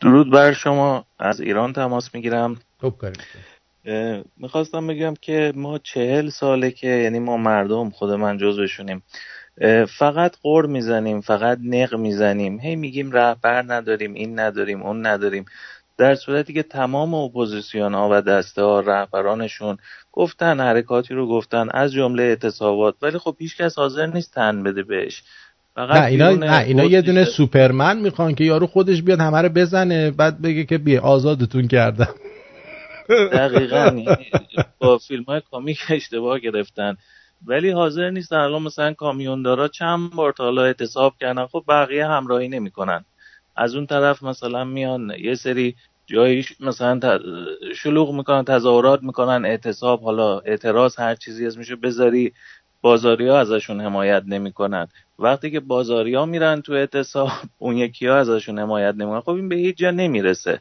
درود 0.00 0.32
بر 0.32 0.52
شما. 0.52 1.04
از 1.18 1.40
ایران 1.40 1.72
تماس 1.72 2.14
می‌گیرم. 2.14 2.56
خوب 2.80 2.98
کاری 2.98 3.14
می‌خواستم 4.36 4.86
بگم 4.86 5.14
که 5.20 5.52
ما 5.56 5.78
چهل 5.78 6.28
ساله 6.28 6.70
که 6.70 6.86
یعنی 6.86 7.18
ما 7.18 7.36
مردم 7.36 7.90
خود 7.90 8.10
من 8.10 8.38
جزوشونیم 8.38 9.02
فقط 9.98 10.36
غر 10.42 10.66
می‌زنیم 10.66 11.20
فقط 11.20 11.58
نق 11.64 11.94
می‌زنیم. 11.94 12.60
هی 12.60 12.76
میگیم 12.76 13.12
رهبر 13.12 13.64
نداریم 13.68 14.14
این 14.14 14.38
نداریم 14.38 14.82
اون 14.82 15.06
نداریم. 15.06 15.44
در 15.98 16.14
صورتی 16.14 16.52
که 16.52 16.62
تمام 16.62 17.14
اپوزیسیون 17.14 17.94
ها 17.94 18.08
و 18.12 18.20
دسته 18.20 18.62
ها 18.62 18.80
رهبرانشون 18.80 19.76
گفتن 20.12 20.60
حرکاتی 20.60 21.14
رو 21.14 21.28
گفتن 21.28 21.68
از 21.70 21.92
جمله 21.92 22.22
اعتصابات. 22.22 22.94
ولی 23.02 23.18
خب 23.18 23.36
هیچکس 23.38 23.78
حاضر 23.78 24.06
نیست 24.06 24.34
تن 24.34 24.62
بده 24.62 24.82
بهش. 24.82 25.22
نه 25.76 26.04
اینا 26.04 26.30
نه 26.30 26.58
اینا 26.58 26.84
یه 26.84 27.02
دونه 27.02 27.24
سوپرمن 27.24 27.98
می‌خوان 27.98 28.34
که 28.34 28.44
یارو 28.44 28.66
خودش 28.66 29.02
بیاد 29.02 29.20
همه 29.20 29.42
رو 29.42 29.48
بزنه 29.48 30.10
بعد 30.10 30.42
بگه 30.42 30.64
که 30.64 30.78
بیا 30.78 31.02
آزادتون 31.02 31.68
کردم. 31.68 32.14
دقیقا. 33.10 34.04
با 34.80 34.98
فیلم 34.98 35.22
های 35.22 35.42
کامیک 35.50 35.80
اشتباه 35.90 36.38
گرفتن. 36.38 36.96
ولی 37.46 37.70
حاضر 37.70 38.10
نیستن 38.10 38.36
الان 38.36 38.62
مثلا 38.62 38.92
کامیوندارا 38.92 39.68
چند 39.68 40.10
بار 40.10 40.32
تا 40.32 40.44
حالا 40.44 40.64
اعتصاب 40.64 41.14
کردن. 41.20 41.46
خب 41.46 41.64
بقیه 41.68 42.06
همراهی 42.06 42.48
نمی‌کنن. 42.48 43.04
از 43.56 43.74
اون 43.74 43.86
طرف 43.86 44.22
مثلا 44.22 44.64
میان 44.64 45.12
یه 45.18 45.34
سری 45.34 45.74
جایی 46.06 46.44
مثلا 46.60 47.20
شلوغ 47.76 48.14
می‌کنن 48.14 48.44
تظاهرات 48.44 49.02
می‌کنن 49.02 49.44
اعتصاب 49.44 50.02
حالا 50.02 50.38
اعتراض 50.38 50.98
هر 50.98 51.14
چیزی 51.14 51.46
اسمشو 51.46 51.76
بذاری. 51.76 52.32
بازاری 52.82 53.28
ها 53.28 53.38
ازشون 53.40 53.80
حمایت 53.80 54.22
نمی‌کنن. 54.26 54.88
وقتی 55.18 55.50
که 55.50 55.60
بازاری 55.60 56.14
ها 56.14 56.26
میرن 56.26 56.60
تو 56.62 56.72
اعتصاب 56.72 57.30
اون 57.58 57.76
یکی 57.76 58.06
ها 58.06 58.16
ازشون 58.16 58.58
حمایت 58.58 58.94
نمی‌کنن. 58.94 59.20
خب 59.20 59.30
این 59.30 59.48
به 59.48 59.56
هیچ 59.56 59.76
جا 59.76 59.90
نمی‌رسه. 59.90 60.60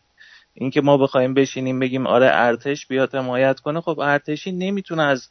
اینکه 0.53 0.81
ما 0.81 0.97
بخوایم 0.97 1.33
بشینیم 1.33 1.79
بگیم 1.79 2.07
آره 2.07 2.29
ارتش 2.33 2.87
بیاد 2.87 3.15
حمایت 3.15 3.59
کنه 3.59 3.81
خب 3.81 3.99
ارتشی 3.99 4.51
نمی‌تونه 4.51 5.03
از 5.03 5.29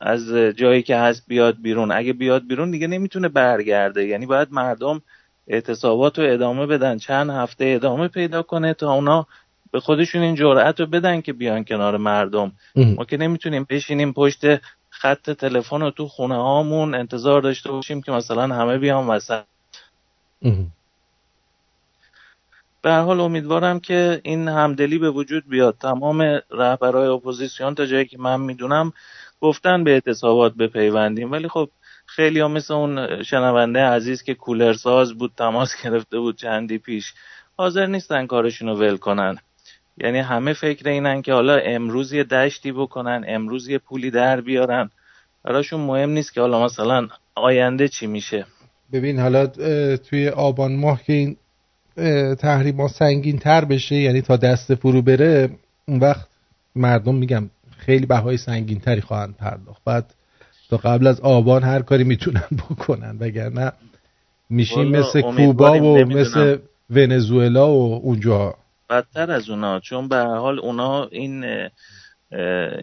از 0.00 0.32
جایی 0.32 0.82
که 0.82 0.96
هست 0.96 1.24
بیاد 1.28 1.56
بیرون. 1.62 1.92
اگه 1.92 2.12
بیاد 2.12 2.46
بیرون 2.46 2.70
دیگه 2.70 2.86
نمی‌تونه 2.86 3.28
برگرده. 3.28 4.06
یعنی 4.06 4.26
باید 4.26 4.48
مردم 4.52 5.02
اعتصابات 5.48 6.18
رو 6.18 6.32
ادامه 6.32 6.66
بدن 6.66 6.98
چند 6.98 7.30
هفته 7.30 7.64
ادامه 7.64 8.08
پیدا 8.08 8.42
کنه 8.42 8.74
تا 8.74 8.92
اونا 8.92 9.26
به 9.72 9.80
خودشون 9.80 10.22
این 10.22 10.34
جرأت 10.34 10.80
رو 10.80 10.86
بدن 10.86 11.20
که 11.20 11.32
بیان 11.32 11.64
کنار 11.64 11.96
مردم. 11.96 12.52
ما 12.96 13.04
که 13.04 13.16
نمی‌تونیم 13.16 13.66
بشینیم 13.70 14.12
پشت 14.12 14.40
خط 14.90 15.30
تلفن 15.30 15.82
و 15.82 15.90
تو 15.90 16.08
خونه 16.08 16.36
هامون 16.36 16.94
انتظار 16.94 17.40
داشته 17.42 17.70
باشیم 17.70 18.02
که 18.02 18.12
مثلا 18.12 18.42
همه 18.54 18.78
بیان 18.78 19.06
وسط. 19.06 19.42
به 22.82 22.90
هر 22.90 23.00
حال 23.00 23.20
امیدوارم 23.20 23.80
که 23.80 24.20
این 24.24 24.48
همدلی 24.48 24.98
به 24.98 25.10
وجود 25.10 25.48
بیاد. 25.48 25.76
تمام 25.80 26.40
رهبرهای 26.50 27.08
اپوزیسیون 27.08 27.74
تا 27.74 27.86
جایی 27.86 28.04
که 28.04 28.18
من 28.18 28.40
می‌دونم 28.40 28.92
گفتن 29.40 29.84
به 29.84 29.90
اعتصابات 29.90 30.54
بپیوندیم. 30.54 31.32
ولی 31.32 31.48
خب 31.48 31.70
خیلی 32.06 32.40
ها 32.40 32.48
مثل 32.48 32.74
اون 32.74 33.22
شنونده 33.22 33.80
عزیز 33.80 34.22
که 34.22 34.34
کولر 34.34 34.72
ساز 34.72 35.14
بود 35.14 35.32
تماس 35.36 35.70
گرفته 35.84 36.18
بود 36.18 36.36
چندی 36.36 36.78
پیش 36.78 37.14
حاضر 37.56 37.86
نیستن 37.86 38.26
کارشون 38.26 38.68
رو 38.68 38.74
ول 38.74 38.96
کنن. 38.96 39.38
یعنی 39.98 40.18
همه 40.18 40.52
فکر 40.52 40.88
اینن 40.88 41.22
که 41.22 41.32
حالا 41.32 41.56
امروز 41.56 42.12
یه 42.12 42.24
دشتی 42.24 42.72
بکنن 42.72 43.24
امروز 43.28 43.68
یه 43.68 43.78
پولی 43.78 44.10
در 44.10 44.40
بیارن. 44.40 44.90
براشون 45.44 45.80
مهم 45.80 46.10
نیست 46.10 46.34
که 46.34 46.40
حالا 46.40 46.64
مثلا 46.64 47.08
آینده 47.34 47.88
چی 47.88 48.06
میشه. 48.06 48.46
ببین 48.92 49.18
حالا 49.18 49.46
توی 49.96 50.28
آبان 50.28 50.76
ماه 50.76 51.02
که 51.02 51.12
این 51.12 51.36
تحریم 52.38 52.80
ها 52.80 52.88
سنگین 52.88 53.38
تر 53.38 53.64
بشه 53.64 53.96
یعنی 53.96 54.22
تا 54.22 54.36
دست 54.36 54.74
فرو 54.74 55.02
بره 55.02 55.50
اون 55.88 55.98
وقت 55.98 56.28
مردم 56.76 57.14
میگم 57.14 57.50
خیلی 57.78 58.06
بهای 58.06 58.36
سنگین 58.36 58.80
تری 58.80 59.00
خواهند 59.00 59.36
پرداخت. 59.36 59.82
بعد 59.84 60.14
تا 60.70 60.76
قبل 60.76 61.06
از 61.06 61.20
آبان 61.20 61.62
هر 61.62 61.82
کاری 61.82 62.04
می‌تونن 62.04 62.48
بکنن 62.70 63.16
وگرنه 63.20 63.72
میشیم 64.50 64.88
مثل 64.88 65.20
کوبا 65.20 65.72
و 65.72 65.98
نمی‌دونم. 65.98 66.20
مثل 66.20 66.58
ونزوئلا 66.90 67.70
و 67.70 67.94
اونجا 67.94 68.54
بدتر 68.90 69.30
از 69.30 69.50
اونا 69.50 69.80
چون 69.80 70.08
به 70.08 70.16
هر 70.16 70.36
حال 70.36 70.58
اونا 70.58 71.04
این 71.04 71.44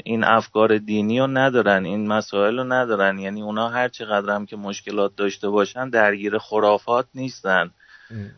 این 0.03 0.23
افکار 0.23 0.77
دینی 0.77 1.19
رو 1.19 1.27
ندارن 1.27 1.85
این 1.85 2.07
مسائل 2.07 2.57
رو 2.57 2.63
ندارن. 2.63 3.19
یعنی 3.19 3.41
اونا 3.41 3.69
هر 3.69 3.87
چقدر 3.87 4.35
هم 4.35 4.45
که 4.45 4.55
مشکلات 4.55 5.15
داشته 5.15 5.49
باشن 5.49 5.89
درگیر 5.89 6.37
خرافات 6.37 7.05
نیستن. 7.15 7.71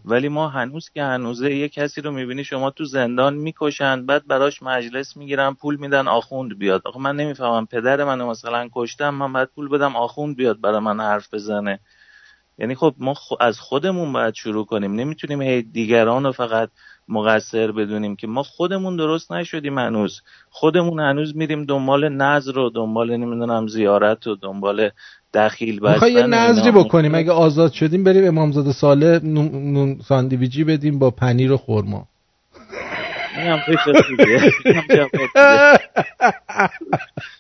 ولی 0.06 0.30
ما 0.30 0.48
هنوز 0.50 0.90
که 0.90 1.04
هنوزه 1.04 1.56
یه 1.56 1.70
کسی 1.70 2.02
رو 2.02 2.12
می‌بینی 2.12 2.44
شما 2.44 2.72
تو 2.72 2.86
زندان 2.86 3.36
می‌کشن 3.36 4.06
بعد 4.06 4.28
براش 4.28 4.64
مجلس 4.64 5.18
می‌گیرن 5.18 5.54
پول 5.54 5.76
میدن 5.76 6.08
آخوند 6.08 6.60
بیاد. 6.60 6.82
آخه 6.86 7.00
من 7.00 7.16
نمی‌فهمم 7.16 7.66
پدر 7.66 8.04
منو 8.04 8.28
مثلا 8.30 8.70
کشتم 8.74 9.10
من 9.14 9.34
باید 9.34 9.50
پول 9.56 9.70
بدم 9.70 9.96
آخوند 9.96 10.36
بیاد 10.36 10.62
برای 10.62 10.80
من 10.80 11.00
حرف 11.00 11.34
بزنه. 11.34 11.80
یعنی 12.60 12.76
خب 12.76 12.96
ما 12.98 13.14
خ- 13.14 13.38
از 13.40 13.60
خودمون 13.60 14.14
باید 14.14 14.34
شروع 14.34 14.66
کنیم. 14.66 14.94
نمی‌تونیم 14.96 15.42
هی 15.42 15.62
دیگران 15.62 16.24
رو 16.24 16.32
فقط 16.32 16.70
مقصر 17.08 17.72
بدونیم 17.72 18.16
که 18.16 18.28
ما 18.28 18.44
خودمون 18.44 18.96
درست 18.96 19.32
نشدیم 19.32 19.80
هنوز. 19.80 20.22
خودمون 20.50 21.00
هنوز 21.00 21.36
میریم 21.36 21.66
دنبال 21.66 22.10
نظر 22.10 22.58
و 22.58 22.70
دنبال 22.70 23.18
نمی‌دونم 23.18 23.68
زیارت 23.68 24.28
و 24.28 24.36
دنبال 24.36 24.92
دخیل 25.34 25.80
بستن 25.80 25.94
می‌خوای 25.94 26.12
یه 26.12 26.28
نظری. 26.28 26.72
بکنیم. 26.72 27.16
اگه 27.16 27.32
آزاد 27.32 27.72
شدیم 27.72 28.04
بریم 28.04 28.28
امامزاده 28.28 28.72
ساله 28.72 29.20
نون, 29.24 29.74
نون 29.74 30.00
ساندویجی 30.08 30.64
بدیم 30.64 31.00
با 31.00 31.12
پنیر 31.12 31.52
و 31.52 31.58
خورما 31.58 32.08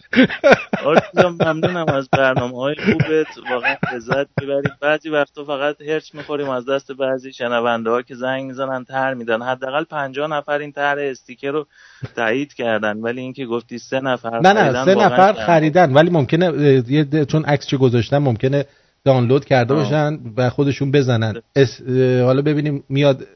آرزو 0.85 1.29
ممنونم 1.29 1.85
از 1.89 2.09
برنامه 2.09 2.57
های 2.57 2.75
خوبت. 2.75 3.51
واقعا 3.51 3.75
لذت 3.93 4.27
می‌بریم. 4.41 4.71
بعضی 4.81 5.09
وقتا 5.09 5.43
فقط 5.43 5.81
هرچ 5.81 6.15
می‌خوریم 6.15 6.49
از 6.49 6.65
دست 6.65 6.91
بعضی 6.91 7.33
شنونده 7.33 7.89
ها 7.89 8.01
که 8.01 8.15
زنگ 8.15 8.45
می‌زنن 8.45 8.83
تر 8.83 9.13
میدن. 9.13 9.41
حداقل 9.41 9.83
پنجاه 9.83 10.27
نفر 10.27 10.57
این 10.57 10.71
طرح 10.71 11.01
استیکر 11.01 11.51
رو 11.51 11.67
تایید 12.15 12.53
کردن. 12.53 12.97
ولی 12.97 13.21
اینکه 13.21 13.45
گفتی 13.45 13.77
سه 13.79 13.99
نفر 13.99 14.39
نه 14.39 14.53
نه 14.53 14.85
سه 14.85 14.95
نفر. 14.95 15.33
خریدن. 15.33 15.93
ولی 15.93 16.09
ممکنه 16.09 17.25
چون 17.25 17.45
عکس 17.45 17.67
چه 17.67 17.77
گذاشتن 17.77 18.17
ممکنه 18.17 18.65
دانلود 19.05 19.45
کرده 19.45 19.73
آه. 19.73 19.83
باشن 19.83 20.19
و 20.37 20.49
خودشون 20.49 20.91
بزنن. 20.91 21.41
اس- 21.55 21.81
اه، 21.87 22.21
حالا 22.23 22.41
ببینیم 22.41 22.83
میاد 22.89 23.27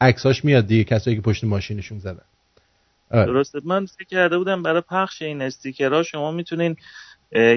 عکساش 0.00 0.44
میاد 0.44 0.66
دیگه 0.66 0.84
کسایی 0.84 1.16
که 1.16 1.22
پشت 1.22 1.44
ماشینشون 1.44 1.98
زدن. 1.98 2.27
درسته 3.10 3.60
من 3.64 3.86
فکر 3.86 4.08
کرده 4.08 4.38
بودم 4.38 4.62
برای 4.62 4.82
پخش 4.90 5.22
این 5.22 5.42
استیکرها 5.42 6.02
شما 6.02 6.30
می‌تونین 6.30 6.76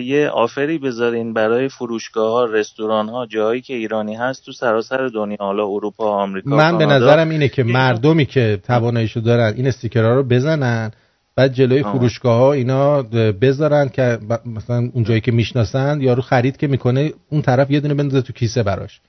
یه 0.03 0.29
آفری 0.33 0.77
بذارین 0.77 1.33
برای 1.33 1.69
فروشگاه 1.69 2.31
ها 2.31 2.45
رستوران 2.45 3.09
ها 3.09 3.25
جایی 3.25 3.61
که 3.61 3.73
ایرانی 3.73 4.15
هست 4.15 4.45
تو 4.45 4.51
سراسر 4.51 5.07
دنیا 5.07 5.37
حالا 5.39 5.67
اروپا 5.67 6.11
آمریکا 6.11 6.49
من 6.49 6.77
به. 6.77 6.85
نظرم 6.85 7.29
اینه 7.29 7.47
که 7.47 7.63
مردمی 7.63 8.25
که 8.25 8.59
تواناییشو 8.63 9.19
دارن 9.19 9.53
این 9.57 9.67
استیکرها 9.67 10.15
رو 10.15 10.23
بزنن 10.23 10.91
بعد 11.35 11.53
جلوی 11.53 11.81
آه. 11.81 11.91
فروشگاه 11.91 12.37
ها 12.37 12.53
اینا 12.53 13.01
بذارن 13.41 13.89
که 13.89 14.19
مثلا 14.45 14.89
اون 14.93 15.03
جایی 15.03 15.21
که 15.21 15.31
می‌شناسن 15.31 16.01
یارو 16.01 16.21
خرید 16.21 16.57
که 16.57 16.67
می‌کنه 16.67 17.13
اون 17.29 17.41
طرف 17.41 17.71
یه 17.71 17.79
دونه 17.79 17.93
بندازه 17.93 18.21
تو 18.21 18.33
کیسه 18.33 18.63
براش 18.63 19.01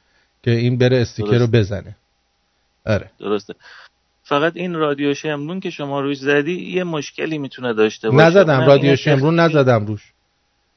که 0.42 0.50
این 0.50 0.78
بره 0.78 0.96
استیکر 0.96 1.38
رو. 1.38 1.46
بزنه 1.46 1.96
آره 2.86 3.10
درسته 3.20 3.54
فقط 4.32 4.52
این 4.56 4.74
رادیو 4.74 5.14
شمرون 5.14 5.60
که 5.60 5.70
شما 5.70 6.00
روش 6.00 6.18
زدی 6.18 6.52
یه 6.52 6.84
مشکلی 6.84 7.38
می‌تونه 7.38 7.72
داشته 7.74 8.10
باشه. 8.10 8.26
نزدم 8.26 8.60
رادیو 8.66 8.96
شمرون 8.96 9.40
نزدم 9.40 9.86
روش. 9.86 10.12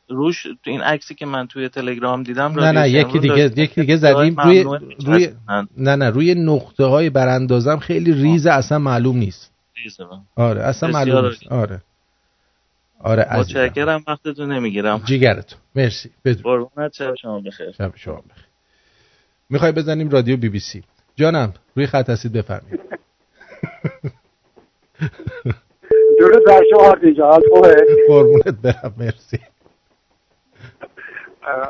روش 0.10 0.44
تو 0.44 0.72
این 0.72 0.82
عکسی 0.82 1.16
که 1.16 1.26
من 1.26 1.48
توی 1.48 1.70
تلگرام 1.70 2.24
دیدم 2.24 2.60
نه 2.60 2.72
نه 2.72 2.90
یکی 2.90 3.20
دیگه. 3.20 3.52
یکی 3.56 3.82
دیگه 3.82 3.96
زدیم 3.96 4.36
روی 4.40 4.64
روی. 5.06 5.30
نه 5.78 5.96
نه 5.96 6.10
روی 6.10 6.36
نقطه 6.36 6.84
های 6.84 7.10
براندازم 7.10 7.78
خیلی 7.78 8.14
ریزه 8.14 8.52
اصلا 8.52 8.80
معلوم 8.80 9.18
نیست. 9.18 9.52
ریزه. 9.84 10.04
آره 10.36 10.62
اصلا 10.62 10.90
معلوم. 10.90 11.26
نیست. 11.26 11.48
آره. 11.48 11.82
آره 13.00 13.38
متشکرم 13.38 14.04
وقتتون 14.08 14.52
نمی‌گیرم. 14.52 15.02
جیگرتون. 15.06 15.60
مرسی. 15.76 16.10
بدرود. 16.26 16.70
شب 16.94 17.16
شما 17.22 17.40
بخیر. 17.40 17.72
شب 17.72 17.94
شما 17.96 18.16
بخیر. 18.16 18.46
می‌خوای 19.50 19.72
بزنیم 19.72 20.10
رادیو 20.10 20.38
بی 20.38 20.50
بی 20.50 20.60
سی. 20.60 20.84
جانم 21.16 21.54
روی 21.76 21.88
خط 21.88 22.10
هستید 22.10 22.32
بفرمایید. 22.32 22.80
درود 26.20 26.46
بر 26.48 26.62
شما 26.70 26.90
آرتین 26.90 27.14
جان. 27.14 27.32
حال 27.32 27.42
خوبه؟ 27.54 27.76
قربونت 28.08 28.62
برم 28.64 28.94
مرسی. 29.00 29.40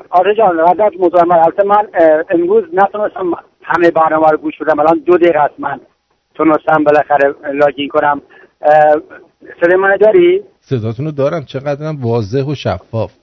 آره 0.09 0.35
جان 0.35 0.59
ازت 0.59 0.99
مزاحم 0.99 1.31
البته 1.31 1.63
من 1.63 1.87
امروز 2.29 2.63
نتونستم 2.73 3.31
همه 3.63 3.91
برنامه 3.91 4.27
رو 4.27 4.37
گوش 4.37 4.57
بدم. 4.61 4.79
الان 4.79 4.99
دو 5.05 5.17
دقیقه 5.17 5.39
است 5.39 5.59
من 5.59 5.79
تونستم 6.35 6.83
بالاخره 6.83 7.35
لاگین 7.53 7.89
کنم. 7.89 8.21
صدای 9.61 9.75
من 9.77 9.97
داری؟ 9.97 10.43
صداتون 10.59 11.05
رو 11.05 11.11
دارم 11.11 11.45
چقدرم 11.45 11.97
واضح 12.01 12.43
و 12.43 12.55
شفاف. 12.55 13.13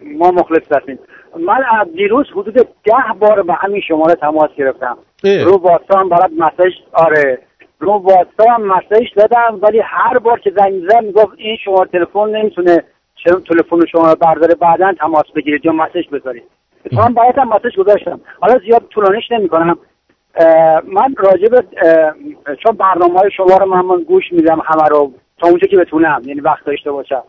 ما 0.00 0.30
مخلص 0.30 0.72
هستیم. 0.72 0.98
من 1.38 1.64
از 1.80 1.92
دیروز 1.92 2.26
حدود 2.32 2.54
ده 2.54 3.18
بار 3.18 3.42
به 3.42 3.54
همین 3.54 3.80
شماره 3.88 4.14
تماس 4.14 4.50
گرفتم. 4.58 4.98
رو 5.24 5.56
واتساپ 5.56 6.08
برات 6.10 6.30
مسیج 6.38 6.74
آره. 6.92 7.38
رو 7.78 7.92
واتساپ 7.92 8.48
هم 8.48 8.62
مسیج 8.62 9.08
دادم 9.16 9.58
ولی 9.62 9.80
هر 9.84 10.18
بار 10.18 10.40
که 10.40 10.52
زنگ 10.56 10.72
می‌زنم 10.72 11.04
می‌گفت 11.04 11.32
این 11.36 11.56
شماره 11.64 11.88
تلفن 11.88 12.30
نمی‌تونه 12.30 12.84
تلفن 13.24 13.86
شما 13.92 14.10
رو 14.10 14.16
برداره 14.20 14.54
بعدا 14.54 14.92
تماس 14.92 15.24
بگیرید 15.36 15.64
یا 15.64 15.72
مسیج 15.72 16.08
بذارید. 16.08 16.42
اتفاقا 16.84 17.08
برات 17.08 17.38
هم 17.38 17.48
مسیج 17.48 17.76
گذاشتم. 17.76 18.20
حالا 18.40 18.58
زیاد 18.58 18.82
طولانیش 18.90 19.24
نمی‌کنم. 19.30 19.78
من 20.84 21.14
راجع 21.16 21.48
به 21.48 21.64
چون 22.62 22.76
برنامه 22.76 23.18
های 23.20 23.30
شما 23.30 23.56
رو 23.56 23.66
من, 23.66 23.80
من 23.80 24.02
گوش 24.02 24.32
میدم 24.32 24.62
همه 24.64 24.88
رو 24.90 25.12
تا 25.38 25.48
اونجا 25.48 25.66
که 25.66 25.76
بتونم 25.76 26.22
یعنی 26.24 26.40
وقت 26.40 26.64
داشته 26.64 26.92
باشم. 26.92 27.22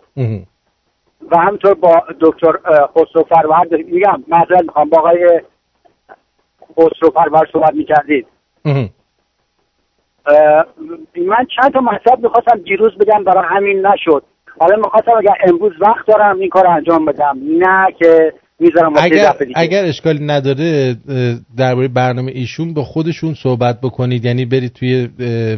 و 1.31 1.37
همینطور 1.37 1.73
با 1.73 2.03
دکتر 2.19 2.51
خسرو 2.95 3.23
فرورد 3.23 3.73
میگم 3.73 4.23
معذرت 4.27 4.63
می‌خوام. 4.63 4.89
با 4.89 4.97
آقای 4.97 5.41
خسرو 6.77 7.09
فرورد 7.09 7.49
صحبت 7.53 7.73
می‌کردید. 7.73 8.27
من 11.27 11.45
چند 11.55 11.73
تا 11.73 11.79
مطلب 11.79 12.19
می‌خواستم 12.23 12.59
دیروز 12.65 12.97
بگم 12.97 13.23
برای 13.23 13.45
همین 13.49 13.87
نشد. 13.87 14.23
حالا 14.59 14.75
می‌خواستم 14.75 15.11
اگر 15.17 15.33
امروز 15.43 15.73
وقت 15.81 16.07
دارم 16.07 16.39
این 16.39 16.49
کار 16.49 16.67
انجام 16.67 17.05
بدم. 17.05 17.37
نه 17.57 17.87
که 17.99 18.33
می‌ذارم 18.59 18.93
اگر. 18.97 19.33
اگر 19.55 19.85
اشکالی 19.85 20.25
نداره 20.25 20.95
درباره 21.57 21.87
برنامه 21.87 22.31
ایشون 22.31 22.73
با 22.73 22.83
خودشون 22.83 23.33
صحبت 23.33 23.81
بکنید. 23.83 24.25
یعنی 24.25 24.45
برید 24.45 24.73
توی 24.73 25.09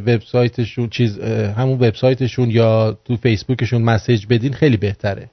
وبسایتشون 0.08 0.90
چیز 0.90 1.20
همون 1.58 1.76
وبسایتشون 1.76 2.50
یا 2.50 2.98
تو 3.08 3.16
فیسبوکشون 3.16 3.82
مسیج 3.82 4.26
بدین 4.30 4.54
خیلی 4.54 4.78
بهتره. 4.78 5.26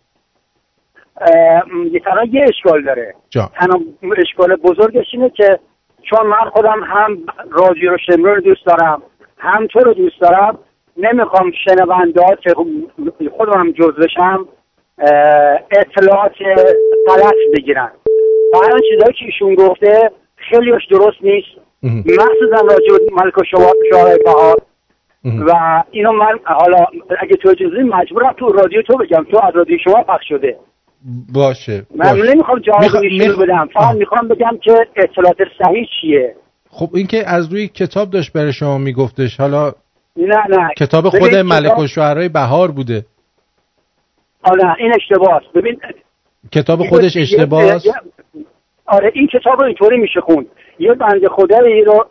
یه 1.93 2.01
یه 2.33 2.45
اشکال 2.49 2.85
داره. 2.85 3.15
تنها 3.33 3.81
اشکال 4.19 4.57
بزرگش 4.57 5.07
اینه 5.13 5.31
که 5.31 5.59
چون 6.11 6.27
من 6.27 6.51
خودم 6.53 6.81
هم 6.87 7.17
رادیو 7.51 7.91
رو 7.91 7.97
شمرو 8.07 8.35
رو 8.35 8.41
دوست 8.41 8.67
دارم 8.67 9.03
هم 9.39 9.67
تو 9.67 9.79
رو 9.79 9.95
دوست 9.95 10.21
دارم. 10.21 10.59
نمی‌خوام 10.97 11.53
شنونده 11.65 12.23
ها 12.23 12.35
که 12.35 12.55
خودم 13.37 13.61
هم 13.61 13.71
جز 13.73 13.93
بشم 14.05 14.49
اه، 14.99 15.61
اطلاعات 15.71 16.33
غلط 17.09 17.35
بگیرن. 17.57 17.91
هر 18.55 18.79
چیزایی 18.91 19.13
که 19.19 19.25
ایشون 19.25 19.55
گفته 19.55 20.11
خیلیش 20.37 20.87
درست 20.91 21.17
نیست. 21.23 21.47
مخصوصا 21.83 22.67
راجع 22.67 22.93
به 22.99 23.23
ملک 23.25 23.39
و 23.39 23.45
شما- 23.51 23.73
شعرهای 23.93 24.19
بهار 24.25 24.57
و 25.47 25.83
اینو 25.91 26.13
من 26.13 26.39
حالا 26.45 26.85
اگه 27.21 27.37
تو 27.37 27.49
اجازه 27.49 27.83
مجبورم 27.83 28.33
تو 28.33 28.49
رادیو 28.49 28.83
تو 28.83 28.97
بگم. 28.97 29.27
تو 29.31 29.41
از 29.47 29.57
رادیو 29.57 29.79
شما 29.85 30.03
پخش 30.03 30.29
شده. 30.29 30.57
باشه 31.35 31.87
من 31.95 32.11
باشه. 32.11 32.33
نمی‌خوام 32.35 32.59
جواب 32.59 32.81
میخ- 32.83 33.39
بدم. 33.43 33.69
فقط 33.75 33.97
می‌خوام 33.97 34.29
بگم 34.29 34.59
که 34.63 34.87
اطلاعات 34.97 35.37
صحیح 35.65 35.87
چیه. 36.01 36.35
خب 36.79 36.91
این 36.95 37.07
که 37.07 37.29
از 37.29 37.53
روی 37.53 37.69
کتاب 37.69 38.11
داشت 38.11 38.33
برای 38.33 38.53
شما 38.53 38.79
میگفتش 38.79 39.41
حالا 39.41 39.73
نه 40.17 40.37
نه. 40.49 40.69
کتاب 40.77 41.09
خود 41.09 41.35
ملک 41.35 41.65
کتاب- 41.67 41.79
و 41.79 41.87
شعرهای 41.87 42.29
بهار 42.29 42.71
بوده. 42.71 43.05
آره 44.43 44.75
این 44.79 44.93
اشتباهه 44.95 45.41
ببین 45.55 45.81
کتاب 46.53 46.83
خودش 46.83 47.17
اشتباهه 47.17 47.67
یه- 47.87 47.93
آره 48.87 49.11
این 49.15 49.27
کتاب 49.27 49.61
رو 49.61 49.67
اینطوری 49.67 49.97
میشه 49.99 50.21
خوند 50.21 50.47
یه 50.79 50.95
بنده 50.95 51.29
خدایی 51.29 51.85
رو 51.85 52.07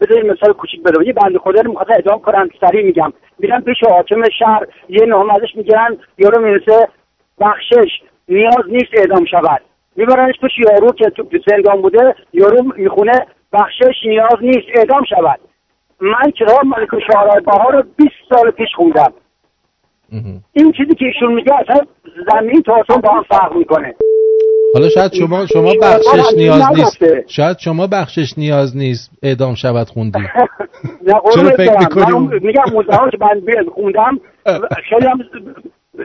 بذارید 0.00 0.26
مثال 0.26 0.52
کوچیک 0.52 0.82
بدم 0.82 1.02
یه 1.02 1.12
بنده 1.12 1.38
خدا 1.38 1.60
رو 1.60 1.70
می‌خواد 1.70 1.90
اعدام 1.92 2.18
کنن 2.20 2.48
سریع 2.60 2.84
میگم. 2.86 3.12
میرن 3.38 3.60
پیش 3.60 3.76
حاکم 3.90 4.22
شهر 4.38 4.66
یه 4.88 5.06
نام 5.06 5.30
ازش 5.30 5.56
می‌گیرن 5.56 5.96
یارو 6.18 6.42
می‌رسه 6.44 6.88
بخشش 7.40 7.90
نیاز 8.28 8.64
نیست 8.68 8.90
اعدام 8.92 9.24
شود. 9.24 9.60
میبرنش 9.96 10.34
پیش 10.40 10.52
یارو 10.58 10.92
که 10.92 11.04
تو 11.10 11.22
تو 11.24 11.38
زندان 11.50 11.82
بوده 11.82 12.14
یارو 12.32 12.72
می‌خونه 12.76 13.26
بخشش 13.54 13.94
نیاز 14.06 14.36
نیست 14.40 14.66
اعدام 14.74 15.04
شود. 15.04 15.40
من 16.00 16.30
کتاب 16.30 16.64
ملک 16.64 16.94
و 16.94 17.00
شعرهای 17.12 17.40
بهار 17.40 17.72
رو 17.72 17.82
20 17.96 18.10
سال 18.30 18.50
پیش 18.50 18.68
خوندم. 18.76 19.12
این 20.52 20.72
چیزی 20.72 20.94
که 20.94 21.04
ایشون 21.04 21.34
میگه 21.34 21.52
اصلا 21.54 21.86
زمین 22.32 22.62
تا 22.62 22.72
آسمان 22.72 23.00
با 23.00 23.12
هم 23.12 23.22
فرق 23.22 23.56
می‌کنه. 23.56 23.94
حالا 24.74 24.88
شاید 24.88 25.12
شما 25.12 25.46
شما 25.46 25.72
بخشش 25.82 26.34
نیاز 26.36 26.62
نیست. 26.76 27.28
شاید 27.28 27.58
شما 27.58 27.86
بخشش 27.86 28.38
نیاز 28.38 28.76
نیست 28.76 29.10
اعدام 29.22 29.54
شود 29.54 29.88
خوندی. 29.88 30.18
چرا 31.34 31.50
فکر. 31.50 31.78
می‌کنی 31.78 32.38
میگم 32.42 32.62
مزاحم 32.72 33.10
که 33.10 33.18
من 33.20 33.68
خوندم 33.74 34.20
خیلی 34.90 35.06
هم 35.06 35.18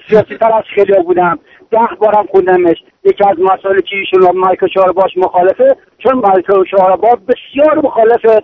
سیاسی 0.09 0.37
تر 0.37 0.53
از 0.53 0.63
خیلی 0.75 0.93
بودم. 1.05 1.39
ده 1.71 1.95
بارم 1.99 2.25
خوندمش. 2.31 2.77
یکی 3.03 3.23
از 3.29 3.37
مسائل 3.39 3.79
که 3.81 3.95
ایشون 3.95 4.21
و 4.21 4.33
مایکل 4.33 4.67
شاه 4.67 4.93
باش 4.93 5.11
مخالفه 5.17 5.75
چون 5.97 6.13
مایکل 6.13 6.63
شاه 6.71 6.97
بسیار 7.01 7.75
مخالف 7.83 8.43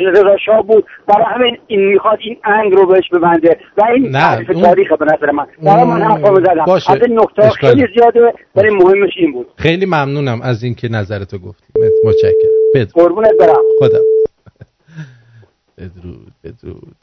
رضا 0.00 0.36
شاه 0.46 0.62
بود. 0.62 0.84
برای 1.06 1.24
همین 1.34 1.58
این 1.66 1.88
می‌خواد 1.88 2.18
این 2.20 2.36
انگ 2.44 2.74
رو 2.74 2.86
بهش 2.86 3.08
ببنده. 3.12 3.60
و 3.76 3.84
این 3.84 4.12
تعریف 4.12 4.48
تاریخه 4.48 4.96
به 4.96 5.04
نظر 5.04 5.30
من. 5.30 5.46
برای 5.62 5.84
من 5.84 6.02
حرفا 6.02 6.34
زدم. 6.34 6.64
باشه. 6.66 6.92
از 6.92 6.98
این 7.08 7.18
نکته 7.20 7.44
اشکالی. 7.44 7.80
خیلی 7.80 7.94
زیاده 7.94 8.34
ولی 8.56 8.70
مهمش 8.70 9.10
این 9.16 9.32
بود. 9.32 9.46
خیلی 9.56 9.86
ممنونم 9.86 10.42
از 10.42 10.62
اینکه 10.62 10.88
نظرتو 10.88 11.38
گفتی. 11.38 11.72
متشکرم. 12.04 12.84
قربونت 12.94 13.32
برم. 13.40 13.62
خدا. 13.78 13.98
بدرود 15.78 16.32
بدرود. 16.44 16.96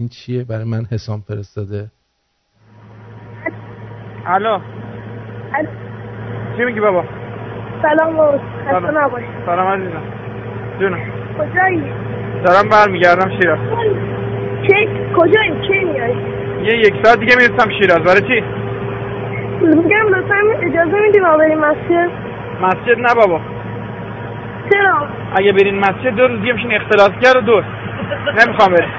این 0.00 0.08
چیه 0.08 0.44
برای 0.44 0.64
من 0.64 0.84
حسام 0.92 1.20
فرستاده؟ 1.28 1.86
الو. 4.26 4.58
چی 6.56 6.64
میگی 6.64 6.80
بابا؟ 6.80 7.04
سلام 7.82 8.16
بابا 8.16 8.38
خسته 8.38 8.80
سلام. 8.80 8.98
نباش 8.98 9.22
سلام 9.46 9.66
عزیزم. 9.66 10.02
جونم. 10.80 10.98
کجایی؟ 11.38 11.82
دارم 12.44 12.68
برمیگردم 12.68 13.30
شیراز. 13.40 13.58
کی؟ 14.66 14.88
کجایی؟ 15.16 15.50
کی 15.68 15.84
میای؟ 15.84 16.14
یه 16.62 16.78
یک 16.78 16.94
ساعت 17.04 17.20
دیگه 17.20 17.34
می‌رسم 17.36 17.70
شیراز. 17.78 17.98
برای 17.98 18.20
چی؟ 18.20 18.44
میگم 19.66 20.08
لطفا 20.14 20.36
اجازه 20.62 21.00
میدی 21.00 21.20
ما 21.20 21.36
بریم 21.36 21.58
مسجد؟ 21.58 22.10
مسجد 22.62 22.98
نه 22.98 23.14
بابا. 23.14 23.40
چرا؟ 24.72 25.08
اگه 25.36 25.52
برین 25.52 25.78
مسجد 25.78 26.10
دو 26.16 26.26
روز 26.26 26.40
دیگه 26.40 26.52
میشین 26.52 26.74
اختلاسگر 26.74 27.38
و 27.38 27.40
دور 27.40 27.64
نمی‌خوام 28.46 28.72
بریم. 28.72 28.90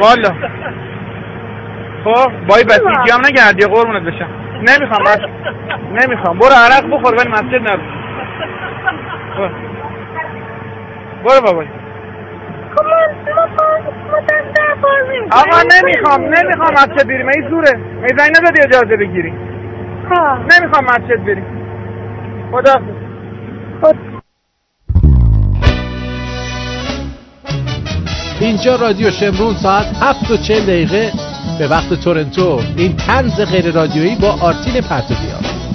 والا. 0.00 0.34
خب 2.04 2.30
بای 2.48 2.64
بسیجی 2.64 3.10
هم 3.12 3.20
نگردی 3.26 3.66
قربونت 3.66 4.02
بشم. 4.02 4.28
نمی‌خوام 4.56 5.02
بس. 5.04 5.18
نمی‌خوام. 5.92 6.38
برو 6.38 6.52
عرق 6.52 6.86
بخور 6.90 7.14
ولی 7.14 7.28
مسجد 7.28 7.62
نرو 7.62 7.80
برو. 9.36 9.48
برو 11.24 11.40
بابا. 11.40 11.64
خب 12.76 12.86
آقا 15.30 15.62
نمی‌خوام 15.82 16.20
نمی‌خوام 16.24 16.72
مسجد 16.72 17.08
بریم 17.08 17.28
ای 17.28 17.42
زوره؟ 17.50 17.80
ای 18.02 18.08
زنگ 18.18 18.30
ندادی 18.38 18.62
اجازه 18.62 18.96
بگیری؟ 18.96 19.32
نمی‌خوام 20.52 20.84
مسجد 20.84 21.24
بریم 21.24 21.44
خدا. 22.52 22.80
اینجا 28.46 28.76
رادیو 28.76 29.10
شمرون 29.10 29.56
ساعت 29.56 29.86
7 30.00 30.30
و 30.30 30.36
40 30.36 30.60
دقیقه. 30.60 31.12
به 31.58 31.68
وقت 31.68 31.94
تورنتو 31.94 32.60
این 32.76 32.96
تنز 32.96 33.40
غیر 33.40 33.70
رادیویی 33.70 34.14
با 34.16 34.36
آرتین 34.40 34.80
پرتویان 34.80 35.65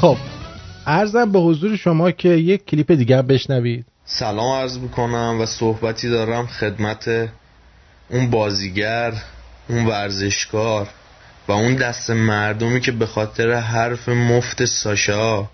خب 0.00 0.16
ارزم 0.86 1.32
به 1.32 1.38
حضور 1.38 1.76
شما 1.76 2.10
که 2.10 2.28
یک 2.28 2.66
کلیپ 2.66 2.92
دیگر 2.92 3.22
بشنوید. 3.22 3.86
سلام 4.04 4.60
عرض 4.60 4.78
می‌کنم 4.78 5.38
و 5.40 5.46
صحبتی 5.46 6.08
دارم 6.08 6.46
خدمت 6.46 7.28
اون 8.08 8.30
بازیگر 8.30 9.12
اون 9.68 9.86
ورزشکار 9.86 10.88
و 11.48 11.52
اون 11.52 11.74
دست 11.74 12.10
مردمی 12.10 12.80
که 12.80 12.92
به 12.92 13.06
خاطر 13.06 13.52
حرف 13.52 14.08
مفت 14.08 14.64
ساشا 14.64 15.48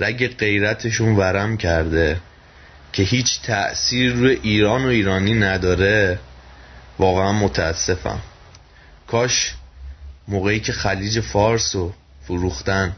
رگ 0.00 0.36
غیرتشون 0.36 1.16
ورم 1.16 1.56
کرده 1.56 2.20
که 2.92 3.02
هیچ 3.02 3.42
تأثیر 3.42 4.12
روی 4.12 4.38
ایران 4.42 4.84
و 4.84 4.88
ایرانی 4.88 5.34
نداره. 5.34 6.18
واقعا 6.98 7.32
متاسفم. 7.32 8.18
کاش 9.06 9.54
موقعی 10.30 10.60
که 10.60 10.72
خلیج 10.72 11.20
فارس 11.20 11.74
رو 11.74 11.92
فروختن 12.26 12.96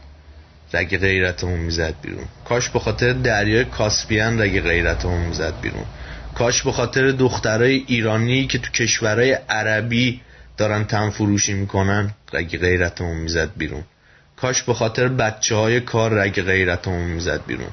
رگ 0.73 0.97
غیرتمون 0.97 1.59
می‌زد 1.59 1.93
بیرون. 2.01 2.25
کاش 2.45 2.69
به 2.69 2.79
خاطر 2.79 3.13
دریای 3.13 3.65
کاسپیان 3.65 4.41
رگ 4.41 4.61
غیرتمون 4.61 5.21
می‌زد 5.21 5.53
بیرون. 5.61 5.85
کاش 6.35 6.63
به 6.63 6.71
خاطر 6.71 7.11
دخترای 7.11 7.83
ایرانی 7.87 8.47
که 8.47 8.57
تو 8.57 8.71
کشورهای 8.71 9.31
عربی 9.49 10.21
دارن 10.57 10.83
تن 10.83 11.09
فروشی 11.09 11.53
می‌کنن 11.53 12.13
رگ 12.33 12.57
غیرتمون 12.57 13.17
می‌زد 13.17 13.49
بیرون. 13.57 13.83
کاش 14.37 14.63
به 14.63 14.73
خاطر 14.73 15.07
بچه 15.07 15.55
های 15.55 15.79
کار 15.79 16.13
رگ 16.13 16.41
غیرتمون 16.41 17.03
می‌زد 17.03 17.45
بیرون. 17.47 17.69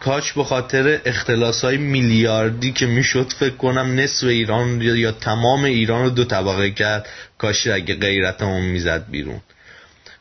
کاش 0.00 0.32
به 0.32 0.44
خاطر 0.44 1.00
اختلاس 1.04 1.64
های 1.64 1.76
میلیاردی 1.76 2.72
که 2.72 2.86
می‌شد 2.86 3.32
فکر 3.32 3.56
کنم 3.56 4.00
نصف 4.00 4.26
ایران 4.26 4.82
یا, 4.82 4.96
یا 4.96 5.12
تمام 5.12 5.64
ایران 5.64 6.02
رو 6.02 6.10
دو 6.10 6.24
طبقه 6.24 6.70
کرد 6.70 7.08
کاش 7.38 7.66
رگ 7.66 8.00
غیرتمون 8.00 8.62
می‌زد 8.62 9.10
بیرون. 9.10 9.40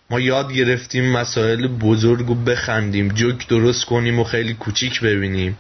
ما 0.10 0.20
یاد 0.20 0.54
گرفتیم 0.54 1.12
مسائل 1.12 1.68
بزرگ 1.68 2.28
رو 2.28 2.36
بخندیم 2.36 3.08
جوک 3.08 3.48
درست 3.48 3.86
کنیم 3.86 4.20
و 4.20 4.24
خیلی 4.24 4.54
کوچیک 4.54 5.02
ببینیم. 5.02 5.58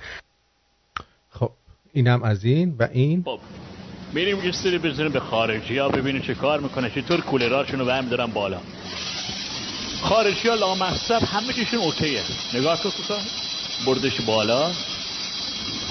خب 1.31 1.51
اینم 1.93 2.23
از 2.23 2.45
این 2.45 2.75
و 2.79 2.87
این. 2.91 3.23
خب 3.23 3.39
میریم 4.13 4.45
یه 4.45 4.51
سری 4.51 4.77
بزنیم 4.77 5.11
به 5.11 5.19
خارجی. 5.19 5.77
ها 5.77 5.89
ببینیم 5.89 6.21
چه 6.21 6.33
کار 6.33 6.59
می‌کنه 6.59 6.89
چطور 6.89 7.21
کولراشون 7.21 7.79
رو 7.79 7.85
برمی 7.85 8.09
دارن 8.09 8.25
بالا. 8.25 8.61
خارجی 10.01 10.47
ها 10.49 10.55
لامصب 10.55 11.23
همه 11.23 11.53
چیشون 11.53 11.79
اوکیه. 11.79 12.21
نگاه 12.53 12.83
کن 12.83 12.89
بردش 13.85 14.21
بالا. 14.21 14.71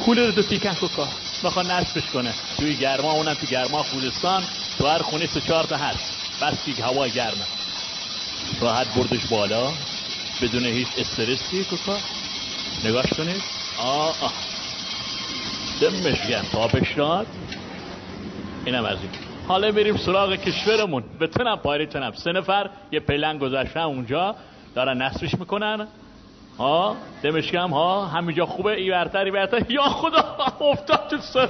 کولر 0.04 0.30
دو 0.30 0.42
تیکن 0.42 0.74
کوکا 0.74 1.08
می‌خواد 1.42 1.66
نصبش 1.66 2.10
کنه. 2.10 2.34
توی 2.58 2.76
گرما 2.76 3.12
اونم 3.12 3.34
تو 3.34 3.46
گرما 3.46 3.82
خوزستان 3.82 4.42
تو 4.78 4.86
هر 4.86 5.02
خونه 5.02 5.26
سه 5.26 5.40
چهار 5.40 5.64
تا 5.64 5.76
هست. 5.76 6.12
بس 6.40 6.64
که 6.76 6.84
هوا 6.84 7.08
گرمه. 7.08 7.46
راحت 8.60 8.86
بردش 8.94 9.26
بالا. 9.26 9.72
بدون 10.42 10.66
هیچ 10.66 10.88
استرسی. 10.98 11.64
کوکا 11.64 11.96
نگاش 12.84 13.06
کنید. 13.06 13.42
آه 13.78 14.16
آه. 14.20 14.32
دمش 15.80 16.26
گرم. 16.28 16.44
تابش 16.52 16.92
داد. 16.96 17.26
اینم 18.64 18.84
از 18.84 18.98
این. 19.00 19.10
حالا 19.48 19.70
میریم 19.70 19.96
سراغ 19.96 20.34
کشورمون. 20.34 21.04
بتونم 21.20 21.56
پایریتونم 21.56 22.12
سه 22.12 22.32
نفر 22.32 22.70
یه 22.92 23.00
پلنگ 23.00 23.40
گذاشتن 23.40 23.80
اونجا. 23.80 24.34
دارن 24.74 25.02
نصبش 25.02 25.34
می‌کنن. 25.34 25.88
ها؟ 26.58 26.96
دمش 27.22 27.50
گرم 27.50 27.70
ها؟ 27.70 28.06
همینجا 28.06 28.46
خوبه؟ 28.46 28.70
ای 28.70 28.90
برتر 28.90 29.24
ای 29.24 29.30
برتر. 29.30 29.70
یا 29.70 29.82
خدا 29.82 30.36
افتاد 30.60 31.08
تو 31.10 31.16
سر. 31.18 31.48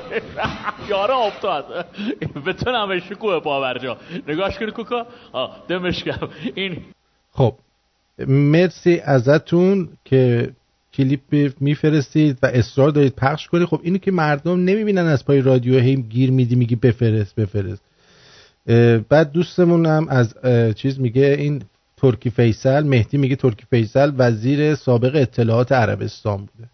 یارا 0.89 1.17
افتاد. 1.17 1.87
بتونم 2.47 3.01
شکوه 3.01 3.41
پاورجا 3.41 3.97
نگاش 4.29 4.59
کنی 4.59 4.71
کوکا. 4.71 5.07
ها 5.33 5.57
دمش 5.69 6.05
گرم 6.05 6.31
این 6.55 6.77
خب 7.33 7.55
مرسی 8.29 9.01
ازتون 9.05 9.89
که 10.05 10.51
کلیپ 10.95 11.53
میفرستید 11.61 12.39
و 12.43 12.47
اصرار 12.47 12.91
دارید 12.91 13.15
پخش 13.17 13.49
کنید. 13.49 13.69
خب 13.69 13.81
اینو 13.83 13.99
که 13.99 14.13
مردم 14.13 14.65
نمی‌بینن 14.65 15.07
از 15.07 15.25
پای 15.27 15.41
رادیو 15.41 15.81
هی 15.81 15.97
گیر 15.97 16.31
میدی 16.31 16.57
میگی 16.57 16.77
بفرست 16.77 17.35
بفرست. 17.35 17.83
بعد 19.09 19.33
دوستمون 19.33 19.87
هم 19.87 20.09
از 20.09 20.35
چیز 20.77 21.01
میگه 21.01 21.37
این 21.39 21.63
ترکی 22.05 22.31
فیصل 22.31 22.87
مهدی 22.87 23.19
میگه 23.19 23.37
ترکی 23.37 23.67
فیصل 23.71 24.13
وزیر 24.19 24.75
سابق 24.75 25.17
اطلاعات 25.17 25.73
عربستان 25.73 26.37
بوده. 26.37 26.69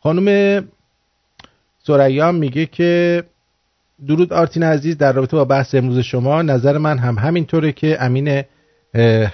خانم 0.00 0.28
سریا 1.78 2.32
میگه 2.32 2.66
که 2.66 3.24
درود 4.06 4.32
آرتین 4.32 4.62
عزیز 4.62 4.98
در 4.98 5.12
رابطه 5.12 5.36
با 5.36 5.44
بحث 5.44 5.74
امروز 5.74 5.98
شما. 5.98 6.42
نظر 6.42 6.78
من 6.78 6.98
هم 6.98 7.18
همینطوره 7.18 7.72
که 7.72 7.96
امین 8.00 8.42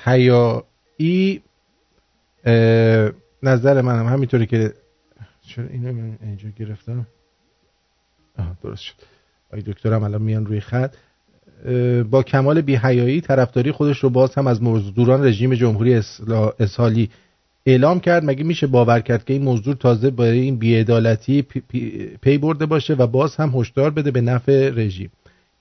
حیایی 0.05 1.43
نظر 3.43 3.81
من 3.81 3.99
هم 3.99 4.07
همینطوره 4.07 4.47
که 4.47 4.75
چرا 5.47 5.65
اینو 5.65 6.13
اینجا 6.23 6.49
گرفتم؟ 6.49 7.07
آها 8.39 8.57
درست 8.63 8.83
شد. 8.83 8.95
آی 9.53 9.63
دکترم 9.63 10.05
الان 10.05 10.23
میان 10.23 10.47
روی 10.47 10.61
خط. 10.61 10.95
با 12.11 12.23
کمال 12.23 12.61
بیحیایی 12.61 13.21
طرفداری 13.21 13.73
خودش 13.73 13.99
رو 13.99 14.11
باز 14.11 14.35
هم 14.35 14.47
از 14.47 14.63
مزدوران 14.63 15.25
رژیم 15.25 15.55
جمهوری 15.55 16.01
اسلا- 16.01 16.53
اسهالی 16.61 17.11
اعلام 17.67 18.01
کرد. 18.01 18.25
مگه 18.25 18.45
میشه 18.45 18.67
باور 18.67 19.01
کرد 19.01 19.25
که 19.25 19.33
این 19.33 19.43
مزدور 19.43 19.75
تازه 19.75 20.11
برای 20.11 20.41
این 20.41 20.57
بیعدالتی 20.57 21.43
پی, 21.43 21.63
پی, 21.69 22.07
پی 22.23 22.39
برده 22.39 22.67
باشه 22.67 22.95
و 22.95 23.07
باز 23.07 23.37
هم 23.37 23.53
هشدار 23.55 23.91
بده 23.91 24.11
به 24.11 24.21
نفع 24.21 24.71
رژیم؟ 24.71 25.11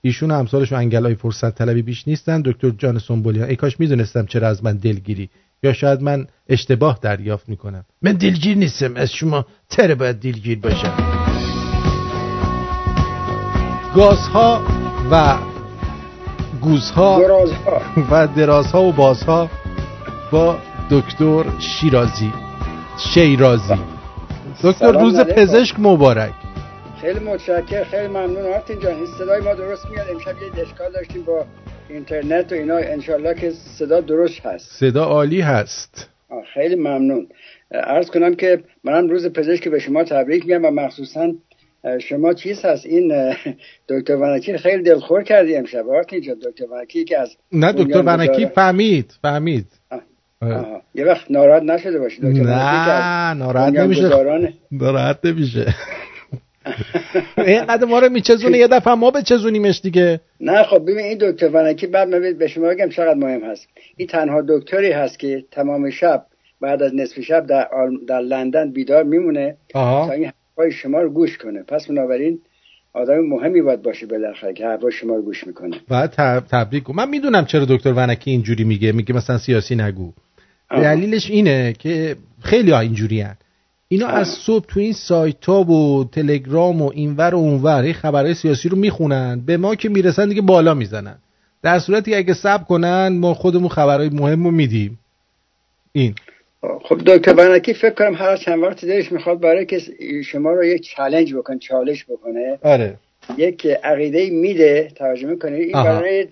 ایشون 0.02 0.30
و 0.30 0.34
امثالشون 0.34 0.78
انگلای 0.78 1.14
فرصت 1.14 1.54
طلبی 1.54 1.82
بیش 1.82 2.08
نیستن. 2.08 2.40
دکتر 2.40 2.70
جان 2.70 2.98
سنبولیان 2.98 3.48
ای 3.48 3.56
کاش 3.56 3.80
می‌دونستم 3.80 4.26
چرا 4.26 4.48
از 4.48 4.64
من 4.64 4.76
دلگیری 4.76 5.28
یا 5.62 5.72
شاید 5.72 6.02
من 6.02 6.26
اشتباه 6.48 6.98
دریافت 7.02 7.48
می‌کنم. 7.48 7.84
من 8.02 8.12
دلگیر 8.12 8.56
نیستم. 8.56 8.96
از 8.96 9.12
شما 9.12 9.46
چرا 9.68 9.94
باید 9.94 10.16
دلگیر 10.16 10.58
باشم. 10.58 10.94
گازها 13.94 14.62
و 15.10 15.38
گوزها 16.60 17.20
درازها. 17.20 17.80
و 18.10 18.26
درازها 18.36 18.82
و 18.82 18.92
بازها 18.92 19.50
با 20.32 20.58
دکتر 20.90 21.44
شیرازی 21.58 22.32
شیرازی. 22.98 23.74
دکتر 24.64 24.92
روز. 24.92 25.20
پزشک 25.20 25.74
مبارک. 25.78 26.32
خیلی 27.00 27.18
متشکر 27.18 27.84
خیلی 27.84 28.08
ممنون. 28.08 28.52
آرتین 28.54 28.80
جان 28.80 28.94
این 28.94 29.06
صدای 29.18 29.40
ما 29.40 29.54
درست 29.54 29.86
میاد؟ 29.90 30.06
امشب 30.10 30.42
یه 30.42 30.62
اشکال 30.62 30.92
داشتیم 30.92 31.22
با 31.22 31.44
اینترنت 31.88 32.52
و 32.52 32.54
اینا. 32.54 32.76
انشالله 32.76 33.34
که 33.34 33.50
صدا 33.50 34.00
درست 34.00 34.46
هست. 34.46 34.70
صدا 34.80 35.04
عالی 35.04 35.40
هست. 35.40 36.08
خیلی 36.54 36.74
ممنون. 36.74 37.26
ارز 37.70 38.10
کنم 38.10 38.34
که 38.34 38.62
منم 38.84 39.08
روز 39.08 39.26
پزشک 39.26 39.68
به 39.68 39.78
شما 39.78 40.04
تبریک 40.04 40.46
میگم 40.46 40.64
و 40.64 40.70
مخصوصا 40.70 41.32
شما 42.00 42.34
چیز 42.34 42.64
هست؟ 42.64 42.86
این 42.86 43.34
دکتر 43.88 44.16
ونکی 44.16 44.58
خیلی 44.58 44.82
دلخور 44.82 45.22
کردی 45.22 45.56
امشب 45.56 45.88
آرتین 45.88 46.20
جان 46.20 46.36
دکتر 46.42 46.64
ونکی 46.64 47.04
که 47.04 47.18
از 47.18 47.36
نه 47.52 47.72
دکتر 47.72 48.02
ونکی 48.02 48.46
فهمید 48.46 49.14
فهمید. 49.22 49.66
یه 50.94 51.04
وقت 51.04 51.30
ناراحت 51.30 51.62
نشده 51.62 51.98
باشی 51.98 52.16
دکتر 52.16 52.42
نه 52.42 53.34
ناراحت 53.34 53.72
نمیشه. 53.72 54.08
ناراحت 54.72 55.18
نمیشه. 55.24 55.74
اینقدر 57.36 57.84
ما 57.84 57.98
رو 57.98 58.08
میچزونه 58.08 58.58
یه 58.58 58.68
دفعه 58.68 58.94
ما 58.94 59.10
بچزونیمش 59.10 59.80
دیگه. 59.80 60.20
نه 60.40 60.62
خب 60.62 60.82
ببین 60.82 60.98
این 60.98 61.18
دکتر 61.20 61.48
ونکی 61.48 61.86
بعد 61.86 62.08
من 62.08 62.32
به 62.38 62.48
شما 62.48 62.68
بگم 62.68 62.88
چقدر 62.88 63.14
مهم 63.14 63.44
هست. 63.44 63.68
این 63.96 64.08
تنها 64.08 64.42
دکتری 64.48 64.92
هست 64.92 65.18
که 65.18 65.44
تمام 65.50 65.90
شب 65.90 66.26
بعد 66.60 66.82
از 66.82 66.94
نصف 66.94 67.20
شب 67.20 67.46
در, 67.46 67.68
در 68.08 68.20
لندن 68.20 68.72
بیدار 68.72 69.02
میمونه. 69.02 69.56
آها. 69.74 70.06
تا 70.06 70.12
این 70.12 70.32
حرفای 70.60 70.72
شما 70.72 71.00
رو 71.00 71.10
گوش 71.10 71.38
کنه. 71.38 71.62
پس 71.62 71.86
بنابراین 71.86 72.38
آدم 72.92 73.20
مهمی 73.20 73.62
باید 73.62 73.82
باشه 73.82 74.06
بالاخره 74.06 74.52
که 74.52 74.66
حرفای 74.66 74.92
شما 74.92 75.14
رو 75.14 75.22
گوش 75.22 75.46
می‌کنه. 75.46 75.76
تب- 75.90 76.46
تبریک. 76.50 76.90
من 76.90 77.08
می‌دونم 77.08 77.44
چرا 77.44 77.64
دکتر 77.64 77.92
ونکی 77.96 78.30
اینجوری 78.30 78.64
میگه. 78.64 78.92
میگه 78.92 79.14
مثلا 79.14 79.38
سیاسی 79.38 79.76
نگو. 79.76 80.12
دلیلش 80.70 81.30
اینه 81.30 81.72
که 81.72 82.16
خیلی 82.42 82.70
ها 82.70 82.80
اینجوری 82.80 83.20
هن. 83.20 83.36
اینا 83.88 84.06
از 84.06 84.28
صبح 84.28 84.64
تو 84.68 84.80
این 84.80 84.92
سایت 84.92 85.44
ها 85.44 85.64
و 85.64 86.04
تلگرام 86.04 86.82
و 86.82 86.90
اینور 86.94 87.34
و 87.34 87.38
اونور 87.38 87.82
این 87.82 87.92
خبرهای 87.92 88.34
سیاسی 88.34 88.68
رو 88.68 88.78
می‌خونن. 88.78 89.42
به 89.46 89.56
ما 89.56 89.74
که 89.74 89.88
می‌رسن 89.88 90.28
دیگه 90.28 90.42
بالا 90.42 90.74
می‌زنن. 90.74 91.16
در 91.62 91.78
صورتی 91.78 92.10
که 92.10 92.16
اگه 92.16 92.34
سب 92.34 92.64
کنن 92.64 93.08
ما 93.08 93.34
خودمون 93.34 93.68
خبرهای 93.68 94.08
مهم 94.08 94.44
رو 94.44 94.50
میدیم. 94.50 94.98
این. 95.92 96.14
خب 96.62 97.00
دکتر 97.06 97.34
ونکی 97.34 97.74
فکر 97.74 97.90
کنم 97.90 98.14
هر 98.14 98.36
چند 98.36 98.62
وقت 98.62 98.84
دلش 98.84 99.12
می‌خواد 99.12 99.40
برای 99.40 99.66
که 99.66 99.80
شما 100.24 100.52
رو 100.52 100.64
یک 100.64 100.82
چالش 100.82 101.34
بکنه 101.34 101.58
چالش 101.58 102.04
بکنه. 102.04 102.58
آره 102.62 102.94
یک 103.36 103.66
عقیده 103.66 104.30
میده 104.30 104.88
توجه 104.94 105.26
می‌کنه 105.26 105.56
این 105.56 105.76
آها. 105.76 105.84
برای 105.84 106.26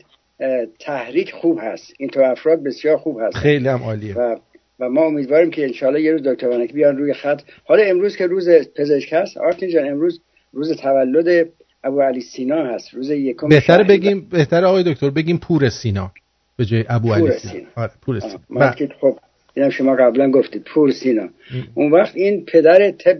تحریک 0.78 1.32
خوب 1.32 1.58
هست. 1.62 1.94
این 1.98 2.08
تو 2.08 2.20
افراد 2.20 2.62
بسیار 2.62 2.96
خوب 2.96 3.20
هست. 3.20 3.36
خیلی 3.36 3.68
هم 3.68 3.82
عالیه. 3.82 4.14
و 4.14 4.36
و 4.80 4.88
ما 4.88 5.04
امیدواریم 5.04 5.50
که 5.50 5.64
انشالله 5.64 6.02
یه 6.02 6.12
روز 6.12 6.22
دکتر 6.22 6.48
ونکی 6.48 6.72
بیان 6.72 6.96
روی 6.96 7.14
خط. 7.14 7.42
حالا 7.64 7.82
امروز 7.82 8.16
که 8.16 8.26
روز 8.26 8.48
پزشک 8.76 9.12
هست 9.12 9.36
آرتین 9.36 9.68
جان 9.68 9.88
امروز 9.88 10.20
روز 10.52 10.72
تولد 10.72 11.48
ابو 11.84 12.00
علی 12.00 12.20
سینا 12.20 12.64
هست. 12.66 12.94
روز 12.94 13.10
یکم 13.10 13.60
شهریور. 13.60 13.88
بگیم 13.88 14.28
بهتره 14.30 14.66
آقای 14.66 14.82
دکتر 14.82 15.10
بگیم 15.10 15.38
پور 15.38 15.68
سینا. 15.68 16.12
به 16.56 16.64
جای 16.64 16.84
ابو 16.88 17.14
علی 17.14 17.30
سینا. 17.30 17.52
سینا. 17.52 17.66
آره 17.76 17.90
پور 18.02 18.20
سینا. 18.20 18.74
خب 19.00 19.18
اینم 19.58 19.70
شما 19.70 19.96
قبلا 19.96 20.30
گفتید 20.30 20.62
پور 20.62 20.90
سینا 20.90 21.28
اون 21.74 21.90
وقت 21.90 22.16
این 22.16 22.44
پدر 22.44 22.90
طب 22.90 23.18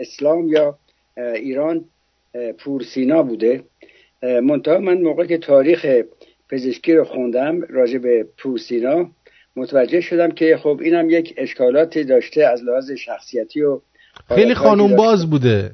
اسلام 0.00 0.48
یا 0.48 0.78
ایران 1.16 1.84
پور 2.58 2.82
سینا 2.82 3.22
بوده. 3.22 3.62
منتها 4.22 4.78
من 4.78 5.00
موقع 5.00 5.26
که 5.26 5.38
تاریخ 5.38 5.86
پزشکی 6.50 6.94
رو 6.94 7.04
خوندم 7.04 7.60
راجع 7.60 7.98
به 7.98 8.26
پور 8.38 8.58
سینا 8.58 9.10
متوجه 9.56 10.00
شدم 10.00 10.30
که 10.30 10.56
خب 10.56 10.80
اینم 10.82 11.10
یک 11.10 11.34
اشکالاتی 11.36 12.04
داشته 12.04 12.44
از 12.44 12.62
لحاظ 12.64 12.90
شخصیتی 12.90 13.62
و 13.62 13.80
خیلی 14.28 14.54
خانم 14.54 14.88
که 14.88 14.94
باز. 14.94 15.30
بوده. 15.30 15.70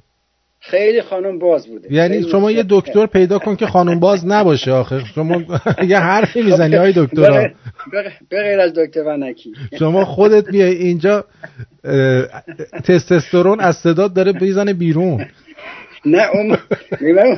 خیلی 0.71 1.03
خانم 1.03 1.39
باز 1.39 1.67
بوده. 1.67 1.93
یعنی 1.93 2.23
شما 2.31 2.51
یه. 2.51 2.65
دکتر 2.69 3.07
پیدا 3.07 3.39
کن 3.39 3.57
که 3.57 3.67
خانم 3.67 4.01
باز 4.01 4.27
نباشه 4.27 4.73
آخه. 4.73 5.01
شما 5.15 5.43
یه 5.89 5.99
حرفی 5.99 6.43
می‌زنی 6.43 6.77
های 6.77 6.93
دکترا. 6.97 7.49
بغیر- 8.31 8.61
از 8.61 8.73
دکتر 8.75 9.03
ونکی 9.03 9.53
شما 9.79 10.05
خودت 10.05 10.49
میای 10.53 10.75
اینجا 10.75 11.25
اه، 11.85 12.27
تستوسترون 12.85 13.61
از 13.61 13.77
صدات 13.77 14.15
داره 14.15 14.33
بیزنه 14.33 14.73
بیرون. 14.73 15.25
نه 16.07 16.29
اون 16.35 16.47
موقع 16.47 17.37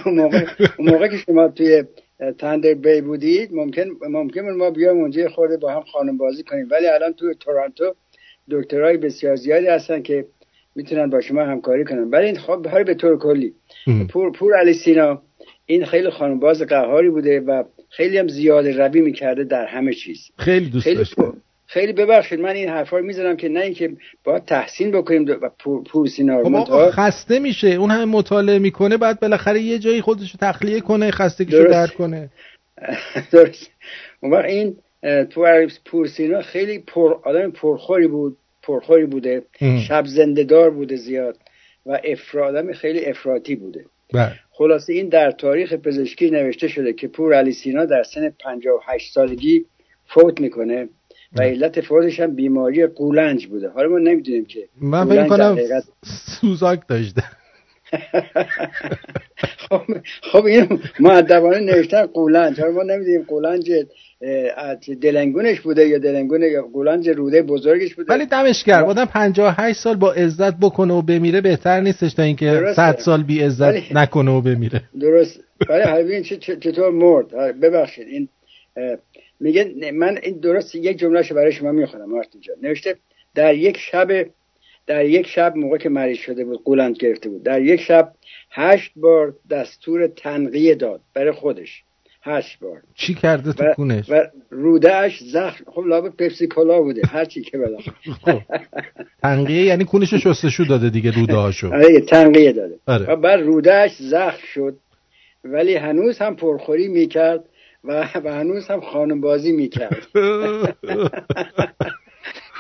اون 0.79 0.89
موقع 0.91 1.09
که 1.09 1.17
شما 1.17 1.49
توی 1.49 1.85
تندر 2.39 2.75
بی 2.75 3.01
بودید 3.01 3.51
ممکن 3.53 3.85
ممکن 4.11 4.41
ما 4.41 4.71
بیام 4.71 4.97
اونجا 4.99 5.29
خورده 5.29 5.57
با 5.57 5.73
هم 5.73 5.83
خانم 5.93 6.17
بازی 6.17 6.43
کنیم. 6.43 6.69
ولی 6.71 6.87
الان 6.87 7.13
توی 7.13 7.35
تورنتو 7.41 7.95
دکترای 8.51 8.97
بسیار 8.97 9.37
زیادی 9.37 9.67
هستن 9.67 10.03
که 10.03 10.25
می‌تونن 10.75 11.11
با 11.11 11.21
شما 11.21 11.45
همکاری 11.45 11.85
کنن. 11.85 12.11
ولی 12.11 12.27
این 12.27 12.39
خب 12.39 12.67
حالا 12.67 12.85
به 12.85 12.95
طور 12.95 13.19
کلی. 13.19 13.53
پور 14.11 14.33
پور 14.33 14.59
علی 14.59 14.75
سینا 14.75 15.23
این 15.67 15.85
خیلی 15.85 16.11
خانم 16.11 16.39
باز 16.39 16.63
قهاری 16.63 17.11
بوده 17.11 17.41
و 17.41 17.65
خیلی 17.91 18.19
هم 18.19 18.29
زیاده 18.29 18.77
روی 18.77 19.01
می‌کرده 19.01 19.45
در 19.45 19.67
همه 19.67 19.93
چیز. 19.93 20.31
خیلی 20.39 20.71
دوست 20.71 20.85
خیلی 20.85 20.97
داشت 20.97 21.15
خیلی 21.67 21.93
ببخشید 21.93 22.41
من 22.41 22.55
این 22.55 22.69
حرفا 22.69 22.99
رو 22.99 23.05
می‌زنم 23.05 23.37
که 23.37 23.49
نه 23.49 23.61
اینکه 23.61 23.91
باید 24.25 24.45
تحسین 24.45 24.91
بکنیم 24.91 25.27
و 25.43 25.51
پور, 25.59 25.83
پور 25.85 26.07
سینا 26.07 26.41
رو 26.41 26.45
خب 26.45 26.55
آقا 26.55 26.91
خسته 26.91 27.39
میشه. 27.39 27.69
اون 27.69 27.91
همه 27.91 28.05
مطالعه 28.05 28.59
می‌کنه 28.59 28.97
بعد 28.97 29.21
بالاخره 29.21 29.61
یه 29.61 29.79
جایی 29.79 30.01
خودش 30.01 30.31
رو 30.31 30.39
تخلیه 30.41 30.81
کنه 30.81 31.11
خستگیشو. 31.11 31.65
درد 31.65 31.91
کنه. 31.91 32.31
درست. 33.33 33.71
اون 34.23 34.35
این 34.35 34.77
پور 35.35 35.69
پورسینا 35.85 36.43
خیلی 36.43 36.79
پر 36.79 37.15
آدم 37.25 37.51
پرخوری 37.51 38.07
بود. 38.07 38.37
پرخوری 38.69 39.07
بوده 39.07 39.43
ام. 39.61 39.79
شب 39.81 40.05
زنده 40.07 40.45
دار 40.45 40.71
بوده 40.71 40.97
زیاد 40.97 41.37
و 41.87 42.01
افراد 42.05 42.57
آدم 42.57 42.73
خیلی 42.73 43.07
افراطی 43.07 43.57
بوده. 43.57 43.85
بله. 44.15 44.33
خلاصه 44.51 44.93
این 44.93 45.09
در 45.09 45.31
تاریخ 45.31 45.73
پزشکی 45.73 46.31
نوشته 46.31 46.69
شده 46.69 46.93
که 46.93 47.09
پور 47.09 47.35
علی 47.35 47.53
سینا 47.53 47.85
در 47.85 48.03
سن 48.03 48.29
58 48.31 49.13
سالگی 49.15 49.65
فوت 50.07 50.41
می‌کنه 50.41 50.89
و 51.37 51.43
علت 51.43 51.81
فوتش 51.81 52.21
هم 52.21 52.35
بیماری 52.35 52.87
قولنج 52.87 53.47
بوده. 53.47 53.69
حالا 53.69 53.89
ما 53.89 53.99
نمی‌دونیم 53.99 54.45
که 54.45 54.69
من 54.81 55.09
فکر 55.09 55.27
کنم 55.27 55.53
حقیقت- 55.53 55.85
سوزاک 56.41 56.81
داشته. 56.89 57.23
خب 59.69 59.83
خب 60.23 60.45
اینو 60.45 60.79
معدبانه 61.01 61.59
نوشتن 61.61 62.07
قولنج. 62.07 62.61
حالا 62.61 62.73
ما 62.73 62.83
نمی‌دونیم 62.83 63.23
قولنج 63.23 63.73
دلنگونش 65.01 65.61
بوده 65.61 65.89
یا 65.89 65.99
دلنگون 65.99 66.43
یا 66.43 66.63
قولنج 66.63 67.09
روده 67.09 67.43
بزرگش 67.43 67.95
بوده؟ 67.95 68.13
ولی 68.15 68.27
دمش 68.27 68.65
گرم. 68.65 68.85
آدم 68.85 69.05
58 69.05 69.81
سال 69.81 69.97
با 69.97 70.13
عزت 70.13 70.55
بکنه 70.61 70.95
و 70.95 71.03
بمیره 71.03 71.41
بهتر 71.41 71.81
نیستش 71.81 72.15
تا 72.15 72.23
اینکه 72.23 72.47
درسته. 72.47 72.93
100 72.93 72.99
سال 72.99 73.23
بی 73.23 73.41
عزت 73.43 73.61
ولی- 73.61 73.83
نکنه 73.95 74.31
و 74.31 74.41
بمیره. 74.41 74.83
درست. 75.01 75.41
ولی 75.69 76.23
چه- 76.23 76.37
چطور 76.57 76.91
مرد؟ 76.91 77.29
ببخشید. 77.61 78.09
این 78.09 78.29
میگه 79.41 79.91
من 79.95 80.19
این 80.23 80.39
درست 80.39 80.75
یک 80.75 80.99
جملهشو 80.99 81.35
برای 81.35 81.53
شما 81.53 81.73
می‌خونم 81.73 82.11
مارتین 82.11 82.41
جان. 82.41 82.57
نوشته 82.63 82.97
در 83.35 83.55
یک 83.55 83.77
شب 83.79 84.27
در 84.87 85.05
یک 85.05 85.27
شب 85.27 85.57
موقع 85.57 85.77
که 85.79 85.89
مریض 85.89 86.19
شده 86.19 86.45
بود 86.45 86.65
قولند 86.65 86.97
گرفته 86.97 87.29
بود. 87.29 87.43
در 87.43 87.63
یک 87.63 87.81
شب 87.81 88.13
هشت 88.51 88.93
بار 88.97 89.35
دستور 89.51 90.07
تنقیه 90.07 90.75
داد 90.75 91.01
برای 91.15 91.33
خودش. 91.33 91.83
هشت 92.29 92.61
بار. 92.61 92.83
چی 92.95 93.15
کرده 93.15 93.53
تو 93.53 93.65
و, 93.65 93.75
کونش 93.75 94.11
و 94.11 94.23
رودهش 94.51 95.23
زخم 95.23 95.65
خب 95.67 95.83
لابد 95.87 96.11
پپسی 96.11 96.47
کلا 96.47 96.81
بوده 96.81 97.03
هر 97.07 97.25
چی 97.25 97.43
که 97.43 97.59
بلا 97.59 97.79
تنقیه 99.23 99.65
یعنی 99.65 99.85
کونش 99.85 100.15
شستشو 100.15 100.65
داده 100.65 100.91
دیگه 100.91 101.11
روده 101.11 101.35
هاشو 101.35 101.67
آره 101.75 102.01
تنقیه 102.01 102.53
داده. 102.53 102.79
آره. 102.87 103.07
و 103.07 103.17
بعد 103.17 103.41
رودهش 103.41 103.97
زخم 103.99 104.47
شد. 104.55 104.77
ولی 105.45 105.75
هنوز 105.75 106.19
هم 106.19 106.37
پرخوری 106.37 106.89
می‌کرد 106.89 107.45
و, 107.85 108.09
و 108.25 108.35
هنوز 108.35 108.69
هم 108.69 108.81
خانم 108.81 109.21
بازی 109.21 109.53
می‌کرد. 109.53 110.07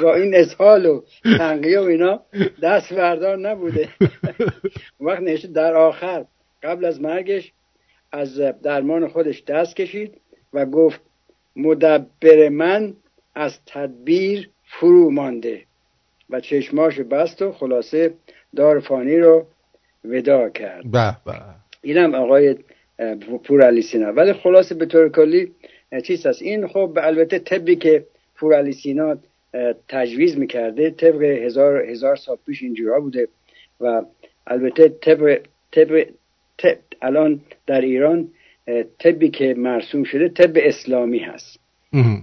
با 0.02 0.14
این 0.14 0.34
اسهال 0.34 0.86
و 0.86 1.02
تنقیه 1.38 1.80
و 1.80 1.82
اینا 1.82 2.20
دست 2.62 2.92
بردار 2.92 3.36
نبوده 3.36 3.88
وقت 5.00 5.20
نوشته 5.20 5.48
در 5.48 5.74
آخر 5.74 6.24
قبل 6.62 6.84
از 6.84 7.00
مرگش 7.00 7.52
از 8.12 8.40
درمان 8.62 9.08
خودش 9.08 9.44
دست 9.44 9.76
کشید 9.76 10.20
و 10.52 10.66
گفت 10.66 11.00
مدبر 11.56 12.48
من 12.48 12.94
از 13.34 13.58
تدبیر 13.66 14.50
فرو 14.64 15.10
مانده 15.10 15.62
و 16.30 16.40
چشماش 16.40 17.00
بست 17.00 17.42
و 17.42 17.52
خلاصه 17.52 18.14
دار 18.56 18.80
فانی 18.80 19.16
رو 19.16 19.46
ودا 20.04 20.48
کرد. 20.48 20.90
به 20.90 21.16
به. 21.26 21.32
اینم 21.82 22.14
آقای 22.14 22.56
پور 23.44 23.62
علی 23.62 23.82
سینا. 23.82 24.12
ولی 24.12 24.32
خلاصه 24.32 24.74
به 24.74 24.86
طور 24.86 25.08
کلی 25.08 25.52
چیز 26.04 26.26
هست 26.26 26.42
این 26.42 26.66
خب 26.66 26.98
البته 27.02 27.38
طبی 27.38 27.76
که 27.76 28.04
پور 28.36 28.54
علی 28.54 28.72
سینا 28.72 29.16
تجویز 29.88 30.38
می‌کرده 30.38 30.90
طبق 30.90 31.22
هزار 31.22 31.82
هزار 31.82 32.16
سال 32.16 32.36
پیش 32.46 32.62
اینجورا 32.62 33.00
بوده 33.00 33.28
و 33.80 34.02
البته 34.46 34.88
طبق 34.88 35.38
طبق 35.72 36.06
طب 36.58 36.76
الان 37.02 37.40
در 37.66 37.80
ایران 37.80 38.28
طبی 38.98 39.30
که 39.30 39.54
مرسوم 39.58 40.04
شده 40.04 40.28
طب 40.28 40.52
اسلامی 40.56 41.18
هست 41.18 41.60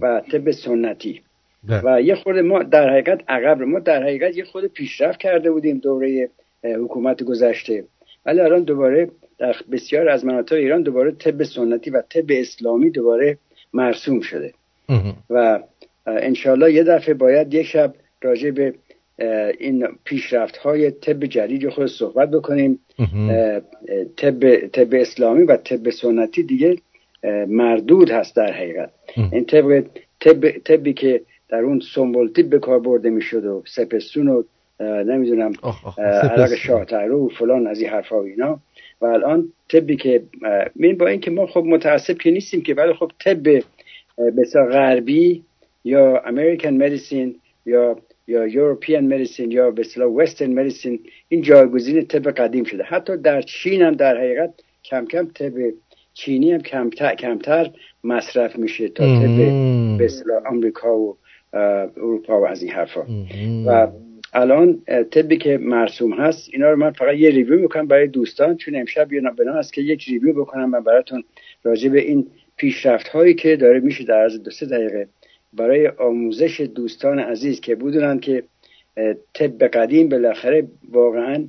و 0.02 0.22
طب 0.32 0.50
سنتی. 0.50 1.20
و 1.68 2.02
یه 2.02 2.14
خورده 2.14 2.42
ما 2.42 2.62
در 2.62 2.90
حقیقت 2.90 3.20
عقب 3.28 3.62
ما 3.62 3.78
در 3.78 4.02
حقیقت 4.02 4.36
یه 4.36 4.44
خود 4.44 4.66
پیشرفت 4.66 5.18
کرده 5.18 5.50
بودیم 5.50 5.78
دوره 5.78 6.28
حکومت 6.64 7.22
گذشته. 7.22 7.84
ولی 8.26 8.40
الان 8.40 8.62
دوباره 8.62 9.10
در 9.38 9.56
بسیار 9.72 10.08
از 10.08 10.24
مناطق 10.24 10.56
ایران 10.56 10.82
دوباره 10.82 11.12
طب 11.12 11.42
سنتی 11.42 11.90
و 11.90 12.02
طب 12.02 12.26
اسلامی 12.28 12.90
دوباره 12.90 13.38
مرسوم 13.72 14.20
شده. 14.20 14.52
و 15.30 15.60
انشالله 16.06 16.72
یه 16.72 16.84
دفعه 16.84 17.14
باید 17.14 17.54
یک 17.54 17.66
شب 17.66 17.94
راجع 18.22 18.50
به 18.50 18.74
این 19.58 19.88
پیشرفت 20.04 20.56
های 20.56 20.90
طب 20.90 21.24
جدید 21.24 21.68
خود 21.68 21.86
صحبت 21.86 22.30
بکنیم. 22.30 22.78
طب, 24.16 24.66
طب 24.66 24.88
اسلامی 24.92 25.42
و 25.42 25.56
طب 25.56 25.90
سنتی 25.90 26.42
دیگه 26.42 26.76
مردود 27.48 28.10
هست 28.10 28.36
در 28.36 28.52
حقیقت. 28.52 28.90
این 29.32 29.44
طب 29.44 29.80
طب 30.20 30.50
طبی 30.50 30.92
که 30.92 31.20
در 31.48 31.58
اون 31.58 31.80
سنبولتیب 31.94 32.50
به 32.50 32.58
کار 32.58 32.80
برده 32.80 33.10
می‌شد 33.10 33.44
و 33.44 33.62
سپستون 33.66 34.28
و 34.28 34.42
نمی‌دونم 34.80 35.52
عرق 35.98 36.54
شاهترو 36.54 37.26
و 37.26 37.28
فلان 37.28 37.66
از 37.66 37.80
این 37.80 37.90
حرفا 37.90 38.20
و 38.20 38.24
اینا. 38.24 38.60
و 39.00 39.06
الان 39.06 39.52
طبی 39.68 39.96
که 39.96 40.22
این 40.76 40.98
با 40.98 41.06
اینکه 41.06 41.30
ما 41.30 41.46
خب 41.46 41.64
متاسف 41.64 42.18
که 42.18 42.30
نیستیم 42.30 42.62
که 42.62 42.74
ولی 42.74 42.92
خب 42.92 43.12
طب 43.24 43.62
بسیار 44.36 44.72
غربی 44.72 45.42
یا 45.84 46.22
American 46.26 46.68
medicine 46.68 47.34
یا 47.66 47.96
یا 48.26 48.46
European 48.46 49.14
medicine 49.14 49.50
یا 49.50 49.70
به 49.70 49.80
اصطلاح 49.80 50.08
Western 50.08 50.54
medicine 50.54 51.00
این 51.28 51.42
جایگزین 51.42 52.06
طب 52.06 52.30
قدیم 52.30 52.64
شده. 52.64 52.82
حتی 52.82 53.16
در 53.16 53.42
چین 53.42 53.82
هم 53.82 53.92
در 53.92 54.16
حقیقت 54.16 54.54
کم 54.84 55.06
کم 55.06 55.26
طب 55.26 55.52
چینی 56.14 56.52
هم 56.52 56.60
کمتر, 56.60 57.14
کمتر 57.14 57.70
مصرف 58.04 58.56
میشه 58.56 58.88
تا 58.88 59.04
طب 59.04 59.36
به 59.98 60.04
اصطلاح 60.04 60.46
آمریکا 60.46 60.98
و 60.98 61.16
اروپا 61.96 62.40
و 62.40 62.46
از 62.46 62.62
این 62.62 62.72
حرفا. 62.72 63.06
و 63.66 63.88
الان 64.32 64.82
طبی 65.10 65.36
که 65.36 65.58
مرسوم 65.58 66.12
هست 66.12 66.50
اینا 66.52 66.70
رو 66.70 66.76
من 66.76 66.90
فقط 66.90 67.14
یه 67.14 67.30
review 67.30 67.60
می‌کنم 67.60 67.86
برای 67.86 68.06
دوستان 68.06 68.56
چون 68.56 68.76
امشب 68.76 69.12
یه 69.12 69.20
بنا 69.20 69.52
است 69.52 69.72
که 69.72 69.82
یک 69.82 70.04
review 70.04 70.32
بکنم 70.32 70.70
من 70.70 70.80
براتون 70.80 71.24
راجع 71.62 71.88
به 71.88 72.00
این 72.00 72.26
پیشرفت 72.56 73.08
هایی 73.08 73.34
که 73.34 73.56
داره 73.56 73.80
میشه 73.80 74.04
در 74.04 74.22
عرض 74.22 74.38
دو 74.42 74.50
سه 74.50 74.66
دقیقه 74.66 75.08
برای 75.56 75.88
آموزش 75.88 76.60
دوستان 76.60 77.18
عزیز 77.18 77.60
که 77.60 77.74
بدونن 77.74 78.20
که 78.20 78.42
طب 79.34 79.62
قدیم 79.62 80.08
بالاخره 80.08 80.68
واقعا 80.92 81.44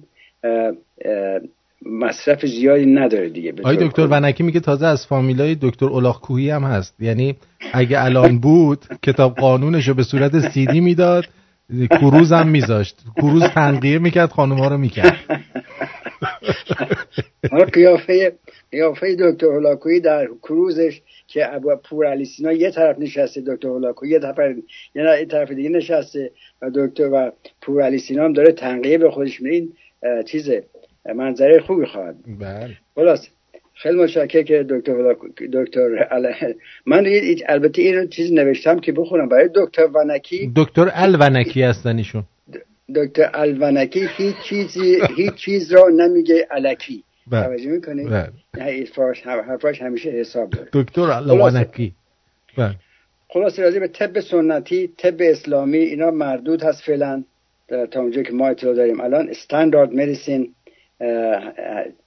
مصرف 1.86 2.46
زیادی 2.46 2.86
نداره 2.86 3.30
دیگه 3.30 3.52
طور 3.52 3.76
دکتر 3.76 4.08
ونکی 4.12 4.44
میگه 4.44 4.60
تازه 4.60 4.86
از 4.86 5.08
فامیلای 5.08 5.58
دکتر 5.62 5.86
اولاخکوهی 5.86 6.50
هم 6.50 6.64
هست. 6.64 6.96
یعنی 7.00 7.36
اگه 7.74 8.04
الان 8.04 8.40
بود 8.40 8.86
کتاب 9.04 9.36
قانونش 9.36 9.88
رو 9.88 9.94
به 9.94 10.04
صورت 10.04 10.50
سیدی 10.50 10.82
می‌داد 10.82 11.26
کروز 11.92 12.32
هم 12.32 12.48
میذاشت. 12.48 12.96
کروز 13.16 13.44
تنقیه 13.44 14.00
می‌کرد 14.00 14.32
خانوما 14.32 14.68
رو 14.68 14.78
می‌کرد. 14.78 15.18
قیافه 17.74 18.32
قیافه 18.72 19.16
دکتر 19.20 19.46
هولاکویی 19.46 20.00
در 20.00 20.28
کروزش 20.28 21.02
که 21.28 21.56
ابو 21.56 21.76
پور 21.76 22.08
علی 22.08 22.26
سینا 22.26 22.52
یه 22.52 22.72
طرف 22.72 23.00
نشسته 23.00 23.42
دکتر 23.48 23.68
هولاکویی 23.68 24.12
یه 24.12 24.20
طرف 24.20 24.38
یه 24.96 25.26
طرف 25.26 25.52
دیگه 25.52 25.70
نشسته 25.70 26.32
و 26.62 26.72
دکتر 26.76 27.10
و 27.14 27.32
پور 27.62 27.84
علی 27.84 28.00
سینا 28.00 28.26
هم 28.26 28.34
داره 28.34 28.52
تنقیه 28.52 28.98
به 28.98 29.12
خودش 29.12 29.42
این 29.42 29.74
اه، 30.04 30.24
چیزه 30.24 30.64
منظره 31.16 31.60
خوبی 31.60 31.86
خواهد. 31.86 32.16
بله. 32.40 32.78
خلاص 32.96 33.28
خیلی 33.74 33.96
متشکرم 33.96 34.44
که 34.44 34.66
دکتر 34.70 35.16
دکتر 35.54 36.08
من 36.86 37.08
البته 37.48 37.82
این 37.82 38.08
چیز 38.08 38.32
نوشتم 38.32 38.80
که 38.80 38.92
بخونم. 38.92 39.30
برای 39.30 39.50
دکتر 39.56 39.88
ونکی 39.88 40.52
دکتر 40.56 40.92
الونکی 40.94 41.62
هستن 41.62 41.98
ایشون. 41.98 42.24
دکتر 42.96 43.30
الونکی 43.34 44.08
هیچ 44.18 44.36
چیزی 44.50 45.00
هیچ 45.16 45.34
چیز 45.34 45.72
را 45.72 45.88
نمیگه 45.88 46.48
الکی 46.52 47.04
بله. 47.28 47.44
توجه 47.44 47.70
می‌کنی؟ 47.70 48.04
بله. 48.04 48.30
حرفاش 49.26 49.82
همیشه 49.82 50.10
حساب 50.10 50.50
داره 50.50 50.70
دکتر 50.74 51.02
الونکی 51.02 51.94
بله 52.58 52.76
خلاصه 53.30 53.64
راجع 53.64 53.80
به 53.80 53.88
طب 53.88 54.20
سنتی 54.20 54.90
طب 54.98 55.16
اسلامی 55.20 55.78
اینا 55.78 56.12
مردود 56.12 56.64
هست 56.64 56.82
فعلا 56.82 57.24
تا 57.92 58.02
اونجا 58.02 58.24
که 58.24 58.34
ما 58.34 58.48
اطلاع 58.48 58.74
داریم 58.74 59.02
الان 59.02 59.30
استاندارد 59.30 59.94
مدیسین 59.94 60.54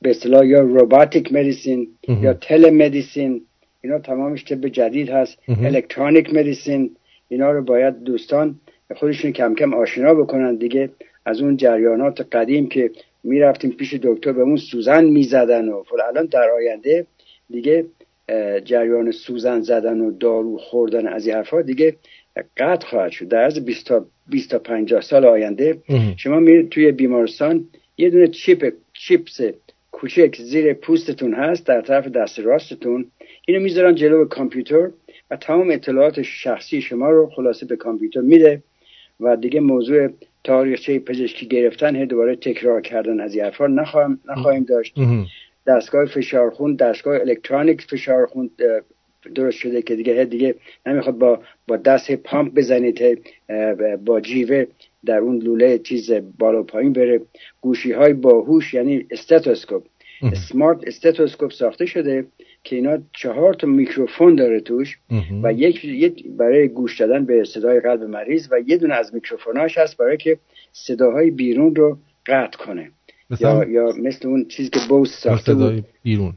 به 0.02 0.10
اصطلاح 0.10 0.46
یا 0.46 0.60
روباتیک 0.60 1.32
مدیسین. 1.32 1.88
یا 2.08 2.34
تل 2.34 2.70
مدیسین 2.70 3.42
اینا 3.80 3.98
تمامش 3.98 4.44
طب 4.44 4.68
جدید 4.68 5.10
هست. 5.10 5.38
الکترونیک 5.48 6.34
مدیسین 6.34 6.96
اینا 7.28 7.50
رو 7.50 7.62
باید 7.62 8.02
دوستان 8.02 8.60
خودشون 8.96 9.32
کم 9.32 9.54
کم 9.54 9.74
آشنا 9.74 10.14
بکنن. 10.14 10.56
دیگه 10.56 10.90
از 11.26 11.40
اون 11.40 11.56
جریانات 11.56 12.20
قدیم 12.32 12.68
که 12.68 12.90
می‌رفتیم 13.24 13.70
پیش 13.70 13.94
دکتر 13.94 14.32
به 14.32 14.42
اون 14.42 14.56
سوزن 14.56 15.04
می‌زدن 15.04 15.68
و 15.68 15.82
فلان 15.82 16.06
الان 16.08 16.26
در 16.26 16.50
آینده 16.50 17.06
دیگه 17.50 17.84
جریان 18.64 19.10
سوزن 19.10 19.60
زدن 19.60 20.00
و 20.00 20.10
دارو 20.10 20.58
خوردن 20.58 21.06
از 21.06 21.26
این 21.26 21.36
حرفا 21.36 21.62
دیگه 21.62 21.96
قطع 22.56 22.86
خواهد 22.86 23.10
شد. 23.10 23.28
در 23.28 23.38
عرض 23.38 23.58
20 23.58 23.86
تا 23.86 24.06
20 24.28 24.50
تا 24.50 24.58
50 24.58 25.00
سال 25.00 25.24
آینده 25.24 25.78
شما 26.16 26.40
میرید 26.40 26.68
توی 26.68 26.92
بیمارستان 26.92 27.64
یه 27.98 28.10
دونه 28.10 28.28
چیپ 28.28 28.72
چیپس 28.92 29.40
کوچک 29.92 30.36
زیر 30.36 30.74
پوستتون 30.74 31.34
هست 31.34 31.66
در 31.66 31.80
طرف 31.80 32.06
دست 32.06 32.38
راستتون. 32.38 33.06
اینو 33.46 33.60
می‌ذارن 33.62 33.94
جلو 33.94 34.24
کامپیوتر 34.24 34.90
و 35.30 35.36
تمام 35.36 35.70
اطلاعات 35.70 36.22
شخصی 36.22 36.80
شما 36.80 37.10
رو 37.10 37.30
خلاصه 37.36 37.66
به 37.66 37.76
کامپیوتر 37.76 38.20
میده. 38.20 38.62
و 39.20 39.36
دیگه 39.36 39.60
موضوع 39.60 40.08
تاریخچه 40.44 40.98
پزشکی 40.98 41.46
گرفتن 41.46 41.96
هی 41.96 42.06
دوباره 42.06 42.36
تکرار 42.36 42.80
کردن 42.80 43.20
از 43.20 43.34
این 43.34 43.44
حرفا. 43.44 43.66
نخواهم 43.66 44.20
نخواهیم 44.28 44.64
داشت. 44.64 44.94
دستگاه 45.66 46.04
فشارخون 46.04 46.74
دستگاه 46.74 47.20
الکترونیک 47.20 47.82
فشارخون 47.82 48.50
درست 49.34 49.58
شده 49.58 49.82
که 49.82 49.96
دیگه 49.96 50.24
دیگه 50.24 50.54
نمی‌خواد 50.86 51.18
با 51.18 51.40
با 51.68 51.76
دست 51.76 52.12
پامپ 52.12 52.54
بزنید 52.54 53.22
با 54.04 54.20
جیوه 54.20 54.64
در 55.04 55.18
اون 55.18 55.38
لوله 55.38 55.78
چیز 55.78 56.12
بالا 56.38 56.62
پایین 56.62 56.92
بره. 56.92 57.20
گوشی 57.60 57.92
های 57.92 58.12
باهوش 58.12 58.74
یعنی 58.74 59.06
استتوسکوپ. 59.10 59.82
smart 60.34 60.86
stethoscope 60.86 61.52
ساخته 61.52 61.86
شده. 61.86 62.24
که 62.64 62.76
اینا 62.76 62.98
چهار 63.12 63.54
تا 63.54 63.66
میکروفون 63.66 64.34
داره 64.34 64.60
توش 64.60 64.98
و 65.42 65.52
یک, 65.52 66.26
برای 66.28 66.68
گوش 66.68 67.00
دادن 67.00 67.24
به 67.24 67.44
صدای 67.44 67.80
قلب 67.80 68.02
مریض 68.02 68.48
و 68.50 68.60
یه 68.66 68.76
دونه 68.76 68.94
از 68.94 69.14
میکروفوناش 69.14 69.78
هست 69.78 69.96
برای 69.96 70.16
که 70.16 70.38
صداهای 70.72 71.30
بیرون 71.30 71.74
رو 71.74 71.98
قطع 72.26 72.58
کنه. 72.58 72.90
یا 73.40 73.64
یا 73.64 73.92
مثل 74.02 74.28
اون 74.28 74.44
چیزی 74.44 74.70
که 74.70 74.80
Bose 74.88 75.20
ساخته 75.20 75.54
بود. 75.54 75.62
صدای 75.62 75.82
بیرون. 76.02 76.32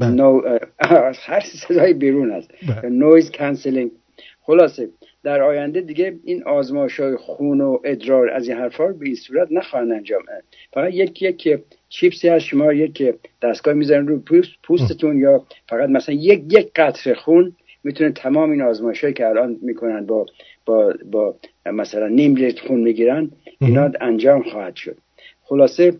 نو 0.00 0.42
اه، 0.80 1.16
هر 1.24 1.40
صدای 1.40 1.92
بیرون 1.92 2.30
هست. 2.30 2.50
noise 2.84 3.30
cancelling 3.30 3.90
خلاصه 4.40 4.88
در 5.22 5.42
آینده 5.42 5.80
دیگه 5.80 6.16
این 6.24 6.42
آزمایش 6.42 7.00
های 7.00 7.16
خون 7.16 7.60
و 7.60 7.78
ادرار 7.84 8.30
از 8.30 8.48
این 8.48 8.58
حرفا 8.58 8.84
رو 8.84 8.94
به 8.94 9.06
این 9.06 9.14
صورت 9.14 9.48
نخواهند 9.50 9.92
انجام. 9.92 10.22
فقط 10.72 10.94
یک 10.94 11.22
یک 11.22 11.60
چیپسی 11.88 12.28
هست 12.28 12.44
شما 12.44 12.72
یک 12.72 13.14
دستگاه 13.42 13.74
می‌زنن 13.74 14.06
رو 14.06 14.18
پوست 14.18 14.50
پوستتون 14.62 15.18
یا 15.18 15.46
فقط 15.68 15.88
مثلا 15.88 16.14
یک 16.14 16.42
یک 16.50 16.70
قطره 16.76 17.14
خون 17.14 17.56
می‌تونه 17.84 18.10
تمام 18.10 18.50
این 18.50 18.62
آزمایش 18.62 19.04
که 19.04 19.26
الان 19.26 19.58
می‌کنن 19.62 20.06
با 20.06 20.26
با 20.66 20.94
با 21.10 21.36
مثلا 21.66 22.08
نیم 22.08 22.36
لیتر 22.36 22.66
خون 22.66 22.80
می‌گیرن 22.80 23.30
اینا 23.60 23.90
انجام 24.00 24.42
خواهد 24.42 24.76
شد. 24.76 24.96
خلاصه 25.42 25.94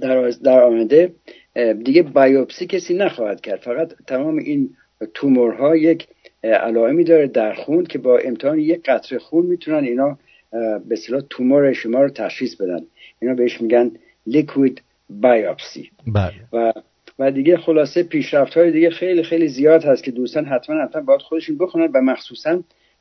در, 0.00 0.30
در 0.30 1.08
اه، 1.56 1.72
دیگه 1.72 2.02
بایوپسی 2.02 2.66
کسی 2.66 2.94
نخواهد 2.94 3.40
کرد. 3.40 3.60
فقط 3.60 3.92
تمام 4.06 4.38
این 4.38 4.70
تومورها 5.14 5.76
یک 5.76 6.06
علائمی 6.44 7.04
داره 7.04 7.26
در 7.26 7.54
خون 7.54 7.84
که 7.84 7.98
با 7.98 8.18
امتحان 8.18 8.58
یک 8.58 8.82
قطره 8.84 9.18
خون 9.18 9.46
می‌تونن 9.46 9.84
اینا 9.84 10.18
به 10.52 10.92
اصطلاح 10.92 11.22
تومور 11.30 11.72
شما 11.72 12.02
رو 12.02 12.08
تشخیص 12.08 12.54
بدن. 12.54 12.80
اینا 13.22 13.34
بهش 13.34 13.60
میگن 13.60 13.92
لیکوید 14.26 14.82
بایوپسی 15.10 15.90
بله. 16.06 16.32
و 16.52 16.72
و 17.18 17.30
دیگه 17.30 17.56
خلاصه 17.56 18.02
پیشرفت 18.02 18.54
های 18.54 18.70
دیگه 18.70 18.90
خیلی 18.90 19.22
خیلی 19.22 19.48
زیاد 19.48 19.84
هست 19.84 20.04
که 20.04 20.10
دوستان 20.10 20.44
حتما 20.44 20.82
حتما 20.82 21.02
باید 21.02 21.20
خودشون 21.20 21.58
بخونن 21.58 21.90
و 21.94 22.00
مخصوصا 22.00 22.60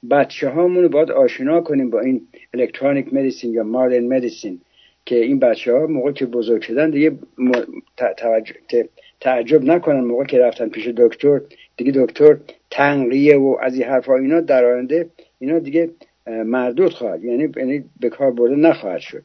بچه 0.09 0.49
هامون 0.49 0.83
رو 0.83 0.89
باید 0.89 1.11
آشنا 1.11 1.61
کنیم 1.61 1.89
با 1.89 1.99
این 1.99 2.27
الکترونیک 2.53 3.13
مدیسین 3.13 3.53
یا 3.53 3.63
مادرن 3.63 4.07
مدیسین 4.07 4.61
که 5.05 5.15
این 5.15 5.39
بچه 5.39 5.73
ها 5.73 5.87
موقع 5.87 6.11
که 6.11 6.25
بزرگ 6.25 6.61
شدن 6.61 6.89
دیگه 6.89 7.11
م... 7.37 7.51
ت- 7.97 8.15
توجه- 8.17 8.55
ت- 8.69 8.89
تعجب 9.19 9.63
نکنن 9.63 9.99
موقع 9.99 10.23
که 10.25 10.39
رفتن 10.39 10.69
پیش 10.69 10.87
دکتر 10.87 11.41
دیگه 11.77 11.91
دکتر 11.95 12.37
تنقیه 12.71 13.37
و 13.37 13.57
از 13.61 13.75
این 13.75 13.83
حرفا 13.83 14.15
اینا 14.15 14.41
در 14.41 14.65
آینده 14.65 15.09
اینا 15.39 15.59
دیگه 15.59 15.89
مردود 16.27 16.93
خواهد. 16.93 17.23
یعنی 17.23 17.51
یعنی 17.57 17.83
به 17.99 18.09
کار 18.09 18.31
برده 18.31 18.55
نخواهد 18.55 18.99
شد. 18.99 19.23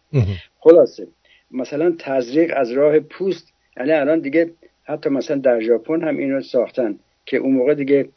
خلاصه 0.61 1.07
مثلا 1.51 1.95
تزریق 1.99 2.53
از 2.57 2.73
راه 2.73 3.01
پوست 3.01 3.53
یعنی 3.77 3.93
الان 3.93 4.21
دیگه 4.21 4.51
حتی 4.85 5.11
مثلا 5.11 5.37
در 5.37 5.61
ژاپن 5.61 6.03
هم 6.03 6.17
اینو 6.17 6.43
ساختن 6.43 6.99
که 7.27 7.37
اون 7.37 7.53
موقع 7.53 7.75
دیگه 7.75 8.09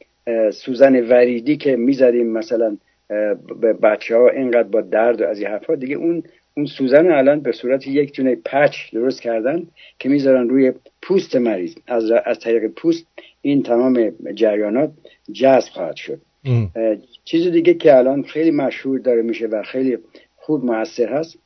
سوزن 0.53 0.95
وریدی 0.95 1.57
که 1.57 1.75
می‌زدیم 1.75 2.27
مثلا 2.27 2.77
به 3.61 3.73
بچه 3.73 4.17
ها 4.17 4.29
اینقدر 4.29 4.63
با 4.63 4.81
درد 4.81 5.21
و 5.21 5.25
از 5.25 5.39
این 5.39 5.47
حرفا 5.47 5.75
دیگه 5.75 5.95
اون 5.95 6.23
اون 6.57 6.65
سوزن 6.65 7.11
الان 7.11 7.39
به 7.39 7.51
صورت 7.51 7.87
یک 7.87 8.11
تونه 8.11 8.35
پچ 8.35 8.93
درست 8.93 9.21
کردن 9.21 9.67
که 9.99 10.09
می‌ذارن 10.09 10.49
روی 10.49 10.73
پوست 11.01 11.35
مریض. 11.35 11.75
از, 11.87 12.11
از 12.25 12.39
طریق 12.39 12.67
پوست 12.67 13.05
این 13.41 13.63
تمام 13.63 14.11
جریانات 14.33 14.91
جذب 15.33 15.71
خواهد 15.71 15.95
شد. 15.95 16.21
چیز 17.25 17.47
دیگه 17.47 17.73
که 17.73 17.97
الان 17.97 18.23
خیلی 18.23 18.51
مشهور 18.51 18.99
داره 18.99 19.21
میشه 19.21 19.47
و 19.47 19.63
خیلی 19.63 19.97
خوب 20.35 20.65
موثر 20.65 21.13
هست 21.13 21.37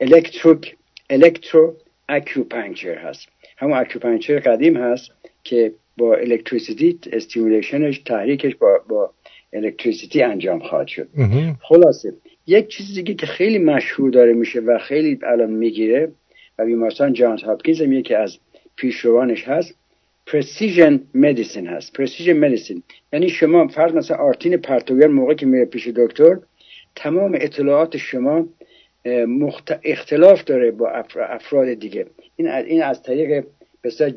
electro- 0.00 0.76
electro 1.12 1.76
acupuncture 2.08 2.94
هست. 2.94 3.28
همون 3.56 3.78
acupuncture 3.78 4.38
قدیم 4.38 4.76
هست 4.76 5.10
که 5.44 5.72
با 5.96 6.14
electricity 6.16 6.98
stimulation 7.12 7.85
ش 7.85 7.98
تحریکش 7.98 8.54
با 8.54 8.80
با 8.88 9.10
electricity 9.52 10.22
انجام 10.22 10.58
خواهد 10.58 10.86
شد. 10.86 11.08
خلاصه 11.62 12.12
یک 12.46 12.68
چیز 12.68 12.94
دیگه 12.94 13.14
که 13.14 13.26
خیلی 13.26 13.58
مشهور 13.58 14.10
داره 14.10 14.32
میشه 14.32 14.60
و 14.60 14.78
خیلی 14.78 15.18
الان 15.22 15.50
می‌گیره 15.50 16.12
و 16.58 16.64
بیمارستان 16.64 17.12
جانز 17.12 17.42
هاپکینز 17.42 17.80
هم 17.80 17.92
یکی 17.92 18.14
از 18.14 18.38
پیشروانش 18.76 19.48
هست 19.48 19.74
precision 20.26 21.00
medicine 21.14 21.66
هست. 21.66 21.92
precision 21.92 22.32
medicine 22.32 22.82
یعنی 23.12 23.28
شما 23.28 23.68
فرض 23.68 23.92
مثلا 23.92 24.16
آرتین 24.16 24.56
پرتوگر 24.56 25.06
موقع 25.06 25.34
که 25.34 25.46
میره 25.46 25.64
پیش 25.64 25.88
دکتر 25.88 26.38
تمام 26.96 27.32
اطلاعات 27.34 27.96
شما 27.96 28.46
مخت... 29.06 29.80
اختلاف 29.84 30.44
داره 30.44 30.70
با 30.70 30.90
افر- 30.90 31.20
افراد 31.34 31.74
دیگه. 31.74 32.06
این 32.36 32.48
از, 32.48 32.64
این 32.66 32.82
از 32.82 33.02
طریق 33.02 33.44
بسیار 33.84 34.10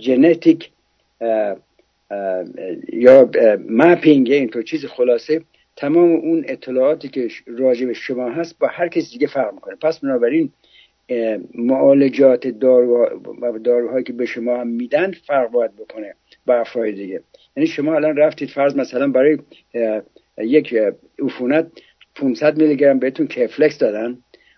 اه، 1.22 2.46
یا 2.94 3.30
mapping 3.70 4.32
اینطور 4.32 4.62
چیز 4.64 4.86
خلاصه 4.86 5.42
تمام 5.76 6.12
اون 6.12 6.46
اطلاعاتی 6.48 7.10
که 7.10 7.28
راجع 7.48 7.86
به 7.86 7.94
شما 7.94 8.30
هست 8.30 8.60
با 8.60 8.68
هر 8.68 8.88
کسی 8.88 9.14
دیگه 9.14 9.28
فرق 9.28 9.54
می‌کنه. 9.54 9.76
پس 9.76 10.00
بنابراین 10.00 10.52
معالجات 11.56 12.48
دارو 12.48 13.22
و 13.42 13.60
داروهایی 13.60 14.04
که 14.04 14.14
به 14.14 14.26
شما 14.26 14.58
هم 14.58 14.68
میدن 14.68 15.12
فرق 15.12 15.52
باید 15.52 15.76
بکنه 15.76 16.16
با 16.46 16.56
افراد 16.56 16.90
دیگه. 16.92 17.22
یعنی 17.58 17.68
شما 17.68 17.96
الان 17.96 18.18
رفتید 18.18 18.50
فرض 18.50 18.76
مثلا 18.76 19.08
برای 19.08 19.38
یک 20.38 20.76
عفونت 21.20 21.72
500 22.16 22.58
میلی 22.62 22.76
گرم 22.76 23.00
بهتون 23.00 23.28
کفلکس 23.28 23.78
دادن. 23.78 24.18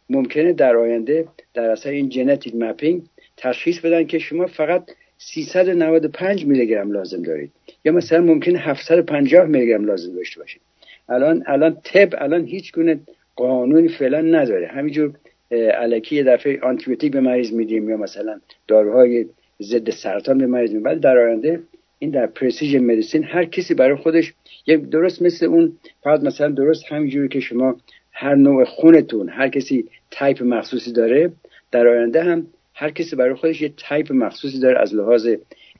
ممکنه 0.10 0.54
در 0.54 0.76
آینده 0.76 1.28
در 1.54 1.70
اثر 1.70 1.90
این 1.90 2.12
ژنتیک 2.12 2.56
مپینگ 2.56 3.02
تشخیص 3.38 3.80
بدن 3.80 4.06
که 4.06 4.20
شما 4.20 4.48
فقط 4.48 4.92
395 5.18 6.46
میلی 6.46 6.68
گرم 6.68 6.92
لازم 6.92 7.22
دارید. 7.22 7.52
یا 7.86 7.92
مثلا 7.92 8.22
ممکنه 8.22 8.60
750 8.60 9.46
میلی 9.46 9.68
گرم 9.68 9.86
لازم 9.86 10.16
داشته 10.16 10.40
باشید. 10.40 10.62
الان 11.10 11.44
الان 11.48 11.78
طب 11.84 12.10
الان 12.18 12.46
هیچ 12.46 12.74
گونه 12.74 13.00
قانونی 13.36 13.88
فعلا 13.88 14.22
نداره. 14.22 14.68
همینجور 14.68 15.14
اه، 15.52 15.82
الکی 15.82 16.16
یه 16.16 16.24
دفعه 16.24 16.60
آنتیبیوتیک 16.62 17.12
به 17.12 17.20
مریض 17.20 17.54
میدیم 17.54 17.90
یا 17.90 17.98
مثلا 17.98 18.40
داروهای 18.68 19.26
ضد 19.62 19.90
سرطان 19.90 20.38
به 20.38 20.48
مریض 20.48 20.70
میدیم. 20.70 20.84
ولی 20.84 21.00
در 21.00 21.18
آینده 21.18 21.62
این 22.00 22.12
در 22.12 22.28
precision 22.28 22.80
medicine 22.80 23.24
هر 23.24 23.46
کسی 23.46 23.74
برای 23.74 23.96
خودش 23.96 24.34
یک 24.68 24.82
درست 24.82 25.22
مثل 25.22 25.46
اون 25.46 25.78
فقط 26.04 26.20
مثلا 26.24 26.50
درست 26.50 26.84
همینجوری 26.92 27.28
که 27.28 27.40
شما 27.40 27.78
هر 28.12 28.36
نوع 28.36 28.64
خونتون 28.64 29.30
هر 29.30 29.50
کسی 29.50 29.86
تایپ 30.12 30.44
مخصوصی 30.44 30.92
داره. 30.92 31.32
در 31.72 31.88
آینده 31.88 32.24
هم 32.24 32.48
هر 32.74 32.92
کسی 32.92 33.16
برای 33.16 33.34
خودش 33.34 33.62
یه 33.62 33.74
تایپ 33.78 34.14
مخصوصی 34.14 34.60
داره 34.60 34.80
از 34.80 34.96
لحاظ 34.96 35.28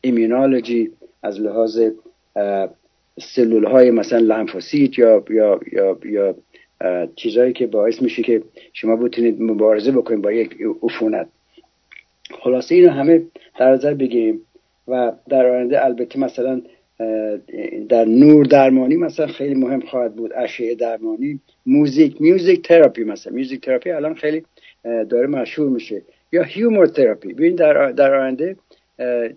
immunology 0.02 0.92
از 1.24 1.40
لحاظ 1.42 1.82
سلول 3.20 3.66
های 3.66 3.92
مثلا 3.92 4.20
لمفوسیت 4.20 5.00
یا 5.00 5.24
یا 5.30 5.60
یا 5.72 5.98
یا 6.06 6.36
چیزهایی 7.16 7.54
که 7.54 7.68
باعث 7.68 8.02
میشه 8.02 8.24
که 8.24 8.44
شما 8.74 8.96
بتونید 8.96 9.42
مبارزه 9.42 9.92
بکنید 9.92 10.22
با 10.22 10.32
یک 10.32 10.58
عفونت. 10.84 11.28
خلاصه 12.44 12.76
اینو 12.76 12.90
همه 12.90 13.22
در 13.60 13.72
نظر 13.72 13.94
بگیریم 13.94 14.42
و 14.88 15.12
در 15.30 15.46
آینده 15.46 15.86
البته 15.86 16.20
مثلا 16.20 16.62
در 17.90 18.06
نور 18.06 18.46
درمانی 18.46 18.96
مثلا 18.96 19.28
خیلی 19.28 19.56
مهم 19.56 19.80
خواهد 19.80 20.16
بود 20.16 20.34
اشعه 20.34 20.76
درمانی. 20.76 21.40
موزیک 21.66 22.22
music 22.22 22.68
therapy 22.68 23.04
مثلا. 23.04 23.34
music 23.34 23.62
therapy 23.62 23.90
الان 23.90 24.14
خیلی 24.14 24.44
داره 24.84 25.28
مشهور 25.28 25.70
میشه. 25.70 26.02
یا 26.32 26.44
humor 26.44 26.86
therapy. 26.86 27.34
ببین 27.34 27.56
در 27.56 27.92
در 27.92 28.16
آینده 28.16 28.56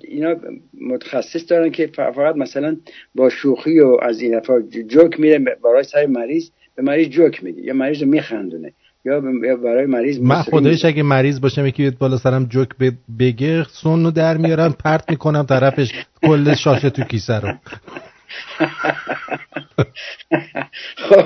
اینا 0.00 0.36
متخصص 0.80 1.50
دارن 1.50 1.70
که 1.70 1.86
فقط 1.86 2.36
مثلا 2.36 2.76
با 3.14 3.28
شوخی 3.30 3.80
و 3.80 3.96
از 4.02 4.20
این 4.20 4.34
حرفا 4.34 4.60
جوک 4.86 5.20
میره 5.20 5.38
برای 5.38 5.84
سر 5.84 6.06
مریض 6.06 6.50
به 6.74 6.82
مریض 6.82 7.08
جوک 7.08 7.44
میگه. 7.44 7.62
یا 7.62 7.74
مریض 7.74 8.02
رو 8.02 8.08
میخندونه. 8.08 8.72
یا 9.05 9.20
برای 9.56 9.86
مریض 9.86 10.20
من 10.20 10.43
خودش 10.43 10.85
اگه 10.85 11.02
مریض 11.02 11.40
باشم 11.40 11.66
یکی 11.66 11.82
بیاد 11.82 11.98
بالا 11.98 12.16
سرم 12.16 12.44
جوک 12.44 12.68
بگه 13.18 13.64
سن 13.64 14.05
رو 14.05 14.10
در 14.10 14.36
میارم 14.36 14.72
پرت 14.72 15.10
می‌کنم 15.10 15.43
طرفش 15.43 15.93
کل 16.22 16.55
شاشه 16.55 16.90
تو 16.90 17.05
کیسه 17.05 17.40
رو 17.40 17.52
خب 20.97 21.24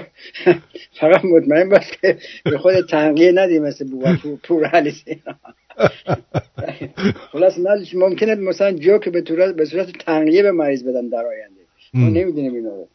فقط 1.00 1.24
مطمئن 1.24 1.68
باش 1.68 1.90
که 2.02 2.18
به 2.44 2.58
خود 2.58 2.74
تنقیه 2.90 3.32
ندی 3.32 3.58
مثل 3.58 3.90
بوان 3.90 4.18
پور, 4.42 4.66
علیسی 4.66 5.22
خلاص 7.32 7.58
من 7.58 7.84
ممکنه 7.94 8.34
مثلا 8.34 8.72
جوک 8.72 9.08
به 9.08 9.24
صورت 9.28 9.54
به 9.54 9.64
صورت 9.64 9.90
تنقیه 9.90 10.42
به 10.42 10.52
مریض 10.52 10.84
بدم 10.84 11.08
در 11.08 11.24
آینده 11.26 11.60
ما. 11.94 12.08
نمی‌دونیم 12.08 12.54
اینا 12.54 12.68
رو؟ 12.68 12.88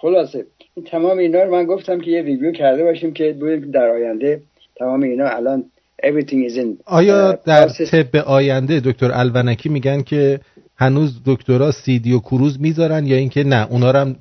خلاصه 0.00 0.44
این 0.74 0.86
تمام 0.86 1.18
اینا 1.18 1.42
رو 1.42 1.50
من 1.50 1.64
گفتم 1.64 2.00
که 2.00 2.10
یه 2.10 2.22
ریویو 2.22 2.52
کرده 2.52 2.84
باشیم 2.84 3.12
که 3.12 3.36
که 3.40 3.56
در 3.56 3.88
آینده 3.88 4.40
تمام 4.76 5.02
اینا 5.02 5.28
الان 5.28 5.64
everything 6.02 6.50
is 6.50 6.56
in 6.56 6.66
آیا 6.84 7.32
در. 7.32 7.68
طب 7.68 8.16
آینده 8.16 8.80
دکتر 8.80 9.10
الونکی 9.12 9.68
میگن 9.68 10.02
که 10.02 10.40
هنوز 10.76 11.20
دکترا 11.26 11.72
سیدی 11.72 12.12
و 12.12 12.18
کروز 12.18 12.60
می‌ذارن 12.60 13.06
یا 13.06 13.16
اینکه 13.16 13.44
نه 13.44 13.66
اونا 13.70 13.90
رو 13.90 13.98
هم 13.98 14.16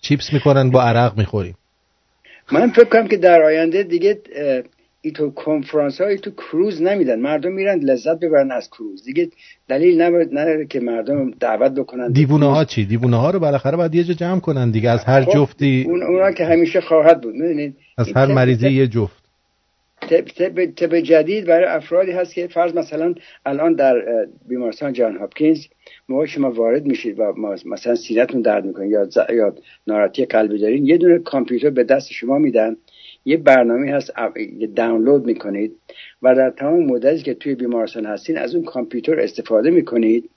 چیپس 0.00 0.32
می‌کنن 0.32 0.70
با 0.70 0.82
عرق 0.82 1.18
می‌خوریم 1.18 1.54
من 2.52 2.70
فکر 2.70 2.84
کنم 2.84 3.08
که 3.08 3.16
در 3.16 3.42
آینده 3.42 3.82
دیگه 3.82 4.18
ای 5.02 5.10
تو 5.10 5.30
کنفرانس 5.30 6.00
های 6.00 6.18
تو 6.18 6.30
کروز 6.30 6.82
نمیدن. 6.82 7.20
مردم 7.20 7.52
میرن 7.52 7.78
لذت 7.78 8.18
ببرن 8.18 8.50
از 8.50 8.70
کروز. 8.70 9.04
دیگه 9.04 9.30
دلیل 9.68 10.02
نداره 10.02 10.66
که 10.66 10.80
مردم 10.80 11.30
دعوت 11.30 11.72
بکنن 11.72 12.12
دیوونه 12.12 12.46
ها. 12.46 12.64
چی؟ 12.64 12.84
دیوونه 12.84 13.16
ها 13.16 13.30
رو 13.30 13.38
بالاخره 13.38 13.76
باید 13.76 13.94
یه 13.94 14.04
جا 14.04 14.14
جمع 14.14 14.40
کنن 14.40 14.70
دیگه. 14.70 14.90
از 14.90 15.04
هر 15.04 15.24
خب، 15.24 15.34
جفتی 15.34 15.84
اون 15.88 16.02
اونا 16.02 16.32
که 16.32 16.44
همیشه 16.44 16.80
خواهد 16.80 17.20
بود 17.20 17.34
می‌دونید؟ 17.34 17.76
از 17.98 18.12
هر 18.16 18.26
مریضی 18.26 18.68
یه 18.68 18.86
جفت. 18.86 19.20
طب, 20.00 20.20
طب, 20.20 20.66
طب 20.66 21.00
جدید 21.00 21.46
برای 21.46 21.64
افرادی 21.64 22.10
هست 22.10 22.34
که 22.34 22.46
فرض 22.46 22.74
مثلا 22.74 23.14
الان 23.46 23.74
در 23.74 23.94
بیمارستان 24.48 24.92
جان 24.92 25.16
هاپکینز 25.16 25.66
موقع 26.08 26.26
شما 26.26 26.50
وارد 26.50 26.86
میشید 26.86 27.20
و 27.20 27.34
مثلا 27.66 27.94
سینتون 27.94 28.40
درد 28.40 28.64
می‌کنه 28.64 28.88
یا 28.88 29.04
ز- 29.04 29.18
یا 29.36 29.54
ناراحتی 29.86 30.24
قلبی 30.24 30.58
دارین 30.58 30.86
یه 30.86 30.96
دونه 30.98 31.18
کامپیوتر 31.18 31.70
به 31.70 31.84
دست 31.84 32.12
شما 32.12 32.38
میدن. 32.38 32.76
یه 33.24 33.36
برنامه 33.36 33.92
هست 33.92 34.12
دانلود 34.76 35.26
می‌کنید 35.26 35.76
و 36.22 36.34
در 36.34 36.50
تمام 36.50 36.84
مدتی 36.84 37.22
که 37.22 37.34
توی 37.34 37.54
بیمارستان 37.54 38.06
هستین 38.06 38.38
از 38.38 38.54
اون 38.54 38.64
کامپیوتر 38.64 39.20
استفاده 39.20 39.70
می‌کنید 39.70 40.30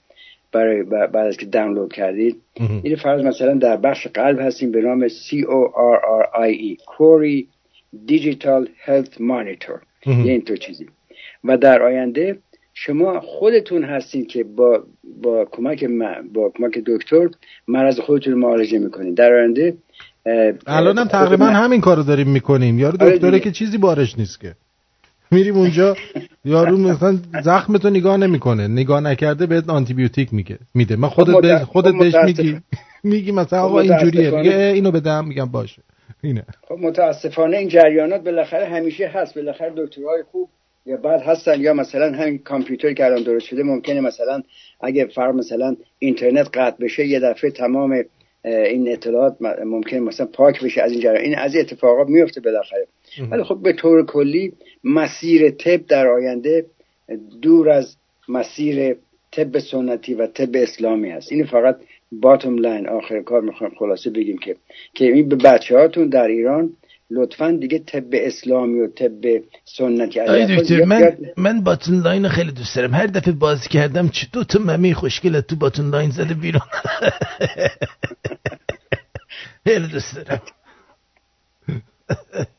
برای 0.52 0.82
بعد 0.82 1.16
از 1.16 1.36
که 1.36 1.46
دانلود 1.46 1.92
کردید. 1.92 2.40
این 2.82 2.96
فرض 2.96 3.24
مثلا 3.24 3.54
در 3.54 3.76
بخش 3.76 4.06
قلب 4.06 4.40
هستیم 4.40 4.70
به 4.70 4.80
نام 4.80 5.08
C 5.08 5.30
O 5.30 5.68
R 5.72 5.98
R 6.22 6.50
I 6.50 6.54
E 6.54 6.84
کوری 6.86 7.48
دیجیتال 8.06 8.68
هلت 8.78 9.20
مانیتور 9.20 9.80
مهم. 10.06 10.26
یه 10.26 10.32
اینطور 10.32 10.56
چیزی. 10.56 10.86
و 11.44 11.56
در 11.56 11.82
آینده 11.82 12.38
شما 12.74 13.20
خودتون 13.20 13.84
هستین 13.84 14.26
که 14.26 14.44
با 14.44 14.84
با 15.22 15.44
کمک 15.44 15.84
با 16.32 16.50
کمک 16.50 16.78
دکتر 16.86 17.28
مرض 17.68 18.00
خودتون 18.00 18.34
معالجه 18.34 18.78
می‌کنید. 18.78 19.14
در 19.14 19.32
آینده 19.32 19.76
الان 20.66 20.98
هم 20.98 21.08
تقریبا 21.08 21.46
همین 21.46 21.80
کارو 21.80 22.02
داریم 22.02 22.28
می‌کنیم. 22.28 22.78
یارو 22.78 23.02
آره 23.02 23.14
دکتره. 23.16 23.40
که 23.40 23.50
چیزی 23.50 23.78
بارش 23.78 24.18
نیست 24.18 24.40
که. 24.40 24.54
میریم 25.30 25.56
اونجا 25.56 25.96
یارو 26.44 26.76
مثلا 26.78 27.18
زخمتو 27.44 27.90
نگاه 27.90 28.16
نمی‌کنه. 28.16 28.68
نگاه 28.68 29.00
نکرده 29.00 29.46
بهت 29.46 29.68
آنتی 29.70 29.94
بیوتیک 29.94 30.34
میگه 30.34 30.58
میده. 30.74 30.96
من 30.96 31.08
خودت 31.08 31.32
خب 31.32 31.40
به 31.40 31.58
متأ- 31.58 31.62
خودت 31.62 31.92
خب 31.92 31.98
بهش 31.98 32.14
میگی. 32.14 32.60
میگی 33.04 33.32
مثلا 33.40 33.58
خب 33.62 33.64
آقا 33.64 33.80
اینجوریه 33.80 34.30
میگه 34.30 34.72
اینو 34.74 34.90
بدم. 34.90 35.24
میگم 35.28 35.44
باشه. 35.46 35.82
اینه. 36.22 36.44
خب 36.68 36.74
متاسفانه 36.80 37.56
این 37.56 37.68
جریانات 37.68 38.24
بالاخره 38.24 38.66
همیشه 38.66 39.08
هست. 39.08 39.34
بالاخره 39.34 39.72
دکترهای 39.76 40.22
خوب 40.32 40.48
یا 40.86 40.96
بعد 40.96 41.22
هستن 41.22 41.60
یا 41.60 41.74
مثلا 41.74 42.12
همین 42.16 42.38
کامپیوتر 42.38 42.92
که 42.92 43.04
الان 43.04 43.22
درست 43.22 43.46
شده 43.46 43.62
ممکنه 43.62 44.00
مثلا 44.00 44.42
اگه 44.80 45.04
فرض 45.06 45.34
مثلا 45.34 45.76
اینترنت 45.98 46.48
قطع 46.58 46.84
بشه 46.84 47.06
یه 47.06 47.20
دفعه 47.20 47.50
تمام 47.50 48.04
این 48.44 48.92
اطلاعات 48.92 49.36
ممکن 49.64 49.96
مثلا 49.96 50.26
پاک 50.26 50.64
بشه 50.64 50.82
از 50.82 50.92
این 50.92 51.00
جریان. 51.00 51.24
این 51.24 51.38
از 51.38 51.56
اتفاقات 51.56 52.08
میفته 52.08 52.40
بالاخره. 52.40 52.86
ولی 53.30 53.42
خب 53.42 53.58
به 53.62 53.72
طور 53.72 54.06
کلی 54.06 54.52
مسیر 54.84 55.50
طب 55.50 55.86
در 55.86 56.06
آینده 56.06 56.66
دور 57.42 57.70
از 57.70 57.96
مسیر 58.28 58.96
طب 59.32 59.58
سنتی 59.58 60.14
و 60.14 60.26
طب 60.26 60.50
اسلامی 60.54 61.10
هست. 61.10 61.32
این 61.32 61.44
فقط 61.44 61.76
bottom 62.12 62.58
line 62.58 62.88
آخر 62.88 63.20
کار 63.20 63.40
می‌خوایم 63.40 63.74
خلاصه 63.78 64.10
بگیم 64.10 64.38
که 64.38 64.56
که 64.94 65.04
این 65.04 65.28
به 65.28 65.36
بچه 65.36 65.78
هاتون 65.78 66.08
در 66.08 66.26
ایران 66.28 66.72
لطفا 67.14 67.50
دیگه 67.60 67.78
طب 67.78 68.04
اسلامی 68.12 68.80
و 68.80 68.86
طب 68.88 69.42
سنتی. 69.64 70.20
دکتر 70.56 70.84
من 70.84 71.16
من 71.36 71.60
bottom 71.60 72.00
line 72.00 72.28
خیلی 72.28 72.52
دوست 72.52 72.76
دارم. 72.76 72.94
هر 72.94 73.06
دفعه 73.06 73.32
باز 73.32 73.68
کردم 73.68 74.08
چه 74.08 74.26
دو 74.32 74.44
تا 74.44 74.58
ممی 74.58 74.94
خوشگل 74.94 75.40
تو 75.40 75.56
bottom 75.56 75.90
line 75.90 76.10
زده 76.10 76.34
بیرون. 76.34 76.62
خیلی 79.66 79.86
دوست 79.88 80.16
دارم. 80.16 80.40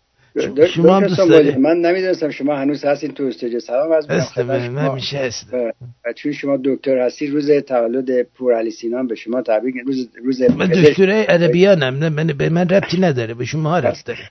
شما 0.67 0.95
هم 0.95 1.07
دوست 1.07 1.29
داری؟ 1.29 1.55
من 1.55 1.77
نمی‌دونستم 1.77 2.29
شما 2.29 2.55
هنوز 2.55 2.85
هستین 2.85 3.11
تو 3.11 3.23
استودیو 3.23 3.59
سلام 3.59 3.91
از 3.91 4.09
من 4.09 4.77
همیشه 4.77 5.17
هستم. 5.17 5.73
و 6.05 6.13
چون 6.13 6.31
شما 6.31 6.59
دکتر 6.63 6.97
هستی 6.97 7.27
روز 7.27 7.51
تولد 7.51 8.21
پور 8.21 8.53
علی 8.53 8.71
سینان 8.71 9.07
به 9.07 9.15
شما 9.15 9.41
تبریک. 9.41 9.75
روز 9.85 10.09
روز 10.23 10.41
من 10.41 10.67
دکتر 10.67 11.25
ادبیاتم 11.27 11.83
نه 11.85 12.09
من 12.09 12.27
به 12.27 12.49
من 12.49 12.69
ربطی 12.69 12.99
نداره 12.99 13.33
به 13.33 13.45
شما 13.45 13.79
رفت 13.79 14.05
داره 14.05 14.29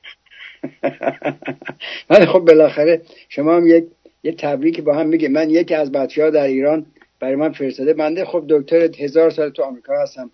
ولی 2.11 2.27
خب 2.27 2.39
بالاخره 2.39 3.03
شما 3.29 3.57
هم 3.57 3.67
یک 3.67 3.85
یه 4.23 4.33
تبریک 4.33 4.81
با 4.81 4.95
هم 4.95 5.07
میگه 5.07 5.29
من 5.29 5.51
یکی 5.51 5.75
از 5.75 5.93
بچه 5.93 6.25
ها 6.25 6.31
در 6.31 6.45
ایران 6.45 6.87
برای 7.21 7.37
من 7.37 7.53
فرستاده. 7.53 7.95
بنده 7.95 8.25
خب 8.25 8.45
دکتر 8.49 8.89
هزار 8.99 9.31
سال 9.31 9.51
تو 9.51 9.63
آمریکا 9.63 10.03
هستم. 10.03 10.31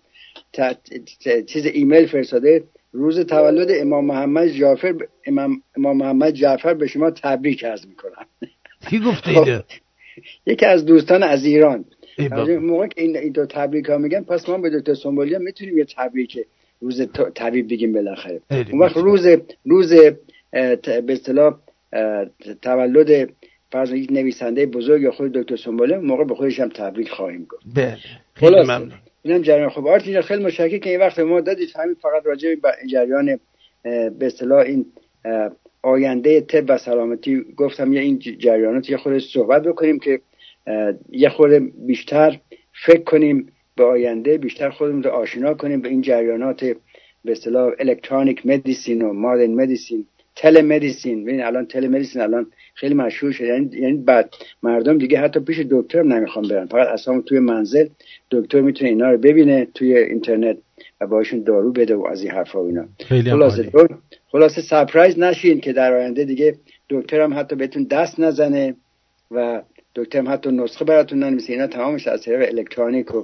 چیز 1.47 1.65
ایمیل 1.65 2.07
فرستاده. 2.07 2.63
روز 2.91 3.19
تولد 3.19 3.67
امام 3.71 4.05
محمد 4.05 4.47
جعفر 4.47 4.95
امام, 5.25 5.61
امام 5.77 5.97
محمد 5.97 6.33
جعفر 6.33 6.73
به 6.73 6.87
شما 6.87 7.11
تبریک 7.11 7.63
عرض 7.63 7.85
می‌کنم. 7.85 8.25
کی 8.89 8.99
گفته 8.99 9.29
ایده؟ 9.29 9.63
یکی 10.45 10.65
از 10.65 10.85
دوستان 10.85 11.23
از 11.23 11.45
ایران. 11.45 11.85
موقع 12.61 12.87
که 12.87 13.01
این 13.01 13.31
دو 13.31 13.45
تبریک 13.45 13.85
ها 13.85 13.97
میگن 13.97 14.23
پس 14.23 14.49
ما 14.49 14.57
به 14.57 14.69
دکتر 14.69 14.93
سنبولی 14.93 15.35
هم 15.35 15.41
می‌تونیم 15.41 15.77
یه 15.77 15.85
تبریک 15.97 16.39
روز 16.79 17.01
طبیب 17.35 17.69
بگیم 17.69 17.93
بالاخره. 17.93 18.41
اون 18.49 18.79
وقت 18.79 18.97
روز 18.97 19.27
روز 19.65 19.93
به 19.93 21.05
اصطلاح 21.09 21.59
تولد 22.61 23.29
فرض 23.71 23.91
یک 23.91 24.11
نویسنده 24.11 24.65
بزرگ 24.65 25.01
یا 25.01 25.11
خود 25.11 25.31
دکتر 25.31 25.55
سنبولی 25.55 25.95
موقع 25.95 26.23
به 26.23 26.35
خودش 26.35 26.59
هم 26.59 26.69
تبریک 26.69 27.09
خواهیم 27.09 27.45
گفت. 27.49 27.63
بله. 27.75 27.97
خیلی 28.33 28.55
ممنون. 28.55 28.91
اینم 29.23 29.41
جریان. 29.41 29.69
خب 29.69 29.87
آرتین 29.87 30.21
خیلی 30.21 30.43
مشکل 30.43 30.77
که 30.77 30.89
این 30.89 30.99
وقت 30.99 31.19
ما 31.19 31.41
دادید 31.41 31.69
همین 31.75 31.95
فقط 32.01 32.25
راجع 32.25 32.55
به 32.55 32.69
جریان 32.89 33.39
به 33.83 34.25
اصطلاح 34.25 34.59
این 34.59 34.85
آینده 35.81 36.41
طب 36.41 36.65
و 36.67 36.77
سلامتی. 36.77 37.45
گفتم 37.57 37.93
یه 37.93 38.01
این 38.01 38.19
جریانات 38.19 38.89
یه 38.89 38.97
خورده 38.97 39.19
صحبت 39.19 39.63
بکنیم 39.63 39.99
که 39.99 40.21
یه 41.09 41.29
خورده 41.29 41.59
بیشتر 41.59 42.39
فکر 42.85 43.03
کنیم 43.03 43.51
به 43.75 43.83
آینده 43.83 44.37
بیشتر 44.37 44.69
خودمون 44.69 45.03
رو 45.03 45.09
آشنا 45.09 45.53
کنیم 45.53 45.81
به 45.81 45.89
این 45.89 46.01
جریانات 46.01 46.63
به 47.25 47.31
اصطلاح 47.31 47.71
electronic 47.79 48.45
medicine 48.45 49.01
و 49.01 49.13
modern 49.13 49.51
medicine 49.51 50.05
telemedicine 50.35 51.23
ببین 51.23 51.43
الان 51.43 51.65
telemedicine 51.65 52.21
الان 52.21 52.51
خیلی 52.73 52.93
مشهور 52.93 53.31
شده 53.31 53.47
یعنی 53.47 53.69
یعنی 53.73 53.97
بعد 53.97 54.33
مردم 54.63 54.97
دیگه 54.97 55.19
حتی 55.19 55.39
پیش 55.39 55.59
دکتر 55.71 55.99
هم 55.99 56.13
نمی‌خوان 56.13 56.47
برن. 56.47 56.65
فقط 56.65 56.87
اصلا 56.87 57.21
توی 57.21 57.39
منزل 57.39 57.87
دکتر 58.31 58.61
می‌تونه 58.61 58.89
اینا 58.89 59.11
رو 59.11 59.17
ببینه 59.17 59.67
توی 59.73 59.97
اینترنت 59.97 60.57
و 61.01 61.07
باشون 61.07 61.43
دارو 61.43 61.71
بده 61.71 61.95
و 61.95 62.05
از 62.05 62.23
این 62.23 62.31
حرفا 62.31 62.63
و 62.63 62.67
اینا. 62.67 62.85
خلاصه 63.31 63.71
خلاصه 64.31 64.61
سپرایز 64.61 65.19
نشین 65.19 65.61
که 65.61 65.73
در 65.73 65.93
آینده 65.93 66.25
دیگه 66.25 66.55
دکتر 66.89 67.21
هم 67.21 67.39
حتی 67.39 67.55
بهتون 67.55 67.83
دست 67.83 68.19
نزنه 68.19 68.75
و 69.31 69.61
دکتر 69.95 70.19
هم 70.19 70.29
حتی 70.29 70.51
نسخه 70.51 70.85
براتون 70.85 71.19
ننویسه. 71.19 71.53
اینا 71.53 71.67
تمامش 71.67 72.07
از 72.07 72.23
طریق 72.23 72.49
الکترونیک 72.49 73.15
و 73.15 73.23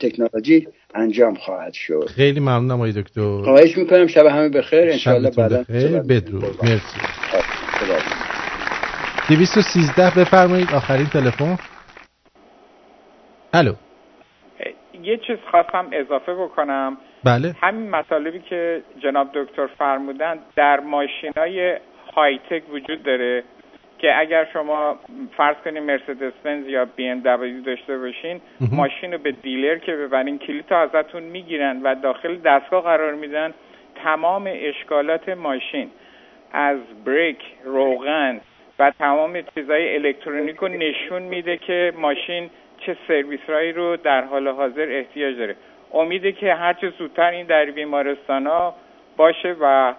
تکنولوژی 0.00 0.68
انجام 0.94 1.34
خواهد 1.34 1.72
شد. 1.72 2.06
خیلی 2.08 2.40
ممنونم 2.40 2.70
آقای 2.70 2.92
دکتر. 2.92 3.42
خواهش 3.42 3.78
می‌کنم. 3.78 4.06
شب 4.06 4.26
همه 4.26 4.48
بخیر. 4.48 4.90
ان 4.90 4.98
شاء 4.98 5.20
بعدا 5.20 5.64
بدرود. 6.08 6.56
مرسی. 6.62 6.98
213 9.28 10.20
بفرمایید. 10.20 10.68
آخرین 10.74 11.06
تلفن. 11.06 11.58
الو. 13.52 13.72
یه 15.02 15.16
چیز 15.16 15.36
خواستم 15.50 15.86
اضافه 15.92 16.34
بکنم. 16.34 16.96
بله. 17.24 17.54
همین 17.62 17.90
مطالبی 17.90 18.40
که 18.40 18.82
جناب 19.02 19.28
دکتر 19.34 19.66
فرمودن 19.66 20.38
در 20.56 20.80
ماشین 20.80 21.32
های 21.36 21.76
های 22.16 22.38
تک 22.50 22.62
وجود 22.72 23.02
داره 23.02 23.44
که 23.98 24.18
اگر 24.18 24.46
شما 24.52 24.98
فرض 25.36 25.56
کنید 25.64 25.82
مرسدس 25.82 26.32
بنز 26.44 26.66
یا 26.66 26.84
بی 26.84 27.08
ام 27.08 27.20
دبلیو 27.20 27.62
داشته 27.62 27.98
باشین 27.98 28.40
ماشین 28.72 29.12
رو 29.12 29.18
به 29.18 29.32
دیلر 29.32 29.78
که 29.78 29.92
ببرین 29.92 30.38
کلیت 30.38 30.72
ازتون 30.72 31.22
می‌گیرن 31.22 31.80
و 31.82 31.94
داخل 31.94 32.36
دستگاه 32.36 32.82
قرار 32.82 33.14
میدن 33.14 33.54
تمام 34.04 34.50
اشکالات 34.54 35.28
ماشین. 35.28 35.90
از 36.52 36.78
بریک 37.04 37.38
روغن 37.64 38.40
و 38.78 38.92
تمام 38.98 39.32
چیزهای 39.54 39.94
الکترونیک 39.94 40.56
رو 40.56 40.68
نشون 40.68 41.22
میده 41.22 41.56
که 41.56 41.92
ماشین 42.00 42.50
چه 42.86 42.96
سرویس 43.08 43.40
هایی 43.48 43.72
رو 43.72 43.96
در 43.96 44.24
حال 44.24 44.48
حاضر 44.48 44.86
احتیاج 44.90 45.36
داره. 45.38 45.56
امیده 45.94 46.32
که 46.32 46.54
هرچه 46.54 46.92
زودتر 46.98 47.30
این 47.30 47.46
در 47.46 47.64
بیمارستان 47.64 48.46
ها 48.46 48.74
باشه 49.16 49.56
و 49.60 49.94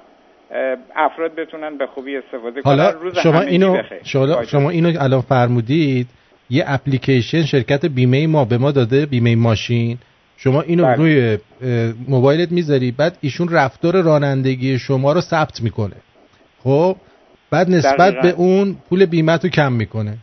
افراد 0.96 1.36
بتونن 1.36 1.78
به 1.78 1.88
خوبی 1.88 2.18
استفاده 2.18 2.62
حالا 2.62 2.92
کنن 2.92 3.02
روز 3.02 3.20
شما 3.20 3.42
اینو. 3.42 3.78
شما, 4.04 4.46
شما 4.46 4.70
اینو 4.70 4.94
الان 5.00 5.22
فرمودید 5.22 6.08
یه 6.50 6.64
اپلیکیشن 6.68 7.46
شرکت 7.46 7.86
بیمه 7.86 8.28
ما 8.28 8.46
به 8.46 8.58
ما 8.58 8.72
داده 8.72 9.06
بیمه 9.06 9.36
ماشین. 9.36 9.98
شما 10.38 10.62
اینو 10.62 10.84
بله. 10.84 10.96
روی 10.96 11.38
موبایلت 12.08 12.52
می‌ذاری 12.52 12.92
بعد 12.92 13.18
ایشون 13.22 13.50
رفتار 13.50 14.02
رانندگی 14.02 14.80
شما 14.80 15.14
رو 15.14 15.22
ثبت 15.22 15.62
می‌کنه. 15.62 15.96
خب؟ 16.64 16.96
بعد 17.52 17.70
نسبت 17.70 17.98
دقیقاً. 17.98 18.22
به 18.22 18.34
اون 18.38 18.76
پول 18.90 19.06
بیمه 19.06 19.32
رو 19.32 19.50
کم 19.50 19.72
می‌کنه. 19.74 20.14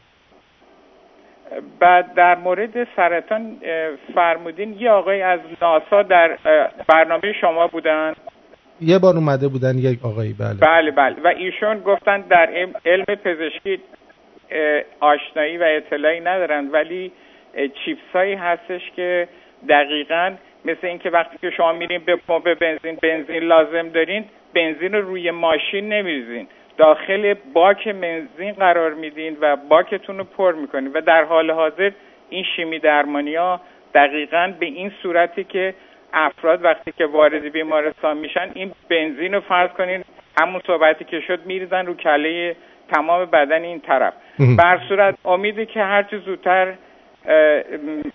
بعد 1.80 2.14
در 2.14 2.34
مورد 2.34 2.88
سرطان 2.96 3.56
فرمودین 4.14 4.76
یه 4.80 4.90
آقای 4.90 5.22
از 5.22 5.40
ناسا 5.62 6.02
در 6.02 6.38
برنامه 6.88 7.32
شما 7.40 7.66
بودن؟ 7.66 8.12
یه 8.80 8.98
بار 8.98 9.14
اومده 9.16 9.48
بودن 9.48 9.78
یک 9.78 10.04
آقایی 10.04 10.32
بله. 10.32 10.54
بله 10.60 10.90
بله. 10.90 11.16
و 11.24 11.26
ایشون 11.26 11.78
گفتن 11.80 12.20
در 12.20 12.48
علم- 12.86 13.04
پزشکی 13.24 13.78
آشنایی 15.00 15.56
و 15.58 15.62
اطلاعی 15.62 16.20
ندارن 16.20 16.68
ولی 16.68 17.12
اه، 17.54 17.68
چیپس 17.68 18.00
هایی 18.14 18.34
هستش 18.34 18.80
که 18.96 19.28
دقیقا 19.68 20.34
مثل 20.64 20.86
اینکه 20.86 21.10
وقتی 21.10 21.38
که 21.40 21.50
شما 21.50 21.72
میرین 21.72 22.00
به 22.06 22.16
پمپ 22.16 22.58
بنزین 22.58 22.98
بنزین 23.02 23.42
لازم 23.42 23.88
دارین 23.88 24.24
بنزین 24.54 24.92
رو 24.92 25.00
روی 25.00 25.30
ماشین 25.30 25.92
نمیریزین. 25.92 26.46
داخل 26.76 27.34
باک 27.52 27.88
بنزین 27.88 28.52
قرار 28.52 28.94
میدین 28.94 29.36
و 29.40 29.56
باکتون 29.56 30.18
رو 30.18 30.24
پر 30.24 30.52
می‌کنین 30.52 30.92
و 30.92 31.00
در 31.00 31.24
حال 31.24 31.50
حاضر 31.50 31.90
این 32.30 32.44
شیمی 32.56 32.78
درمانی 32.78 33.34
ها 33.34 33.60
دقیقا 33.94 34.52
به 34.60 34.66
این 34.66 34.92
صورتی 35.02 35.44
که 35.44 35.74
افراد 36.12 36.64
وقتی 36.64 36.92
که 36.98 37.06
وارد 37.06 37.52
بیمارستان 37.52 38.16
میشن 38.16 38.50
این 38.54 38.72
بنزین 38.88 39.34
رو 39.34 39.40
فرض 39.40 39.70
کنین 39.70 40.04
همون 40.40 40.62
صحبتی 40.66 41.04
که 41.04 41.20
شد 41.20 41.46
میریزن 41.46 41.86
رو 41.86 41.94
کله 41.94 42.56
تمام 42.92 43.24
بدن 43.24 43.62
این 43.62 43.80
طرف. 43.80 44.12
بر 44.58 44.80
صورت 44.88 45.14
امیده 45.24 45.66
که 45.66 45.82
هرچی 45.82 46.18
زودتر 46.18 46.74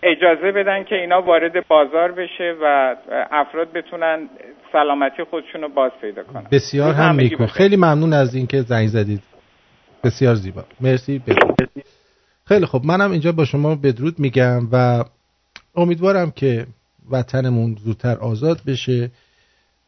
اجازه 0.03 0.51
بدن 0.51 0.83
که 0.83 0.95
اینا 0.95 1.21
وارد 1.21 1.67
بازار 1.67 2.11
بشه 2.11 2.55
و 2.61 2.95
افراد 3.31 3.71
بتونن 3.71 4.29
سلامتی 4.71 5.23
خودشون 5.23 5.61
رو 5.61 5.69
باز 5.69 5.91
پیدا 6.01 6.23
کنن. 6.23 6.47
بسیار 6.51 6.93
هم 6.93 7.15
نیکو. 7.15 7.35
بخیر. 7.35 7.47
خیلی 7.47 7.75
ممنون 7.75 8.13
از 8.13 8.35
اینکه 8.35 8.61
زنگ 8.61 8.87
زدید. 8.87 9.21
بسیار 10.03 10.35
زیبا. 10.35 10.63
مرسی. 10.81 11.19
بدرود 11.19 11.69
خیلی 12.45 12.65
خب 12.65 12.81
منم 12.85 13.11
اینجا 13.11 13.31
با 13.31 13.45
شما 13.45 13.75
بدرود 13.75 14.19
میگم 14.19 14.61
و 14.71 15.03
امیدوارم 15.75 16.31
که 16.31 16.65
وطنمون 17.11 17.75
زودتر 17.75 18.17
آزاد 18.17 18.57
بشه. 18.67 19.11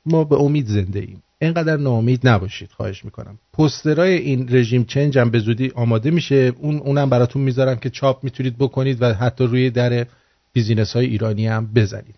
ما 0.06 0.24
به 0.24 0.36
امید 0.36 0.66
زنده 0.66 1.00
ایم. 1.00 1.23
اینقدر 1.46 1.78
ناامید 1.78 2.28
نباشید 2.28 2.72
خواهش 2.72 3.06
می‌کنم. 3.06 3.40
پسترای 3.54 4.18
این 4.18 4.48
رژیم 4.50 4.84
چنج 4.84 5.18
هم 5.18 5.30
به 5.30 5.40
زودی 5.40 5.72
آماده 5.76 6.12
میشه. 6.12 6.54
اون 6.60 6.78
اونم 6.78 7.10
براتون 7.10 7.42
می‌ذارم 7.42 7.76
که 7.76 7.90
چاپ 7.90 8.24
می‌تونید 8.24 8.58
بکنید 8.58 9.02
و 9.02 9.14
حتی 9.14 9.44
روی 9.44 9.70
در 9.70 10.06
بیزینس 10.54 10.94
های 10.94 11.06
ایرانی 11.06 11.48
هم 11.48 11.70
بزنید. 11.76 12.16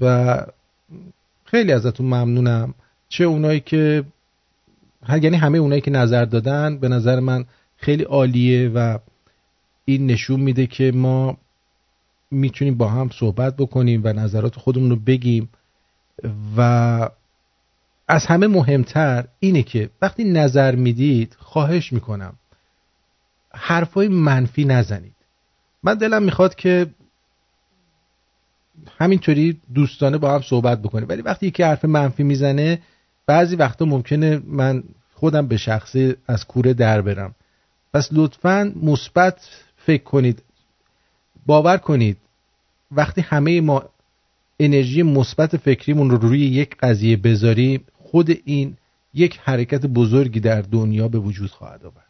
و 0.00 0.36
خیلی 1.44 1.72
ازتون 1.72 2.06
ممنونم. 2.06 2.74
چه 3.08 3.24
اونایی 3.24 3.60
که 3.60 4.04
یعنی 5.08 5.36
همه 5.36 5.58
اونایی 5.58 5.80
که 5.80 5.90
نظر 5.90 6.24
دادن 6.24 6.78
به 6.78 6.88
نظر 6.88 7.20
من 7.20 7.44
خیلی 7.76 8.02
عالیه 8.02 8.68
و 8.68 8.98
این 9.84 10.06
نشون 10.06 10.40
میده 10.40 10.66
که 10.66 10.92
ما 10.94 11.36
می‌تونیم 12.30 12.74
با 12.74 12.88
هم 12.88 13.10
صحبت 13.18 13.56
بکنیم 13.56 14.00
و 14.04 14.12
نظرات 14.12 14.56
خودمون 14.56 14.90
رو 14.90 14.96
بگیم 14.96 15.48
و 16.56 17.08
از 18.12 18.26
همه 18.26 18.46
مهمتر 18.46 19.24
اینه 19.38 19.62
که 19.62 19.90
وقتی 20.02 20.24
نظر 20.24 20.74
می‌دید 20.74 21.36
خواهش 21.38 21.92
می‌کنم. 21.92 22.34
حرفای 23.54 24.08
منفی 24.08 24.64
نزنید. 24.64 25.14
من 25.82 25.94
دلم 25.94 26.22
می‌خواد 26.22 26.54
که 26.54 26.86
همینطوری 28.98 29.60
دوستانه 29.74 30.18
با 30.18 30.34
هم 30.34 30.42
صحبت 30.42 30.82
بکنیم. 30.82 31.08
ولی 31.08 31.22
وقتی 31.22 31.46
یکی 31.46 31.62
حرف 31.62 31.84
منفی 31.84 32.22
می‌زنه 32.22 32.82
بعضی 33.26 33.56
وقتا 33.56 33.84
ممکنه 33.84 34.42
من 34.46 34.82
خودم 35.14 35.46
به 35.46 35.56
شخصی 35.56 36.14
از 36.26 36.46
کوره 36.46 36.74
در 36.74 37.00
برم. 37.00 37.34
پس 37.94 38.08
لطفا 38.12 38.72
مثبت 38.82 39.48
فکر 39.76 40.02
کنید. 40.02 40.42
باور 41.46 41.76
کنید. 41.76 42.16
وقتی 42.90 43.20
همه 43.20 43.60
ما 43.60 43.84
انرژی 44.60 45.02
مثبت 45.02 45.56
فکریمون 45.56 46.10
رو 46.10 46.16
روی 46.16 46.40
یک 46.40 46.76
قضیه 46.76 47.16
بذاریم 47.16 47.84
خود 48.12 48.30
این 48.44 48.76
یک 49.14 49.40
حرکت 49.42 49.86
بزرگی 49.86 50.40
در 50.40 50.62
دنیا 50.62 51.08
به 51.08 51.18
وجود 51.18 51.50
خواهد 51.50 51.84
آورد. 51.84 52.06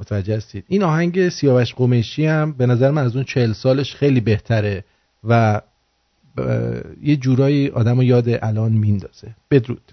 متوجه 0.00 0.36
هستید؟ 0.36 0.64
این 0.68 0.82
آهنگ 0.82 1.28
سیاوش 1.28 1.74
قمیشی 1.74 2.26
هم 2.26 2.52
به 2.52 2.66
نظر 2.66 2.90
من 2.90 3.04
از 3.04 3.16
اون 3.16 3.24
چهل 3.24 3.52
سالش 3.52 3.94
خیلی 3.94 4.20
بهتره 4.20 4.84
و 5.24 5.60
یه 7.02 7.16
جورایی 7.16 7.68
آدم 7.68 7.96
رو 7.96 8.04
یاد 8.04 8.24
الان 8.28 8.72
میندازه. 8.72 9.34
بدرود. 9.50 9.92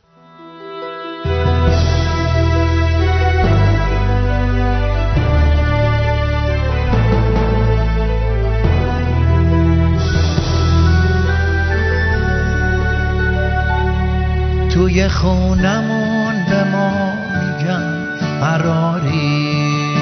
توی 14.95 15.07
خونمون 15.09 16.45
به 16.49 16.63
ما 16.63 17.13
میگن 17.13 18.07
فراری. 18.39 19.97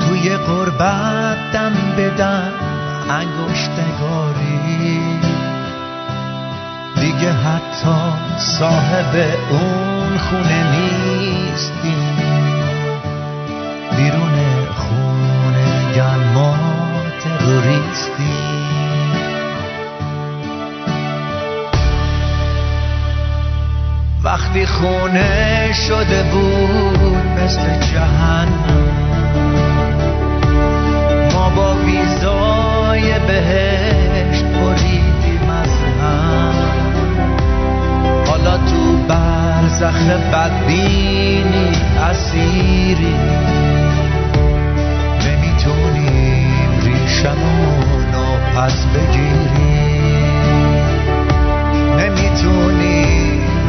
توی 0.00 0.36
قربت 0.36 1.52
دم 1.52 1.72
بدن 1.98 2.52
انگشتگاری. 3.10 5.00
دیگه 7.00 7.32
حتی 7.32 7.98
صاحب 8.38 9.14
اون 9.50 10.18
خونه 10.18 10.70
نیستیم. 10.70 12.16
بیرون 13.96 14.66
خونه 14.76 15.88
میگن 15.88 16.32
ما 16.34 16.56
تروریستیم 17.20 18.45
وقتی 24.26 24.66
خونه 24.66 25.72
شده 25.72 26.22
بود 26.22 27.26
مثل 27.44 27.78
جهنم. 27.92 28.88
ما 31.34 31.50
با 31.50 31.74
ویزای 31.74 33.18
بهشت 33.18 34.44
بریدیم 34.44 35.50
از 35.62 35.70
هم. 36.02 36.54
حالا 38.26 38.56
تو 38.56 38.96
برزخ 39.08 40.06
بدبینی 40.32 41.72
اسیری. 42.10 43.14
نمی‌تونیم 45.26 46.70
ریشمونو 46.84 48.36
پس 48.56 48.86
بگیریم. 48.86 49.66
نمی‌تونیم 51.98 52.85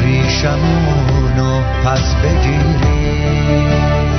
ریشمونو 0.07 1.61
پس 1.85 2.15
بگیریم. 2.15 4.16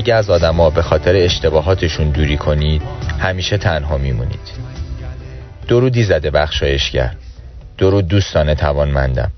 اگه 0.00 0.14
از 0.14 0.30
آدما 0.30 0.70
به 0.70 0.82
خاطر 0.82 1.16
اشتباهاتشون 1.16 2.10
دوری 2.10 2.36
کنید 2.36 2.82
همیشه 3.18 3.58
تنها 3.58 3.98
میمونید. 3.98 4.40
درودی 5.68 6.04
زده 6.04 6.30
بخشایشگر. 6.30 7.14
درود 7.78 8.08
دوستان 8.08 8.54
توانمندم. 8.54 9.30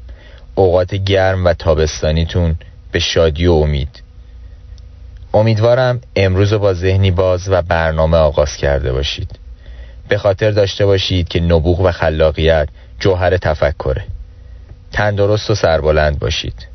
اوقات 0.55 0.95
گرم 0.95 1.45
و 1.45 1.53
تابستانیتون 1.53 2.55
به 2.93 2.99
شادی 2.99 3.47
و 3.47 3.53
امید. 3.53 4.03
امیدوارم 5.35 6.01
امروز 6.17 6.53
رو 6.53 6.59
با 6.59 6.75
ذهنی 6.75 7.11
باز 7.11 7.49
و 7.49 7.63
برنامه 7.63 8.17
آغاز 8.17 8.57
کرده 8.57 8.93
باشید. 8.93 9.39
به 10.09 10.19
خاطر 10.19 10.51
داشته 10.51 10.87
باشید 10.87 11.29
که 11.29 11.41
نبوغ 11.41 11.81
و 11.81 11.91
خلاقیت 11.93 12.69
جوهر 13.01 13.37
تفکره. 13.37 14.05
تندرست 14.93 15.51
و 15.51 15.55
سربلند 15.55 16.19
باشید. 16.19 16.72